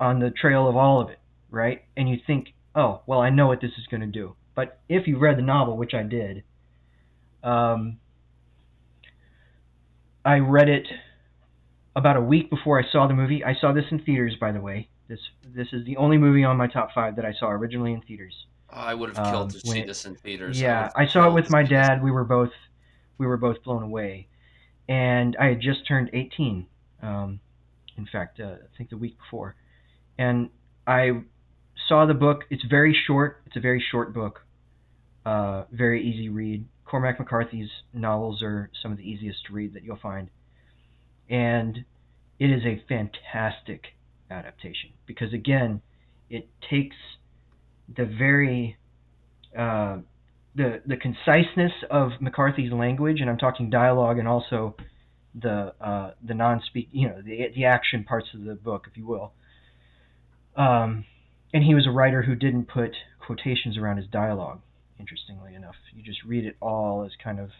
on 0.00 0.18
the 0.18 0.30
trail 0.30 0.68
of 0.68 0.76
all 0.76 1.00
of 1.00 1.10
it, 1.10 1.18
right? 1.50 1.82
And 1.96 2.08
you 2.08 2.18
think, 2.26 2.48
oh, 2.74 3.02
well, 3.06 3.20
I 3.20 3.30
know 3.30 3.46
what 3.46 3.60
this 3.60 3.72
is 3.78 3.86
going 3.86 4.00
to 4.00 4.06
do. 4.06 4.34
But 4.54 4.80
if 4.88 5.06
you 5.06 5.18
read 5.18 5.38
the 5.38 5.42
novel, 5.42 5.76
which 5.76 5.94
I 5.94 6.02
did, 6.02 6.44
um, 7.42 7.98
I 10.24 10.38
read 10.38 10.68
it 10.68 10.86
about 11.96 12.16
a 12.16 12.20
week 12.20 12.50
before 12.50 12.80
I 12.80 12.90
saw 12.90 13.06
the 13.06 13.14
movie. 13.14 13.44
I 13.44 13.54
saw 13.54 13.72
this 13.72 13.84
in 13.90 14.00
theaters, 14.00 14.36
by 14.40 14.52
the 14.52 14.60
way. 14.60 14.88
This 15.08 15.20
this 15.54 15.68
is 15.72 15.84
the 15.84 15.96
only 15.98 16.16
movie 16.16 16.44
on 16.44 16.56
my 16.56 16.66
top 16.66 16.92
five 16.94 17.16
that 17.16 17.26
I 17.26 17.34
saw 17.38 17.50
originally 17.50 17.92
in 17.92 18.00
theaters. 18.00 18.34
I 18.70 18.94
would 18.94 19.14
have 19.14 19.26
killed 19.26 19.42
um, 19.42 19.48
to 19.50 19.60
see 19.60 19.80
it, 19.80 19.86
this 19.86 20.06
in 20.06 20.16
theaters. 20.16 20.60
Yeah, 20.60 20.90
I, 20.96 21.02
I 21.02 21.06
saw 21.06 21.28
it 21.28 21.34
with 21.34 21.50
my 21.50 21.62
dad. 21.62 22.02
We 22.02 22.10
were 22.10 22.24
both 22.24 22.52
we 23.18 23.26
were 23.26 23.36
both 23.36 23.62
blown 23.62 23.82
away, 23.82 24.28
and 24.88 25.36
I 25.38 25.48
had 25.48 25.60
just 25.60 25.86
turned 25.86 26.10
18. 26.12 26.66
Um, 27.02 27.40
in 27.96 28.06
fact, 28.10 28.40
uh, 28.40 28.54
I 28.54 28.76
think 28.76 28.90
the 28.90 28.96
week 28.96 29.16
before, 29.18 29.56
and 30.18 30.50
I 30.86 31.10
saw 31.88 32.06
the 32.06 32.14
book. 32.14 32.44
It's 32.50 32.64
very 32.68 32.96
short. 33.06 33.42
It's 33.46 33.56
a 33.56 33.60
very 33.60 33.84
short 33.90 34.14
book. 34.14 34.40
Uh, 35.24 35.64
very 35.72 36.06
easy 36.06 36.28
read. 36.28 36.66
Cormac 36.84 37.18
McCarthy's 37.18 37.70
novels 37.92 38.42
are 38.42 38.70
some 38.82 38.92
of 38.92 38.98
the 38.98 39.04
easiest 39.04 39.46
to 39.46 39.52
read 39.52 39.74
that 39.74 39.84
you'll 39.84 39.96
find, 39.96 40.28
and 41.30 41.84
it 42.38 42.46
is 42.46 42.62
a 42.64 42.82
fantastic 42.88 43.84
adaptation 44.30 44.90
because 45.06 45.32
again, 45.32 45.80
it 46.28 46.48
takes 46.68 46.96
the 47.96 48.04
very 48.04 48.76
uh, 49.58 49.98
the 50.54 50.82
the 50.86 50.96
conciseness 50.96 51.72
of 51.90 52.10
McCarthy's 52.20 52.72
language, 52.72 53.20
and 53.20 53.30
I'm 53.30 53.38
talking 53.38 53.70
dialogue 53.70 54.18
and 54.18 54.28
also 54.28 54.76
the 55.34 55.74
uh, 55.80 56.12
the 56.22 56.34
non-speak, 56.34 56.88
you 56.92 57.08
know, 57.08 57.20
the 57.22 57.48
the 57.54 57.64
action 57.64 58.04
parts 58.04 58.28
of 58.34 58.44
the 58.44 58.54
book, 58.54 58.86
if 58.90 58.96
you 58.96 59.06
will. 59.06 59.32
Um, 60.56 61.04
and 61.52 61.64
he 61.64 61.74
was 61.74 61.86
a 61.86 61.90
writer 61.90 62.22
who 62.22 62.34
didn't 62.34 62.66
put 62.68 62.92
quotations 63.24 63.76
around 63.76 63.96
his 63.96 64.06
dialogue. 64.06 64.60
Interestingly 64.98 65.54
enough, 65.54 65.74
you 65.94 66.02
just 66.02 66.22
read 66.24 66.44
it 66.44 66.56
all 66.60 67.04
as 67.04 67.12
kind 67.22 67.40
of 67.40 67.50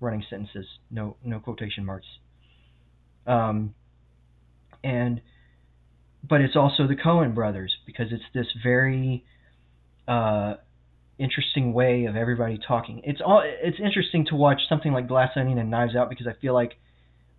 running 0.00 0.24
sentences, 0.28 0.66
no 0.90 1.16
no 1.24 1.38
quotation 1.38 1.84
marks. 1.84 2.06
Um, 3.26 3.74
and 4.82 5.20
but 6.28 6.40
it's 6.40 6.56
also 6.56 6.86
the 6.86 6.96
Coen 6.96 7.34
brothers 7.34 7.74
because 7.86 8.06
it's 8.10 8.24
this 8.34 8.46
very 8.62 9.24
uh, 10.08 10.54
interesting 11.18 11.72
way 11.72 12.06
of 12.06 12.16
everybody 12.16 12.58
talking. 12.58 13.02
It's 13.04 13.20
all 13.24 13.42
it's 13.44 13.78
interesting 13.78 14.26
to 14.26 14.34
watch 14.34 14.62
something 14.68 14.92
like 14.92 15.08
Glass 15.08 15.30
Onion 15.36 15.58
and 15.58 15.70
Knives 15.70 15.94
Out 15.94 16.08
because 16.08 16.26
I 16.26 16.34
feel 16.40 16.54
like 16.54 16.74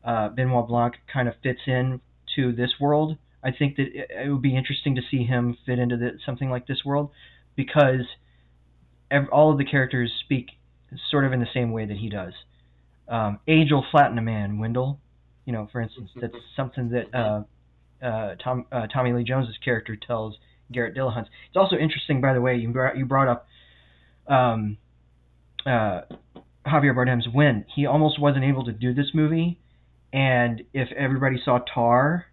uh, 0.04 0.30
Benoit 0.30 0.68
Blanc 0.68 0.96
kind 1.12 1.28
of 1.28 1.36
fits 1.42 1.62
in 1.68 2.02
to 2.36 2.52
this 2.52 2.74
world. 2.80 3.18
I 3.44 3.52
think 3.52 3.76
that 3.78 3.88
it, 3.88 4.10
it 4.26 4.32
would 4.32 4.42
be 4.42 4.56
interesting 4.56 4.96
to 4.96 5.02
see 5.10 5.24
him 5.24 5.58
fit 5.66 5.80
into 5.80 5.98
the, 5.98 6.12
something 6.26 6.50
like 6.50 6.68
this 6.68 6.84
world 6.86 7.12
because 7.56 8.06
every, 9.12 9.30
all 9.30 9.52
of 9.52 9.58
the 9.58 9.66
characters 9.66 10.12
speak 10.24 10.52
sort 11.10 11.26
of 11.26 11.34
in 11.34 11.40
the 11.40 11.48
same 11.54 11.72
way 11.72 11.86
that 11.86 11.98
he 11.98 12.10
does. 12.10 12.34
Um, 13.08 13.40
age 13.48 13.72
will 13.72 13.86
flatten 13.92 14.18
a 14.18 14.22
man, 14.22 14.60
Wendell. 14.60 15.00
You 15.46 15.54
know, 15.54 15.68
for 15.72 15.82
instance, 15.82 16.10
that's 16.20 16.36
something 16.56 16.90
that 16.90 17.14
uh, 17.14 17.44
uh, 18.04 18.36
Tom, 18.42 18.66
uh, 18.72 18.88
Tommy 18.88 19.12
Lee 19.12 19.26
Jones's 19.26 19.58
character 19.64 19.96
tells 19.96 20.38
Garrett 20.72 20.96
Dillahunt. 20.96 21.26
It's 21.48 21.58
also 21.58 21.76
interesting, 21.76 22.22
by 22.22 22.34
the 22.34 22.42
way, 22.42 22.56
you 22.56 22.70
brought, 22.70 22.98
you 22.98 23.06
brought 23.06 23.28
up 23.28 23.48
um, 24.28 24.78
uh, 25.66 26.02
Javier 26.66 26.96
Bardem's 26.96 27.28
win. 27.34 27.66
He 27.76 27.86
almost 27.86 28.22
wasn't 28.22 28.46
able 28.46 28.64
to 28.66 28.72
do 28.72 28.94
this 28.94 29.08
movie, 29.14 29.60
and 30.14 30.64
if 30.74 30.92
everybody 30.94 31.42
saw 31.44 31.60
Tar, 31.60 32.28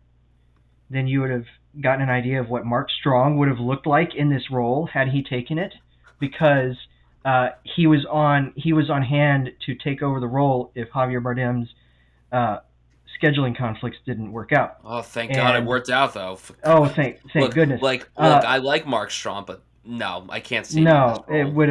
then 0.90 1.08
you 1.08 1.22
would 1.22 1.30
have 1.30 1.46
gotten 1.80 2.02
an 2.02 2.10
idea 2.10 2.40
of 2.40 2.48
what 2.50 2.66
Mark 2.66 2.90
Strong 2.90 3.38
would 3.38 3.48
have 3.48 3.58
looked 3.58 3.86
like 3.86 4.14
in 4.14 4.28
this 4.28 4.50
role 4.50 4.86
had 4.86 5.08
he 5.08 5.22
taken 5.22 5.58
it, 5.58 5.72
because 6.18 6.76
uh, 7.24 7.48
he 7.64 7.86
was 7.86 8.04
on 8.10 8.52
he 8.54 8.72
was 8.72 8.90
on 8.90 9.02
hand 9.02 9.50
to 9.66 9.74
take 9.74 10.02
over 10.02 10.20
the 10.20 10.28
role 10.28 10.70
if 10.74 10.90
Javier 10.90 11.22
Bardem's 11.22 11.68
uh, 12.32 12.58
scheduling 13.20 13.56
conflicts 13.56 13.98
didn't 14.04 14.32
work 14.32 14.52
out. 14.52 14.78
Oh, 14.84 15.02
thank 15.02 15.30
and, 15.30 15.38
God 15.38 15.56
it 15.56 15.64
worked 15.64 15.90
out 15.90 16.14
though. 16.14 16.38
Oh, 16.64 16.86
thank 16.86 17.20
thank 17.32 17.44
look, 17.44 17.54
goodness. 17.54 17.82
Like, 17.82 18.00
look, 18.18 18.44
uh, 18.44 18.46
I 18.46 18.58
like 18.58 18.86
Mark 18.86 19.10
Strong, 19.10 19.44
but 19.46 19.62
no, 19.84 20.26
I 20.28 20.40
can't 20.40 20.66
see. 20.66 20.82
No, 20.82 21.24
it 21.28 21.44
would. 21.54 21.68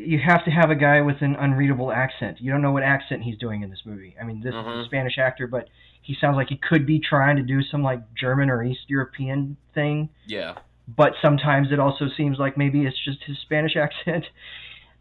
You 0.00 0.18
have 0.18 0.44
to 0.44 0.50
have 0.50 0.70
a 0.70 0.74
guy 0.74 1.00
with 1.02 1.22
an 1.22 1.36
unreadable 1.36 1.92
accent. 1.92 2.40
You 2.40 2.50
don't 2.50 2.62
know 2.62 2.72
what 2.72 2.82
accent 2.82 3.22
he's 3.22 3.38
doing 3.38 3.62
in 3.62 3.70
this 3.70 3.82
movie. 3.84 4.16
I 4.20 4.24
mean, 4.24 4.40
this 4.42 4.52
mm-hmm. 4.52 4.68
is 4.68 4.74
a 4.74 4.78
mm-hmm. 4.78 4.86
Spanish 4.86 5.18
actor, 5.18 5.46
but 5.46 5.68
he 6.02 6.16
sounds 6.20 6.36
like 6.36 6.48
he 6.48 6.56
could 6.56 6.84
be 6.84 6.98
trying 6.98 7.36
to 7.36 7.42
do 7.42 7.62
some 7.62 7.82
like 7.82 8.00
German 8.14 8.50
or 8.50 8.64
East 8.64 8.82
European 8.88 9.56
thing. 9.72 10.08
Yeah. 10.26 10.56
But 10.88 11.12
sometimes 11.22 11.68
it 11.70 11.78
also 11.78 12.06
seems 12.16 12.38
like 12.38 12.58
maybe 12.58 12.84
it's 12.84 13.02
just 13.04 13.22
his 13.24 13.38
Spanish 13.38 13.76
accent, 13.76 14.24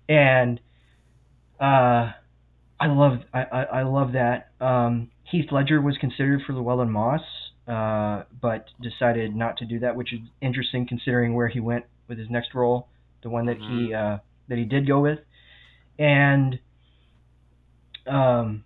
and 0.07 0.59
uh, 1.59 2.11
I 2.80 2.88
love 2.88 3.19
I, 3.34 3.43
I, 3.43 3.63
I 3.63 3.84
love 3.84 4.13
that. 4.13 4.51
Um, 4.61 5.09
Heath 5.23 5.51
Ledger 5.51 5.81
was 5.81 5.97
considered 5.97 6.43
for 6.45 6.53
Llewelyn 6.53 6.89
Moss, 6.89 7.21
uh, 7.67 8.23
but 8.39 8.67
decided 8.80 9.35
not 9.35 9.57
to 9.57 9.65
do 9.65 9.80
that, 9.80 9.95
which 9.95 10.13
is 10.13 10.19
interesting 10.39 10.88
considering 10.88 11.34
where 11.34 11.47
he 11.47 11.59
went 11.59 11.85
with 12.07 12.17
his 12.17 12.30
next 12.30 12.53
role, 12.53 12.88
the 13.21 13.30
one 13.30 13.45
that 13.47 13.59
mm-hmm. 13.59 13.85
he 13.85 13.93
uh, 13.93 14.17
that 14.47 14.57
he 14.57 14.65
did 14.65 14.88
go 14.88 14.99
with, 14.99 15.19
and 15.97 16.59
um, 18.07 18.63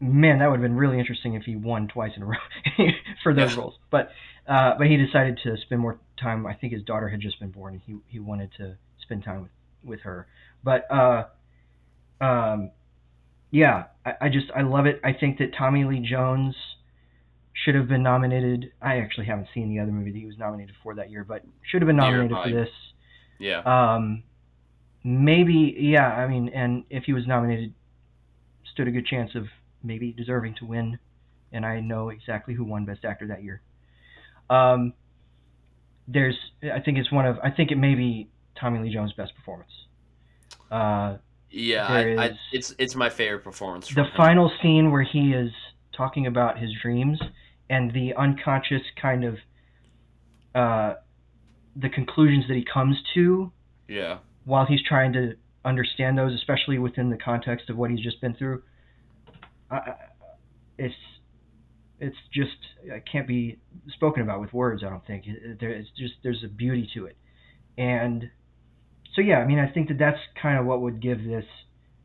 man, 0.00 0.38
that 0.38 0.46
would 0.46 0.60
have 0.60 0.62
been 0.62 0.76
really 0.76 0.98
interesting 0.98 1.34
if 1.34 1.44
he 1.44 1.56
won 1.56 1.88
twice 1.88 2.12
in 2.16 2.22
a 2.22 2.26
row 2.26 2.36
for 3.22 3.34
those 3.34 3.52
yeah. 3.52 3.58
roles. 3.58 3.74
But 3.90 4.10
uh, 4.46 4.74
but 4.78 4.86
he 4.86 4.96
decided 4.96 5.40
to 5.44 5.56
spend 5.58 5.80
more 5.80 5.98
time. 6.20 6.46
I 6.46 6.54
think 6.54 6.72
his 6.72 6.82
daughter 6.82 7.08
had 7.08 7.20
just 7.20 7.40
been 7.40 7.50
born, 7.50 7.74
and 7.74 7.82
he 7.86 7.96
he 8.12 8.18
wanted 8.18 8.50
to 8.58 8.76
spend 9.00 9.24
time 9.24 9.42
with 9.42 9.50
with 9.84 10.00
her. 10.00 10.26
But 10.62 10.90
uh, 10.90 11.24
um, 12.20 12.70
yeah, 13.50 13.84
I, 14.04 14.12
I 14.22 14.28
just 14.28 14.46
I 14.54 14.62
love 14.62 14.86
it. 14.86 15.00
I 15.04 15.12
think 15.12 15.38
that 15.38 15.54
Tommy 15.56 15.84
Lee 15.84 16.00
Jones 16.00 16.54
should 17.64 17.74
have 17.74 17.88
been 17.88 18.02
nominated. 18.02 18.72
I 18.82 18.98
actually 18.98 19.26
haven't 19.26 19.48
seen 19.54 19.68
the 19.68 19.80
other 19.80 19.92
movie 19.92 20.12
that 20.12 20.18
he 20.18 20.26
was 20.26 20.38
nominated 20.38 20.74
for 20.82 20.94
that 20.94 21.10
year, 21.10 21.24
but 21.24 21.42
should 21.62 21.82
have 21.82 21.86
been 21.86 21.96
nominated 21.96 22.36
for 22.42 22.50
this. 22.50 22.68
Yeah. 23.38 23.60
Um, 23.60 24.22
maybe 25.04 25.76
yeah. 25.78 26.08
I 26.08 26.26
mean, 26.28 26.50
and 26.50 26.84
if 26.90 27.04
he 27.04 27.12
was 27.12 27.26
nominated, 27.26 27.72
stood 28.72 28.88
a 28.88 28.90
good 28.90 29.06
chance 29.06 29.34
of 29.34 29.46
maybe 29.82 30.12
deserving 30.12 30.54
to 30.56 30.66
win. 30.66 30.98
And 31.52 31.64
I 31.64 31.80
know 31.80 32.10
exactly 32.10 32.54
who 32.54 32.64
won 32.64 32.84
Best 32.84 33.04
Actor 33.04 33.28
that 33.28 33.42
year. 33.42 33.62
Um, 34.50 34.92
there's, 36.08 36.36
I 36.62 36.80
think 36.80 36.98
it's 36.98 37.10
one 37.10 37.26
of, 37.26 37.38
I 37.42 37.50
think 37.50 37.70
it 37.70 37.76
may 37.76 37.94
be 37.94 38.28
Tommy 38.58 38.80
Lee 38.80 38.92
Jones' 38.92 39.12
best 39.12 39.34
performance. 39.34 39.70
Uh, 40.70 41.16
yeah, 41.50 41.86
I, 41.86 42.24
I, 42.24 42.38
it's 42.52 42.74
it's 42.78 42.94
my 42.94 43.08
favorite 43.08 43.44
performance. 43.44 43.88
the 43.88 44.02
him. 44.02 44.10
final 44.16 44.50
scene 44.60 44.90
where 44.90 45.02
he 45.02 45.32
is 45.32 45.50
talking 45.92 46.26
about 46.26 46.58
his 46.58 46.70
dreams 46.82 47.18
and 47.68 47.92
the 47.92 48.14
unconscious 48.14 48.82
kind 49.00 49.24
of 49.24 49.36
uh, 50.54 50.94
the 51.74 51.88
conclusions 51.88 52.44
that 52.48 52.54
he 52.56 52.64
comes 52.64 52.96
to 53.14 53.52
Yeah. 53.88 54.18
while 54.44 54.64
he's 54.66 54.82
trying 54.82 55.12
to 55.12 55.34
understand 55.64 56.16
those, 56.16 56.32
especially 56.34 56.78
within 56.78 57.10
the 57.10 57.16
context 57.18 57.68
of 57.68 57.76
what 57.76 57.90
he's 57.90 58.00
just 58.00 58.20
been 58.20 58.34
through. 58.34 58.62
I, 59.70 59.94
it's 60.78 60.94
it's 61.98 62.16
just 62.32 62.56
it 62.84 63.02
can't 63.10 63.26
be 63.26 63.58
spoken 63.88 64.22
about 64.22 64.40
with 64.40 64.52
words. 64.52 64.82
I 64.84 64.90
don't 64.90 65.04
think 65.06 65.26
It- 65.26 65.42
it- 65.42 65.60
there- 65.60 65.70
it's 65.70 65.90
just 65.96 66.14
there's 66.22 66.44
a 66.44 66.48
beauty 66.48 66.88
to 66.94 67.06
it, 67.06 67.16
and 67.78 68.30
so 69.14 69.22
yeah, 69.22 69.38
I 69.38 69.46
mean 69.46 69.58
I 69.58 69.66
think 69.66 69.88
that 69.88 69.98
that's 69.98 70.20
kind 70.40 70.58
of 70.58 70.66
what 70.66 70.82
would 70.82 71.00
give 71.00 71.24
this 71.24 71.46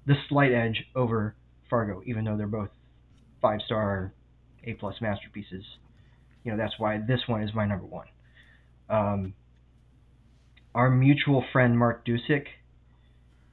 the 0.05 0.15
slight 0.29 0.51
edge 0.53 0.85
over 0.95 1.35
Fargo, 1.69 2.01
even 2.05 2.23
though 2.25 2.35
they're 2.37 2.47
both 2.47 2.69
five 3.41 3.61
star 3.65 4.13
A 4.65 4.73
plus 4.73 4.95
masterpieces. 5.01 5.63
You 6.43 6.51
know 6.51 6.57
that's 6.57 6.77
why 6.79 6.97
this 6.97 7.21
one 7.27 7.43
is 7.43 7.53
my 7.53 7.65
number 7.65 7.85
one. 7.85 8.07
Um, 8.89 9.33
our 10.73 10.89
mutual 10.89 11.43
friend 11.51 11.77
Mark 11.77 12.05
Dujsik 12.05 12.45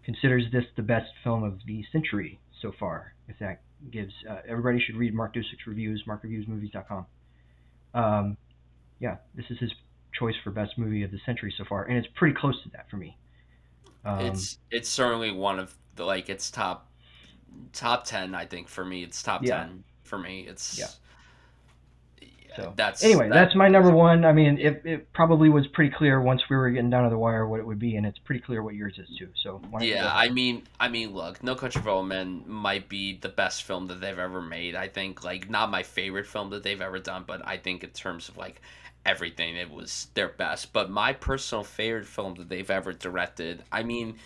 considers 0.04 0.44
this 0.52 0.64
the 0.76 0.82
best 0.82 1.10
film 1.22 1.42
of 1.44 1.58
the 1.66 1.84
century 1.92 2.38
so 2.62 2.72
far. 2.78 3.14
If 3.28 3.38
that 3.40 3.60
gives 3.90 4.12
uh, 4.28 4.38
everybody 4.48 4.80
should 4.80 4.96
read 4.96 5.14
Mark 5.14 5.34
Dujsik's 5.34 5.66
reviews, 5.66 6.02
markreviewsmovies.com. 6.06 7.06
Um, 7.94 8.36
yeah, 9.00 9.16
this 9.34 9.46
is 9.50 9.58
his 9.58 9.72
choice 10.18 10.34
for 10.42 10.50
best 10.50 10.78
movie 10.78 11.02
of 11.02 11.10
the 11.10 11.20
century 11.24 11.54
so 11.56 11.64
far, 11.68 11.84
and 11.84 11.96
it's 11.96 12.08
pretty 12.14 12.34
close 12.34 12.60
to 12.62 12.70
that 12.70 12.88
for 12.90 12.96
me. 12.96 13.16
Um, 14.04 14.20
it's 14.20 14.58
it's 14.70 14.88
certainly 14.88 15.30
one 15.32 15.58
of 15.58 15.74
the 15.96 16.04
like 16.04 16.28
it's 16.28 16.50
top 16.50 16.90
top 17.72 18.04
10 18.04 18.34
I 18.34 18.46
think 18.46 18.68
for 18.68 18.84
me. 18.84 19.02
It's 19.02 19.22
top 19.22 19.42
Yeah. 19.42 19.64
10 19.64 19.84
for 20.08 20.18
me. 20.18 20.46
It's 20.48 20.78
Yeah. 20.78 20.86
so 22.56 22.72
that's 22.76 23.04
anyway, 23.04 23.28
that- 23.28 23.34
that's 23.34 23.54
my 23.54 23.68
number 23.68 23.90
one. 23.92 24.24
I 24.24 24.32
mean, 24.32 24.58
it, 24.58 24.82
it 24.84 25.12
probably 25.12 25.48
was 25.48 25.66
pretty 25.68 25.90
clear 25.94 26.20
once 26.20 26.42
we 26.50 26.56
were 26.56 26.70
getting 26.70 26.90
down 26.90 27.04
to 27.04 27.10
the 27.10 27.18
wire 27.18 27.46
what 27.46 27.60
it 27.60 27.66
would 27.66 27.78
be, 27.78 27.94
and 27.96 28.04
it's 28.04 28.18
pretty 28.18 28.40
clear 28.40 28.62
what 28.62 28.74
yours 28.74 28.98
is 28.98 29.08
too. 29.16 29.28
So 29.42 29.60
Yeah? 29.80 30.10
I 30.12 30.28
mean, 30.30 30.64
I 30.80 30.88
mean, 30.88 31.12
look, 31.14 31.42
No 31.44 31.54
Country 31.54 31.80
for 31.82 31.90
Old 31.90 32.08
Men 32.08 32.42
might 32.46 32.88
be 32.88 33.16
the 33.18 33.28
best 33.28 33.62
film 33.62 33.86
that 33.88 34.00
they've 34.00 34.18
ever 34.18 34.42
made. 34.42 34.74
I 34.74 34.88
think, 34.88 35.22
like, 35.22 35.48
not 35.48 35.70
my 35.70 35.82
favorite 35.84 36.26
film 36.26 36.50
that 36.50 36.62
they've 36.64 36.80
ever 36.80 36.98
done, 36.98 37.24
but 37.26 37.46
I 37.46 37.58
think 37.58 37.84
in 37.84 37.90
terms 37.90 38.28
of 38.28 38.36
like 38.36 38.60
everything, 39.06 39.56
it 39.56 39.70
was 39.70 40.08
their 40.14 40.28
best. 40.28 40.72
But 40.72 40.90
my 40.90 41.12
personal 41.12 41.62
favorite 41.64 42.06
film 42.06 42.34
that 42.36 42.48
they've 42.48 42.70
ever 42.70 42.92
directed, 42.92 43.62
I 43.70 43.84
mean, 43.84 44.16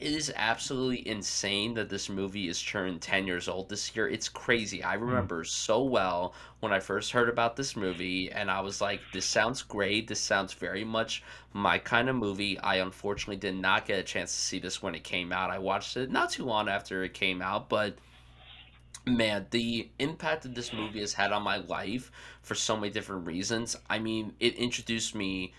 it 0.00 0.12
is 0.12 0.32
absolutely 0.34 1.06
insane 1.06 1.74
that 1.74 1.90
this 1.90 2.08
movie 2.08 2.48
is 2.48 2.62
turned 2.62 3.02
10 3.02 3.26
years 3.26 3.48
old 3.48 3.68
this 3.68 3.94
year. 3.94 4.08
It's 4.08 4.30
crazy. 4.30 4.82
I 4.82 4.96
hmm. 4.96 5.04
remember 5.04 5.44
so 5.44 5.82
well 5.82 6.34
when 6.60 6.72
I 6.72 6.80
first 6.80 7.12
heard 7.12 7.28
about 7.28 7.54
this 7.54 7.76
movie, 7.76 8.30
and 8.32 8.50
I 8.50 8.60
was 8.60 8.80
like, 8.80 9.00
this 9.12 9.26
sounds 9.26 9.62
great. 9.62 10.08
This 10.08 10.20
sounds 10.20 10.54
very 10.54 10.84
much 10.84 11.22
my 11.52 11.78
kind 11.78 12.08
of 12.08 12.16
movie. 12.16 12.58
I 12.58 12.76
unfortunately 12.76 13.36
did 13.36 13.56
not 13.56 13.86
get 13.86 13.98
a 13.98 14.02
chance 14.02 14.32
to 14.32 14.40
see 14.40 14.58
this 14.58 14.82
when 14.82 14.94
it 14.94 15.04
came 15.04 15.32
out. 15.32 15.50
I 15.50 15.58
watched 15.58 15.96
it 15.96 16.10
not 16.10 16.30
too 16.30 16.44
long 16.44 16.68
after 16.68 17.04
it 17.04 17.12
came 17.12 17.42
out, 17.42 17.68
but 17.68 17.96
man, 19.06 19.46
the 19.50 19.90
impact 19.98 20.44
that 20.44 20.54
this 20.54 20.72
movie 20.72 21.00
has 21.00 21.12
had 21.12 21.32
on 21.32 21.42
my 21.42 21.58
life 21.58 22.10
for 22.42 22.54
so 22.54 22.74
many 22.74 22.90
different 22.90 23.26
reasons. 23.26 23.76
I 23.88 23.98
mean, 23.98 24.34
it 24.40 24.54
introduced 24.54 25.14
me 25.14 25.52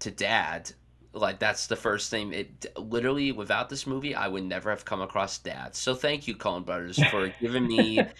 to 0.00 0.10
dad. 0.12 0.72
Like 1.18 1.38
that's 1.40 1.66
the 1.66 1.76
first 1.76 2.10
thing. 2.10 2.32
It 2.32 2.66
literally 2.76 3.32
without 3.32 3.68
this 3.68 3.86
movie, 3.86 4.14
I 4.14 4.28
would 4.28 4.44
never 4.44 4.70
have 4.70 4.84
come 4.84 5.00
across 5.02 5.38
that 5.38 5.76
So 5.76 5.94
thank 5.94 6.26
you, 6.28 6.36
Coen 6.36 6.64
Brothers, 6.64 7.02
for 7.02 7.28
giving 7.40 7.66
me 7.66 8.10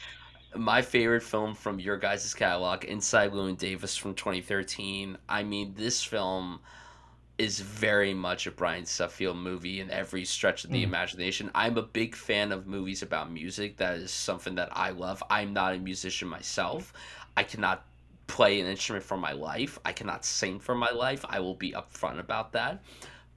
my 0.57 0.83
favorite 0.83 1.23
film 1.23 1.55
from 1.55 1.81
your 1.81 1.99
guys' 1.99 2.35
catalog, 2.35 2.85
Inside 2.85 3.33
Llewyn 3.33 3.57
Davis 3.59 3.97
from 3.97 4.15
2013. 4.15 5.19
I 5.29 5.43
mean, 5.45 5.75
this 5.77 6.03
film 6.05 6.61
is 7.39 7.61
very 7.61 8.15
much 8.15 8.47
a 8.47 8.51
Brian 8.51 8.85
Suffield 8.87 9.37
movie 9.37 9.81
in 9.81 9.91
every 9.91 10.25
stretch 10.25 10.65
of 10.65 10.71
the 10.73 10.83
Mm. 10.83 10.85
imagination. 10.85 11.51
I'm 11.55 11.79
a 11.79 11.83
big 11.83 12.17
fan 12.17 12.53
of 12.53 12.67
movies 12.67 13.03
about 13.03 13.31
music. 13.31 13.77
That 13.79 13.97
is 13.99 14.11
something 14.13 14.57
that 14.57 14.71
I 14.73 14.91
love. 14.91 15.23
I'm 15.31 15.53
not 15.53 15.75
a 15.75 15.79
musician 15.79 16.29
myself. 16.29 16.93
I 17.37 17.45
cannot 17.45 17.87
play 18.29 18.61
an 18.61 18.67
instrument 18.67 19.05
for 19.05 19.17
my 19.17 19.33
life. 19.33 19.81
I 19.85 19.93
cannot 19.93 20.25
sing 20.25 20.61
for 20.61 20.77
my 20.77 20.91
life. 20.91 21.25
I 21.29 21.41
will 21.41 21.57
be 21.57 21.73
upfront 21.73 22.21
about 22.21 22.53
that. 22.53 22.85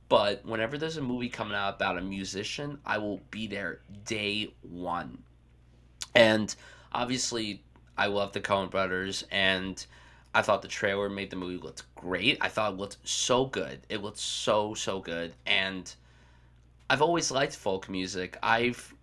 But 0.10 0.46
whenever 0.46 0.78
there's 0.78 0.98
a 0.98 1.02
movie 1.02 1.30
coming 1.30 1.56
out 1.56 1.76
about 1.76 1.98
a 1.98 2.02
musician, 2.02 2.78
I 2.86 3.00
will 3.00 3.22
be 3.32 3.48
there 3.48 3.80
day 4.06 4.54
one. 4.62 5.24
And 6.14 6.54
obviously, 6.92 7.64
I 7.98 8.08
love 8.08 8.34
the 8.34 8.42
Coen 8.42 8.70
brothers, 8.70 9.24
and 9.32 9.84
I 10.36 10.42
thought 10.42 10.62
the 10.62 10.68
trailer 10.68 11.10
made 11.10 11.30
the 11.30 11.38
movie 11.38 11.58
look 11.58 11.82
great. 11.96 12.38
I 12.42 12.50
thought 12.50 12.74
it 12.74 12.78
looked 12.78 12.98
so 13.06 13.46
good. 13.46 13.80
It 13.90 14.02
looked 14.02 14.18
so 14.18 14.74
so 14.74 15.00
good, 15.00 15.34
and 15.46 15.94
I've 16.90 17.02
always 17.02 17.32
liked 17.32 17.56
folk 17.56 17.90
music. 17.90 18.38
I've 18.44 18.94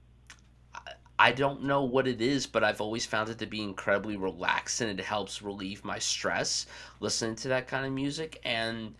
I- 1.18 1.32
don't 1.32 1.62
know 1.64 1.82
what 1.82 2.06
it 2.08 2.20
is, 2.20 2.46
but 2.46 2.64
I've 2.64 2.80
always 2.80 3.06
found 3.06 3.28
it 3.28 3.38
to 3.38 3.46
be 3.46 3.62
incredibly 3.62 4.16
relaxing. 4.16 4.88
It 4.88 5.00
helps 5.00 5.42
relieve 5.42 5.84
my 5.84 5.98
stress 5.98 6.66
listening 7.00 7.36
to 7.36 7.48
that 7.48 7.68
kind 7.68 7.86
of 7.86 7.92
music. 7.92 8.40
And 8.44 8.94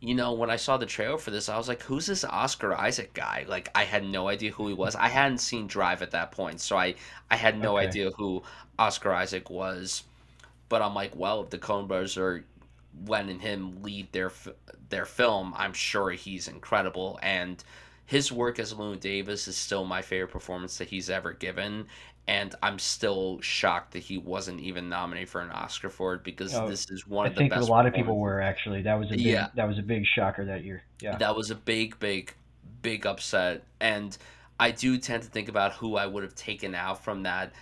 you 0.00 0.14
know, 0.14 0.32
when 0.32 0.50
I 0.50 0.56
saw 0.56 0.76
the 0.78 0.86
trailer 0.86 1.18
for 1.18 1.30
this, 1.30 1.48
I 1.48 1.56
was 1.58 1.68
like, 1.68 1.82
"Who's 1.84 2.06
this 2.06 2.24
Oscar 2.24 2.74
Isaac 2.74 3.14
guy?" 3.14 3.44
Like, 3.48 3.70
I 3.74 3.84
had 3.84 4.04
no 4.04 4.28
idea 4.28 4.52
who 4.52 4.68
he 4.68 4.74
was. 4.74 4.96
I 4.96 5.08
hadn't 5.08 5.38
seen 5.38 5.66
Drive 5.68 6.02
at 6.02 6.10
that 6.12 6.32
point, 6.32 6.60
so 6.60 6.76
I 6.76 6.96
I 7.30 7.36
had 7.36 7.58
no 7.58 7.76
Okay. 7.76 7.78
idea 7.78 8.10
who 8.18 8.42
Oscar 8.78 9.12
Isaac 9.14 9.50
was. 9.50 10.04
But 10.68 10.82
I'm 10.82 10.94
like, 10.94 11.14
well, 11.16 11.42
if 11.42 11.50
the 11.50 11.58
Coen 11.58 11.88
Brothers 11.88 12.16
are 12.18 12.44
letting 13.06 13.40
him 13.40 13.82
lead 13.82 14.12
their 14.12 14.32
their 14.88 15.06
film, 15.06 15.54
I'm 15.56 15.72
sure 15.72 16.10
he's 16.10 16.48
incredible. 16.48 17.18
And 17.22 17.62
his 18.06 18.30
work 18.32 18.58
as 18.58 18.72
Llewyn 18.74 19.00
Davis 19.00 19.48
is 19.48 19.56
still 19.56 19.84
my 19.84 20.02
favorite 20.02 20.30
performance 20.30 20.78
that 20.78 20.88
he's 20.88 21.08
ever 21.10 21.32
given. 21.32 21.86
And 22.28 22.54
I'm 22.62 22.78
still 22.78 23.40
shocked 23.40 23.92
that 23.94 24.00
he 24.00 24.16
wasn't 24.16 24.60
even 24.60 24.88
nominated 24.88 25.28
for 25.28 25.40
an 25.40 25.50
Oscar 25.50 25.90
for 25.90 26.14
it 26.14 26.22
because 26.22 26.54
Oh, 26.54 26.68
this 26.68 26.88
is 26.90 27.06
one 27.06 27.26
I 27.26 27.28
of 27.30 27.34
the 27.34 27.38
think 27.40 27.54
a 27.56 27.60
lot 27.60 27.84
of 27.86 27.94
people 27.94 28.18
were 28.18 28.40
actually. 28.40 28.82
That 28.82 28.94
was 28.98 29.08
a 29.08 29.14
big, 29.16 29.20
Yeah. 29.22 29.48
that 29.56 29.66
was 29.66 29.78
a 29.78 29.82
big 29.82 30.04
shocker 30.06 30.44
that 30.44 30.62
year. 30.64 30.82
Yeah. 31.00 31.16
that 31.16 31.34
was 31.34 31.50
a 31.50 31.56
big, 31.56 31.98
big, 31.98 32.32
big 32.80 33.06
upset. 33.06 33.64
And 33.80 34.16
I 34.60 34.70
do 34.70 34.98
tend 34.98 35.24
to 35.24 35.28
think 35.28 35.48
about 35.48 35.72
who 35.72 35.96
I 35.96 36.06
would 36.06 36.22
have 36.22 36.36
taken 36.36 36.76
out 36.76 37.02
from 37.02 37.24
that 37.24 37.52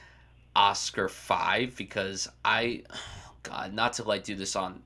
Oscar 0.54 1.08
five 1.08 1.74
because 1.76 2.28
I, 2.44 2.82
God, 3.42 3.72
not 3.72 3.94
to 3.94 4.02
like 4.04 4.24
do 4.24 4.34
this 4.34 4.56
on 4.56 4.82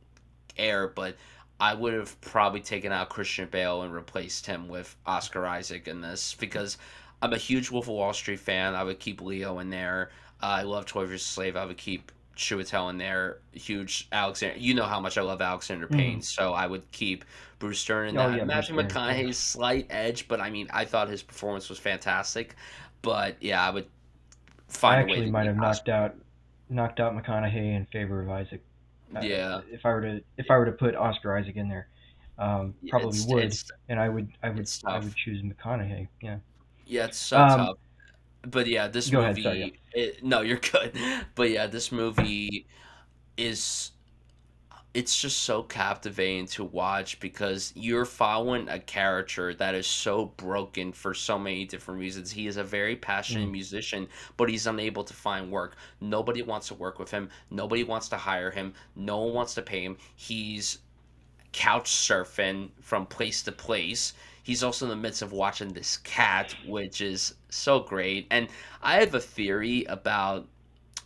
air, 0.56 0.86
but 0.86 1.16
I 1.64 1.72
would 1.72 1.94
have 1.94 2.20
probably 2.20 2.60
taken 2.60 2.92
out 2.92 3.08
Christian 3.08 3.48
Bale 3.50 3.82
and 3.82 3.92
replaced 3.94 4.44
him 4.44 4.68
with 4.68 4.94
Oscar 5.06 5.46
Isaac 5.46 5.88
in 5.88 6.02
this 6.02 6.34
because 6.34 6.76
I'm 7.22 7.32
a 7.32 7.38
huge 7.38 7.70
Wolf 7.70 7.86
of 7.86 7.94
Wall 7.94 8.12
Street 8.12 8.40
fan. 8.40 8.74
I 8.74 8.84
would 8.84 8.98
keep 8.98 9.22
Leo 9.22 9.60
in 9.60 9.70
there. 9.70 10.10
Uh, 10.42 10.46
I 10.46 10.62
love 10.62 10.84
Toy 10.84 11.06
vs. 11.06 11.22
Slave. 11.24 11.56
I 11.56 11.64
would 11.64 11.78
keep 11.78 12.12
Chiwetel 12.36 12.90
in 12.90 12.98
there. 12.98 13.38
Huge 13.52 14.08
Alexander. 14.12 14.58
You 14.58 14.74
know 14.74 14.84
how 14.84 15.00
much 15.00 15.16
I 15.16 15.22
love 15.22 15.40
Alexander 15.40 15.86
Payne, 15.86 16.20
so 16.20 16.52
I 16.52 16.66
would 16.66 16.82
keep 16.92 17.24
Bruce 17.60 17.82
Dern 17.82 18.08
in 18.10 18.18
Oh, 18.18 18.28
that. 18.28 18.36
yeah, 18.38 18.44
Matthew 18.44 18.74
Stern, 18.74 18.88
McConaughey's 18.90 19.38
slight 19.38 19.86
edge, 19.88 20.28
but 20.28 20.40
I 20.40 20.50
mean, 20.50 20.68
I 20.70 20.84
thought 20.84 21.08
his 21.08 21.22
performance 21.22 21.70
was 21.70 21.78
fantastic. 21.78 22.56
But 23.00 23.36
yeah, 23.40 23.66
I 23.66 23.70
would 23.70 23.86
I 24.68 24.72
find 24.72 25.02
a 25.02 25.04
way 25.06 25.12
actually 25.18 25.30
might 25.30 25.46
have 25.46 25.56
Oscar- 25.62 25.64
knocked 25.64 25.88
out 25.88 26.14
knocked 26.68 27.00
out 27.00 27.16
McConaughey 27.16 27.74
in 27.74 27.86
favor 27.86 28.20
of 28.20 28.28
Isaac. 28.28 28.60
Yeah. 29.22 29.60
If 29.70 29.84
I 29.86 29.90
were 29.90 30.00
to 30.02 30.20
if 30.36 30.50
I 30.50 30.56
were 30.56 30.66
to 30.66 30.72
put 30.72 30.94
Oscar 30.96 31.36
Isaac 31.36 31.56
in 31.56 31.68
there, 31.68 31.88
um, 32.38 32.74
probably 32.88 33.10
It's- 33.10 33.26
would, 33.28 33.44
it's- 33.44 33.70
and 33.88 34.00
I 34.00 34.08
would 34.08 34.28
I 34.42 34.50
would 34.50 34.68
I 34.84 34.98
would 34.98 35.14
choose 35.14 35.42
McConaughey. 35.42 36.08
Yeah. 36.20 36.38
Yeah, 36.86 37.04
it's 37.06 37.18
so 37.18 37.38
Um, 37.38 37.48
tough. 37.58 37.76
But 38.42 38.66
yeah, 38.66 38.88
this 38.88 39.08
Go 39.08 39.20
ahead, 39.20 39.30
movie. 39.36 39.42
sorry, 39.42 39.80
it, 39.94 40.22
no, 40.22 40.42
you're 40.42 40.58
good. 40.72 40.92
But 41.34 41.50
yeah, 41.50 41.66
this 41.66 41.90
movie 41.92 42.66
is. 43.36 43.90
It's 44.94 45.20
just 45.20 45.42
so 45.42 45.62
captivating 45.64 46.46
to 46.48 46.62
watch 46.64 47.18
because 47.20 47.72
you're 47.74 48.04
following 48.06 48.68
a 48.68 48.78
character 48.78 49.52
that 49.54 49.74
is 49.74 49.86
so 49.88 50.26
broken 50.36 50.92
for 50.92 51.12
so 51.14 51.36
many 51.38 51.64
different 51.64 51.98
reasons. 52.00 52.30
He 52.30 52.46
is 52.46 52.56
a 52.56 52.62
very 52.64 52.94
passionate 52.96 53.48
Mm. 53.48 53.52
musician, 53.52 54.08
but 54.36 54.48
he's 54.48 54.66
unable 54.68 55.02
to 55.04 55.12
find 55.12 55.50
work. 55.50 55.76
Nobody 56.00 56.42
wants 56.42 56.68
to 56.68 56.74
work 56.74 56.98
with 57.00 57.10
him. 57.10 57.28
Nobody 57.50 57.82
wants 57.84 58.08
to 58.10 58.16
hire 58.16 58.52
him. 58.52 58.72
No 58.94 59.18
one 59.18 59.34
wants 59.34 59.54
to 59.54 59.62
pay 59.62 59.82
him. 59.82 59.98
He's 60.14 60.78
couch 61.52 61.90
surfing 61.90 62.70
from 62.80 63.06
place 63.06 63.42
to 63.44 63.52
place. 63.52 64.14
He's 64.42 64.62
also 64.62 64.84
in 64.86 64.90
the 64.90 64.96
midst 64.96 65.22
of 65.22 65.32
watching 65.32 65.72
this 65.72 65.96
cat, 65.98 66.54
which 66.64 67.00
is 67.00 67.34
so 67.50 67.80
great. 67.80 68.26
And 68.30 68.48
I 68.82 68.96
have 69.00 69.14
a 69.14 69.20
theory 69.20 69.84
about 69.86 70.48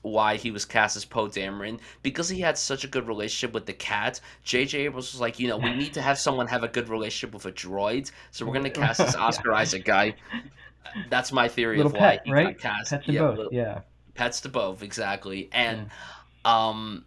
why 0.08 0.36
he 0.36 0.50
was 0.50 0.64
cast 0.64 0.96
as 0.96 1.04
Poe 1.04 1.28
Dameron 1.28 1.78
because 2.02 2.28
he 2.28 2.40
had 2.40 2.58
such 2.58 2.84
a 2.84 2.88
good 2.88 3.06
relationship 3.06 3.54
with 3.54 3.66
the 3.66 3.72
cat. 3.72 4.20
J.J. 4.44 4.78
Abrams 4.86 5.12
was 5.12 5.20
like, 5.20 5.38
you 5.38 5.48
know, 5.48 5.56
we 5.56 5.74
need 5.74 5.94
to 5.94 6.02
have 6.02 6.18
someone 6.18 6.46
have 6.48 6.62
a 6.64 6.68
good 6.68 6.88
relationship 6.88 7.32
with 7.34 7.46
a 7.46 7.52
droid, 7.52 8.10
so 8.30 8.44
we're 8.46 8.54
gonna 8.54 8.70
cast 8.70 8.98
this 8.98 9.14
Oscar 9.28 9.52
Isaac 9.54 9.84
guy. 9.84 10.14
That's 11.10 11.32
my 11.32 11.48
theory 11.48 11.76
Little 11.76 11.92
of 11.92 12.00
why 12.00 12.16
pet, 12.16 12.22
he 12.24 12.32
right? 12.32 12.56
got 12.58 12.76
cast. 12.78 12.90
Pets 12.90 13.08
yeah, 13.08 13.20
both. 13.20 13.36
little- 13.38 13.54
Yeah. 13.54 13.80
pets 14.14 14.40
to 14.42 14.48
both 14.48 14.82
exactly, 14.82 15.48
and 15.52 15.90
um, 16.44 17.04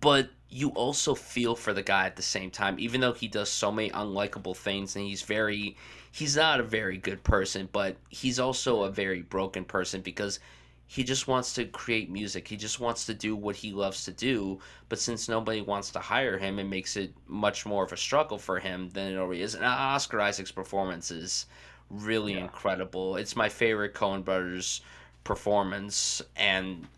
but 0.00 0.30
you 0.50 0.70
also 0.70 1.14
feel 1.14 1.54
for 1.54 1.72
the 1.72 1.82
guy 1.82 2.06
at 2.06 2.16
the 2.16 2.22
same 2.22 2.50
time, 2.50 2.76
even 2.78 3.00
though 3.00 3.12
he 3.12 3.28
does 3.28 3.50
so 3.50 3.70
many 3.70 3.90
unlikable 3.90 4.56
things 4.56 4.96
and 4.96 5.04
he's 5.04 5.22
very 5.22 5.76
he's 6.10 6.36
not 6.36 6.58
a 6.58 6.62
very 6.62 6.96
good 6.96 7.22
person, 7.22 7.68
but 7.70 7.96
he's 8.08 8.38
also 8.40 8.82
a 8.84 8.90
very 8.90 9.22
broken 9.22 9.64
person 9.64 10.00
because 10.00 10.40
he 10.88 11.04
just 11.04 11.28
wants 11.28 11.52
to 11.54 11.66
create 11.66 12.10
music. 12.10 12.48
He 12.48 12.56
just 12.56 12.80
wants 12.80 13.06
to 13.06 13.14
do 13.14 13.36
what 13.36 13.56
he 13.56 13.72
loves 13.72 14.04
to 14.06 14.12
do. 14.12 14.58
But 14.88 14.98
since 14.98 15.28
nobody 15.28 15.60
wants 15.60 15.90
to 15.92 16.00
hire 16.00 16.38
him, 16.38 16.58
it 16.58 16.64
makes 16.64 16.96
it 16.96 17.14
much 17.28 17.66
more 17.66 17.84
of 17.84 17.92
a 17.92 17.96
struggle 17.96 18.38
for 18.38 18.58
him 18.58 18.88
than 18.90 19.12
it 19.12 19.18
already 19.18 19.42
is. 19.42 19.54
And 19.54 19.64
Oscar 19.66 20.20
Isaac's 20.20 20.50
performance 20.50 21.10
is 21.10 21.46
really 21.90 22.34
Yeah. 22.34 22.38
incredible. 22.38 23.16
It's 23.16 23.36
my 23.36 23.50
favorite 23.50 23.94
Coen 23.94 24.24
Brothers 24.24 24.80
performance, 25.24 26.22
and 26.36 26.88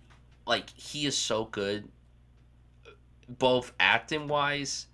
like 0.47 0.71
he 0.71 1.07
is 1.07 1.19
so 1.19 1.47
good, 1.47 1.91
both 3.29 3.73
acting 3.81 4.29
wise 4.29 4.87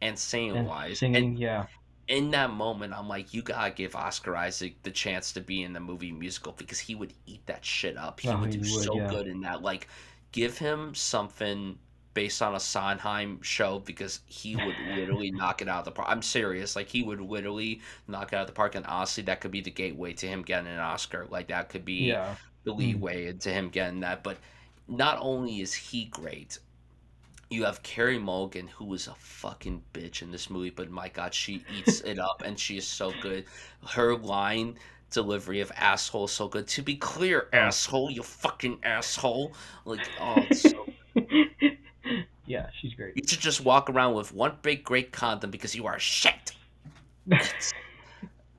and 0.00 0.18
singing 0.18 0.56
And 0.56 0.66
wise. 0.66 0.98
singing, 0.98 1.14
And 1.14 1.38
yeah. 1.38 1.66
In 2.08 2.30
that 2.32 2.50
moment, 2.50 2.92
I'm 2.94 3.08
like, 3.08 3.32
you 3.32 3.42
gotta 3.42 3.70
give 3.72 3.96
Oscar 3.96 4.36
Isaac 4.36 4.82
the 4.82 4.90
chance 4.90 5.32
to 5.32 5.40
be 5.40 5.62
in 5.62 5.72
the 5.72 5.80
movie 5.80 6.12
musical 6.12 6.52
because 6.52 6.78
he 6.80 6.94
would 6.94 7.14
eat 7.26 7.46
that 7.46 7.64
shit 7.64 7.96
up. 7.96 8.20
He 8.20 8.34
Oh, 8.34 8.36
would 8.36 8.50
he 8.50 8.58
do 8.58 8.62
would, 8.62 8.64
so 8.64 8.92
yeah. 8.92 9.08
good 9.08 9.26
in 9.26 9.40
that. 9.40 9.62
Like, 9.62 9.88
give 10.32 10.58
him 10.58 10.94
something 10.94 11.78
based 12.12 12.42
on 12.42 12.54
a 12.54 12.60
Sondheim 12.60 13.40
show 13.42 13.78
because 13.80 14.20
he 14.26 14.54
would 14.56 14.78
literally 14.78 15.30
knock 15.34 15.62
it 15.62 15.68
out 15.68 15.80
of 15.80 15.84
the 15.86 15.90
park. 15.92 16.08
I'm 16.10 16.22
serious. 16.22 16.76
Like, 16.76 16.88
he 16.88 17.02
would 17.02 17.20
literally 17.20 17.80
knock 18.06 18.32
it 18.32 18.36
out 18.36 18.42
of 18.42 18.46
the 18.48 18.52
park, 18.52 18.74
and 18.74 18.86
honestly, 18.86 19.22
that 19.24 19.40
could 19.40 19.50
be 19.50 19.60
the 19.62 19.70
gateway 19.70 20.12
to 20.14 20.26
him 20.28 20.42
getting 20.42 20.70
an 20.70 20.78
Oscar. 20.78 21.26
Like, 21.30 21.48
that 21.48 21.68
could 21.70 21.84
be 21.84 22.18
Yeah. 22.18 22.36
the 22.64 22.72
Mm. 22.78 22.78
leeway 22.78 23.26
into 23.28 23.50
him 23.50 23.68
getting 23.70 24.00
that. 24.00 24.22
But 24.22 24.38
not 24.86 25.18
only 25.20 25.60
is 25.60 25.74
he 25.74 26.04
great, 26.06 26.58
you 27.54 27.64
have 27.64 27.82
Carey 27.82 28.18
Mulligan, 28.18 28.66
who 28.68 28.92
is 28.94 29.06
a 29.06 29.14
fucking 29.14 29.82
bitch 29.92 30.22
in 30.22 30.30
this 30.30 30.50
movie, 30.50 30.70
but 30.70 30.90
my 30.90 31.08
god, 31.08 31.32
she 31.32 31.64
eats 31.78 32.00
it 32.00 32.18
up 32.18 32.42
and 32.44 32.58
she 32.58 32.76
is 32.76 32.86
so 32.86 33.12
good. 33.20 33.44
Her 33.88 34.16
line 34.16 34.76
delivery 35.10 35.60
of 35.60 35.70
asshole 35.76 36.24
is 36.24 36.32
so 36.32 36.48
good. 36.48 36.66
To 36.68 36.82
be 36.82 36.96
clear, 36.96 37.48
asshole, 37.52 38.10
you 38.10 38.22
fucking 38.22 38.80
asshole. 38.82 39.52
Like, 39.84 40.00
oh, 40.20 40.44
it's 40.50 40.62
so 40.62 40.86
yeah, 42.46 42.66
she's 42.80 42.94
great. 42.94 43.16
you 43.16 43.22
should 43.26 43.40
just 43.40 43.64
walk 43.64 43.88
around 43.88 44.14
with 44.14 44.32
one 44.34 44.56
big 44.62 44.82
great 44.84 45.12
condom 45.12 45.50
because 45.50 45.74
you 45.74 45.86
are 45.86 45.98
shit. 45.98 46.52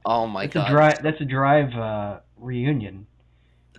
Oh 0.08 0.28
my 0.28 0.44
That's 0.46 0.54
god. 0.54 0.68
a 0.68 0.72
drive. 0.72 1.02
That's 1.04 1.22
a 1.22 1.26
drive 1.26 1.74
uh, 1.74 2.20
reunion. 2.38 3.08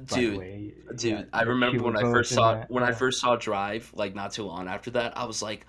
Dude, 0.04 0.38
way. 0.38 0.74
Dude, 0.96 1.10
Yeah, 1.12 1.24
I 1.32 1.42
remember 1.42 1.82
when 1.82 1.96
I 1.96 2.02
first 2.02 2.32
saw 2.32 2.54
that, 2.54 2.70
when 2.70 2.82
I 2.84 2.92
first 2.92 3.20
saw 3.20 3.36
Drive, 3.36 3.90
like 3.94 4.14
not 4.14 4.32
too 4.32 4.44
long 4.44 4.68
after 4.68 4.90
that, 4.92 5.16
I 5.16 5.24
was 5.24 5.42
like, 5.42 5.66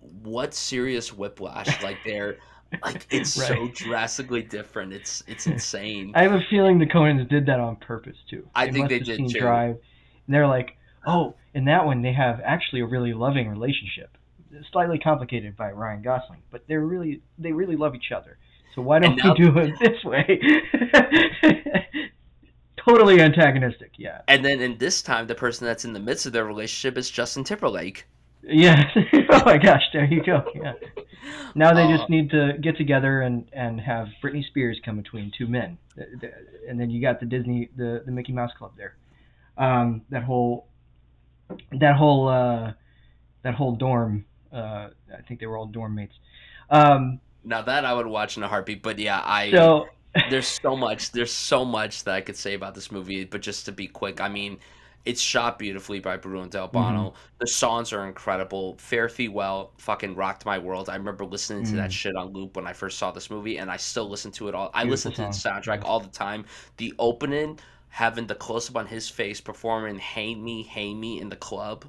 "What 0.00 0.54
serious 0.54 1.12
whiplash!" 1.12 1.82
Like 1.82 1.98
they're 2.04 2.38
like 2.82 3.06
it's 3.10 3.30
so 3.30 3.68
drastically 3.68 4.42
different. 4.42 4.92
It's 4.92 5.22
it's 5.26 5.46
insane. 5.54 6.12
I 6.14 6.22
have 6.22 6.32
a 6.32 6.42
feeling 6.50 6.78
the 6.78 6.86
Coens 6.86 7.28
did 7.28 7.46
that 7.46 7.60
on 7.60 7.76
purpose 7.76 8.16
too. 8.28 8.48
I 8.54 8.70
think 8.70 8.88
they 8.88 9.00
did, 9.00 9.28
too. 9.28 9.38
Drive, 9.38 9.76
and 10.26 10.34
they're 10.34 10.46
like, 10.46 10.76
"Oh, 11.06 11.34
in 11.54 11.64
that 11.66 11.86
one 11.86 12.02
they 12.02 12.12
have 12.12 12.40
actually 12.44 12.80
a 12.80 12.86
really 12.86 13.12
loving 13.12 13.48
relationship, 13.48 14.16
slightly 14.72 14.98
complicated 14.98 15.56
by 15.56 15.70
Ryan 15.70 16.02
Gosling, 16.02 16.42
but 16.50 16.66
they're 16.66 16.80
really 16.84 17.22
they 17.38 17.52
really 17.52 17.76
love 17.76 17.94
each 17.94 18.12
other. 18.14 18.38
So 18.74 18.82
why 18.82 18.98
don't 18.98 19.16
now- 19.16 19.34
we 19.34 19.44
do 19.44 19.58
it 19.58 19.78
this 19.80 20.04
way?" 20.04 20.40
Totally 22.86 23.20
antagonistic. 23.20 23.92
Yeah. 23.98 24.22
And 24.28 24.44
then 24.44 24.60
in 24.60 24.76
this 24.76 25.00
time, 25.00 25.28
the 25.28 25.34
person 25.34 25.66
that's 25.66 25.86
in 25.86 25.94
the 25.94 25.98
midst 25.98 26.26
of 26.26 26.34
their 26.34 26.44
relationship 26.44 26.98
is 26.98 27.10
Justin 27.10 27.42
Timberlake. 27.42 28.06
Yeah. 28.42 28.84
oh 29.30 29.44
my 29.44 29.58
gosh, 29.58 29.82
there 29.92 30.04
you 30.04 30.22
go. 30.22 30.44
Yeah. 30.54 30.74
Now 31.54 31.72
they 31.72 31.84
Uh, 31.84 31.88
just 31.88 32.10
need 32.10 32.30
to 32.30 32.52
get 32.60 32.76
together 32.76 33.22
and 33.22 33.48
and 33.52 33.80
have 33.80 34.08
Britney 34.22 34.44
Spears 34.44 34.78
come 34.84 34.96
between 34.96 35.30
two 35.38 35.46
men, 35.46 35.78
and 36.68 36.78
then 36.78 36.90
you 36.90 37.00
got 37.00 37.20
the 37.20 37.26
Disney 37.26 37.70
the 37.76 38.02
the 38.04 38.12
Mickey 38.12 38.32
Mouse 38.32 38.50
Club 38.58 38.72
there. 38.76 38.96
Um, 39.56 40.02
that 40.10 40.24
whole 40.24 40.66
that 41.80 41.96
whole 41.96 42.28
uh, 42.28 42.72
that 43.42 43.54
whole 43.54 43.76
dorm. 43.76 44.26
Uh, 44.52 44.88
I 45.12 45.22
think 45.26 45.40
they 45.40 45.46
were 45.46 45.56
all 45.56 45.66
dorm 45.66 45.94
mates. 45.94 46.14
Um, 46.70 47.20
Now 47.44 47.62
that 47.62 47.84
I 47.84 47.92
would 47.94 48.06
watch 48.06 48.36
in 48.36 48.42
a 48.42 48.48
heartbeat, 48.48 48.82
but 48.82 48.98
yeah, 48.98 49.20
I 49.24 49.50
so 49.52 49.86
there's 50.30 50.46
so 50.48 50.76
much 50.76 51.10
there's 51.12 51.32
so 51.32 51.64
much 51.64 52.04
that 52.04 52.14
I 52.14 52.20
could 52.20 52.36
say 52.36 52.54
about 52.54 52.74
this 52.74 52.90
movie, 52.92 53.24
but 53.24 53.40
just 53.40 53.64
to 53.66 53.72
be 53.72 53.86
quick, 53.86 54.20
I 54.20 54.28
mean, 54.28 54.58
it's 55.04 55.20
shot 55.20 55.58
beautifully 55.58 56.00
by 56.00 56.16
Bruno 56.16 56.46
Delbonnel. 56.46 56.72
Mm-hmm. 57.12 57.16
The 57.38 57.46
songs 57.46 57.92
are 57.92 58.06
incredible. 58.06 58.76
Fare 58.78 59.08
Thee 59.08 59.28
Well 59.28 59.72
fucking 59.78 60.14
rocked 60.14 60.46
my 60.46 60.58
world. 60.58 60.88
I 60.88 60.96
remember 60.96 61.24
listening 61.26 61.64
to 61.66 61.76
that 61.76 61.90
Mm. 61.90 61.92
shit 61.92 62.16
on 62.16 62.32
loop 62.32 62.56
when 62.56 62.66
I 62.66 62.72
first 62.72 62.98
saw 62.98 63.10
this 63.10 63.28
movie, 63.30 63.58
and 63.58 63.70
I 63.70 63.76
still 63.76 64.08
listen 64.08 64.30
to 64.32 64.48
it 64.48 64.54
all. 64.54 64.70
I 64.72 64.84
Beautiful 64.84 65.10
listen 65.10 65.12
to 65.12 65.22
the 65.42 65.48
soundtrack 65.50 65.84
all 65.84 66.00
the 66.00 66.08
time. 66.08 66.46
The 66.78 66.94
opening, 66.98 67.58
having 67.90 68.26
the 68.26 68.34
close 68.34 68.70
up 68.70 68.76
on 68.76 68.86
his 68.86 69.08
face 69.08 69.40
performing 69.40 69.98
"Hey 69.98 70.34
Me, 70.34 70.62
Hey 70.62 70.94
Me" 70.94 71.20
in 71.20 71.28
the 71.28 71.36
club. 71.36 71.84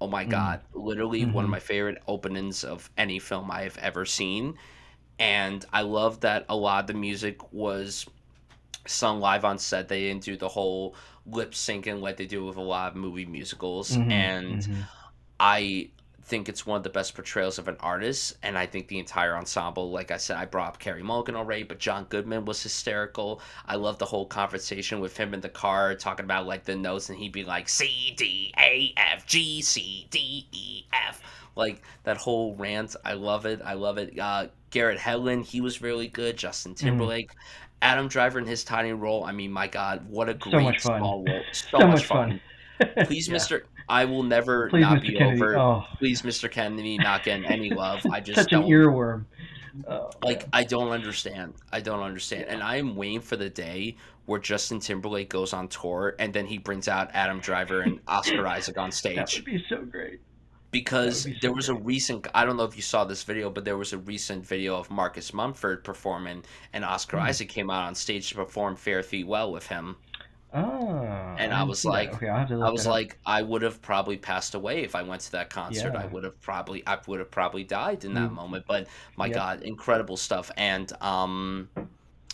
Oh 0.00 0.06
my 0.06 0.24
Mm. 0.24 0.30
god! 0.30 0.60
Literally 0.72 1.24
one 1.24 1.44
of 1.44 1.48
Mhm. 1.48 1.52
my 1.52 1.58
favorite 1.60 2.02
openings 2.06 2.62
of 2.64 2.90
any 2.96 3.18
film 3.18 3.50
I 3.50 3.62
have 3.62 3.78
ever 3.78 4.04
seen 4.04 4.56
and 5.18 5.64
I 5.72 5.82
love 5.82 6.20
that 6.20 6.44
a 6.48 6.56
lot 6.56 6.80
of 6.80 6.86
the 6.88 6.94
music 6.94 7.52
was 7.52 8.06
sung 8.86 9.20
live 9.20 9.44
on 9.44 9.58
set. 9.58 9.88
They 9.88 10.00
didn't 10.08 10.22
do 10.22 10.36
the 10.36 10.48
whole 10.48 10.94
lip 11.26 11.52
syncing 11.52 12.00
like 12.00 12.16
they 12.16 12.26
do 12.26 12.44
with 12.44 12.56
a 12.56 12.62
lot 12.62 12.92
of 12.92 12.96
movie 12.96 13.26
musicals, 13.26 13.96
mhm, 13.96 14.10
and 14.10 14.62
mhm. 14.62 14.82
I 15.40 15.90
think 16.26 16.48
it's 16.48 16.66
one 16.66 16.76
of 16.76 16.82
the 16.82 16.90
best 16.90 17.14
portrayals 17.14 17.58
of 17.58 17.68
an 17.68 17.76
artist. 17.78 18.36
And 18.42 18.58
I 18.58 18.66
think 18.66 18.88
the 18.88 18.98
entire 18.98 19.36
ensemble, 19.36 19.92
like 19.92 20.10
I 20.10 20.16
said, 20.16 20.36
I 20.36 20.44
brought 20.44 20.68
up 20.68 20.78
Carey 20.80 21.02
Mulligan 21.02 21.36
already, 21.36 21.62
but 21.62 21.78
John 21.78 22.04
Goodman 22.08 22.44
was 22.44 22.60
hysterical. 22.60 23.40
I 23.64 23.76
love 23.76 23.98
the 23.98 24.06
whole 24.06 24.26
conversation 24.26 24.98
with 24.98 25.16
him 25.16 25.34
in 25.34 25.40
the 25.40 25.48
car 25.48 25.94
talking 25.94 26.24
about 26.24 26.46
like 26.46 26.64
the 26.64 26.74
notes, 26.74 27.08
and 27.08 27.18
he'd 27.18 27.32
be 27.32 27.44
like 27.44 27.68
C 27.68 28.12
D 28.16 28.52
A 28.58 28.92
F 28.96 29.24
G 29.26 29.62
C 29.62 30.08
D 30.10 30.46
E 30.50 30.84
F. 30.92 31.22
Like 31.54 31.80
that 32.02 32.16
whole 32.16 32.54
rant, 32.56 32.96
I 33.04 33.12
love 33.14 33.46
it. 33.46 33.60
I 33.64 33.74
love 33.74 33.96
it. 33.98 34.18
Uh, 34.18 34.48
Garrett 34.76 34.98
Hedlund, 34.98 35.46
he 35.46 35.62
was 35.62 35.80
really 35.80 36.06
good. 36.08 36.36
Justin 36.36 36.74
Mm-hmm. 36.74 36.86
Timberlake, 36.86 37.30
Adam 37.80 38.08
Driver 38.08 38.38
in 38.38 38.44
his 38.46 38.62
tiny 38.62 38.92
role. 38.92 39.24
I 39.24 39.32
mean, 39.32 39.50
my 39.50 39.66
God, 39.68 40.06
what 40.06 40.28
a 40.28 40.32
So 40.32 40.50
great 40.50 40.80
fun. 40.82 40.98
small 41.00 41.24
role. 41.26 41.42
So, 41.52 41.68
So 41.70 41.78
much, 41.78 41.88
much 41.88 42.04
fun. 42.04 42.40
fun. 42.78 42.90
Please, 43.06 43.26
Yeah. 43.26 43.32
Mister, 43.32 43.64
I 43.88 44.04
will 44.04 44.22
never 44.22 44.68
Please, 44.68 44.82
not 44.82 44.98
Mr. 44.98 45.02
be 45.02 45.14
Kennedy. 45.14 45.36
over. 45.42 45.56
Oh, 45.58 45.84
Please, 45.98 46.20
Mr. 46.20 46.50
Kennedy, 46.50 46.98
not 46.98 47.24
getting 47.24 47.46
any 47.46 47.70
love. 47.70 48.04
I 48.12 48.20
just 48.20 48.38
such 48.38 48.52
an 48.52 48.60
don't 48.60 48.70
earworm. 48.70 49.24
Oh, 49.88 50.10
like. 50.22 50.42
yeah. 50.42 50.48
I 50.52 50.64
don't 50.64 50.90
understand. 50.90 51.54
I 51.72 51.80
don't 51.80 52.00
understand, 52.02 52.44
and 52.48 52.62
I 52.62 52.76
am 52.76 52.96
waiting 52.96 53.20
for 53.22 53.36
the 53.36 53.48
day 53.48 53.96
where 54.26 54.40
Justin 54.40 54.78
Timberlake 54.80 55.30
goes 55.30 55.52
on 55.54 55.68
tour 55.68 56.16
and 56.18 56.34
then 56.34 56.44
he 56.46 56.58
brings 56.58 56.86
out 56.88 57.10
Adam 57.14 57.38
Driver 57.40 57.80
and 57.80 58.00
Oscar 58.08 58.46
Isaac 58.46 58.76
on 58.76 58.90
stage. 59.00 59.16
that 59.16 59.32
would 59.36 59.44
be 59.46 59.64
so 59.70 59.82
great. 59.84 60.20
Because 60.70 61.24
be 61.24 61.38
there 61.40 61.52
was 61.52 61.68
a 61.68 61.74
recent. 61.74 62.26
I 62.34 62.44
don't 62.44 62.56
know 62.56 62.64
if 62.64 62.76
you 62.76 62.82
saw 62.82 63.04
this 63.04 63.22
video, 63.22 63.50
but 63.50 63.64
there 63.64 63.76
was 63.78 63.92
a 63.92 63.98
recent 63.98 64.46
video 64.46 64.76
of 64.78 64.90
Marcus 64.90 65.32
Mumford 65.32 65.84
performing, 65.84 66.44
and 66.72 66.84
Oscar 66.84 67.18
Hmm. 67.18 67.24
Isaac 67.24 67.48
came 67.48 67.70
out 67.70 67.84
on 67.84 67.94
stage 67.94 68.28
to 68.30 68.34
perform 68.34 68.76
"Fare 68.76 69.02
Thee 69.02 69.24
Well" 69.24 69.52
with 69.52 69.66
him. 69.66 69.96
Oh. 70.54 70.90
And 71.38 71.52
I 71.52 71.58
didn't 71.58 71.68
was 71.68 71.84
like- 71.84 72.14
okay, 72.14 72.28
I'll 72.28 72.38
have 72.38 72.48
to 72.48 72.56
look 72.56 72.66
I 72.68 72.70
was 72.70 72.84
that 72.84 72.90
up. 72.90 72.94
like, 72.94 73.18
I 73.26 73.42
would 73.42 73.60
have 73.62 73.82
probably 73.82 74.16
passed 74.16 74.54
away 74.54 74.84
if 74.84 74.94
I 74.94 75.02
went 75.02 75.20
to 75.22 75.32
that 75.32 75.50
concert. 75.50 75.94
I 75.94 76.06
would 76.06 76.24
have 76.24 76.40
probably, 76.40 76.82
I 76.86 76.96
would 77.06 77.18
have 77.18 77.30
probably 77.30 77.62
died 77.64 78.04
in 78.06 78.14
that 78.14 78.30
Mm. 78.30 78.34
moment. 78.34 78.64
But 78.66 78.86
my. 79.16 79.28
God, 79.28 79.62
incredible 79.62 80.16
stuff. 80.16 80.50
And 80.56 80.90
um, 81.02 81.68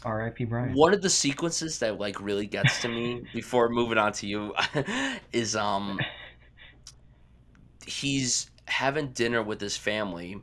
R.I.P. 0.05 0.45
Brian. 0.45 0.73
one 0.75 0.93
of 0.95 1.03
the 1.03 1.11
sequences 1.11 1.79
that 1.81 1.99
like 1.99 2.21
really 2.21 2.47
gets 2.47 2.81
to 2.83 2.89
me 2.89 3.23
before 3.35 3.69
moving 3.71 3.99
on 3.99 4.13
to 4.15 4.27
you 4.29 4.55
is 5.33 5.57
um, 5.57 5.99
he's 7.85 8.51
having 8.67 9.09
dinner 9.09 9.43
with 9.43 9.61
his 9.61 9.77
family, 9.77 10.41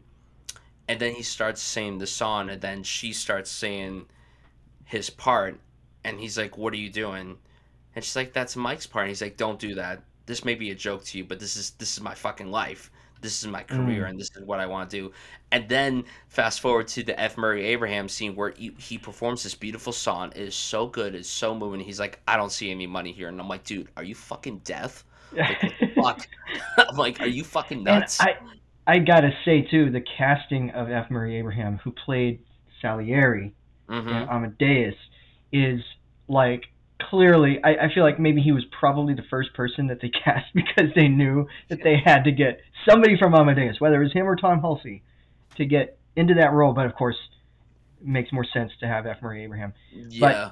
and 0.87 0.99
then 0.99 1.13
he 1.15 1.23
starts 1.23 1.61
saying 1.61 1.99
the 1.99 2.07
song, 2.07 2.49
and 2.49 2.61
then 2.61 2.83
she 2.83 3.13
starts 3.13 3.51
saying 3.51 4.07
his 4.85 5.09
part, 5.09 5.59
and 6.03 6.19
he's 6.19 6.37
like, 6.37 6.57
"What 6.57 6.73
are 6.73 6.77
you 6.77 6.89
doing?" 6.89 7.37
And 7.95 8.03
she's 8.05 8.15
like, 8.15 8.33
"That's 8.33 8.55
Mike's 8.55 8.87
part." 8.87 9.03
And 9.05 9.09
he's 9.09 9.21
like, 9.21 9.37
"Don't 9.37 9.59
do 9.59 9.75
that. 9.75 10.03
This 10.25 10.45
may 10.45 10.55
be 10.55 10.71
a 10.71 10.75
joke 10.75 11.03
to 11.05 11.17
you, 11.17 11.23
but 11.25 11.39
this 11.39 11.55
is 11.57 11.71
this 11.71 11.93
is 11.97 12.01
my 12.01 12.15
fucking 12.15 12.51
life. 12.51 12.91
This 13.21 13.41
is 13.43 13.47
my 13.49 13.63
career, 13.63 14.03
Mm. 14.05 14.09
and 14.11 14.19
this 14.19 14.31
is 14.35 14.43
what 14.43 14.59
I 14.59 14.65
want 14.67 14.89
to 14.89 14.97
do." 14.97 15.13
And 15.51 15.67
then 15.69 16.05
fast 16.29 16.59
forward 16.61 16.87
to 16.89 17.03
the 17.03 17.19
F. 17.19 17.37
Murray 17.37 17.65
Abraham 17.67 18.07
scene 18.09 18.35
where 18.35 18.51
he, 18.51 18.71
he 18.77 18.97
performs 18.97 19.43
this 19.43 19.55
beautiful 19.55 19.93
song. 19.93 20.31
It 20.35 20.41
is 20.43 20.55
so 20.55 20.87
good. 20.87 21.15
It's 21.15 21.29
so 21.29 21.53
moving. 21.55 21.79
He's 21.81 21.99
like, 21.99 22.21
"I 22.27 22.37
don't 22.37 22.51
see 22.51 22.71
any 22.71 22.87
money 22.87 23.11
here," 23.11 23.27
and 23.27 23.39
I'm 23.39 23.49
like, 23.49 23.63
"Dude, 23.65 23.89
are 23.97 24.03
you 24.03 24.15
fucking 24.15 24.59
deaf?" 24.59 25.03
Fuck. 26.03 26.27
I'm 26.77 26.97
like, 26.97 27.19
"Are 27.21 27.27
you 27.27 27.43
fucking 27.43 27.80
And 27.80 27.85
nuts?" 27.85 28.19
I, 28.19 28.38
I 28.88 28.99
gotta 28.99 29.31
say 29.45 29.61
too, 29.61 29.91
the 29.91 30.01
casting 30.01 30.71
of 30.71 30.89
F. 30.89 31.09
Murray 31.09 31.38
Abraham, 31.38 31.80
who 31.84 31.91
played 31.91 32.39
Salieri 32.81 33.53
hmm 33.88 34.07
in 34.07 34.30
Amadeus, 34.30 34.95
is 35.51 35.81
like 36.27 36.63
clearly, 37.09 37.59
I, 37.63 37.85
I 37.85 37.93
feel 37.93 38.03
like 38.03 38.19
maybe 38.19 38.41
he 38.41 38.51
was 38.51 38.65
probably 38.77 39.13
the 39.13 39.23
first 39.30 39.53
person 39.53 39.88
that 39.88 40.01
they 40.01 40.09
cast 40.23 40.47
because 40.53 40.89
they 40.95 41.07
knew 41.07 41.47
that 41.69 41.80
they 41.84 41.97
had 42.03 42.23
to 42.23 42.31
get 42.31 42.61
somebody 42.88 43.17
from 43.17 43.34
Amadeus, 43.34 43.80
whether 43.80 44.01
it 44.01 44.03
was 44.03 44.13
him 44.13 44.27
or 44.27 44.35
Tom 44.35 44.61
Hulce, 44.61 45.01
to 45.57 45.65
get 45.65 45.97
into 46.15 46.35
that 46.35 46.53
role. 46.53 46.73
But 46.73 46.85
of 46.85 46.95
course, 46.95 47.17
it 48.01 48.07
makes 48.07 48.31
more 48.31 48.45
sense 48.45 48.71
to 48.80 48.88
have 48.88 49.05
F. 49.05 49.21
Murray 49.21 49.43
Abraham. 49.43 49.73
Yeah. 49.91 50.51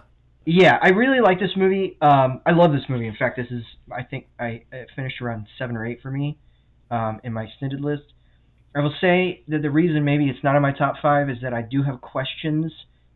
Yeah, 0.50 0.78
I 0.82 0.92
really 0.92 1.20
like 1.20 1.42
this 1.42 1.52
movie. 1.58 1.98
Um, 2.02 2.40
I 2.46 2.52
love 2.52 2.72
this 2.72 2.84
movie. 2.88 3.06
In 3.06 3.18
fact, 3.18 3.36
this 3.36 3.48
is 3.52 3.64
I 3.92 4.04
think 4.04 4.28
I 4.40 4.64
finished 4.96 5.22
around 5.22 5.46
seven 5.60 5.76
or 5.76 5.86
eight 5.86 6.00
for 6.02 6.10
me 6.10 6.38
um, 6.90 7.20
in 7.26 7.34
my 7.34 7.44
extended 7.44 7.82
list. 7.82 8.04
I 8.74 8.80
will 8.80 8.94
say 9.02 9.44
that 9.50 9.62
the 9.62 9.70
reason 9.70 10.06
maybe 10.06 10.30
it's 10.30 10.42
not 10.46 10.56
in 10.56 10.62
my 10.62 10.72
top 10.72 10.96
five 11.02 11.30
is 11.30 11.36
that 11.42 11.54
I 11.54 11.64
do 11.64 11.84
have 11.84 12.00
questions 12.00 12.72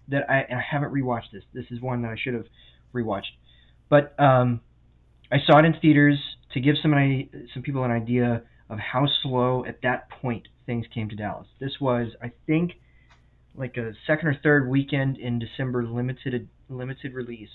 that 0.09 0.29
I, 0.29 0.39
I 0.41 0.59
haven't 0.59 0.91
rewatched 0.91 1.31
this. 1.31 1.43
This 1.53 1.63
is 1.71 1.79
one 1.79 2.01
that 2.01 2.09
I 2.09 2.17
should 2.21 2.33
have 2.33 2.47
rewatched, 2.93 3.31
but 3.87 4.13
um, 4.19 4.59
I 5.31 5.37
saw 5.47 5.57
it 5.59 5.63
in 5.63 5.73
theaters 5.81 6.19
to 6.53 6.59
give 6.59 6.75
some 6.83 6.91
some 7.53 7.63
people 7.63 7.85
an 7.85 7.91
idea 7.91 8.43
of 8.69 8.77
how 8.77 9.07
slow 9.23 9.63
at 9.63 9.81
that 9.83 10.09
point 10.09 10.49
things 10.65 10.85
came 10.93 11.07
to 11.07 11.15
Dallas. 11.15 11.47
This 11.61 11.79
was 11.79 12.11
I 12.21 12.33
think 12.45 12.73
like 13.55 13.77
a 13.77 13.93
second 14.07 14.29
or 14.29 14.39
third 14.41 14.69
weekend 14.69 15.17
in 15.17 15.39
December 15.39 15.83
limited 15.85 16.47
limited 16.69 17.13
release 17.13 17.49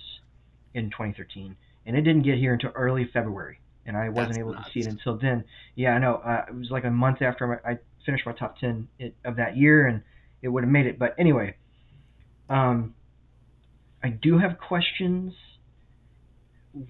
in 0.74 0.90
2013, 0.90 1.56
and 1.86 1.97
it 1.97 2.02
didn't 2.02 2.23
get 2.23 2.39
here 2.39 2.52
until 2.52 2.70
early 2.74 3.09
February, 3.12 3.60
and 3.86 3.97
I 3.97 4.09
wasn't 4.09 4.28
That's 4.28 4.39
able 4.39 4.55
nuts. 4.55 4.66
to 4.66 4.73
see 4.73 4.81
it 4.81 4.86
until 4.86 5.18
then. 5.18 5.44
Yeah, 5.74 5.90
I 5.90 5.98
know. 5.98 6.16
Uh, 6.16 6.44
it 6.48 6.55
was 6.55 6.70
like 6.70 6.85
a 6.85 6.90
month 6.90 7.23
after 7.23 7.47
my, 7.47 7.70
I 7.70 7.78
finished 8.05 8.27
my 8.27 8.32
top 8.32 8.59
10 8.59 8.89
it, 8.98 9.14
of 9.24 9.36
that 9.36 9.56
year, 9.56 9.86
and 9.86 10.02
it 10.43 10.48
would 10.48 10.64
have 10.64 10.70
made 10.70 10.86
it. 10.86 10.98
But 10.98 11.14
anyway, 11.18 11.56
um, 12.51 12.94
I 14.02 14.09
do 14.10 14.39
have 14.39 14.59
questions. 14.59 15.32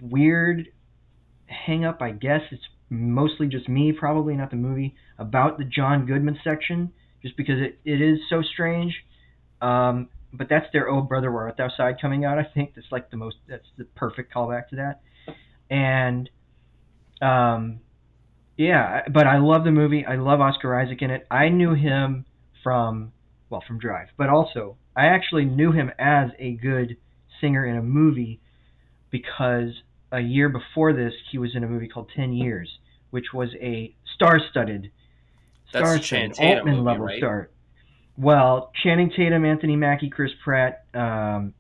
Weird 0.01 0.67
hang 1.47 1.85
up, 1.85 2.03
I 2.03 2.11
guess. 2.11 2.43
It's 2.51 2.67
mostly 2.91 3.47
just 3.47 3.69
me, 3.69 3.93
probably 3.93 4.35
not 4.35 4.51
the 4.51 4.57
movie, 4.57 4.95
about 5.19 5.59
the 5.59 5.65
John 5.65 6.07
Goodman 6.07 6.39
section, 6.45 6.93
just 7.23 7.37
because 7.37 7.57
it, 7.59 7.79
it 7.85 8.01
is 8.01 8.19
so 8.29 8.43
strange. 8.43 8.95
Um, 9.61 10.09
but 10.33 10.49
that's 10.49 10.67
their 10.73 10.89
"Oh 10.89 11.03
Brother 11.03 11.33
Where 11.33 11.45
Art 11.45 11.57
Thou" 11.57 11.69
side 11.77 11.97
coming 12.01 12.25
out. 12.25 12.39
I 12.39 12.45
think 12.45 12.75
that's 12.75 12.89
like 12.91 13.11
the 13.11 13.17
most. 13.17 13.37
That's 13.49 13.67
the 13.79 13.85
perfect 13.85 14.33
callback 14.35 14.69
to 14.69 14.77
that. 14.77 15.01
And, 15.71 16.31
um, 17.23 17.81
yeah. 18.57 19.03
But 19.13 19.27
I 19.27 19.39
love 19.39 19.65
the 19.65 19.73
movie. 19.73 20.05
I 20.07 20.17
love 20.17 20.41
Oscar 20.41 20.79
Isaac 20.79 21.03
in 21.03 21.11
it. 21.11 21.27
I 21.31 21.49
knew 21.49 21.75
him 21.75 22.27
from 22.63 23.13
well 23.51 23.63
from 23.67 23.79
Drive, 23.79 24.09
but 24.17 24.29
also 24.29 24.77
I 24.97 25.07
actually 25.07 25.45
knew 25.45 25.73
him 25.73 25.91
as 25.99 26.31
a 26.39 26.53
good 26.53 26.97
singer 27.41 27.67
in 27.67 27.77
a 27.77 27.83
movie 27.83 28.41
because 29.11 29.71
a 30.11 30.21
year 30.21 30.49
before 30.49 30.93
this 30.93 31.13
he 31.31 31.39
was 31.39 31.55
in 31.55 31.65
a 31.65 31.69
movie 31.69 31.89
called 31.89 32.11
Ten 32.15 32.33
Years, 32.33 32.79
which 33.11 33.27
was 33.33 33.51
a 33.61 33.95
star-studded, 34.15 34.91
That's 35.81 35.99
the 35.99 35.99
star-studded 35.99 36.05
Channing 36.05 36.33
Tatum 36.33 36.59
Altman 36.59 36.75
movie, 36.77 36.87
level 36.87 37.07
right? 37.07 37.19
star. 37.19 37.51
Well, 38.17 38.73
Channing 38.83 39.11
Tatum, 39.15 39.45
Anthony 39.45 39.77
Mackie, 39.77 40.09
Chris 40.09 40.33
Pratt, 40.43 40.85
um, 40.95 41.53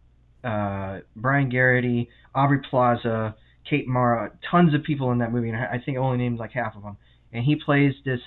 uh, 0.43 1.01
Brian 1.15 1.51
Geraghty, 1.51 2.09
Aubrey 2.35 2.61
Plaza, 2.71 3.35
Kate 3.69 3.87
Mara, 3.87 4.33
tons 4.51 4.75
of 4.75 4.83
people 4.83 5.11
in 5.13 5.19
that 5.19 5.33
movie, 5.33 5.51
and 5.51 5.59
I 5.59 5.83
think 5.85 5.99
I 5.99 6.01
only 6.01 6.19
named 6.19 6.39
like 6.39 6.53
half 6.53 6.77
of 6.77 6.83
them. 6.83 6.97
And 7.33 7.45
he 7.45 7.57
plays 7.57 7.93
this 8.05 8.21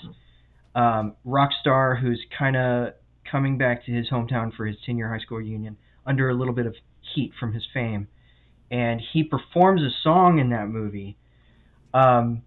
um, 0.75 1.15
rock 1.23 1.49
star 1.59 1.95
who's 1.95 2.21
kind 2.37 2.55
of 2.55 2.93
coming 3.29 3.57
back 3.57 3.85
to 3.85 3.91
his 3.91 4.09
hometown 4.09 4.53
for 4.55 4.65
his 4.65 4.75
10-year 4.87 5.09
high 5.09 5.19
school 5.19 5.37
reunion 5.37 5.77
under 6.05 6.29
a 6.29 6.33
little 6.33 6.53
bit 6.53 6.65
of 6.65 6.75
heat 7.13 7.31
from 7.39 7.53
his 7.53 7.63
fame, 7.73 8.07
and 8.69 9.01
he 9.13 9.23
performs 9.23 9.81
a 9.81 9.89
song 10.03 10.39
in 10.39 10.49
that 10.49 10.67
movie. 10.67 11.17
Um, 11.93 12.43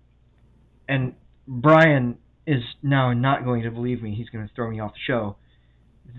and 0.88 1.14
Brian 1.48 2.18
is 2.46 2.62
now 2.82 3.12
not 3.12 3.44
going 3.44 3.62
to 3.62 3.70
believe 3.70 4.02
me. 4.02 4.14
He's 4.14 4.28
going 4.28 4.46
to 4.46 4.54
throw 4.54 4.70
me 4.70 4.80
off 4.80 4.92
the 4.92 5.00
show. 5.06 5.36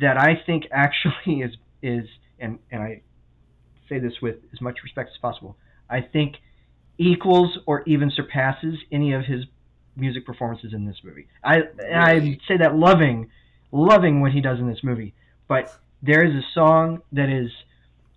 That 0.01 0.17
I 0.17 0.41
think 0.45 0.65
actually 0.71 1.41
is 1.41 1.55
is 1.81 2.07
and 2.39 2.59
and 2.71 2.81
I 2.81 3.01
say 3.89 3.99
this 3.99 4.13
with 4.21 4.37
as 4.53 4.61
much 4.61 4.77
respect 4.83 5.11
as 5.13 5.17
possible. 5.21 5.57
I 5.89 6.01
think 6.01 6.35
equals 6.97 7.57
or 7.65 7.83
even 7.85 8.11
surpasses 8.11 8.75
any 8.91 9.13
of 9.13 9.25
his 9.25 9.45
music 9.95 10.25
performances 10.25 10.73
in 10.73 10.85
this 10.85 10.97
movie. 11.03 11.27
I 11.43 11.57
and 11.79 11.99
I 11.99 12.39
say 12.47 12.57
that 12.57 12.75
loving 12.75 13.29
loving 13.71 14.21
what 14.21 14.31
he 14.31 14.41
does 14.41 14.59
in 14.59 14.67
this 14.67 14.83
movie, 14.83 15.13
but 15.47 15.77
there 16.01 16.23
is 16.23 16.33
a 16.33 16.43
song 16.53 17.01
that 17.11 17.29
is 17.29 17.49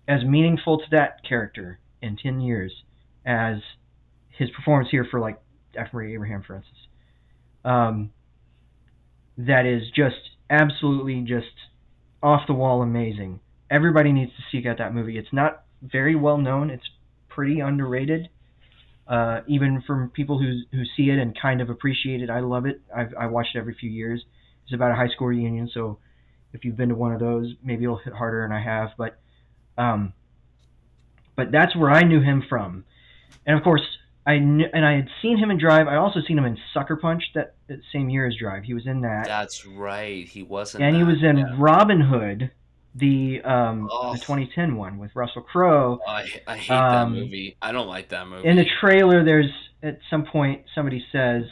as 0.07 0.23
meaningful 0.23 0.77
to 0.77 0.85
that 0.91 1.23
character 1.27 1.79
in 2.01 2.15
10 2.15 2.39
years 2.41 2.71
as 3.25 3.57
his 4.29 4.49
performance 4.51 4.89
here 4.89 5.05
for 5.09 5.19
like 5.19 5.39
F. 5.75 5.87
Murray 5.93 6.13
Abraham, 6.13 6.43
for 6.43 6.55
instance. 6.55 6.77
Um, 7.65 8.11
that 9.37 9.65
is 9.65 9.83
just 9.95 10.15
absolutely 10.49 11.21
just 11.21 11.47
off 12.23 12.41
the 12.47 12.53
wall 12.53 12.81
amazing. 12.81 13.39
Everybody 13.69 14.11
needs 14.11 14.31
to 14.31 14.43
seek 14.51 14.65
out 14.65 14.77
that 14.79 14.93
movie. 14.93 15.17
It's 15.17 15.33
not 15.33 15.63
very 15.81 16.15
well 16.15 16.37
known. 16.37 16.69
It's 16.69 16.89
pretty 17.29 17.59
underrated, 17.59 18.29
uh, 19.07 19.41
even 19.47 19.83
from 19.85 20.09
people 20.09 20.39
who 20.39 20.61
who 20.71 20.83
see 20.95 21.09
it 21.09 21.19
and 21.19 21.39
kind 21.39 21.61
of 21.61 21.69
appreciate 21.69 22.21
it. 22.21 22.29
I 22.29 22.39
love 22.39 22.65
it. 22.65 22.81
I've 22.95 23.13
I 23.19 23.27
watch 23.27 23.47
it 23.53 23.59
every 23.59 23.75
few 23.75 23.89
years. 23.89 24.23
It's 24.63 24.73
about 24.73 24.91
a 24.91 24.95
high 24.95 25.09
school 25.09 25.27
reunion, 25.27 25.69
so 25.73 25.99
if 26.53 26.65
you've 26.65 26.75
been 26.75 26.89
to 26.89 26.95
one 26.95 27.13
of 27.13 27.19
those, 27.19 27.53
maybe 27.63 27.83
it'll 27.83 27.97
hit 27.97 28.13
harder, 28.13 28.43
and 28.43 28.53
I 28.53 28.61
have. 28.61 28.89
But 28.97 29.19
um, 29.77 30.13
but 31.35 31.51
that's 31.51 31.75
where 31.75 31.91
I 31.91 32.03
knew 32.03 32.21
him 32.21 32.43
from, 32.49 32.85
and 33.45 33.57
of 33.57 33.63
course 33.63 33.83
I 34.27 34.39
knew, 34.39 34.65
and 34.73 34.85
I 34.85 34.93
had 34.97 35.07
seen 35.21 35.37
him 35.37 35.49
in 35.51 35.57
Drive. 35.57 35.87
I 35.87 35.95
also 35.95 36.19
seen 36.27 36.37
him 36.37 36.43
in 36.45 36.57
Sucker 36.73 36.97
Punch 36.97 37.23
that, 37.33 37.55
that 37.67 37.79
same 37.93 38.09
year 38.09 38.27
as 38.27 38.35
Drive. 38.35 38.63
He 38.65 38.73
was 38.73 38.85
in 38.85 39.01
that, 39.01 39.25
That's 39.25 39.65
right. 39.65 40.27
He 40.27 40.43
wasn't. 40.43 40.83
and 40.83 40.95
he 40.97 41.03
was 41.03 41.23
in 41.23 41.37
yeah. 41.37 41.55
Robin 41.57 42.01
Hood, 42.01 42.51
the 42.93 43.41
um 43.43 43.87
Oh. 43.91 44.11
the 44.13 44.19
2010 44.19 44.75
one 44.75 44.97
with 44.97 45.15
Russell 45.15 45.43
Crowe. 45.43 45.99
I, 46.05 46.25
I 46.45 46.57
hate 46.57 46.71
Um, 46.75 47.13
that 47.13 47.19
movie. 47.21 47.55
I 47.61 47.71
don't 47.71 47.87
like 47.87 48.09
that 48.09 48.27
movie. 48.27 48.47
In 48.47 48.57
the 48.57 48.65
trailer, 48.81 49.23
there's 49.23 49.49
at 49.81 49.99
some 50.09 50.25
point 50.25 50.63
somebody 50.75 51.05
says, 51.11 51.43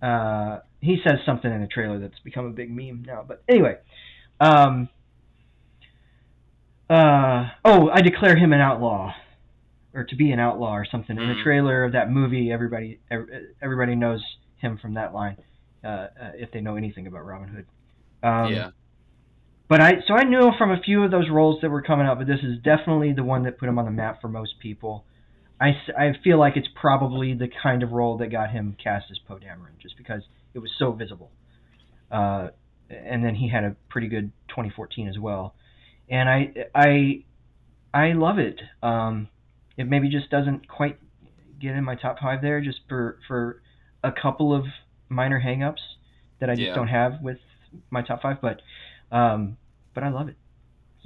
uh, 0.00 0.60
he 0.80 1.00
says 1.04 1.18
something 1.26 1.50
in 1.50 1.60
the 1.62 1.66
trailer 1.66 1.98
that's 1.98 2.18
become 2.20 2.46
a 2.46 2.50
big 2.50 2.70
meme 2.70 3.02
now. 3.06 3.24
But 3.26 3.42
anyway, 3.48 3.78
um, 4.40 4.88
uh, 6.90 7.48
oh, 7.64 7.88
I 7.90 8.02
declare 8.02 8.36
him 8.36 8.52
an 8.52 8.60
outlaw, 8.60 9.14
or 9.94 10.04
to 10.04 10.16
be 10.16 10.30
an 10.32 10.40
outlaw, 10.40 10.74
or 10.74 10.84
something. 10.84 11.16
In 11.18 11.28
the 11.28 11.34
Mhm. 11.34 11.42
trailer 11.42 11.84
of 11.84 11.92
that 11.92 12.10
movie, 12.10 12.50
everybody 12.52 12.98
everybody 13.60 13.94
knows 13.94 14.22
him 14.58 14.78
from 14.78 14.94
that 14.94 15.12
line, 15.12 15.36
uh, 15.84 15.86
uh, 15.88 16.08
if 16.34 16.50
they 16.52 16.60
know 16.60 16.76
anything 16.76 17.06
about 17.06 17.24
Robin 17.26 17.48
Hood. 17.48 17.66
Um, 18.22 18.52
yeah. 18.52 18.70
but 19.68 19.80
I 19.80 20.00
so 20.06 20.14
I 20.14 20.24
knew 20.24 20.46
him 20.48 20.54
from 20.58 20.70
a 20.70 20.80
few 20.80 21.02
of 21.02 21.10
those 21.10 21.28
roles 21.30 21.60
that 21.62 21.70
were 21.70 21.82
coming 21.82 22.06
up, 22.06 22.18
but 22.18 22.26
this 22.26 22.42
is 22.42 22.58
definitely 22.62 23.12
the 23.12 23.24
one 23.24 23.42
that 23.44 23.58
put 23.58 23.68
him 23.68 23.78
on 23.78 23.84
the 23.84 23.90
map 23.90 24.20
for 24.20 24.28
most 24.28 24.58
people. 24.60 25.04
I, 25.60 25.70
I 25.96 26.12
feel 26.24 26.38
like 26.38 26.56
it's 26.56 26.68
probably 26.74 27.34
the 27.34 27.48
kind 27.62 27.82
of 27.84 27.92
role 27.92 28.16
that 28.18 28.28
got 28.28 28.50
him 28.50 28.76
cast 28.82 29.06
as 29.12 29.18
Poe 29.18 29.36
Dameron, 29.36 29.78
just 29.80 29.96
because 29.96 30.22
it 30.54 30.58
was 30.58 30.70
so 30.76 30.90
visible. 30.92 31.30
Uh, 32.10 32.48
and 32.90 33.24
then 33.24 33.36
he 33.36 33.48
had 33.48 33.64
a 33.64 33.76
pretty 33.88 34.08
good 34.08 34.32
2014 34.48 35.08
as 35.08 35.18
well, 35.18 35.54
and 36.08 36.28
I 36.28 36.52
I 36.74 37.24
I 37.94 38.12
love 38.12 38.38
it. 38.38 38.60
Um, 38.82 39.28
it 39.76 39.86
maybe 39.86 40.08
just 40.08 40.30
doesn't 40.30 40.68
quite 40.68 40.98
get 41.60 41.74
in 41.76 41.84
my 41.84 41.94
top 41.96 42.18
five 42.20 42.42
there, 42.42 42.60
just 42.60 42.80
for 42.88 43.18
for 43.28 43.62
a 44.04 44.12
couple 44.12 44.54
of 44.54 44.66
minor 45.08 45.40
hangups 45.40 45.80
that 46.40 46.50
I 46.50 46.56
just 46.56 46.72
Yeah. 46.72 46.74
don't 46.74 46.88
have 46.88 47.22
with 47.22 47.38
my 47.90 48.02
top 48.02 48.22
five, 48.22 48.38
but 48.40 48.60
um, 49.10 49.56
but 49.94 50.04
I 50.04 50.10
love 50.10 50.28
it. 50.28 50.36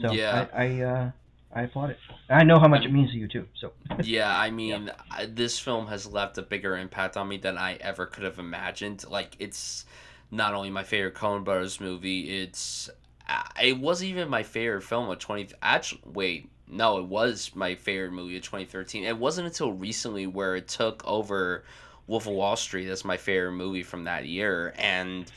So 0.01 0.19
Yeah. 0.19 0.31
I 0.31 0.49
I, 0.55 0.81
uh, 0.83 1.11
I 1.55 1.63
applaud 1.63 1.91
it. 1.91 1.99
I 2.31 2.45
know 2.45 2.59
how 2.59 2.69
much 2.69 2.85
it 2.87 2.93
means 2.93 3.11
to 3.13 3.17
you 3.19 3.29
too. 3.29 3.47
So 3.61 3.73
Yeah, 3.99 4.37
I 4.37 4.51
mean, 4.51 4.91
I, 5.11 5.27
this 5.27 5.59
film 5.59 5.87
has 5.87 6.07
left 6.07 6.37
a 6.39 6.43
bigger 6.43 6.77
impact 6.77 7.17
on 7.17 7.29
me 7.29 7.39
than 7.39 7.57
I 7.57 7.75
ever 7.77 8.05
could 8.07 8.25
have 8.25 8.39
imagined. 8.39 9.05
Like, 9.09 9.37
it's 9.39 9.87
not 10.31 10.53
only 10.55 10.71
my 10.71 10.83
favorite 10.85 11.15
Coen 11.15 11.45
Brothers 11.45 11.81
movie, 11.81 12.43
it's 12.43 12.91
uh, 13.29 13.43
it 13.63 13.79
wasn't 13.79 14.11
even 14.11 14.29
my 14.29 14.43
favorite 14.43 14.83
film 14.83 15.09
of 15.09 15.19
twenty. 15.19 15.49
Actually, 15.63 16.03
wait, 16.05 16.51
no, 16.69 16.99
it 16.99 17.05
was 17.05 17.53
my 17.55 17.75
favorite 17.75 18.13
movie 18.13 18.37
of 18.37 18.43
twenty 18.43 18.65
thirteen. 18.65 19.05
It 19.05 19.19
wasn't 19.19 19.47
until 19.47 19.73
recently 19.73 20.27
where 20.27 20.57
it 20.57 20.69
took 20.69 21.07
over 21.07 21.65
Wolf 22.07 22.27
of 22.27 22.33
Wall 22.33 22.57
Street 22.57 22.89
as 22.89 23.05
my 23.05 23.17
favorite 23.17 23.53
movie 23.53 23.83
from 23.83 24.05
that 24.05 24.27
year, 24.27 24.75
and 24.79 25.31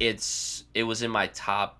it's 0.00 0.64
it 0.74 0.84
was 0.84 1.02
in 1.02 1.10
my 1.10 1.28
top. 1.28 1.78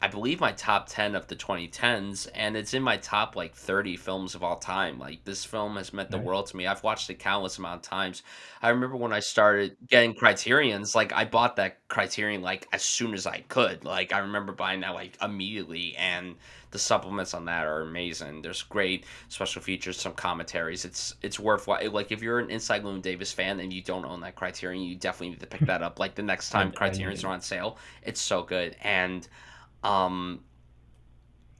I 0.00 0.08
believe 0.08 0.40
my 0.40 0.52
top 0.52 0.88
10 0.88 1.14
of 1.14 1.26
the 1.26 1.36
2010s 1.36 2.28
and 2.34 2.56
it's 2.56 2.74
in 2.74 2.82
my 2.82 2.96
top 2.96 3.36
like 3.36 3.54
30 3.54 3.96
films 3.96 4.34
of 4.34 4.42
all 4.42 4.56
time. 4.56 4.98
Like 4.98 5.24
this 5.24 5.44
film 5.44 5.76
has 5.76 5.92
meant 5.92 6.10
the 6.10 6.18
world 6.18 6.46
to 6.46 6.56
me. 6.56 6.66
I've 6.66 6.82
watched 6.82 7.10
it 7.10 7.18
countless 7.18 7.58
amount 7.58 7.84
of 7.84 7.90
times. 7.90 8.22
I 8.62 8.70
remember 8.70 8.96
when 8.96 9.12
I 9.12 9.20
started 9.20 9.76
getting 9.86 10.14
Criterions, 10.14 10.94
like 10.94 11.12
I 11.12 11.24
bought 11.24 11.56
that 11.56 11.86
Criterion 11.88 12.42
like 12.42 12.68
as 12.72 12.82
soon 12.82 13.14
as 13.14 13.26
I 13.26 13.40
could. 13.48 13.84
Like 13.84 14.12
I 14.12 14.18
remember 14.18 14.52
buying 14.52 14.80
that 14.80 14.94
like 14.94 15.16
immediately 15.22 15.96
and 15.96 16.36
the 16.70 16.78
supplements 16.78 17.34
on 17.34 17.46
that 17.46 17.66
are 17.66 17.80
amazing. 17.80 18.42
There's 18.42 18.62
great 18.62 19.04
special 19.28 19.62
features, 19.62 19.98
some 19.98 20.12
commentaries. 20.12 20.84
It's 20.84 21.14
it's 21.22 21.40
worthwhile. 21.40 21.90
Like 21.90 22.12
if 22.12 22.22
you're 22.22 22.38
an 22.38 22.50
Inside 22.50 22.84
Llewyn 22.84 23.02
Davis 23.02 23.32
fan 23.32 23.60
and 23.60 23.72
you 23.72 23.82
don't 23.82 24.04
own 24.04 24.20
that 24.20 24.36
Criterion, 24.36 24.82
you 24.82 24.94
definitely 24.94 25.30
need 25.30 25.40
to 25.40 25.46
pick 25.46 25.60
that 25.66 25.82
up. 25.82 25.98
Like 25.98 26.14
the 26.14 26.22
next 26.22 26.54
I, 26.54 26.60
time 26.60 26.72
I 26.74 26.76
Criterion's 26.76 27.22
need 27.22 27.28
are 27.28 27.32
on 27.32 27.40
sale, 27.40 27.78
it's 28.02 28.20
so 28.20 28.42
good. 28.42 28.76
And 28.82 29.26
um 29.82 30.42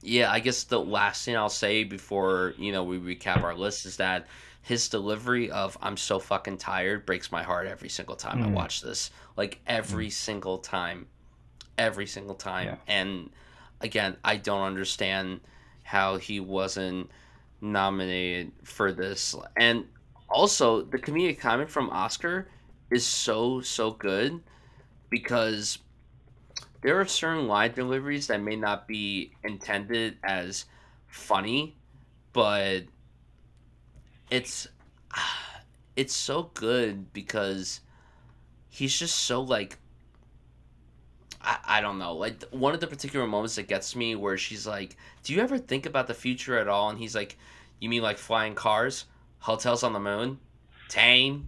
yeah, 0.01 0.31
I 0.31 0.39
guess 0.39 0.63
the 0.63 0.79
last 0.79 1.25
thing 1.25 1.35
I'll 1.35 1.49
say 1.49 1.83
before, 1.83 2.53
you 2.57 2.71
know, 2.71 2.83
we 2.83 2.99
recap 2.99 3.43
our 3.43 3.55
list 3.55 3.85
is 3.85 3.97
that 3.97 4.27
his 4.61 4.87
delivery 4.89 5.51
of 5.51 5.77
I'm 5.81 5.97
so 5.97 6.19
fucking 6.19 6.57
tired 6.57 7.05
breaks 7.05 7.31
my 7.31 7.43
heart 7.43 7.67
every 7.67 7.89
single 7.89 8.15
time 8.15 8.41
I 8.41 8.47
Mm, 8.47 8.47
watch 8.47 8.81
this. 8.81 9.11
Like 9.35 9.59
mm, 9.89 9.99
every 9.99 10.09
single 10.09 10.59
time. 10.59 11.07
Every 11.77 12.07
single 12.07 12.35
yeah. 12.59 12.75
time. 12.75 12.79
And 12.87 13.31
again, 13.81 14.17
I 14.23 14.37
don't 14.37 14.63
understand 14.63 15.41
how 15.83 16.17
he 16.17 16.39
wasn't 16.39 17.11
nominated 17.61 18.53
for 18.63 18.91
this. 18.93 19.35
And 19.57 19.85
also, 20.29 20.83
the 20.83 20.99
comedic 20.99 21.41
timing 21.41 21.67
from 21.67 21.89
Oscar 21.91 22.49
is 22.91 23.05
so 23.05 23.61
so 23.61 23.91
good 23.91 24.41
because 25.09 25.79
there 26.81 26.99
are 26.99 27.05
certain 27.05 27.47
line 27.47 27.73
deliveries 27.73 28.27
that 28.27 28.41
may 28.41 28.55
not 28.55 28.87
be 28.87 29.33
intended 29.43 30.17
as 30.23 30.65
funny, 31.07 31.75
but 32.33 32.83
it's 34.29 34.67
it's 35.95 36.15
so 36.15 36.51
good 36.53 37.11
because 37.13 37.81
he's 38.69 38.97
just 38.97 39.15
so 39.15 39.41
like 39.41 39.77
I, 41.41 41.57
I 41.65 41.81
don't 41.81 41.99
know 41.99 42.13
like 42.15 42.43
one 42.51 42.73
of 42.73 42.79
the 42.79 42.87
particular 42.87 43.27
moments 43.27 43.55
that 43.55 43.67
gets 43.67 43.95
me 43.95 44.15
where 44.15 44.37
she's 44.37 44.65
like 44.65 44.95
do 45.23 45.33
you 45.33 45.41
ever 45.41 45.57
think 45.57 45.85
about 45.85 46.07
the 46.07 46.13
future 46.13 46.57
at 46.57 46.67
all? 46.67 46.89
And 46.89 46.97
he's 46.97 47.15
like 47.15 47.37
you 47.79 47.89
mean 47.89 48.01
like 48.01 48.17
flying 48.17 48.55
cars? 48.55 49.05
Hotels 49.39 49.83
on 49.83 49.93
the 49.93 49.99
moon? 49.99 50.39
Tang 50.87 51.47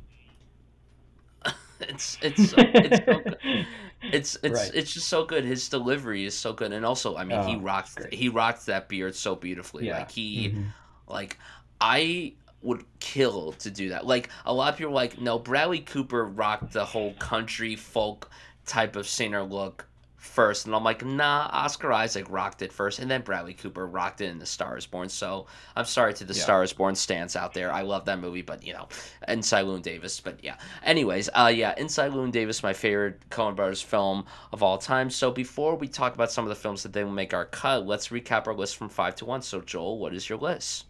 it's 1.79 2.17
it's 2.21 2.49
so 2.49 2.55
it's 2.57 3.05
so 3.05 3.19
good 3.23 3.65
it's 4.03 4.35
it's 4.43 4.49
right. 4.59 4.71
it's 4.73 4.93
just 4.93 5.07
so 5.07 5.25
good 5.25 5.43
his 5.45 5.69
delivery 5.69 6.25
is 6.25 6.35
so 6.37 6.53
good 6.53 6.71
and 6.71 6.85
also 6.85 7.15
i 7.17 7.23
mean 7.23 7.41
he 7.41 7.55
Oh, 7.55 7.55
it's 7.55 7.63
rocked 7.63 8.13
he 8.13 8.29
rocked 8.29 8.65
that 8.65 8.89
beard 8.89 9.15
so 9.15 9.35
beautifully 9.35 9.85
Yeah. 9.87 9.99
like 9.99 10.11
he 10.11 10.49
hmm 10.49 10.63
like 11.07 11.37
I 11.79 12.33
would 12.61 12.85
kill 12.99 13.53
to 13.53 13.71
do 13.71 13.89
that. 13.89 14.05
Like 14.05 14.29
a 14.45 14.53
lot 14.53 14.71
of 14.71 14.77
people 14.77 14.91
are 14.91 14.95
like, 14.95 15.19
no, 15.19 15.39
Bradley 15.39 15.79
Cooper 15.79 16.23
rocked 16.25 16.71
the 16.73 16.85
whole 16.85 17.13
country 17.15 17.75
folk 17.75 18.29
type 18.65 18.95
of 18.95 19.07
singer 19.07 19.43
look 19.43 19.87
first, 20.21 20.67
and 20.67 20.75
I'm 20.75 20.83
like, 20.83 21.03
nah, 21.03 21.49
Oscar 21.51 21.91
Isaac 21.91 22.27
rocked 22.29 22.61
it 22.61 22.71
first, 22.71 22.99
and 22.99 23.09
then 23.09 23.21
Bradley 23.21 23.53
Cooper 23.53 23.87
rocked 23.87 24.21
it 24.21 24.29
in 24.29 24.37
The 24.37 24.45
Star 24.45 24.77
Is 24.77 24.85
Born. 24.85 25.09
So 25.09 25.47
I'm 25.75 25.85
sorry 25.85 26.13
to 26.13 26.23
the 26.23 26.33
Yeah. 26.33 26.43
Star 26.43 26.63
Is 26.63 26.71
Born 26.73 26.95
stands 26.95 27.35
out 27.35 27.53
there. 27.53 27.73
I 27.73 27.81
love 27.81 28.05
that 28.05 28.19
movie, 28.19 28.43
but 28.43 28.65
you 28.65 28.73
know, 28.73 28.87
and 29.23 29.41
Llewyn 29.41 29.81
Davis. 29.81 30.19
But 30.19 30.43
yeah. 30.43 30.55
Anyways, 30.83 31.29
uh, 31.33 31.51
yeah, 31.53 31.73
Inside 31.77 32.11
Llewyn 32.11 32.31
Davis, 32.31 32.61
my 32.61 32.73
favorite 32.73 33.27
Coen 33.29 33.55
Brothers 33.55 33.81
film 33.81 34.25
of 34.53 34.61
all 34.61 34.77
time. 34.77 35.09
So 35.09 35.31
before 35.31 35.75
we 35.75 35.87
talk 35.87 36.13
about 36.13 36.31
some 36.31 36.45
of 36.45 36.49
the 36.49 36.55
films 36.55 36.83
that 36.83 36.91
didn't 36.91 37.15
make 37.15 37.33
our 37.33 37.45
cut, 37.45 37.87
let's 37.87 38.09
recap 38.09 38.47
our 38.47 38.53
list 38.53 38.77
from 38.77 38.89
five 38.89 39.15
to 39.15 39.25
one. 39.25 39.41
So 39.41 39.59
Joel, 39.61 39.97
what 39.97 40.13
is 40.13 40.29
your 40.29 40.37
list? 40.37 40.85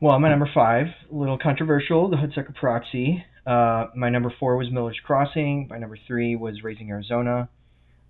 Well, 0.00 0.18
my 0.20 0.28
number 0.28 0.48
five, 0.54 0.86
a 1.10 1.14
little 1.14 1.38
controversial, 1.38 2.08
The 2.08 2.16
Hudsucker 2.16 2.54
Proxy. 2.54 3.24
Uh, 3.46 3.86
my 3.94 4.08
number 4.10 4.32
four 4.38 4.56
was 4.56 4.70
Miller's 4.70 4.98
Crossing. 5.04 5.66
My 5.68 5.78
number 5.78 5.98
three 6.06 6.36
was 6.36 6.62
Raising 6.62 6.90
Arizona. 6.90 7.48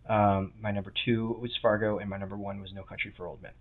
Um, 0.09 0.53
my 0.61 0.71
number 0.71 0.93
two 1.05 1.39
was 1.41 1.51
Fargo, 1.63 1.99
and 1.99 2.11
my 2.11 2.19
number 2.19 2.37
one 2.37 2.61
was 2.61 2.73
No 2.73 2.83
Country 2.83 3.13
for 3.17 3.27
Old 3.27 3.43
Men. 3.43 3.53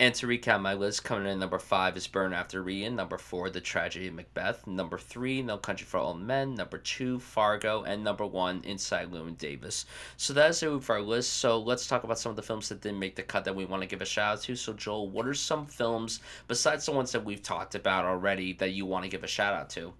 And 0.00 0.12
to 0.16 0.26
recap 0.26 0.60
my 0.60 0.74
list, 0.74 1.04
coming 1.04 1.30
in 1.30 1.38
number 1.38 1.60
five 1.60 1.96
is 1.96 2.08
Burn 2.08 2.32
After 2.32 2.60
Reading. 2.60 2.96
Number 2.96 3.18
four, 3.18 3.50
The 3.50 3.60
Tragedy 3.60 4.08
of 4.08 4.14
Macbeth. 4.14 4.66
Number 4.66 4.98
three, 4.98 5.42
No 5.42 5.58
Country 5.58 5.86
for 5.86 5.98
Old 5.98 6.20
Men. 6.20 6.56
Number 6.56 6.78
two, 6.78 7.20
Fargo. 7.20 7.84
And 7.84 8.02
number 8.02 8.26
one, 8.26 8.62
Inside 8.64 9.12
Llewyn 9.12 9.38
Davis. 9.38 9.86
So 10.16 10.32
that's 10.32 10.60
it 10.60 10.82
for 10.82 10.96
our 10.96 11.02
list. 11.02 11.34
So 11.34 11.56
let's 11.60 11.86
talk 11.86 12.02
about 12.02 12.18
some 12.18 12.30
of 12.30 12.36
the 12.36 12.42
films 12.42 12.68
that 12.70 12.80
didn't 12.80 12.98
make 12.98 13.14
the 13.14 13.22
cut 13.22 13.44
that 13.44 13.54
we 13.54 13.64
want 13.64 13.82
to 13.82 13.88
give 13.88 14.02
a 14.02 14.06
shout 14.06 14.38
out 14.38 14.42
to. 14.42 14.56
So, 14.56 14.72
Joel, 14.72 15.08
what 15.08 15.28
are 15.28 15.34
some 15.34 15.66
films, 15.66 16.18
besides 16.48 16.86
the 16.86 16.92
ones 16.92 17.12
that 17.12 17.24
we've 17.24 17.42
talked 17.42 17.76
about 17.76 18.04
already, 18.04 18.54
that 18.54 18.72
you 18.72 18.86
want 18.86 19.04
to 19.04 19.08
give 19.08 19.22
a 19.22 19.28
shout 19.28 19.54
out 19.54 19.70
to? 19.70 19.92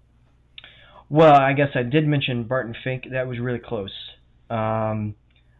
Well, 1.10 1.36
I 1.36 1.52
guess 1.52 1.70
I 1.76 1.84
did 1.84 2.08
mention 2.08 2.42
Barton 2.42 2.74
Fink. 2.82 3.04
That 3.12 3.28
was 3.28 3.38
really 3.38 3.60
close. 3.60 3.92
Um, 4.52 5.14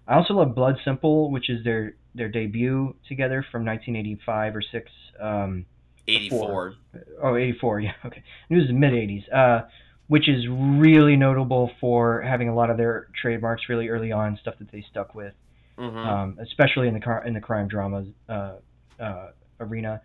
I 0.06 0.16
also 0.16 0.35
love 0.35 0.55
Blood 0.55 0.77
Simple, 0.85 1.31
which 1.31 1.48
is 1.48 1.64
their 1.64 1.94
their 2.14 2.28
debut 2.28 2.94
together 3.09 3.44
from 3.51 3.64
1985 3.64 4.56
or 4.56 4.62
six. 4.62 4.90
Um, 5.19 5.64
or 6.06 6.12
84. 6.12 6.74
Oh, 7.23 7.36
84, 7.36 7.81
yeah, 7.86 7.93
okay. 8.05 8.23
It 8.51 8.55
was 8.56 8.66
the 8.66 8.73
mid 8.74 8.93
80s, 8.93 9.32
uh, 9.32 9.66
which 10.09 10.28
is 10.28 10.47
really 10.48 11.16
notable 11.16 11.70
for 11.81 12.20
having 12.20 12.48
a 12.48 12.55
lot 12.55 12.70
of 12.70 12.77
their 12.77 13.09
trademarks 13.20 13.69
really 13.69 13.89
early 13.89 14.12
on, 14.12 14.36
stuff 14.40 14.55
that 14.59 14.70
they 14.73 14.85
stuck 14.90 15.14
with, 15.14 15.35
Mm-hmm. 15.78 15.97
um, 15.97 16.39
especially 16.40 16.86
in 16.89 16.94
the 16.94 17.01
car- 17.01 17.24
in 17.24 17.32
the 17.32 17.40
crime 17.40 17.66
drama 17.66 18.05
uh, 18.28 18.56
uh, 19.01 19.28
arena. 19.59 20.02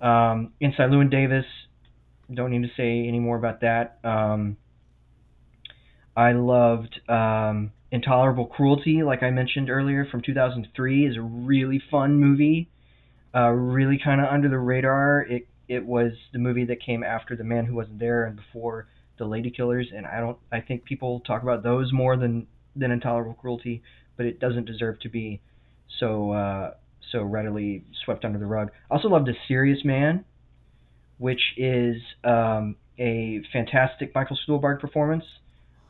Um, 0.00 0.54
Inside 0.60 0.90
Llewyn 0.90 1.10
Davis, 1.10 1.44
don't 2.32 2.50
need 2.50 2.62
to 2.62 2.74
say 2.74 3.06
any 3.06 3.18
more 3.18 3.36
about 3.36 3.60
that. 3.60 3.98
Um, 4.02 4.56
I 6.16 6.32
loved 6.32 7.00
um, 7.08 7.72
Intolerable 7.92 8.46
Cruelty, 8.46 9.02
like 9.02 9.22
I 9.22 9.30
mentioned 9.30 9.68
earlier, 9.68 10.06
from 10.10 10.22
2003, 10.22 11.06
is 11.06 11.16
a 11.16 11.20
really 11.20 11.82
fun 11.90 12.16
movie 12.16 12.68
uh, 13.34 13.50
really 13.50 13.98
kind 14.02 14.20
of 14.20 14.26
under 14.28 14.48
the 14.48 14.58
radar. 14.58 15.22
It 15.22 15.46
it 15.68 15.86
was 15.86 16.12
the 16.32 16.38
movie 16.38 16.64
that 16.64 16.82
came 16.84 17.04
after 17.04 17.36
The 17.36 17.44
Man 17.44 17.64
Who 17.64 17.76
Wasn't 17.76 18.00
There 18.00 18.24
and 18.24 18.34
before 18.36 18.88
The 19.18 19.24
Ladykillers, 19.24 19.96
and 19.96 20.06
I 20.06 20.20
don't 20.20 20.38
I 20.50 20.60
think 20.60 20.84
people 20.84 21.20
talk 21.20 21.42
about 21.42 21.62
those 21.62 21.92
more 21.92 22.16
than 22.16 22.46
than 22.74 22.90
Intolerable 22.90 23.34
Cruelty, 23.34 23.82
but 24.16 24.26
it 24.26 24.40
doesn't 24.40 24.66
deserve 24.66 24.98
to 25.00 25.08
be 25.08 25.40
so 25.98 26.32
uh, 26.32 26.74
so 27.12 27.22
readily 27.22 27.84
swept 28.04 28.24
under 28.24 28.38
the 28.38 28.46
rug. 28.46 28.70
I 28.90 28.94
also 28.94 29.08
loved 29.08 29.28
A 29.28 29.34
Serious 29.46 29.84
Man, 29.84 30.24
which 31.18 31.54
is 31.56 31.96
um, 32.24 32.76
a 32.98 33.40
fantastic 33.52 34.14
Michael 34.14 34.38
Stuhlbarg 34.46 34.80
performance. 34.80 35.24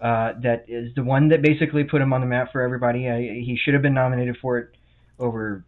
Uh, 0.01 0.33
that 0.43 0.65
is 0.69 0.95
the 0.95 1.03
one 1.03 1.29
that 1.29 1.43
basically 1.43 1.85
put 1.85 2.01
him 2.01 2.13
on 2.13 2.21
the 2.21 2.27
map 2.27 2.53
for 2.53 2.63
everybody. 2.63 3.09
I, 3.09 3.21
he 3.21 3.59
should 3.63 3.75
have 3.75 3.83
been 3.83 3.95
nominated 3.95 4.39
for 4.41 4.59
it 4.59 4.71
over 5.19 5.65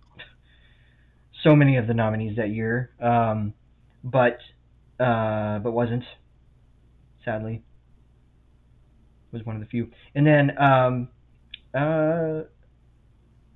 so 1.42 1.54
many 1.54 1.76
of 1.76 1.86
the 1.86 1.94
nominees 1.94 2.36
that 2.36 2.50
year, 2.50 2.90
um, 3.00 3.52
but 4.02 4.38
uh, 4.98 5.58
but 5.58 5.72
wasn't. 5.72 6.04
Sadly, 7.24 7.62
was 9.32 9.44
one 9.44 9.56
of 9.56 9.62
the 9.62 9.68
few. 9.68 9.90
And 10.14 10.26
then 10.26 10.58
um, 10.58 11.08
uh, 11.74 12.42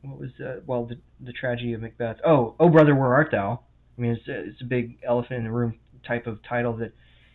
what 0.03 0.19
was 0.19 0.31
uh, 0.45 0.61
well 0.67 0.87
the 0.87 0.99
the 1.21 1.33
tragedy 1.33 1.73
of 1.75 1.83
Macbeth? 1.83 2.19
Oh, 2.25 2.55
oh 2.59 2.69
brother, 2.69 2.95
where 2.95 3.15
art 3.15 3.29
thou? 3.31 3.61
I 3.97 4.01
mean, 4.01 4.13
it's 4.13 4.23
it's 4.27 4.61
a 4.61 4.65
big 4.65 4.99
elephant 5.07 5.39
in 5.39 5.45
the 5.45 5.53
room 5.53 5.79
type 6.07 6.27
of 6.27 6.39
title 6.49 6.77
that 6.77 6.93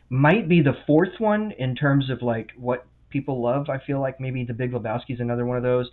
might 0.10 0.48
be 0.48 0.62
the 0.62 0.74
fourth 0.86 1.20
one 1.20 1.52
in 1.58 1.76
terms 1.76 2.10
of 2.10 2.22
like 2.22 2.52
what 2.58 2.86
people 3.12 3.42
love. 3.42 3.70
I 3.70 3.80
feel 3.86 4.00
like 4.00 4.20
maybe 4.20 4.44
The 4.44 4.54
Big 4.54 4.72
Lebowski 4.72 5.12
is 5.14 5.20
another 5.20 5.46
one 5.46 5.58
of 5.58 5.64
those. 5.64 5.90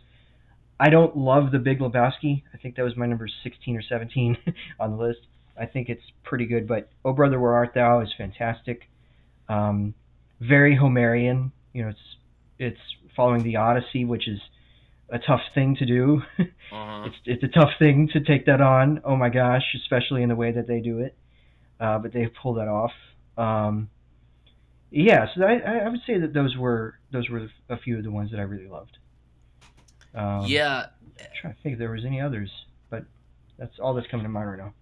I 0.80 0.90
don't 0.90 1.16
love 1.16 1.50
The 1.50 1.58
Big 1.58 1.80
Lebowski. 1.80 2.42
I 2.54 2.56
think 2.58 2.76
that 2.76 2.82
was 2.82 2.96
my 2.96 3.06
number 3.06 3.28
16 3.42 3.76
or 3.76 3.82
17 3.82 4.36
on 4.80 4.96
the 4.96 5.02
list. 5.02 5.20
I 5.60 5.66
think 5.66 5.88
it's 5.88 6.02
pretty 6.24 6.46
good, 6.46 6.68
but 6.68 6.88
Oh 7.04 7.12
Brother 7.12 7.40
Where 7.40 7.54
Art 7.54 7.72
Thou 7.74 8.00
is 8.00 8.08
fantastic. 8.16 8.82
Um, 9.48 9.94
very 10.40 10.76
Homerian. 10.76 11.50
You 11.72 11.82
know, 11.84 11.88
it's 11.90 11.98
it's 12.58 12.80
following 13.16 13.42
the 13.42 13.56
Odyssey, 13.56 14.04
which 14.04 14.28
is 14.28 14.40
a 15.10 15.18
tough 15.18 15.40
thing 15.54 15.76
to 15.76 15.86
do. 15.86 16.22
Uh-huh. 16.70 17.04
it's 17.06 17.16
it's 17.24 17.42
a 17.42 17.58
tough 17.58 17.70
thing 17.78 18.10
to 18.12 18.20
take 18.20 18.44
that 18.44 18.60
on. 18.60 19.00
Oh 19.02 19.16
my 19.16 19.30
gosh, 19.30 19.62
especially 19.74 20.22
in 20.22 20.28
the 20.28 20.36
way 20.36 20.52
that 20.52 20.66
they 20.68 20.80
do 20.80 20.98
it. 20.98 21.16
Uh, 21.80 21.98
but 21.98 22.12
they 22.12 22.26
pull 22.42 22.52
that 22.54 22.68
off. 22.68 22.92
Um, 23.38 23.88
yeah, 24.90 25.26
so 25.34 25.42
I, 25.44 25.58
I 25.58 25.88
would 25.88 26.00
say 26.06 26.18
that 26.18 26.32
those 26.32 26.56
were 26.56 26.98
those 27.10 27.28
were 27.28 27.48
a 27.68 27.76
few 27.76 27.98
of 27.98 28.04
the 28.04 28.10
ones 28.10 28.30
that 28.30 28.40
I 28.40 28.44
really 28.44 28.68
loved. 28.68 28.98
Um, 30.14 30.44
Yeah, 30.46 30.86
I'm 31.20 31.26
trying 31.40 31.54
to 31.54 31.60
think 31.62 31.74
if 31.74 31.78
there 31.78 31.90
was 31.90 32.04
any 32.04 32.20
others, 32.20 32.50
but 32.90 33.04
that's 33.58 33.78
all 33.78 33.94
that's 33.94 34.06
coming 34.08 34.24
to 34.24 34.30
mind 34.30 34.48
right 34.50 34.58
now. 34.58 34.72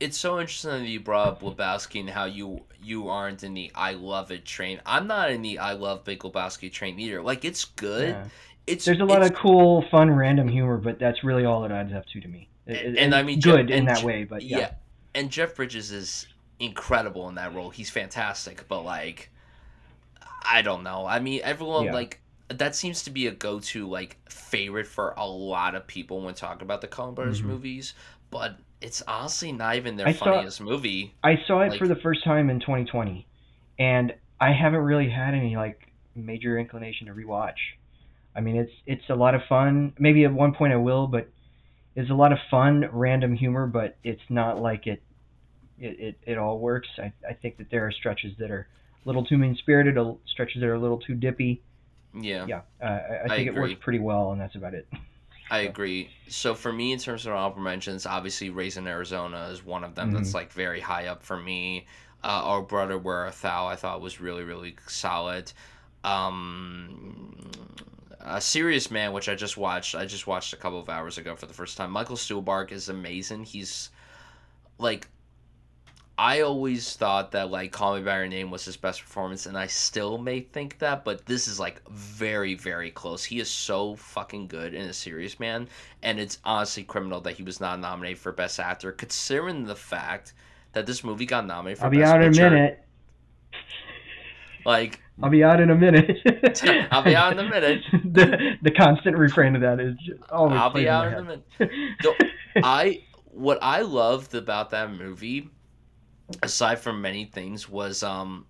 it's 0.00 0.16
so 0.18 0.38
interesting 0.40 0.70
that 0.70 0.86
you 0.88 1.00
brought 1.00 1.28
up 1.28 1.42
Lebowski 1.42 2.00
and 2.00 2.10
how 2.10 2.24
you 2.26 2.60
you 2.82 3.08
aren't 3.08 3.42
in 3.42 3.54
the 3.54 3.70
I 3.74 3.92
love 3.94 4.30
it 4.30 4.44
train. 4.44 4.80
I'm 4.86 5.06
not 5.06 5.30
in 5.30 5.42
the 5.42 5.58
I 5.58 5.72
love 5.72 6.04
Big 6.04 6.20
Lebowski 6.20 6.70
train 6.70 6.98
either. 7.00 7.22
Like 7.22 7.44
it's 7.44 7.64
good. 7.64 8.10
Yeah. 8.10 8.24
It's 8.66 8.84
There's 8.84 9.00
a 9.00 9.04
lot 9.04 9.22
of 9.22 9.32
cool, 9.34 9.82
fun, 9.90 10.10
random 10.10 10.46
humor, 10.46 10.76
but 10.76 10.98
that's 10.98 11.24
really 11.24 11.46
all 11.46 11.64
it 11.64 11.72
adds 11.72 11.92
up 11.94 12.04
to 12.12 12.20
to 12.20 12.28
me. 12.28 12.48
It- 12.66 12.84
And- 12.84 12.98
and 12.98 13.14
I 13.14 13.22
mean, 13.22 13.40
good 13.40 13.70
in 13.70 13.86
that 13.86 14.00
Je- 14.00 14.06
way, 14.06 14.24
but 14.24 14.42
yeah. 14.42 14.58
yeah. 14.58 14.70
And 15.14 15.30
Jeff 15.30 15.56
Bridges 15.56 15.90
is 15.90 16.26
incredible 16.60 17.28
in 17.30 17.34
that 17.36 17.54
role. 17.54 17.70
He's 17.70 17.88
fantastic, 17.88 18.68
but 18.68 18.82
like 18.82 19.30
I 20.44 20.62
don't 20.62 20.82
know. 20.82 21.06
I 21.06 21.18
mean, 21.18 21.40
everyone 21.44 21.86
Yeah. 21.86 21.92
like 21.94 22.20
that 22.48 22.74
seems 22.74 23.02
to 23.02 23.10
be 23.10 23.26
a 23.26 23.30
go-to 23.30 23.86
like 23.86 24.16
favorite 24.30 24.86
for 24.86 25.10
a 25.18 25.26
lot 25.26 25.74
of 25.74 25.86
people 25.86 26.22
when 26.22 26.34
talking 26.34 26.62
about 26.62 26.80
the 26.80 26.88
Coen 26.88 27.14
Brothers 27.14 27.42
Mhm. 27.42 27.46
movies, 27.46 27.94
but 28.30 28.56
it's 28.80 29.02
honestly 29.02 29.52
not 29.52 29.76
even 29.76 29.96
their 29.96 30.08
I 30.08 30.12
saw- 30.12 30.24
funniest 30.26 30.60
movie. 30.62 31.14
I 31.22 31.36
saw 31.46 31.60
it 31.60 31.70
Like- 31.70 31.78
for 31.78 31.86
the 31.88 31.96
first 31.96 32.24
time 32.24 32.48
in 32.48 32.58
2020, 32.60 33.26
and 33.78 34.14
I 34.40 34.52
haven't 34.52 34.80
really 34.80 35.10
had 35.10 35.34
any 35.34 35.56
like 35.56 35.92
major 36.14 36.58
inclination 36.58 37.06
to 37.08 37.12
rewatch. 37.14 37.58
I 38.34 38.40
mean, 38.40 38.56
it's 38.56 38.72
it's 38.86 39.10
a 39.10 39.14
lot 39.14 39.34
of 39.34 39.42
fun. 39.44 39.92
Maybe 39.98 40.24
at 40.24 40.32
one 40.32 40.54
point 40.54 40.72
I 40.72 40.76
will, 40.76 41.06
but 41.06 41.28
it's 41.96 42.08
a 42.10 42.14
lot 42.14 42.32
of 42.32 42.38
fun, 42.50 42.88
random 42.92 43.34
humor. 43.34 43.66
But 43.66 43.96
it's 44.04 44.22
not 44.30 44.58
like 44.60 44.86
it 44.86 45.02
it, 45.80 46.00
it, 46.00 46.18
it 46.26 46.38
all 46.38 46.58
works. 46.58 46.88
I, 46.98 47.12
I 47.28 47.34
think 47.34 47.58
that 47.58 47.70
there 47.70 47.86
are 47.86 47.92
stretches 47.92 48.36
that 48.38 48.50
are 48.50 48.66
little 49.04 49.24
too 49.24 49.38
mean 49.38 49.56
spirited, 49.56 49.96
stretches 50.26 50.60
that 50.60 50.66
are 50.68 50.74
a 50.74 50.78
little 50.78 50.98
too 50.98 51.14
dippy. 51.14 51.60
Yeah. 52.14 52.46
Yeah, 52.46 52.60
uh, 52.82 52.84
I, 52.86 52.88
I 52.88 53.22
I 53.24 53.28
think 53.28 53.48
it 53.48 53.54
works 53.54 53.74
pretty 53.80 53.98
well, 53.98 54.32
and 54.32 54.40
that's 54.40 54.54
about 54.54 54.74
it. 54.74 54.86
I 55.50 55.60
agree. 55.60 56.10
So 56.28 56.54
for 56.54 56.70
me, 56.72 56.92
in 56.92 56.98
terms 56.98 57.24
of 57.24 57.32
honorable 57.32 57.62
mentions, 57.62 58.04
obviously 58.04 58.50
Raising 58.50 58.86
Arizona 58.86 59.48
is 59.50 59.64
one 59.64 59.82
of 59.82 59.94
them 59.94 60.12
that's 60.12 60.30
Mhm. 60.30 60.34
like 60.34 60.52
very 60.52 60.80
high 60.80 61.06
up 61.06 61.22
for 61.22 61.38
me. 61.38 61.86
Uh, 62.22 62.26
Our 62.44 62.62
Brother 62.62 62.98
Where 62.98 63.24
Art 63.24 63.34
Thou 63.40 63.66
I 63.66 63.76
thought 63.76 64.00
was 64.02 64.20
really 64.20 64.42
really 64.44 64.76
solid. 64.88 65.50
Um, 66.04 67.50
a 68.20 68.40
Serious 68.40 68.90
Man, 68.90 69.12
which 69.12 69.28
I 69.28 69.34
just 69.34 69.56
watched, 69.56 69.94
I 69.94 70.04
just 70.04 70.26
watched 70.26 70.52
a 70.52 70.56
couple 70.56 70.80
of 70.80 70.88
hours 70.88 71.18
ago 71.18 71.34
for 71.36 71.46
the 71.46 71.54
first 71.54 71.76
time. 71.76 71.90
Michael 71.90 72.16
Stuhlbarg 72.16 72.72
is 72.72 72.88
amazing. 72.88 73.44
He's 73.44 73.90
like. 74.78 75.08
I 76.18 76.40
always 76.40 76.96
thought 76.96 77.30
that 77.30 77.52
like 77.52 77.70
Call 77.70 77.94
Me 77.94 78.02
by 78.02 78.18
Your 78.18 78.26
Name 78.26 78.50
was 78.50 78.64
his 78.64 78.76
best 78.76 79.00
performance, 79.02 79.46
and 79.46 79.56
I 79.56 79.68
still 79.68 80.18
may 80.18 80.40
think 80.40 80.80
that, 80.80 81.04
but 81.04 81.24
this 81.26 81.46
is 81.46 81.60
like 81.60 81.80
very, 81.88 82.54
very 82.54 82.90
close. 82.90 83.24
He 83.24 83.38
is 83.38 83.48
so 83.48 83.94
fucking 83.94 84.48
good 84.48 84.74
in 84.74 84.88
a 84.88 84.92
serious 84.92 85.38
man, 85.38 85.68
and 86.02 86.18
it's 86.18 86.38
honestly 86.44 86.82
criminal 86.82 87.20
that 87.20 87.36
he 87.36 87.44
was 87.44 87.60
not 87.60 87.78
nominated 87.78 88.18
for 88.18 88.32
Best 88.32 88.58
Actor, 88.58 88.92
considering 88.92 89.64
the 89.64 89.76
fact 89.76 90.32
that 90.72 90.86
this 90.86 91.04
movie 91.04 91.24
got 91.24 91.46
nominated 91.46 91.78
for 91.78 91.84
I'll 91.84 91.90
be 91.92 91.98
Best 91.98 92.12
out 92.12 92.22
in 92.22 92.36
a 92.36 92.50
minute. 92.50 92.84
Like, 94.66 95.00
I'll 95.22 95.30
be 95.30 95.44
out 95.44 95.60
in 95.60 95.70
a 95.70 95.74
minute. 95.76 96.18
I'll 96.90 97.04
be 97.04 97.14
out 97.14 97.32
in 97.32 97.38
a 97.38 97.48
minute. 97.48 97.84
the 97.92 98.56
the 98.60 98.72
constant 98.72 99.16
refrain 99.16 99.54
of 99.54 99.62
that 99.62 99.78
is 99.78 99.94
always 100.30 100.58
I'll 100.58 100.70
be 100.70 100.88
out 100.88 101.06
in 101.06 101.14
a 101.14 101.22
minute. 101.22 101.44
Don't- 102.02 102.22
I 102.56 103.04
what 103.30 103.60
I 103.62 103.82
loved 103.82 104.34
about 104.34 104.70
that 104.70 104.90
movie, 104.90 105.48
aside 106.42 106.78
from 106.80 107.00
many 107.02 107.24
things, 107.24 107.68
was 107.68 108.02
um. 108.02 108.46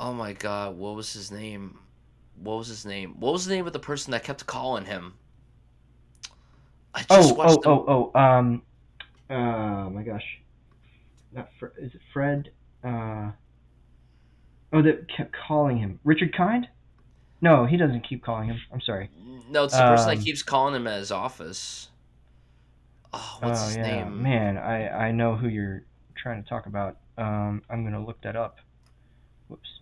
Oh 0.00 0.12
my 0.12 0.32
god, 0.32 0.76
what 0.76 0.96
was 0.96 1.12
his 1.12 1.30
name? 1.30 1.78
What 2.34 2.58
was 2.58 2.68
his 2.68 2.84
name? 2.84 3.20
What 3.20 3.32
was 3.34 3.46
the 3.46 3.54
name 3.54 3.66
of 3.68 3.72
the 3.72 3.78
person 3.78 4.10
that 4.12 4.24
kept 4.24 4.46
calling 4.46 4.86
him? 4.86 5.14
I 6.94 7.02
just 7.02 7.10
Oh, 7.10 7.34
watched 7.34 7.58
oh, 7.66 7.84
oh, 7.86 8.10
oh, 8.14 8.20
um, 8.20 8.62
oh 9.30 9.90
my 9.90 10.02
gosh, 10.02 10.24
not 11.32 11.48
Fre- 11.58 11.66
is 11.78 11.94
it 11.94 12.00
Fred? 12.12 12.50
Uh, 12.84 13.32
oh, 14.72 14.82
that 14.82 15.06
kept 15.08 15.32
calling 15.46 15.78
him 15.78 16.00
Richard 16.04 16.34
Kind. 16.36 16.68
No, 17.42 17.66
he 17.66 17.76
doesn't 17.76 18.02
keep 18.08 18.22
calling 18.24 18.48
him. 18.48 18.62
I'm 18.72 18.80
sorry. 18.80 19.10
No, 19.48 19.64
it's 19.64 19.76
the 19.76 19.84
person 19.84 20.08
um, 20.08 20.10
that 20.10 20.20
keeps 20.20 20.42
calling 20.42 20.74
him 20.74 20.86
at 20.86 20.98
his 20.98 21.10
office. 21.12 21.90
Oh, 23.12 23.38
what's 23.40 23.60
oh 23.60 23.66
his 23.66 23.76
yeah, 23.76 23.78
name? 23.78 24.22
man, 24.22 24.56
I 24.58 24.88
I 25.08 25.12
know 25.12 25.36
who 25.36 25.48
you're 25.48 25.84
trying 26.20 26.42
to 26.42 26.48
talk 26.48 26.66
about. 26.66 26.96
Um, 27.18 27.62
I'm 27.70 27.84
gonna 27.84 28.04
look 28.04 28.20
that 28.22 28.36
up. 28.36 28.58
Whoops. 29.48 29.80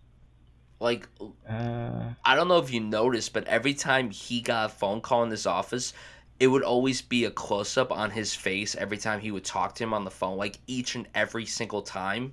Like, 0.81 1.09
Uh, 1.49 2.11
I 2.25 2.37
don't 2.37 2.49
know 2.49 2.59
if 2.59 2.73
you 2.73 2.81
noticed, 2.81 3.33
but 3.33 3.45
every 3.49 3.75
time 3.75 4.11
he 4.11 4.41
got 4.41 4.67
a 4.67 4.69
phone 4.69 5.01
call 5.01 5.25
in 5.25 5.31
his 5.31 5.47
office, 5.47 5.93
it 6.39 6.47
would 6.47 6.63
always 6.63 7.03
be 7.03 7.25
a 7.25 7.31
close 7.31 7.77
up 7.77 7.91
on 7.91 8.11
his 8.13 8.35
face 8.35 8.75
every 8.77 8.97
time 8.99 9.21
he 9.21 9.31
would 9.33 9.45
talk 9.45 9.75
to 9.77 9.85
him 9.85 9.93
on 9.93 10.05
the 10.05 10.11
phone, 10.11 10.37
like 10.37 10.59
each 10.67 10.95
and 10.95 11.09
every 11.15 11.47
single 11.47 11.83
time 11.83 12.33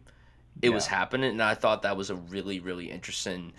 it 0.62 0.70
was 0.70 0.86
happening. 0.88 1.32
And 1.32 1.42
I 1.42 1.56
thought 1.56 1.82
that 1.82 1.98
was 1.98 2.10
a 2.12 2.16
really, 2.16 2.60
really 2.60 2.92
interesting 2.92 3.52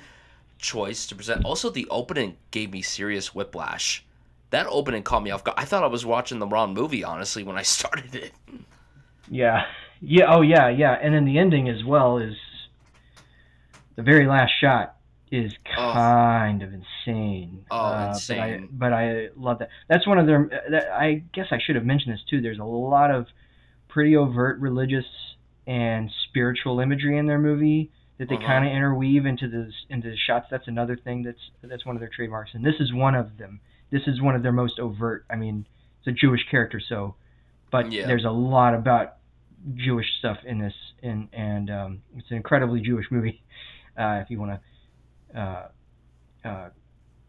choice 0.58 1.06
to 1.08 1.16
present. 1.16 1.44
Also, 1.44 1.68
the 1.68 1.88
opening 1.90 2.36
gave 2.52 2.70
me 2.70 2.80
serious 2.82 3.34
whiplash. 3.34 4.04
That 4.50 4.66
opening 4.68 5.02
caught 5.02 5.24
me 5.24 5.30
off 5.32 5.42
guard. 5.42 5.58
I 5.58 5.64
thought 5.64 5.82
I 5.82 5.88
was 5.88 6.06
watching 6.06 6.38
the 6.38 6.46
wrong 6.46 6.74
movie, 6.74 7.02
honestly, 7.02 7.42
when 7.42 7.58
I 7.58 7.62
started 7.76 8.14
it. 8.14 8.32
Yeah. 9.28 9.66
Yeah. 10.00 10.24
Oh, 10.28 10.42
yeah. 10.42 10.68
Yeah. 10.68 10.92
And 10.92 11.14
then 11.14 11.24
the 11.24 11.38
ending 11.38 11.68
as 11.68 11.84
well 11.84 12.18
is 12.18 12.34
the 13.96 14.02
very 14.02 14.26
last 14.26 14.52
shot 14.60 14.96
is 15.30 15.52
Oh. 15.76 15.92
kind 15.92 16.62
of 16.62 16.72
insane. 16.72 17.64
Oh, 17.70 17.76
But 17.76 17.94
I, 17.94 18.08
insane. 18.08 18.68
but 18.72 18.92
I 18.92 19.28
love 19.36 19.58
that. 19.58 19.70
That's 19.88 20.06
one 20.06 20.18
of 20.18 20.26
their. 20.26 20.48
That, 20.70 20.92
I 20.92 21.24
guess 21.32 21.46
I 21.50 21.58
should 21.58 21.74
have 21.76 21.84
mentioned 21.84 22.14
this 22.14 22.22
too. 22.28 22.40
There's 22.40 22.58
a 22.58 22.64
lot 22.64 23.10
of 23.10 23.26
pretty 23.88 24.16
overt 24.16 24.58
religious 24.60 25.06
and 25.66 26.10
spiritual 26.28 26.78
imagery 26.80 27.18
in 27.18 27.26
their 27.26 27.38
movie 27.38 27.90
that 28.18 28.28
they 28.28 28.36
Uh-huh. 28.36 28.46
kind 28.46 28.66
of 28.66 28.72
interweave 28.72 29.26
into 29.26 29.48
the 29.48 29.72
into 29.90 30.10
the 30.10 30.16
shots. 30.16 30.46
That's 30.50 30.68
another 30.68 30.96
thing 30.96 31.22
that's 31.22 31.50
that's 31.62 31.84
one 31.84 31.96
of 31.96 32.00
their 32.00 32.08
trademarks, 32.08 32.54
and 32.54 32.64
this 32.64 32.76
is 32.78 32.92
one 32.92 33.14
of 33.14 33.36
them. 33.38 33.60
This 33.90 34.06
is 34.06 34.20
one 34.20 34.36
of 34.36 34.42
their 34.42 34.52
most 34.52 34.78
overt. 34.78 35.24
I 35.30 35.36
mean, 35.36 35.66
it's 35.98 36.06
a 36.08 36.12
Jewish 36.12 36.48
character, 36.48 36.78
so, 36.80 37.14
but 37.70 37.90
Yeah. 37.90 38.06
there's 38.06 38.24
a 38.24 38.30
lot 38.30 38.74
about 38.74 39.14
Jewish 39.74 40.06
stuff 40.18 40.38
in 40.44 40.58
this, 40.58 40.74
and 41.02 41.28
and 41.32 41.70
um, 41.70 42.02
it's 42.16 42.30
an 42.30 42.36
incredibly 42.36 42.80
Jewish 42.80 43.06
movie. 43.10 43.42
Uh, 43.98 44.20
if 44.22 44.28
you 44.30 44.38
want 44.38 44.60
to 45.32 45.40
uh, 45.40 45.68
uh, 46.46 46.68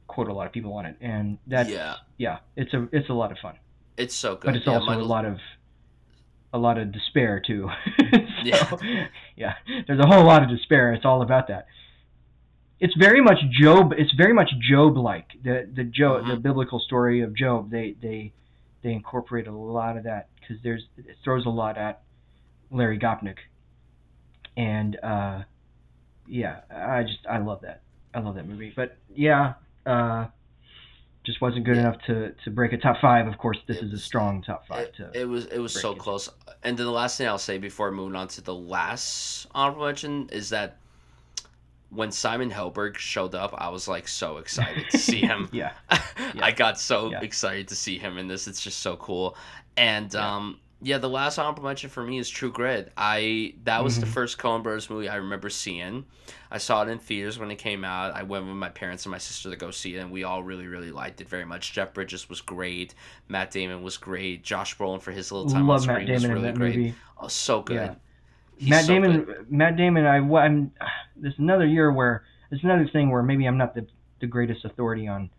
quote 0.06 0.28
a 0.28 0.34
lot 0.34 0.46
of 0.46 0.52
people 0.52 0.74
on 0.74 0.86
it, 0.86 0.98
and 1.00 1.38
that's 1.48 1.70
Yeah. 1.70 1.96
yeah, 2.18 2.40
it's 2.58 2.74
a 2.74 2.90
it's 2.92 3.08
a 3.08 3.14
lot 3.14 3.32
of 3.32 3.38
fun, 3.38 3.56
It's 3.96 4.14
so 4.14 4.36
good. 4.36 4.48
but 4.48 4.56
it's 4.58 4.66
Yeah, 4.68 4.74
also 4.80 4.92
a 4.92 5.02
lot 5.02 5.24
of 5.24 5.38
a 6.52 6.58
lot 6.58 6.78
of 6.78 6.92
despair 6.92 7.40
too. 7.40 7.70
Yeah. 8.44 8.70
so, 8.70 8.78
yeah, 9.38 9.54
there's 9.88 10.00
a 10.02 10.08
whole 10.08 10.26
lot 10.26 10.44
of 10.44 10.50
despair. 10.50 10.92
It's 10.92 11.06
all 11.06 11.22
about 11.22 11.48
that. 11.48 11.68
It's 12.82 12.96
very 12.98 13.22
much 13.22 13.38
Job. 13.50 13.94
It's 13.98 14.12
very 14.14 14.34
much 14.34 14.52
Job-like. 14.70 15.28
The 15.42 15.70
the 15.74 15.86
Job 15.86 16.28
the 16.28 16.34
Mhm. 16.36 16.42
biblical 16.42 16.80
story 16.82 17.22
of 17.22 17.34
Job. 17.34 17.72
They 17.72 17.96
they 18.02 18.34
they 18.84 18.92
incorporate 18.92 19.48
a 19.48 19.54
lot 19.54 19.96
of 19.96 20.04
that 20.04 20.28
because 20.40 20.58
there's 20.64 20.84
it 20.98 21.16
throws 21.24 21.46
a 21.46 21.50
lot 21.50 21.78
at 21.78 22.02
Larry 22.72 23.00
Gopnik, 23.00 23.38
and 24.56 24.98
uh, 25.04 25.44
yeah, 26.28 26.62
I 26.70 27.04
just 27.04 27.20
I 27.30 27.38
love 27.40 27.62
that. 27.62 27.82
I 28.14 28.20
love 28.20 28.36
that 28.36 28.48
movie. 28.48 28.74
But 28.76 28.98
yeah, 29.14 29.54
uh, 29.86 30.28
just 31.26 31.42
wasn't 31.42 31.66
good 31.66 31.76
Yeah. 31.76 31.82
enough 31.82 32.02
to 32.08 32.34
to 32.44 32.52
break 32.52 32.74
a 32.74 32.78
top 32.78 32.98
five. 33.02 33.28
Of 33.28 33.38
course, 33.38 33.58
this 33.68 33.78
It 33.78 33.86
is 33.86 33.94
a 33.94 33.98
strong 33.98 34.42
top 34.42 34.68
five. 34.68 34.88
It, 34.88 34.96
to 34.96 35.12
it 35.14 35.26
was 35.26 35.46
it 35.46 35.60
was 35.60 35.74
so 35.74 35.92
it. 35.92 36.00
close. 36.00 36.30
And 36.64 36.78
then 36.78 36.86
the 36.86 36.92
last 36.92 37.18
thing 37.18 37.28
I'll 37.28 37.38
say 37.38 37.58
before 37.58 37.92
moving 37.92 38.16
on 38.16 38.28
to 38.30 38.42
the 38.42 38.56
last 38.56 39.48
honorable 39.54 39.86
mention 39.86 40.30
is 40.32 40.50
that 40.50 40.78
when 41.90 42.12
Simon 42.12 42.52
Helberg 42.52 42.98
showed 42.98 43.34
up, 43.34 43.54
I 43.58 43.70
was 43.70 43.88
like 43.88 44.10
so 44.10 44.38
excited 44.38 44.90
to 44.90 44.98
see 44.98 45.22
him. 45.22 45.50
yeah, 45.54 45.72
I 46.42 46.52
got 46.52 46.80
so 46.80 47.12
Yeah. 47.12 47.22
excited 47.22 47.70
to 47.70 47.76
see 47.76 47.98
him 47.98 48.18
in 48.18 48.28
this. 48.28 48.48
It's 48.48 48.62
just 48.62 48.80
so 48.80 48.98
cool. 48.98 49.38
And 49.78 50.14
Yeah. 50.14 50.36
um 50.38 50.60
yeah, 50.82 50.98
the 51.00 51.10
last 51.10 51.40
honorable 51.40 51.64
mention 51.64 51.90
for 51.90 52.04
me 52.04 52.18
is 52.20 52.30
True 52.30 52.52
Grit. 52.52 52.92
I 52.96 53.56
that 53.64 53.84
was 53.84 54.00
the 54.00 54.06
Mhm. 54.06 54.10
first 54.10 54.38
Coen 54.38 54.62
Brothers 54.64 54.90
movie 54.90 55.10
I 55.10 55.16
remember 55.16 55.50
seeing. 55.50 56.06
I 56.52 56.60
saw 56.60 56.84
it 56.84 56.90
in 56.90 57.00
theaters 57.00 57.40
when 57.40 57.50
it 57.52 57.56
came 57.58 57.84
out. 57.84 58.14
I 58.16 58.24
went 58.24 58.46
with 58.46 58.56
my 58.56 58.70
parents 58.70 59.06
and 59.06 59.12
my 59.12 59.18
sister 59.18 59.50
to 59.50 59.56
go 59.56 59.72
see 59.72 59.96
it, 59.96 60.00
and 60.00 60.12
we 60.12 60.24
all 60.24 60.44
really, 60.44 60.68
really 60.68 60.92
liked 60.92 61.20
it 61.22 61.28
very 61.30 61.46
much. 61.46 61.74
Jeff 61.74 61.94
Bridges 61.94 62.30
was 62.30 62.42
great. 62.42 62.94
Matt 63.28 63.52
Damon 63.52 63.82
was 63.82 63.98
great. 63.98 64.44
Josh 64.44 64.78
Brolin 64.78 65.02
for 65.02 65.12
his 65.12 65.32
little 65.32 65.50
time 65.50 65.68
love 65.68 65.82
on 65.82 65.88
Matt 65.88 66.04
screen 66.04 66.14
was 66.14 66.28
really 66.28 66.52
great. 66.54 66.76
movie. 66.78 66.94
Oh, 67.20 67.28
so 67.28 67.62
good. 67.62 67.96
Yeah. 68.60 68.70
Matt 68.70 68.86
so 68.86 68.94
Damon. 68.94 69.24
good. 69.24 69.52
Matt 69.52 69.78
Damon. 69.78 70.06
I 70.06 70.18
I'm. 70.18 70.72
There's 71.16 71.38
another 71.40 71.66
year 71.66 71.92
where 71.92 72.24
there's 72.50 72.64
another 72.64 72.88
thing 72.88 73.10
where 73.10 73.24
maybe 73.24 73.46
I'm 73.46 73.58
not 73.58 73.74
the 73.76 73.88
the 74.20 74.28
greatest 74.28 74.66
authority 74.66 75.08
on 75.08 75.30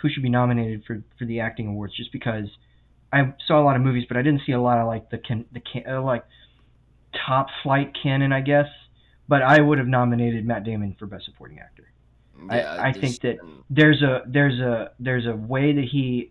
who 0.00 0.08
should 0.08 0.22
be 0.22 0.28
nominated 0.30 0.84
for 0.84 1.02
for 1.18 1.24
the 1.26 1.40
acting 1.40 1.68
awards, 1.68 1.94
just 1.96 2.12
because 2.12 2.48
I 3.20 3.34
saw 3.46 3.60
a 3.60 3.64
lot 3.64 3.76
of 3.76 3.82
movies, 3.82 4.04
but 4.08 4.16
I 4.16 4.22
didn't 4.22 4.42
see 4.46 4.52
a 4.52 4.60
lot 4.60 4.78
of 4.78 4.86
like 4.86 5.10
the 5.10 5.18
can 5.18 5.44
the 5.52 5.60
can 5.60 5.84
uh, 5.88 6.02
like 6.02 6.24
top 7.26 7.48
flight 7.62 7.92
canon, 8.02 8.32
I 8.32 8.40
guess. 8.40 8.66
But 9.28 9.42
I 9.42 9.60
would 9.60 9.78
have 9.78 9.86
nominated 9.86 10.44
Matt 10.46 10.64
Damon 10.64 10.96
for 10.98 11.06
best 11.06 11.24
supporting 11.24 11.58
actor. 11.58 11.90
I- 12.50 12.56
Yeah, 12.58 12.72
I 12.72 12.92
there's- 12.92 12.96
think 12.98 13.20
that- 13.22 13.38
there's 13.70 14.02
a 14.02 14.22
there's 14.26 14.60
a 14.60 14.92
there's 14.98 15.26
a 15.26 15.34
way 15.34 15.72
that 15.72 15.84
he 15.84 16.30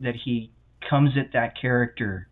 that 0.00 0.16
he 0.16 0.50
comes 0.88 1.16
at 1.16 1.32
that 1.32 1.56
character 1.60 2.28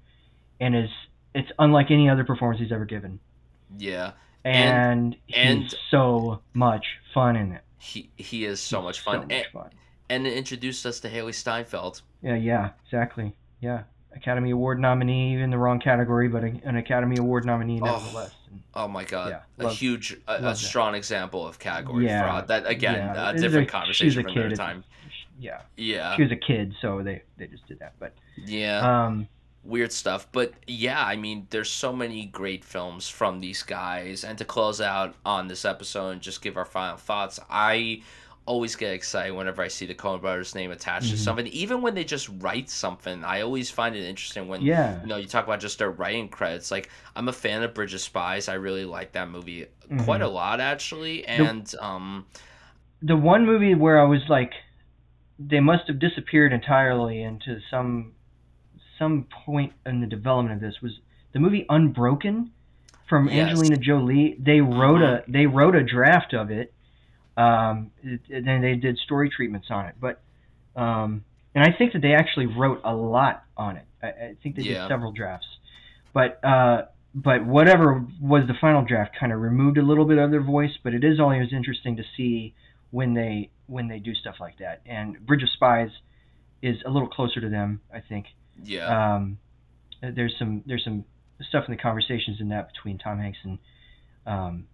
and 0.58 0.74
is 0.74 0.90
it's 1.34 1.50
unlike 1.58 1.90
any 1.92 2.08
other 2.08 2.24
performance 2.24 2.60
he's 2.60 2.72
ever 2.72 2.84
given, 2.84 3.20
Yeah, 3.78 4.12
and, 4.44 5.16
and- 5.34 5.62
he's 5.62 5.74
so 5.90 6.42
much 6.54 6.84
fun 7.14 7.36
in 7.36 7.52
it. 7.52 7.62
he 7.78 8.10
he 8.16 8.44
is 8.44 8.58
so 8.60 8.82
much 8.82 8.98
fun, 9.00 9.14
So 9.14 9.20
much 9.22 9.32
and, 9.32 9.46
fun. 9.52 9.70
and 10.08 10.26
it 10.26 10.32
introduced 10.36 10.84
us 10.86 10.98
to 11.00 11.08
Hailee 11.08 11.34
Steinfeld. 11.34 12.02
Yeah, 12.22 12.34
yeah, 12.34 12.70
exactly. 12.84 13.32
Yeah, 13.60 13.82
Academy 14.14 14.50
Award 14.50 14.80
nominee 14.80 15.34
in 15.40 15.50
the 15.50 15.58
wrong 15.58 15.80
category, 15.80 16.28
but 16.28 16.42
a, 16.44 16.46
an 16.64 16.76
Academy 16.76 17.16
Award 17.18 17.44
nominee 17.44 17.80
Oh. 17.82 18.30
And 18.50 18.62
Oh 18.74 18.88
my 18.88 19.04
god, 19.04 19.30
Yeah, 19.30 19.40
a 19.58 19.68
love- 19.68 19.76
huge, 19.76 20.16
a, 20.26 20.34
a 20.48 20.54
strong 20.56 20.94
example 20.94 21.46
of 21.46 21.58
category 21.58 22.06
Yeah, 22.06 22.22
fraud. 22.22 22.48
That 22.48 22.66
again, 22.66 22.94
yeah, 22.96 23.30
a 23.30 23.36
different 23.38 23.68
a- 23.68 23.72
conversation 23.72 24.22
for 24.22 24.28
another 24.28 24.56
time. 24.56 24.84
yeah, 25.38 25.60
Yeah, 25.76 26.16
she 26.16 26.22
was 26.22 26.32
a 26.32 26.36
kid, 26.36 26.74
so 26.80 27.02
they 27.02 27.22
they 27.36 27.46
just 27.46 27.66
did 27.68 27.78
that. 27.80 27.94
But 28.00 28.14
yeah. 28.36 29.06
um, 29.06 29.28
weird 29.62 29.92
stuff. 29.92 30.26
But 30.32 30.54
yeah, 30.66 31.04
I 31.04 31.16
mean, 31.16 31.46
there's 31.50 31.70
so 31.70 31.92
many 31.92 32.26
great 32.26 32.64
films 32.64 33.08
from 33.08 33.40
these 33.40 33.62
guys. 33.62 34.24
And 34.24 34.38
to 34.38 34.44
close 34.44 34.80
out 34.80 35.14
on 35.24 35.48
this 35.48 35.64
episode 35.64 36.10
and 36.10 36.20
just 36.20 36.40
give 36.42 36.56
our 36.56 36.64
final 36.64 36.96
thoughts, 36.96 37.38
I 37.50 38.02
always 38.46 38.74
get 38.74 38.92
excited 38.92 39.32
whenever 39.32 39.62
I 39.62 39.68
see 39.68 39.86
the 39.86 39.94
Coen 39.94 40.20
Brothers 40.20 40.54
name 40.54 40.70
attached 40.70 41.10
to 41.10 41.16
Mhm. 41.16 41.18
something. 41.18 41.46
Even 41.48 41.82
when 41.82 41.94
they 41.94 42.04
just 42.04 42.28
write 42.40 42.68
something, 42.68 43.22
I 43.24 43.42
always 43.42 43.70
find 43.70 43.94
it 43.94 44.04
interesting 44.04 44.48
when 44.48 44.62
yeah, 44.62 45.00
you 45.02 45.06
know 45.06 45.16
you 45.16 45.26
talk 45.28 45.44
about 45.44 45.60
just 45.60 45.78
their 45.78 45.90
writing 45.90 46.28
credits. 46.28 46.70
Like 46.70 46.90
I'm 47.14 47.28
a 47.28 47.32
fan 47.32 47.62
of 47.62 47.74
Bridge 47.74 47.94
of 47.94 48.00
Spies. 48.00 48.48
I 48.48 48.54
really 48.54 48.84
like 48.84 49.12
that 49.12 49.30
movie 49.30 49.66
quite 49.98 50.20
Mhm. 50.20 50.24
a 50.24 50.28
lot 50.28 50.60
actually. 50.60 51.24
And 51.26 51.72
um, 51.80 52.26
the 53.02 53.16
one 53.16 53.46
movie 53.46 53.74
where 53.74 54.00
I 54.00 54.04
was 54.04 54.28
like, 54.28 54.52
they 55.38 55.60
must 55.60 55.86
have 55.86 55.98
disappeared 55.98 56.52
entirely 56.52 57.22
into 57.22 57.60
some 57.70 58.12
some 58.98 59.26
point 59.46 59.72
in 59.86 60.00
the 60.00 60.06
development 60.06 60.54
of 60.56 60.60
this 60.60 60.82
was 60.82 60.92
the 61.32 61.38
movie 61.38 61.64
Unbroken 61.70 62.50
from 63.08 63.28
Yes. 63.28 63.48
Angelina 63.50 63.76
Jolie. 63.76 64.36
They 64.38 64.60
wrote 64.60 65.02
a 65.02 65.24
they 65.28 65.46
wrote 65.46 65.74
a 65.74 65.82
draft 65.82 66.34
of 66.34 66.50
it, 66.50 66.74
um, 67.36 67.90
it- 68.02 68.20
and 68.30 68.46
then 68.46 68.60
they 68.62 68.74
did 68.76 68.98
story 68.98 69.30
treatments 69.30 69.68
on 69.70 69.86
it. 69.86 69.94
But 70.00 70.20
um, 70.76 71.24
and 71.54 71.64
I 71.64 71.72
think 71.76 71.92
that 71.94 72.02
they 72.02 72.14
actually 72.14 72.46
wrote 72.46 72.80
a 72.84 72.94
lot 72.94 73.42
on 73.56 73.76
it. 73.76 73.84
I, 74.02 74.06
I 74.08 74.36
think 74.42 74.56
they 74.56 74.62
Yeah. 74.62 74.82
did 74.82 74.88
several 74.88 75.12
drafts, 75.12 75.46
but. 76.12 76.42
Uh, 76.44 76.82
but 77.12 77.44
whatever 77.44 78.06
was 78.20 78.46
the 78.46 78.54
final 78.60 78.84
draft 78.84 79.16
kind 79.18 79.32
of 79.32 79.40
removed 79.40 79.78
a 79.78 79.82
little 79.82 80.04
bit 80.04 80.16
of 80.16 80.30
their 80.30 80.40
voice, 80.40 80.70
but 80.84 80.94
it 80.94 81.02
is 81.02 81.18
always 81.18 81.52
interesting 81.52 81.96
to 81.96 82.04
see 82.16 82.54
when 82.92 83.14
they 83.14 83.50
when 83.66 83.88
they 83.88 83.98
do 83.98 84.14
stuff 84.14 84.36
like 84.38 84.58
that. 84.58 84.80
And 84.86 85.18
Bridge 85.26 85.42
of 85.42 85.50
Spies 85.50 85.90
is 86.62 86.76
a 86.86 86.88
little 86.88 87.08
closer 87.08 87.40
to 87.40 87.48
them, 87.48 87.80
I 87.92 87.98
think. 87.98 88.26
yeah, 88.62 89.14
Um, 89.16 89.38
there's 90.00 90.36
some 90.38 90.62
there's 90.66 90.84
some 90.84 91.04
stuff 91.48 91.64
in 91.66 91.74
the 91.74 91.80
conversations 91.82 92.40
in 92.40 92.50
that 92.50 92.72
between 92.72 92.96
Tom 92.98 93.18
Hanks 93.18 93.38
and 93.42 93.58
um, 94.24 94.66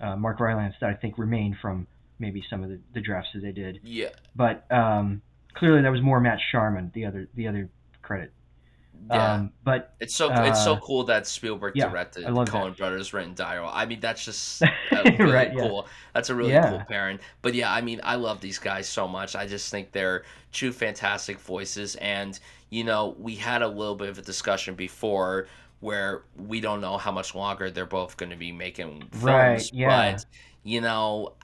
uh, 0.00 0.16
Mark 0.16 0.40
Rylance 0.40 0.74
that 0.80 0.90
I 0.90 0.94
think 0.94 1.18
remained 1.18 1.56
from 1.60 1.86
maybe 2.18 2.42
some 2.48 2.62
of 2.64 2.70
the, 2.70 2.78
the 2.94 3.00
drafts 3.00 3.30
that 3.34 3.42
they 3.42 3.52
did. 3.52 3.80
yeah, 3.82 4.08
But 4.34 4.70
um, 4.72 5.20
clearly 5.54 5.82
that 5.82 5.90
was 5.90 6.00
more 6.02 6.20
Matt 6.20 6.38
Charman, 6.50 6.90
the 6.94 7.04
other 7.06 7.28
the 7.34 7.46
other 7.48 7.68
credit. 8.02 8.32
yeah. 9.10 9.34
Um, 9.34 9.52
but 9.64 9.94
It's 10.00 10.14
so 10.14 10.32
it's 10.32 10.62
so 10.64 10.74
Uh, 10.74 10.80
cool 10.80 11.04
that 11.04 11.26
Spielberg 11.26 11.76
yeah, 11.76 11.88
directed 11.88 12.24
I 12.24 12.30
love 12.30 12.48
Coen. 12.48 12.76
Brothers 12.76 13.12
written 13.12 13.34
dialogue. 13.34 13.72
I 13.74 13.84
mean, 13.86 14.00
that's 14.00 14.24
just 14.24 14.62
uh, 14.62 14.68
really 15.18 15.32
Right, 15.32 15.52
yeah. 15.54 15.60
cool. 15.68 15.86
That's 16.14 16.30
a 16.30 16.34
really 16.34 16.52
Yeah. 16.52 16.70
cool 16.70 16.82
pairing. 16.88 17.18
But 17.42 17.54
yeah, 17.54 17.70
I 17.72 17.80
mean, 17.82 18.00
I 18.02 18.14
love 18.16 18.40
these 18.40 18.58
guys 18.58 18.88
so 18.88 19.06
much. 19.06 19.36
I 19.36 19.46
just 19.46 19.70
think 19.70 19.92
they're 19.92 20.24
true 20.52 20.72
fantastic 20.72 21.38
voices. 21.40 21.96
And 21.96 22.38
you 22.70 22.82
know, 22.82 23.14
we 23.18 23.36
had 23.36 23.62
a 23.62 23.68
little 23.68 23.94
bit 23.94 24.08
of 24.08 24.18
a 24.18 24.22
discussion 24.22 24.74
before 24.74 25.46
where 25.80 26.22
we 26.36 26.60
don't 26.60 26.80
know 26.80 26.96
how 26.96 27.12
much 27.12 27.34
longer 27.34 27.70
they're 27.70 27.86
both 27.86 28.16
going 28.16 28.30
to 28.30 28.36
be 28.36 28.52
making 28.52 29.08
films. 29.12 29.22
Right, 29.22 29.72
yeah. 29.72 30.12
But 30.12 30.26
you 30.62 30.80
know, 30.80 31.34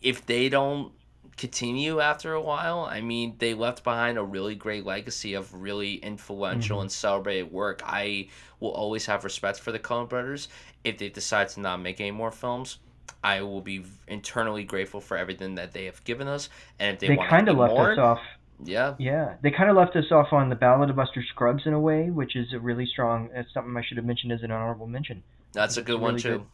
if 0.00 0.26
they 0.26 0.48
don't 0.48 0.92
continue 1.36 2.00
after 2.00 2.32
a 2.32 2.40
while. 2.40 2.80
I 2.90 3.00
mean, 3.00 3.36
they 3.38 3.54
left 3.54 3.84
behind 3.84 4.18
a 4.18 4.22
really 4.22 4.54
great 4.54 4.84
legacy 4.84 5.34
of 5.34 5.52
really 5.52 5.96
influential 5.96 6.78
Mhm. 6.78 6.82
and 6.82 6.92
celebrated 6.92 7.52
work. 7.52 7.82
I 7.84 8.28
will 8.58 8.70
always 8.70 9.06
have 9.06 9.22
respect 9.24 9.60
for 9.60 9.70
the 9.70 9.78
Coen 9.78 10.08
brothers. 10.08 10.48
If 10.82 10.98
they 10.98 11.08
decide 11.08 11.48
to 11.50 11.60
not 11.60 11.80
make 11.80 12.00
any 12.00 12.10
more 12.10 12.30
films, 12.30 12.78
I 13.22 13.42
will 13.42 13.60
be 13.60 13.84
internally 14.08 14.64
grateful 14.64 15.00
for 15.00 15.16
everything 15.16 15.56
that 15.56 15.72
they 15.72 15.84
have 15.84 16.02
given 16.04 16.26
us. 16.26 16.48
And 16.78 16.94
if 16.94 17.00
they, 17.00 17.08
they 17.08 17.16
want 17.16 17.28
kind 17.28 17.48
of 17.48 17.58
left 17.58 17.74
more, 17.74 17.92
us 17.92 17.98
off 17.98 18.20
yeah, 18.64 18.94
Yeah, 18.98 19.34
they 19.42 19.50
kind 19.50 19.70
of 19.70 19.76
left 19.76 19.94
us 19.96 20.10
off 20.10 20.32
on 20.32 20.48
the 20.48 20.54
Ballad 20.56 20.90
of 20.90 20.96
Buster 20.96 21.22
Scruggs 21.22 21.62
in 21.66 21.72
a 21.72 21.80
way, 21.80 22.10
which 22.10 22.36
is 22.36 22.52
a 22.52 22.58
really 22.58 22.86
strong. 22.86 23.28
It's 23.34 23.52
something 23.52 23.76
I 23.76 23.82
should 23.82 23.96
have 23.98 24.06
mentioned 24.06 24.32
as 24.32 24.42
an 24.42 24.50
honorable 24.50 24.86
mention. 24.86 25.22
that's 25.52 25.76
a 25.76 25.82
good 25.82 25.96
a 25.96 25.98
one 25.98 26.14
really 26.14 26.22
too. 26.22 26.38
good 26.38 26.46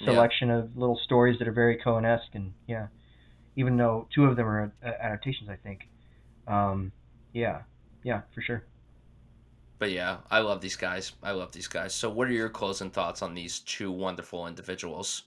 Yeah. 0.00 0.06
Selection 0.14 0.50
of 0.50 0.76
little 0.76 0.98
stories 1.04 1.38
that 1.38 1.48
are 1.48 1.52
very 1.52 1.76
Coen-esque, 1.76 2.34
and 2.34 2.54
yeah, 2.66 2.86
even 3.56 3.76
though 3.76 4.08
two 4.14 4.24
of 4.24 4.36
them 4.36 4.46
are 4.46 4.72
uh, 4.82 4.86
adaptations, 5.00 5.50
I 5.50 5.56
think. 5.56 5.88
Um, 6.46 6.92
yeah, 7.34 7.62
yeah, 8.02 8.22
for 8.34 8.40
sure. 8.40 8.64
But 9.78 9.90
yeah, 9.92 10.18
I 10.30 10.40
love 10.40 10.60
these 10.60 10.76
guys. 10.76 11.12
I 11.22 11.32
love 11.32 11.52
these 11.52 11.68
guys. 11.68 11.94
So, 11.94 12.08
what 12.10 12.28
are 12.28 12.32
your 12.32 12.48
closing 12.48 12.90
thoughts 12.90 13.20
on 13.22 13.34
these 13.34 13.60
two 13.60 13.90
wonderful 13.92 14.46
individuals? 14.46 15.24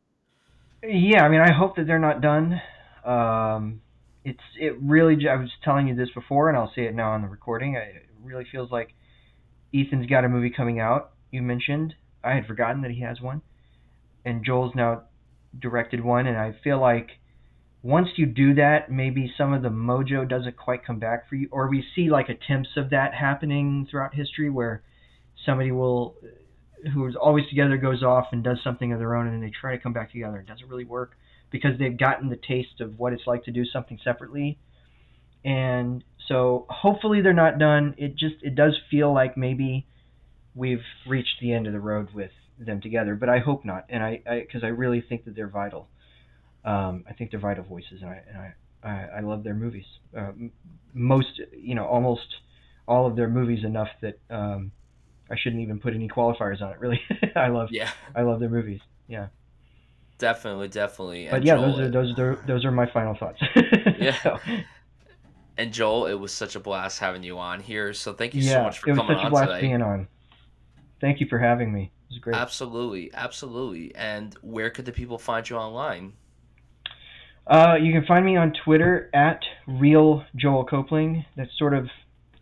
Yeah, 0.84 1.24
I 1.24 1.30
mean, 1.30 1.42
I 1.42 1.52
hope 1.52 1.76
that 1.76 1.88
they're 1.88 2.00
not 2.00 2.22
done. 2.22 2.62
Um, 3.06 3.82
it's 4.24 4.40
it 4.60 4.76
really. 4.82 5.28
I 5.28 5.36
was 5.36 5.50
telling 5.64 5.88
you 5.88 5.96
this 5.96 6.10
before, 6.14 6.50
and 6.50 6.58
I'll 6.58 6.72
say 6.76 6.84
it 6.84 6.96
now 6.96 7.12
on 7.12 7.22
the 7.22 7.28
recording. 7.28 7.76
It 7.76 8.08
really 8.24 8.46
feels 8.52 8.72
like 8.72 8.94
Ethan's 9.74 10.08
got 10.08 10.26
a 10.26 10.30
movie 10.30 10.50
coming 10.50 10.80
out. 10.80 11.12
You 11.32 11.42
mentioned 11.42 11.96
I 12.24 12.36
had 12.36 12.46
forgotten 12.46 12.82
that 12.82 12.92
he 12.92 13.02
has 13.02 13.20
one, 13.20 13.42
and 14.24 14.46
Joel's 14.46 14.76
now 14.76 15.04
directed 15.60 16.04
one, 16.04 16.28
and 16.28 16.38
I 16.38 16.56
feel 16.64 16.80
like 16.80 17.10
once 17.82 18.08
you 18.16 18.26
do 18.26 18.54
that, 18.56 18.90
maybe 18.90 19.34
some 19.38 19.54
of 19.54 19.62
the 19.62 19.70
mojo 19.70 20.28
doesn't 20.28 20.56
quite 20.56 20.86
come 20.86 21.00
back 21.00 21.28
for 21.28 21.36
you, 21.36 21.50
or 21.52 21.68
we 21.68 21.84
see 21.96 22.10
like 22.10 22.30
attempts 22.30 22.70
of 22.78 22.92
that 22.92 23.14
happening 23.14 23.88
throughout 23.90 24.16
history, 24.16 24.50
where 24.50 24.84
somebody 25.46 25.72
will 25.72 26.16
who 26.94 27.08
is 27.08 27.16
always 27.16 27.48
together 27.50 27.78
goes 27.78 28.04
off 28.04 28.28
and 28.32 28.44
does 28.44 28.58
something 28.64 28.92
of 28.94 29.00
their 29.00 29.16
own, 29.16 29.28
and 29.28 29.36
then 29.36 29.42
they 29.42 29.52
try 29.52 29.76
to 29.76 29.82
come 29.82 29.94
back 29.94 30.12
together. 30.12 30.38
It 30.38 30.48
doesn't 30.48 30.68
really 30.68 30.86
work 30.86 31.18
because 31.54 31.78
they've 31.78 31.98
gotten 31.98 32.30
the 32.30 32.36
taste 32.36 32.82
of 32.82 32.98
what 32.98 33.14
it's 33.14 33.28
like 33.28 33.44
to 33.44 33.52
do 33.52 33.64
something 33.64 34.00
separately. 34.04 34.58
And 35.46 36.04
so 36.28 36.66
hopefully 36.68 37.22
they're 37.22 37.32
not 37.32 37.60
done. 37.60 37.94
It 37.98 38.16
just 38.16 38.36
it 38.42 38.56
does 38.56 38.76
feel 38.90 39.14
like 39.14 39.38
maybe 39.38 39.86
we've 40.56 40.84
reached 41.08 41.36
the 41.40 41.54
end 41.54 41.68
of 41.68 41.74
the 41.74 41.80
road 41.80 42.10
with 42.14 42.32
them 42.58 42.82
together, 42.82 43.14
but 43.14 43.30
I 43.30 43.38
hope 43.38 43.66
not. 43.66 43.86
And 43.88 44.04
I 44.04 44.22
because 44.26 44.64
I, 44.64 44.68
really 44.68 45.00
think 45.00 45.26
that 45.26 45.36
they're 45.36 45.48
vital. 45.48 45.88
Um, 46.66 47.06
I 47.08 47.14
think 47.14 47.30
they're 47.30 47.40
vital 47.40 47.64
voices, 47.64 48.02
and 48.02 48.10
I 48.10 48.22
and 48.28 48.38
I 48.38 48.54
I, 48.84 49.18
I 49.18 49.20
love 49.20 49.44
their 49.44 49.54
movies. 49.54 49.86
Uh, 50.18 50.32
most 50.92 51.40
you 51.52 51.76
know 51.76 51.86
almost 51.86 52.28
all 52.88 53.06
of 53.06 53.16
their 53.16 53.30
movies 53.30 53.64
enough 53.64 53.90
that 54.02 54.18
um, 54.32 54.72
I 55.30 55.36
shouldn't 55.38 55.62
even 55.62 55.80
put 55.80 55.94
any 55.94 56.10
qualifiers 56.10 56.64
on 56.64 56.72
it. 56.72 56.80
Really, 56.80 57.02
I 57.36 57.50
love 57.50 57.68
Yeah, 57.72 57.92
I 58.16 58.24
love 58.24 58.40
their 58.40 58.50
movies. 58.50 58.82
Yeah. 59.08 59.28
Definitely, 60.24 60.70
definitely. 60.70 61.28
But 61.30 61.44
yeah, 61.44 61.56
Joel, 61.56 61.76
those 61.76 61.80
are 61.80 61.90
those 61.90 62.20
are 62.20 62.36
those 62.48 62.66
are 62.66 62.72
my 62.72 62.86
final 62.92 63.16
thoughts. 63.16 63.42
Yeah. 64.00 64.16
So, 64.22 64.40
And 65.58 65.72
Joel, 65.72 66.08
it 66.08 66.16
was 66.16 66.32
such 66.32 66.56
a 66.56 66.60
blast 66.60 66.98
having 67.00 67.22
you 67.24 67.38
on 67.38 67.60
here. 67.60 67.94
So 67.94 68.14
thank 68.14 68.34
you 68.34 68.42
so 68.42 68.64
much 68.64 68.80
for 68.80 68.90
it 68.90 68.94
was 68.94 69.00
coming 69.00 69.18
such 69.18 69.22
a 69.22 69.26
on 69.26 69.32
blast 69.32 69.50
today. 69.50 69.62
being 69.62 69.82
on. 69.84 70.08
Thank 71.00 71.20
you 71.20 71.28
for 71.30 71.38
having 71.38 71.72
me. 71.72 71.92
It 72.10 72.14
was 72.14 72.20
great. 72.20 72.36
Absolutely, 72.36 73.12
absolutely. 73.14 73.94
And 73.94 74.36
where 74.42 74.70
could 74.72 74.86
the 74.86 74.92
people 74.92 75.18
find 75.20 75.48
you 75.48 75.58
online? 75.58 76.14
Uh, 77.46 77.76
you 77.80 77.92
can 77.92 78.04
find 78.06 78.26
me 78.26 78.36
on 78.36 78.54
Twitter 78.64 79.10
at 79.14 79.42
real 79.68 80.24
Joel 80.36 80.66
Copling. 80.66 81.24
That's 81.36 81.56
sort 81.58 81.74
of 81.76 81.88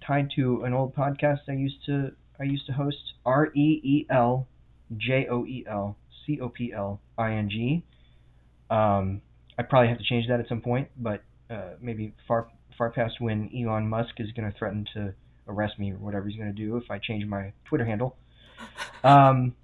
tied 0.06 0.30
to 0.36 0.64
an 0.64 0.74
old 0.74 0.96
podcast 0.96 1.40
I 1.50 1.54
used 1.54 1.84
to 1.88 2.12
I 2.40 2.44
used 2.44 2.66
to 2.68 2.72
host. 2.74 3.14
R 3.26 3.52
E 3.54 3.82
E 3.84 4.06
L 4.10 4.48
J 4.98 5.28
O 5.30 5.46
E 5.46 5.66
L 5.68 5.98
C 6.26 6.40
O 6.40 6.50
P 6.50 6.72
L 6.74 7.02
I 7.22 7.34
N 7.36 7.50
G. 7.50 7.84
Um, 8.70 9.22
I 9.58 9.64
probably 9.64 9.90
have 9.90 9.98
to 9.98 10.04
change 10.04 10.28
that 10.28 10.40
at 10.40 10.48
some 10.48 10.62
point, 10.62 10.90
but 10.98 11.24
uh, 11.50 11.72
maybe 11.80 12.14
far 12.28 12.48
far 12.78 12.90
past 12.90 13.20
when 13.20 13.50
Elon 13.56 13.88
Musk 13.88 14.16
is 14.18 14.32
going 14.32 14.52
to 14.52 14.58
threaten 14.58 14.88
to 14.94 15.14
arrest 15.48 15.78
me 15.78 15.92
or 15.92 15.98
whatever 15.98 16.28
he's 16.28 16.38
going 16.38 16.54
to 16.54 16.56
do 16.56 16.78
if 16.78 16.90
I 16.90 16.98
change 16.98 17.26
my 17.26 17.54
Twitter 17.66 17.86
handle. 17.86 18.18
Um, 19.04 19.56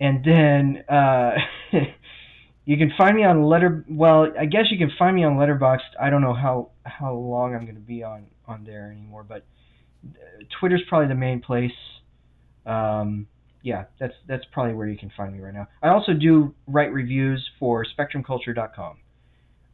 and 0.00 0.24
then 0.24 0.84
uh, 0.88 1.36
you 2.64 2.76
can 2.76 2.92
find 2.98 3.14
me 3.14 3.24
on 3.24 3.44
letter. 3.44 3.84
Well, 3.88 4.32
I 4.38 4.46
guess 4.46 4.64
you 4.70 4.78
can 4.78 4.90
find 4.98 5.14
me 5.14 5.22
on 5.22 5.34
Letterboxd. 5.34 5.94
I 6.00 6.10
don't 6.10 6.22
know 6.22 6.34
how 6.34 6.70
how 6.84 7.14
long 7.14 7.54
I'm 7.54 7.62
going 7.62 7.76
to 7.76 7.80
be 7.80 8.02
on 8.02 8.26
on 8.48 8.64
there 8.64 8.90
anymore, 8.90 9.24
but 9.28 9.44
uh, 10.04 10.44
Twitter's 10.58 10.82
probably 10.88 11.08
the 11.08 11.14
main 11.14 11.40
place. 11.40 11.70
Um, 12.66 13.28
yeah, 13.62 13.84
that's 13.98 14.14
that's 14.26 14.44
probably 14.52 14.74
where 14.74 14.86
you 14.88 14.96
can 14.98 15.10
find 15.16 15.32
me 15.34 15.40
right 15.40 15.54
now. 15.54 15.68
I 15.82 15.88
also 15.88 16.12
do 16.14 16.54
write 16.66 16.92
reviews 16.92 17.46
for 17.58 17.84
SpectrumCulture.com. 17.84 18.98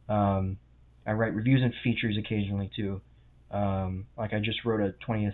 Um, 0.09 0.57
I 1.05 1.11
write 1.13 1.33
reviews 1.33 1.61
and 1.63 1.73
features 1.83 2.17
occasionally 2.17 2.69
too. 2.75 3.01
Um, 3.51 4.05
like 4.17 4.33
I 4.33 4.39
just 4.39 4.65
wrote 4.65 4.81
a 4.81 4.93
20th 5.09 5.33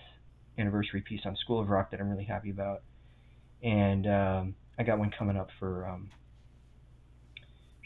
anniversary 0.58 1.02
piece 1.02 1.22
on 1.26 1.36
School 1.38 1.60
of 1.60 1.70
Rock 1.70 1.92
that 1.92 2.00
I'm 2.00 2.10
really 2.10 2.26
happy 2.26 2.52
about. 2.52 2.84
and 3.64 4.06
um, 4.08 4.56
I 4.78 4.84
got 4.84 5.00
one 5.00 5.12
coming 5.18 5.38
up 5.38 5.50
for 5.60 5.88
um, 5.88 6.10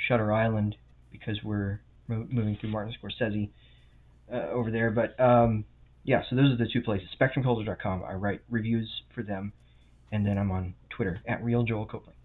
Shutter 0.07 0.31
Island 0.31 0.75
because 1.11 1.37
we're 1.43 1.81
mo- 2.07 2.27
moving 2.29 2.57
through 2.59 2.71
Martin 2.71 2.93
Scorsese 3.01 3.49
uh, 4.31 4.49
over 4.51 4.71
there. 4.71 4.91
But 4.91 5.19
um, 5.23 5.65
yeah, 6.03 6.23
so 6.29 6.35
those 6.35 6.51
are 6.51 6.57
the 6.57 6.67
two 6.71 6.81
places. 6.81 7.07
SpectrumCulture.com. 7.19 8.03
I 8.03 8.13
write 8.13 8.41
reviews 8.49 8.89
for 9.13 9.23
them, 9.23 9.53
and 10.11 10.25
then 10.25 10.37
I'm 10.37 10.51
on 10.51 10.73
Twitter 10.89 11.21
at 11.27 11.43
Real 11.43 11.63
Joel 11.63 11.85
Copling. 11.85 12.15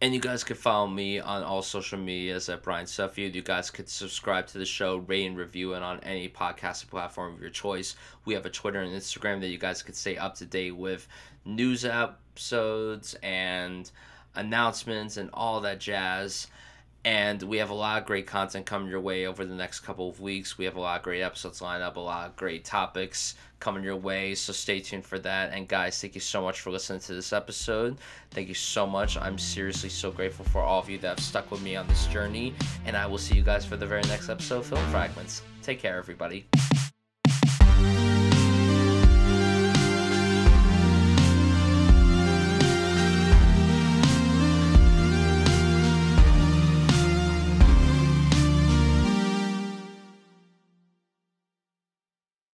And 0.00 0.12
you 0.12 0.20
guys 0.20 0.44
can 0.44 0.56
follow 0.56 0.86
me 0.86 1.20
on 1.20 1.42
all 1.42 1.62
social 1.62 1.98
medias 1.98 2.48
at 2.48 2.62
Brian 2.62 2.86
Suffield. 2.86 3.34
You 3.34 3.42
guys 3.42 3.70
could 3.70 3.88
subscribe 3.88 4.46
to 4.48 4.58
the 4.58 4.66
show, 4.66 4.96
rate 4.96 5.24
and 5.24 5.36
review 5.36 5.72
it 5.74 5.82
on 5.82 6.00
any 6.00 6.28
podcast 6.28 6.88
platform 6.90 7.34
of 7.34 7.40
your 7.40 7.48
choice. 7.48 7.96
We 8.24 8.34
have 8.34 8.44
a 8.44 8.50
Twitter 8.50 8.80
and 8.80 8.92
Instagram 8.92 9.40
that 9.40 9.48
you 9.48 9.56
guys 9.56 9.82
could 9.82 9.96
stay 9.96 10.18
up 10.18 10.34
to 10.36 10.46
date 10.46 10.76
with 10.76 11.08
news 11.44 11.84
episodes 11.84 13.14
and 13.22 13.90
announcements 14.34 15.16
and 15.16 15.30
all 15.32 15.60
that 15.62 15.80
jazz. 15.80 16.48
And 17.04 17.42
we 17.42 17.58
have 17.58 17.70
a 17.70 17.74
lot 17.74 18.00
of 18.00 18.06
great 18.06 18.26
content 18.26 18.64
coming 18.64 18.88
your 18.88 19.00
way 19.00 19.26
over 19.26 19.44
the 19.44 19.54
next 19.54 19.80
couple 19.80 20.08
of 20.08 20.20
weeks. 20.20 20.56
We 20.56 20.64
have 20.64 20.76
a 20.76 20.80
lot 20.80 20.96
of 20.96 21.02
great 21.02 21.20
episodes 21.20 21.60
lined 21.60 21.82
up, 21.82 21.96
a 21.96 22.00
lot 22.00 22.28
of 22.28 22.36
great 22.36 22.64
topics 22.64 23.34
coming 23.60 23.84
your 23.84 23.96
way. 23.96 24.34
So 24.34 24.52
stay 24.54 24.80
tuned 24.80 25.04
for 25.04 25.18
that. 25.18 25.52
And 25.52 25.68
guys, 25.68 26.00
thank 26.00 26.14
you 26.14 26.20
so 26.20 26.40
much 26.40 26.62
for 26.62 26.70
listening 26.70 27.00
to 27.00 27.14
this 27.14 27.32
episode. 27.32 27.98
Thank 28.30 28.48
you 28.48 28.54
so 28.54 28.86
much. 28.86 29.18
I'm 29.18 29.38
seriously 29.38 29.90
so 29.90 30.10
grateful 30.10 30.46
for 30.46 30.62
all 30.62 30.80
of 30.80 30.88
you 30.88 30.98
that 30.98 31.08
have 31.08 31.20
stuck 31.20 31.50
with 31.50 31.62
me 31.62 31.76
on 31.76 31.86
this 31.88 32.06
journey. 32.06 32.54
And 32.86 32.96
I 32.96 33.06
will 33.06 33.18
see 33.18 33.34
you 33.34 33.42
guys 33.42 33.66
for 33.66 33.76
the 33.76 33.86
very 33.86 34.02
next 34.02 34.30
episode 34.30 34.58
of 34.58 34.66
Film 34.66 34.86
Fragments. 34.86 35.42
Take 35.62 35.80
care, 35.80 35.98
everybody. 35.98 36.46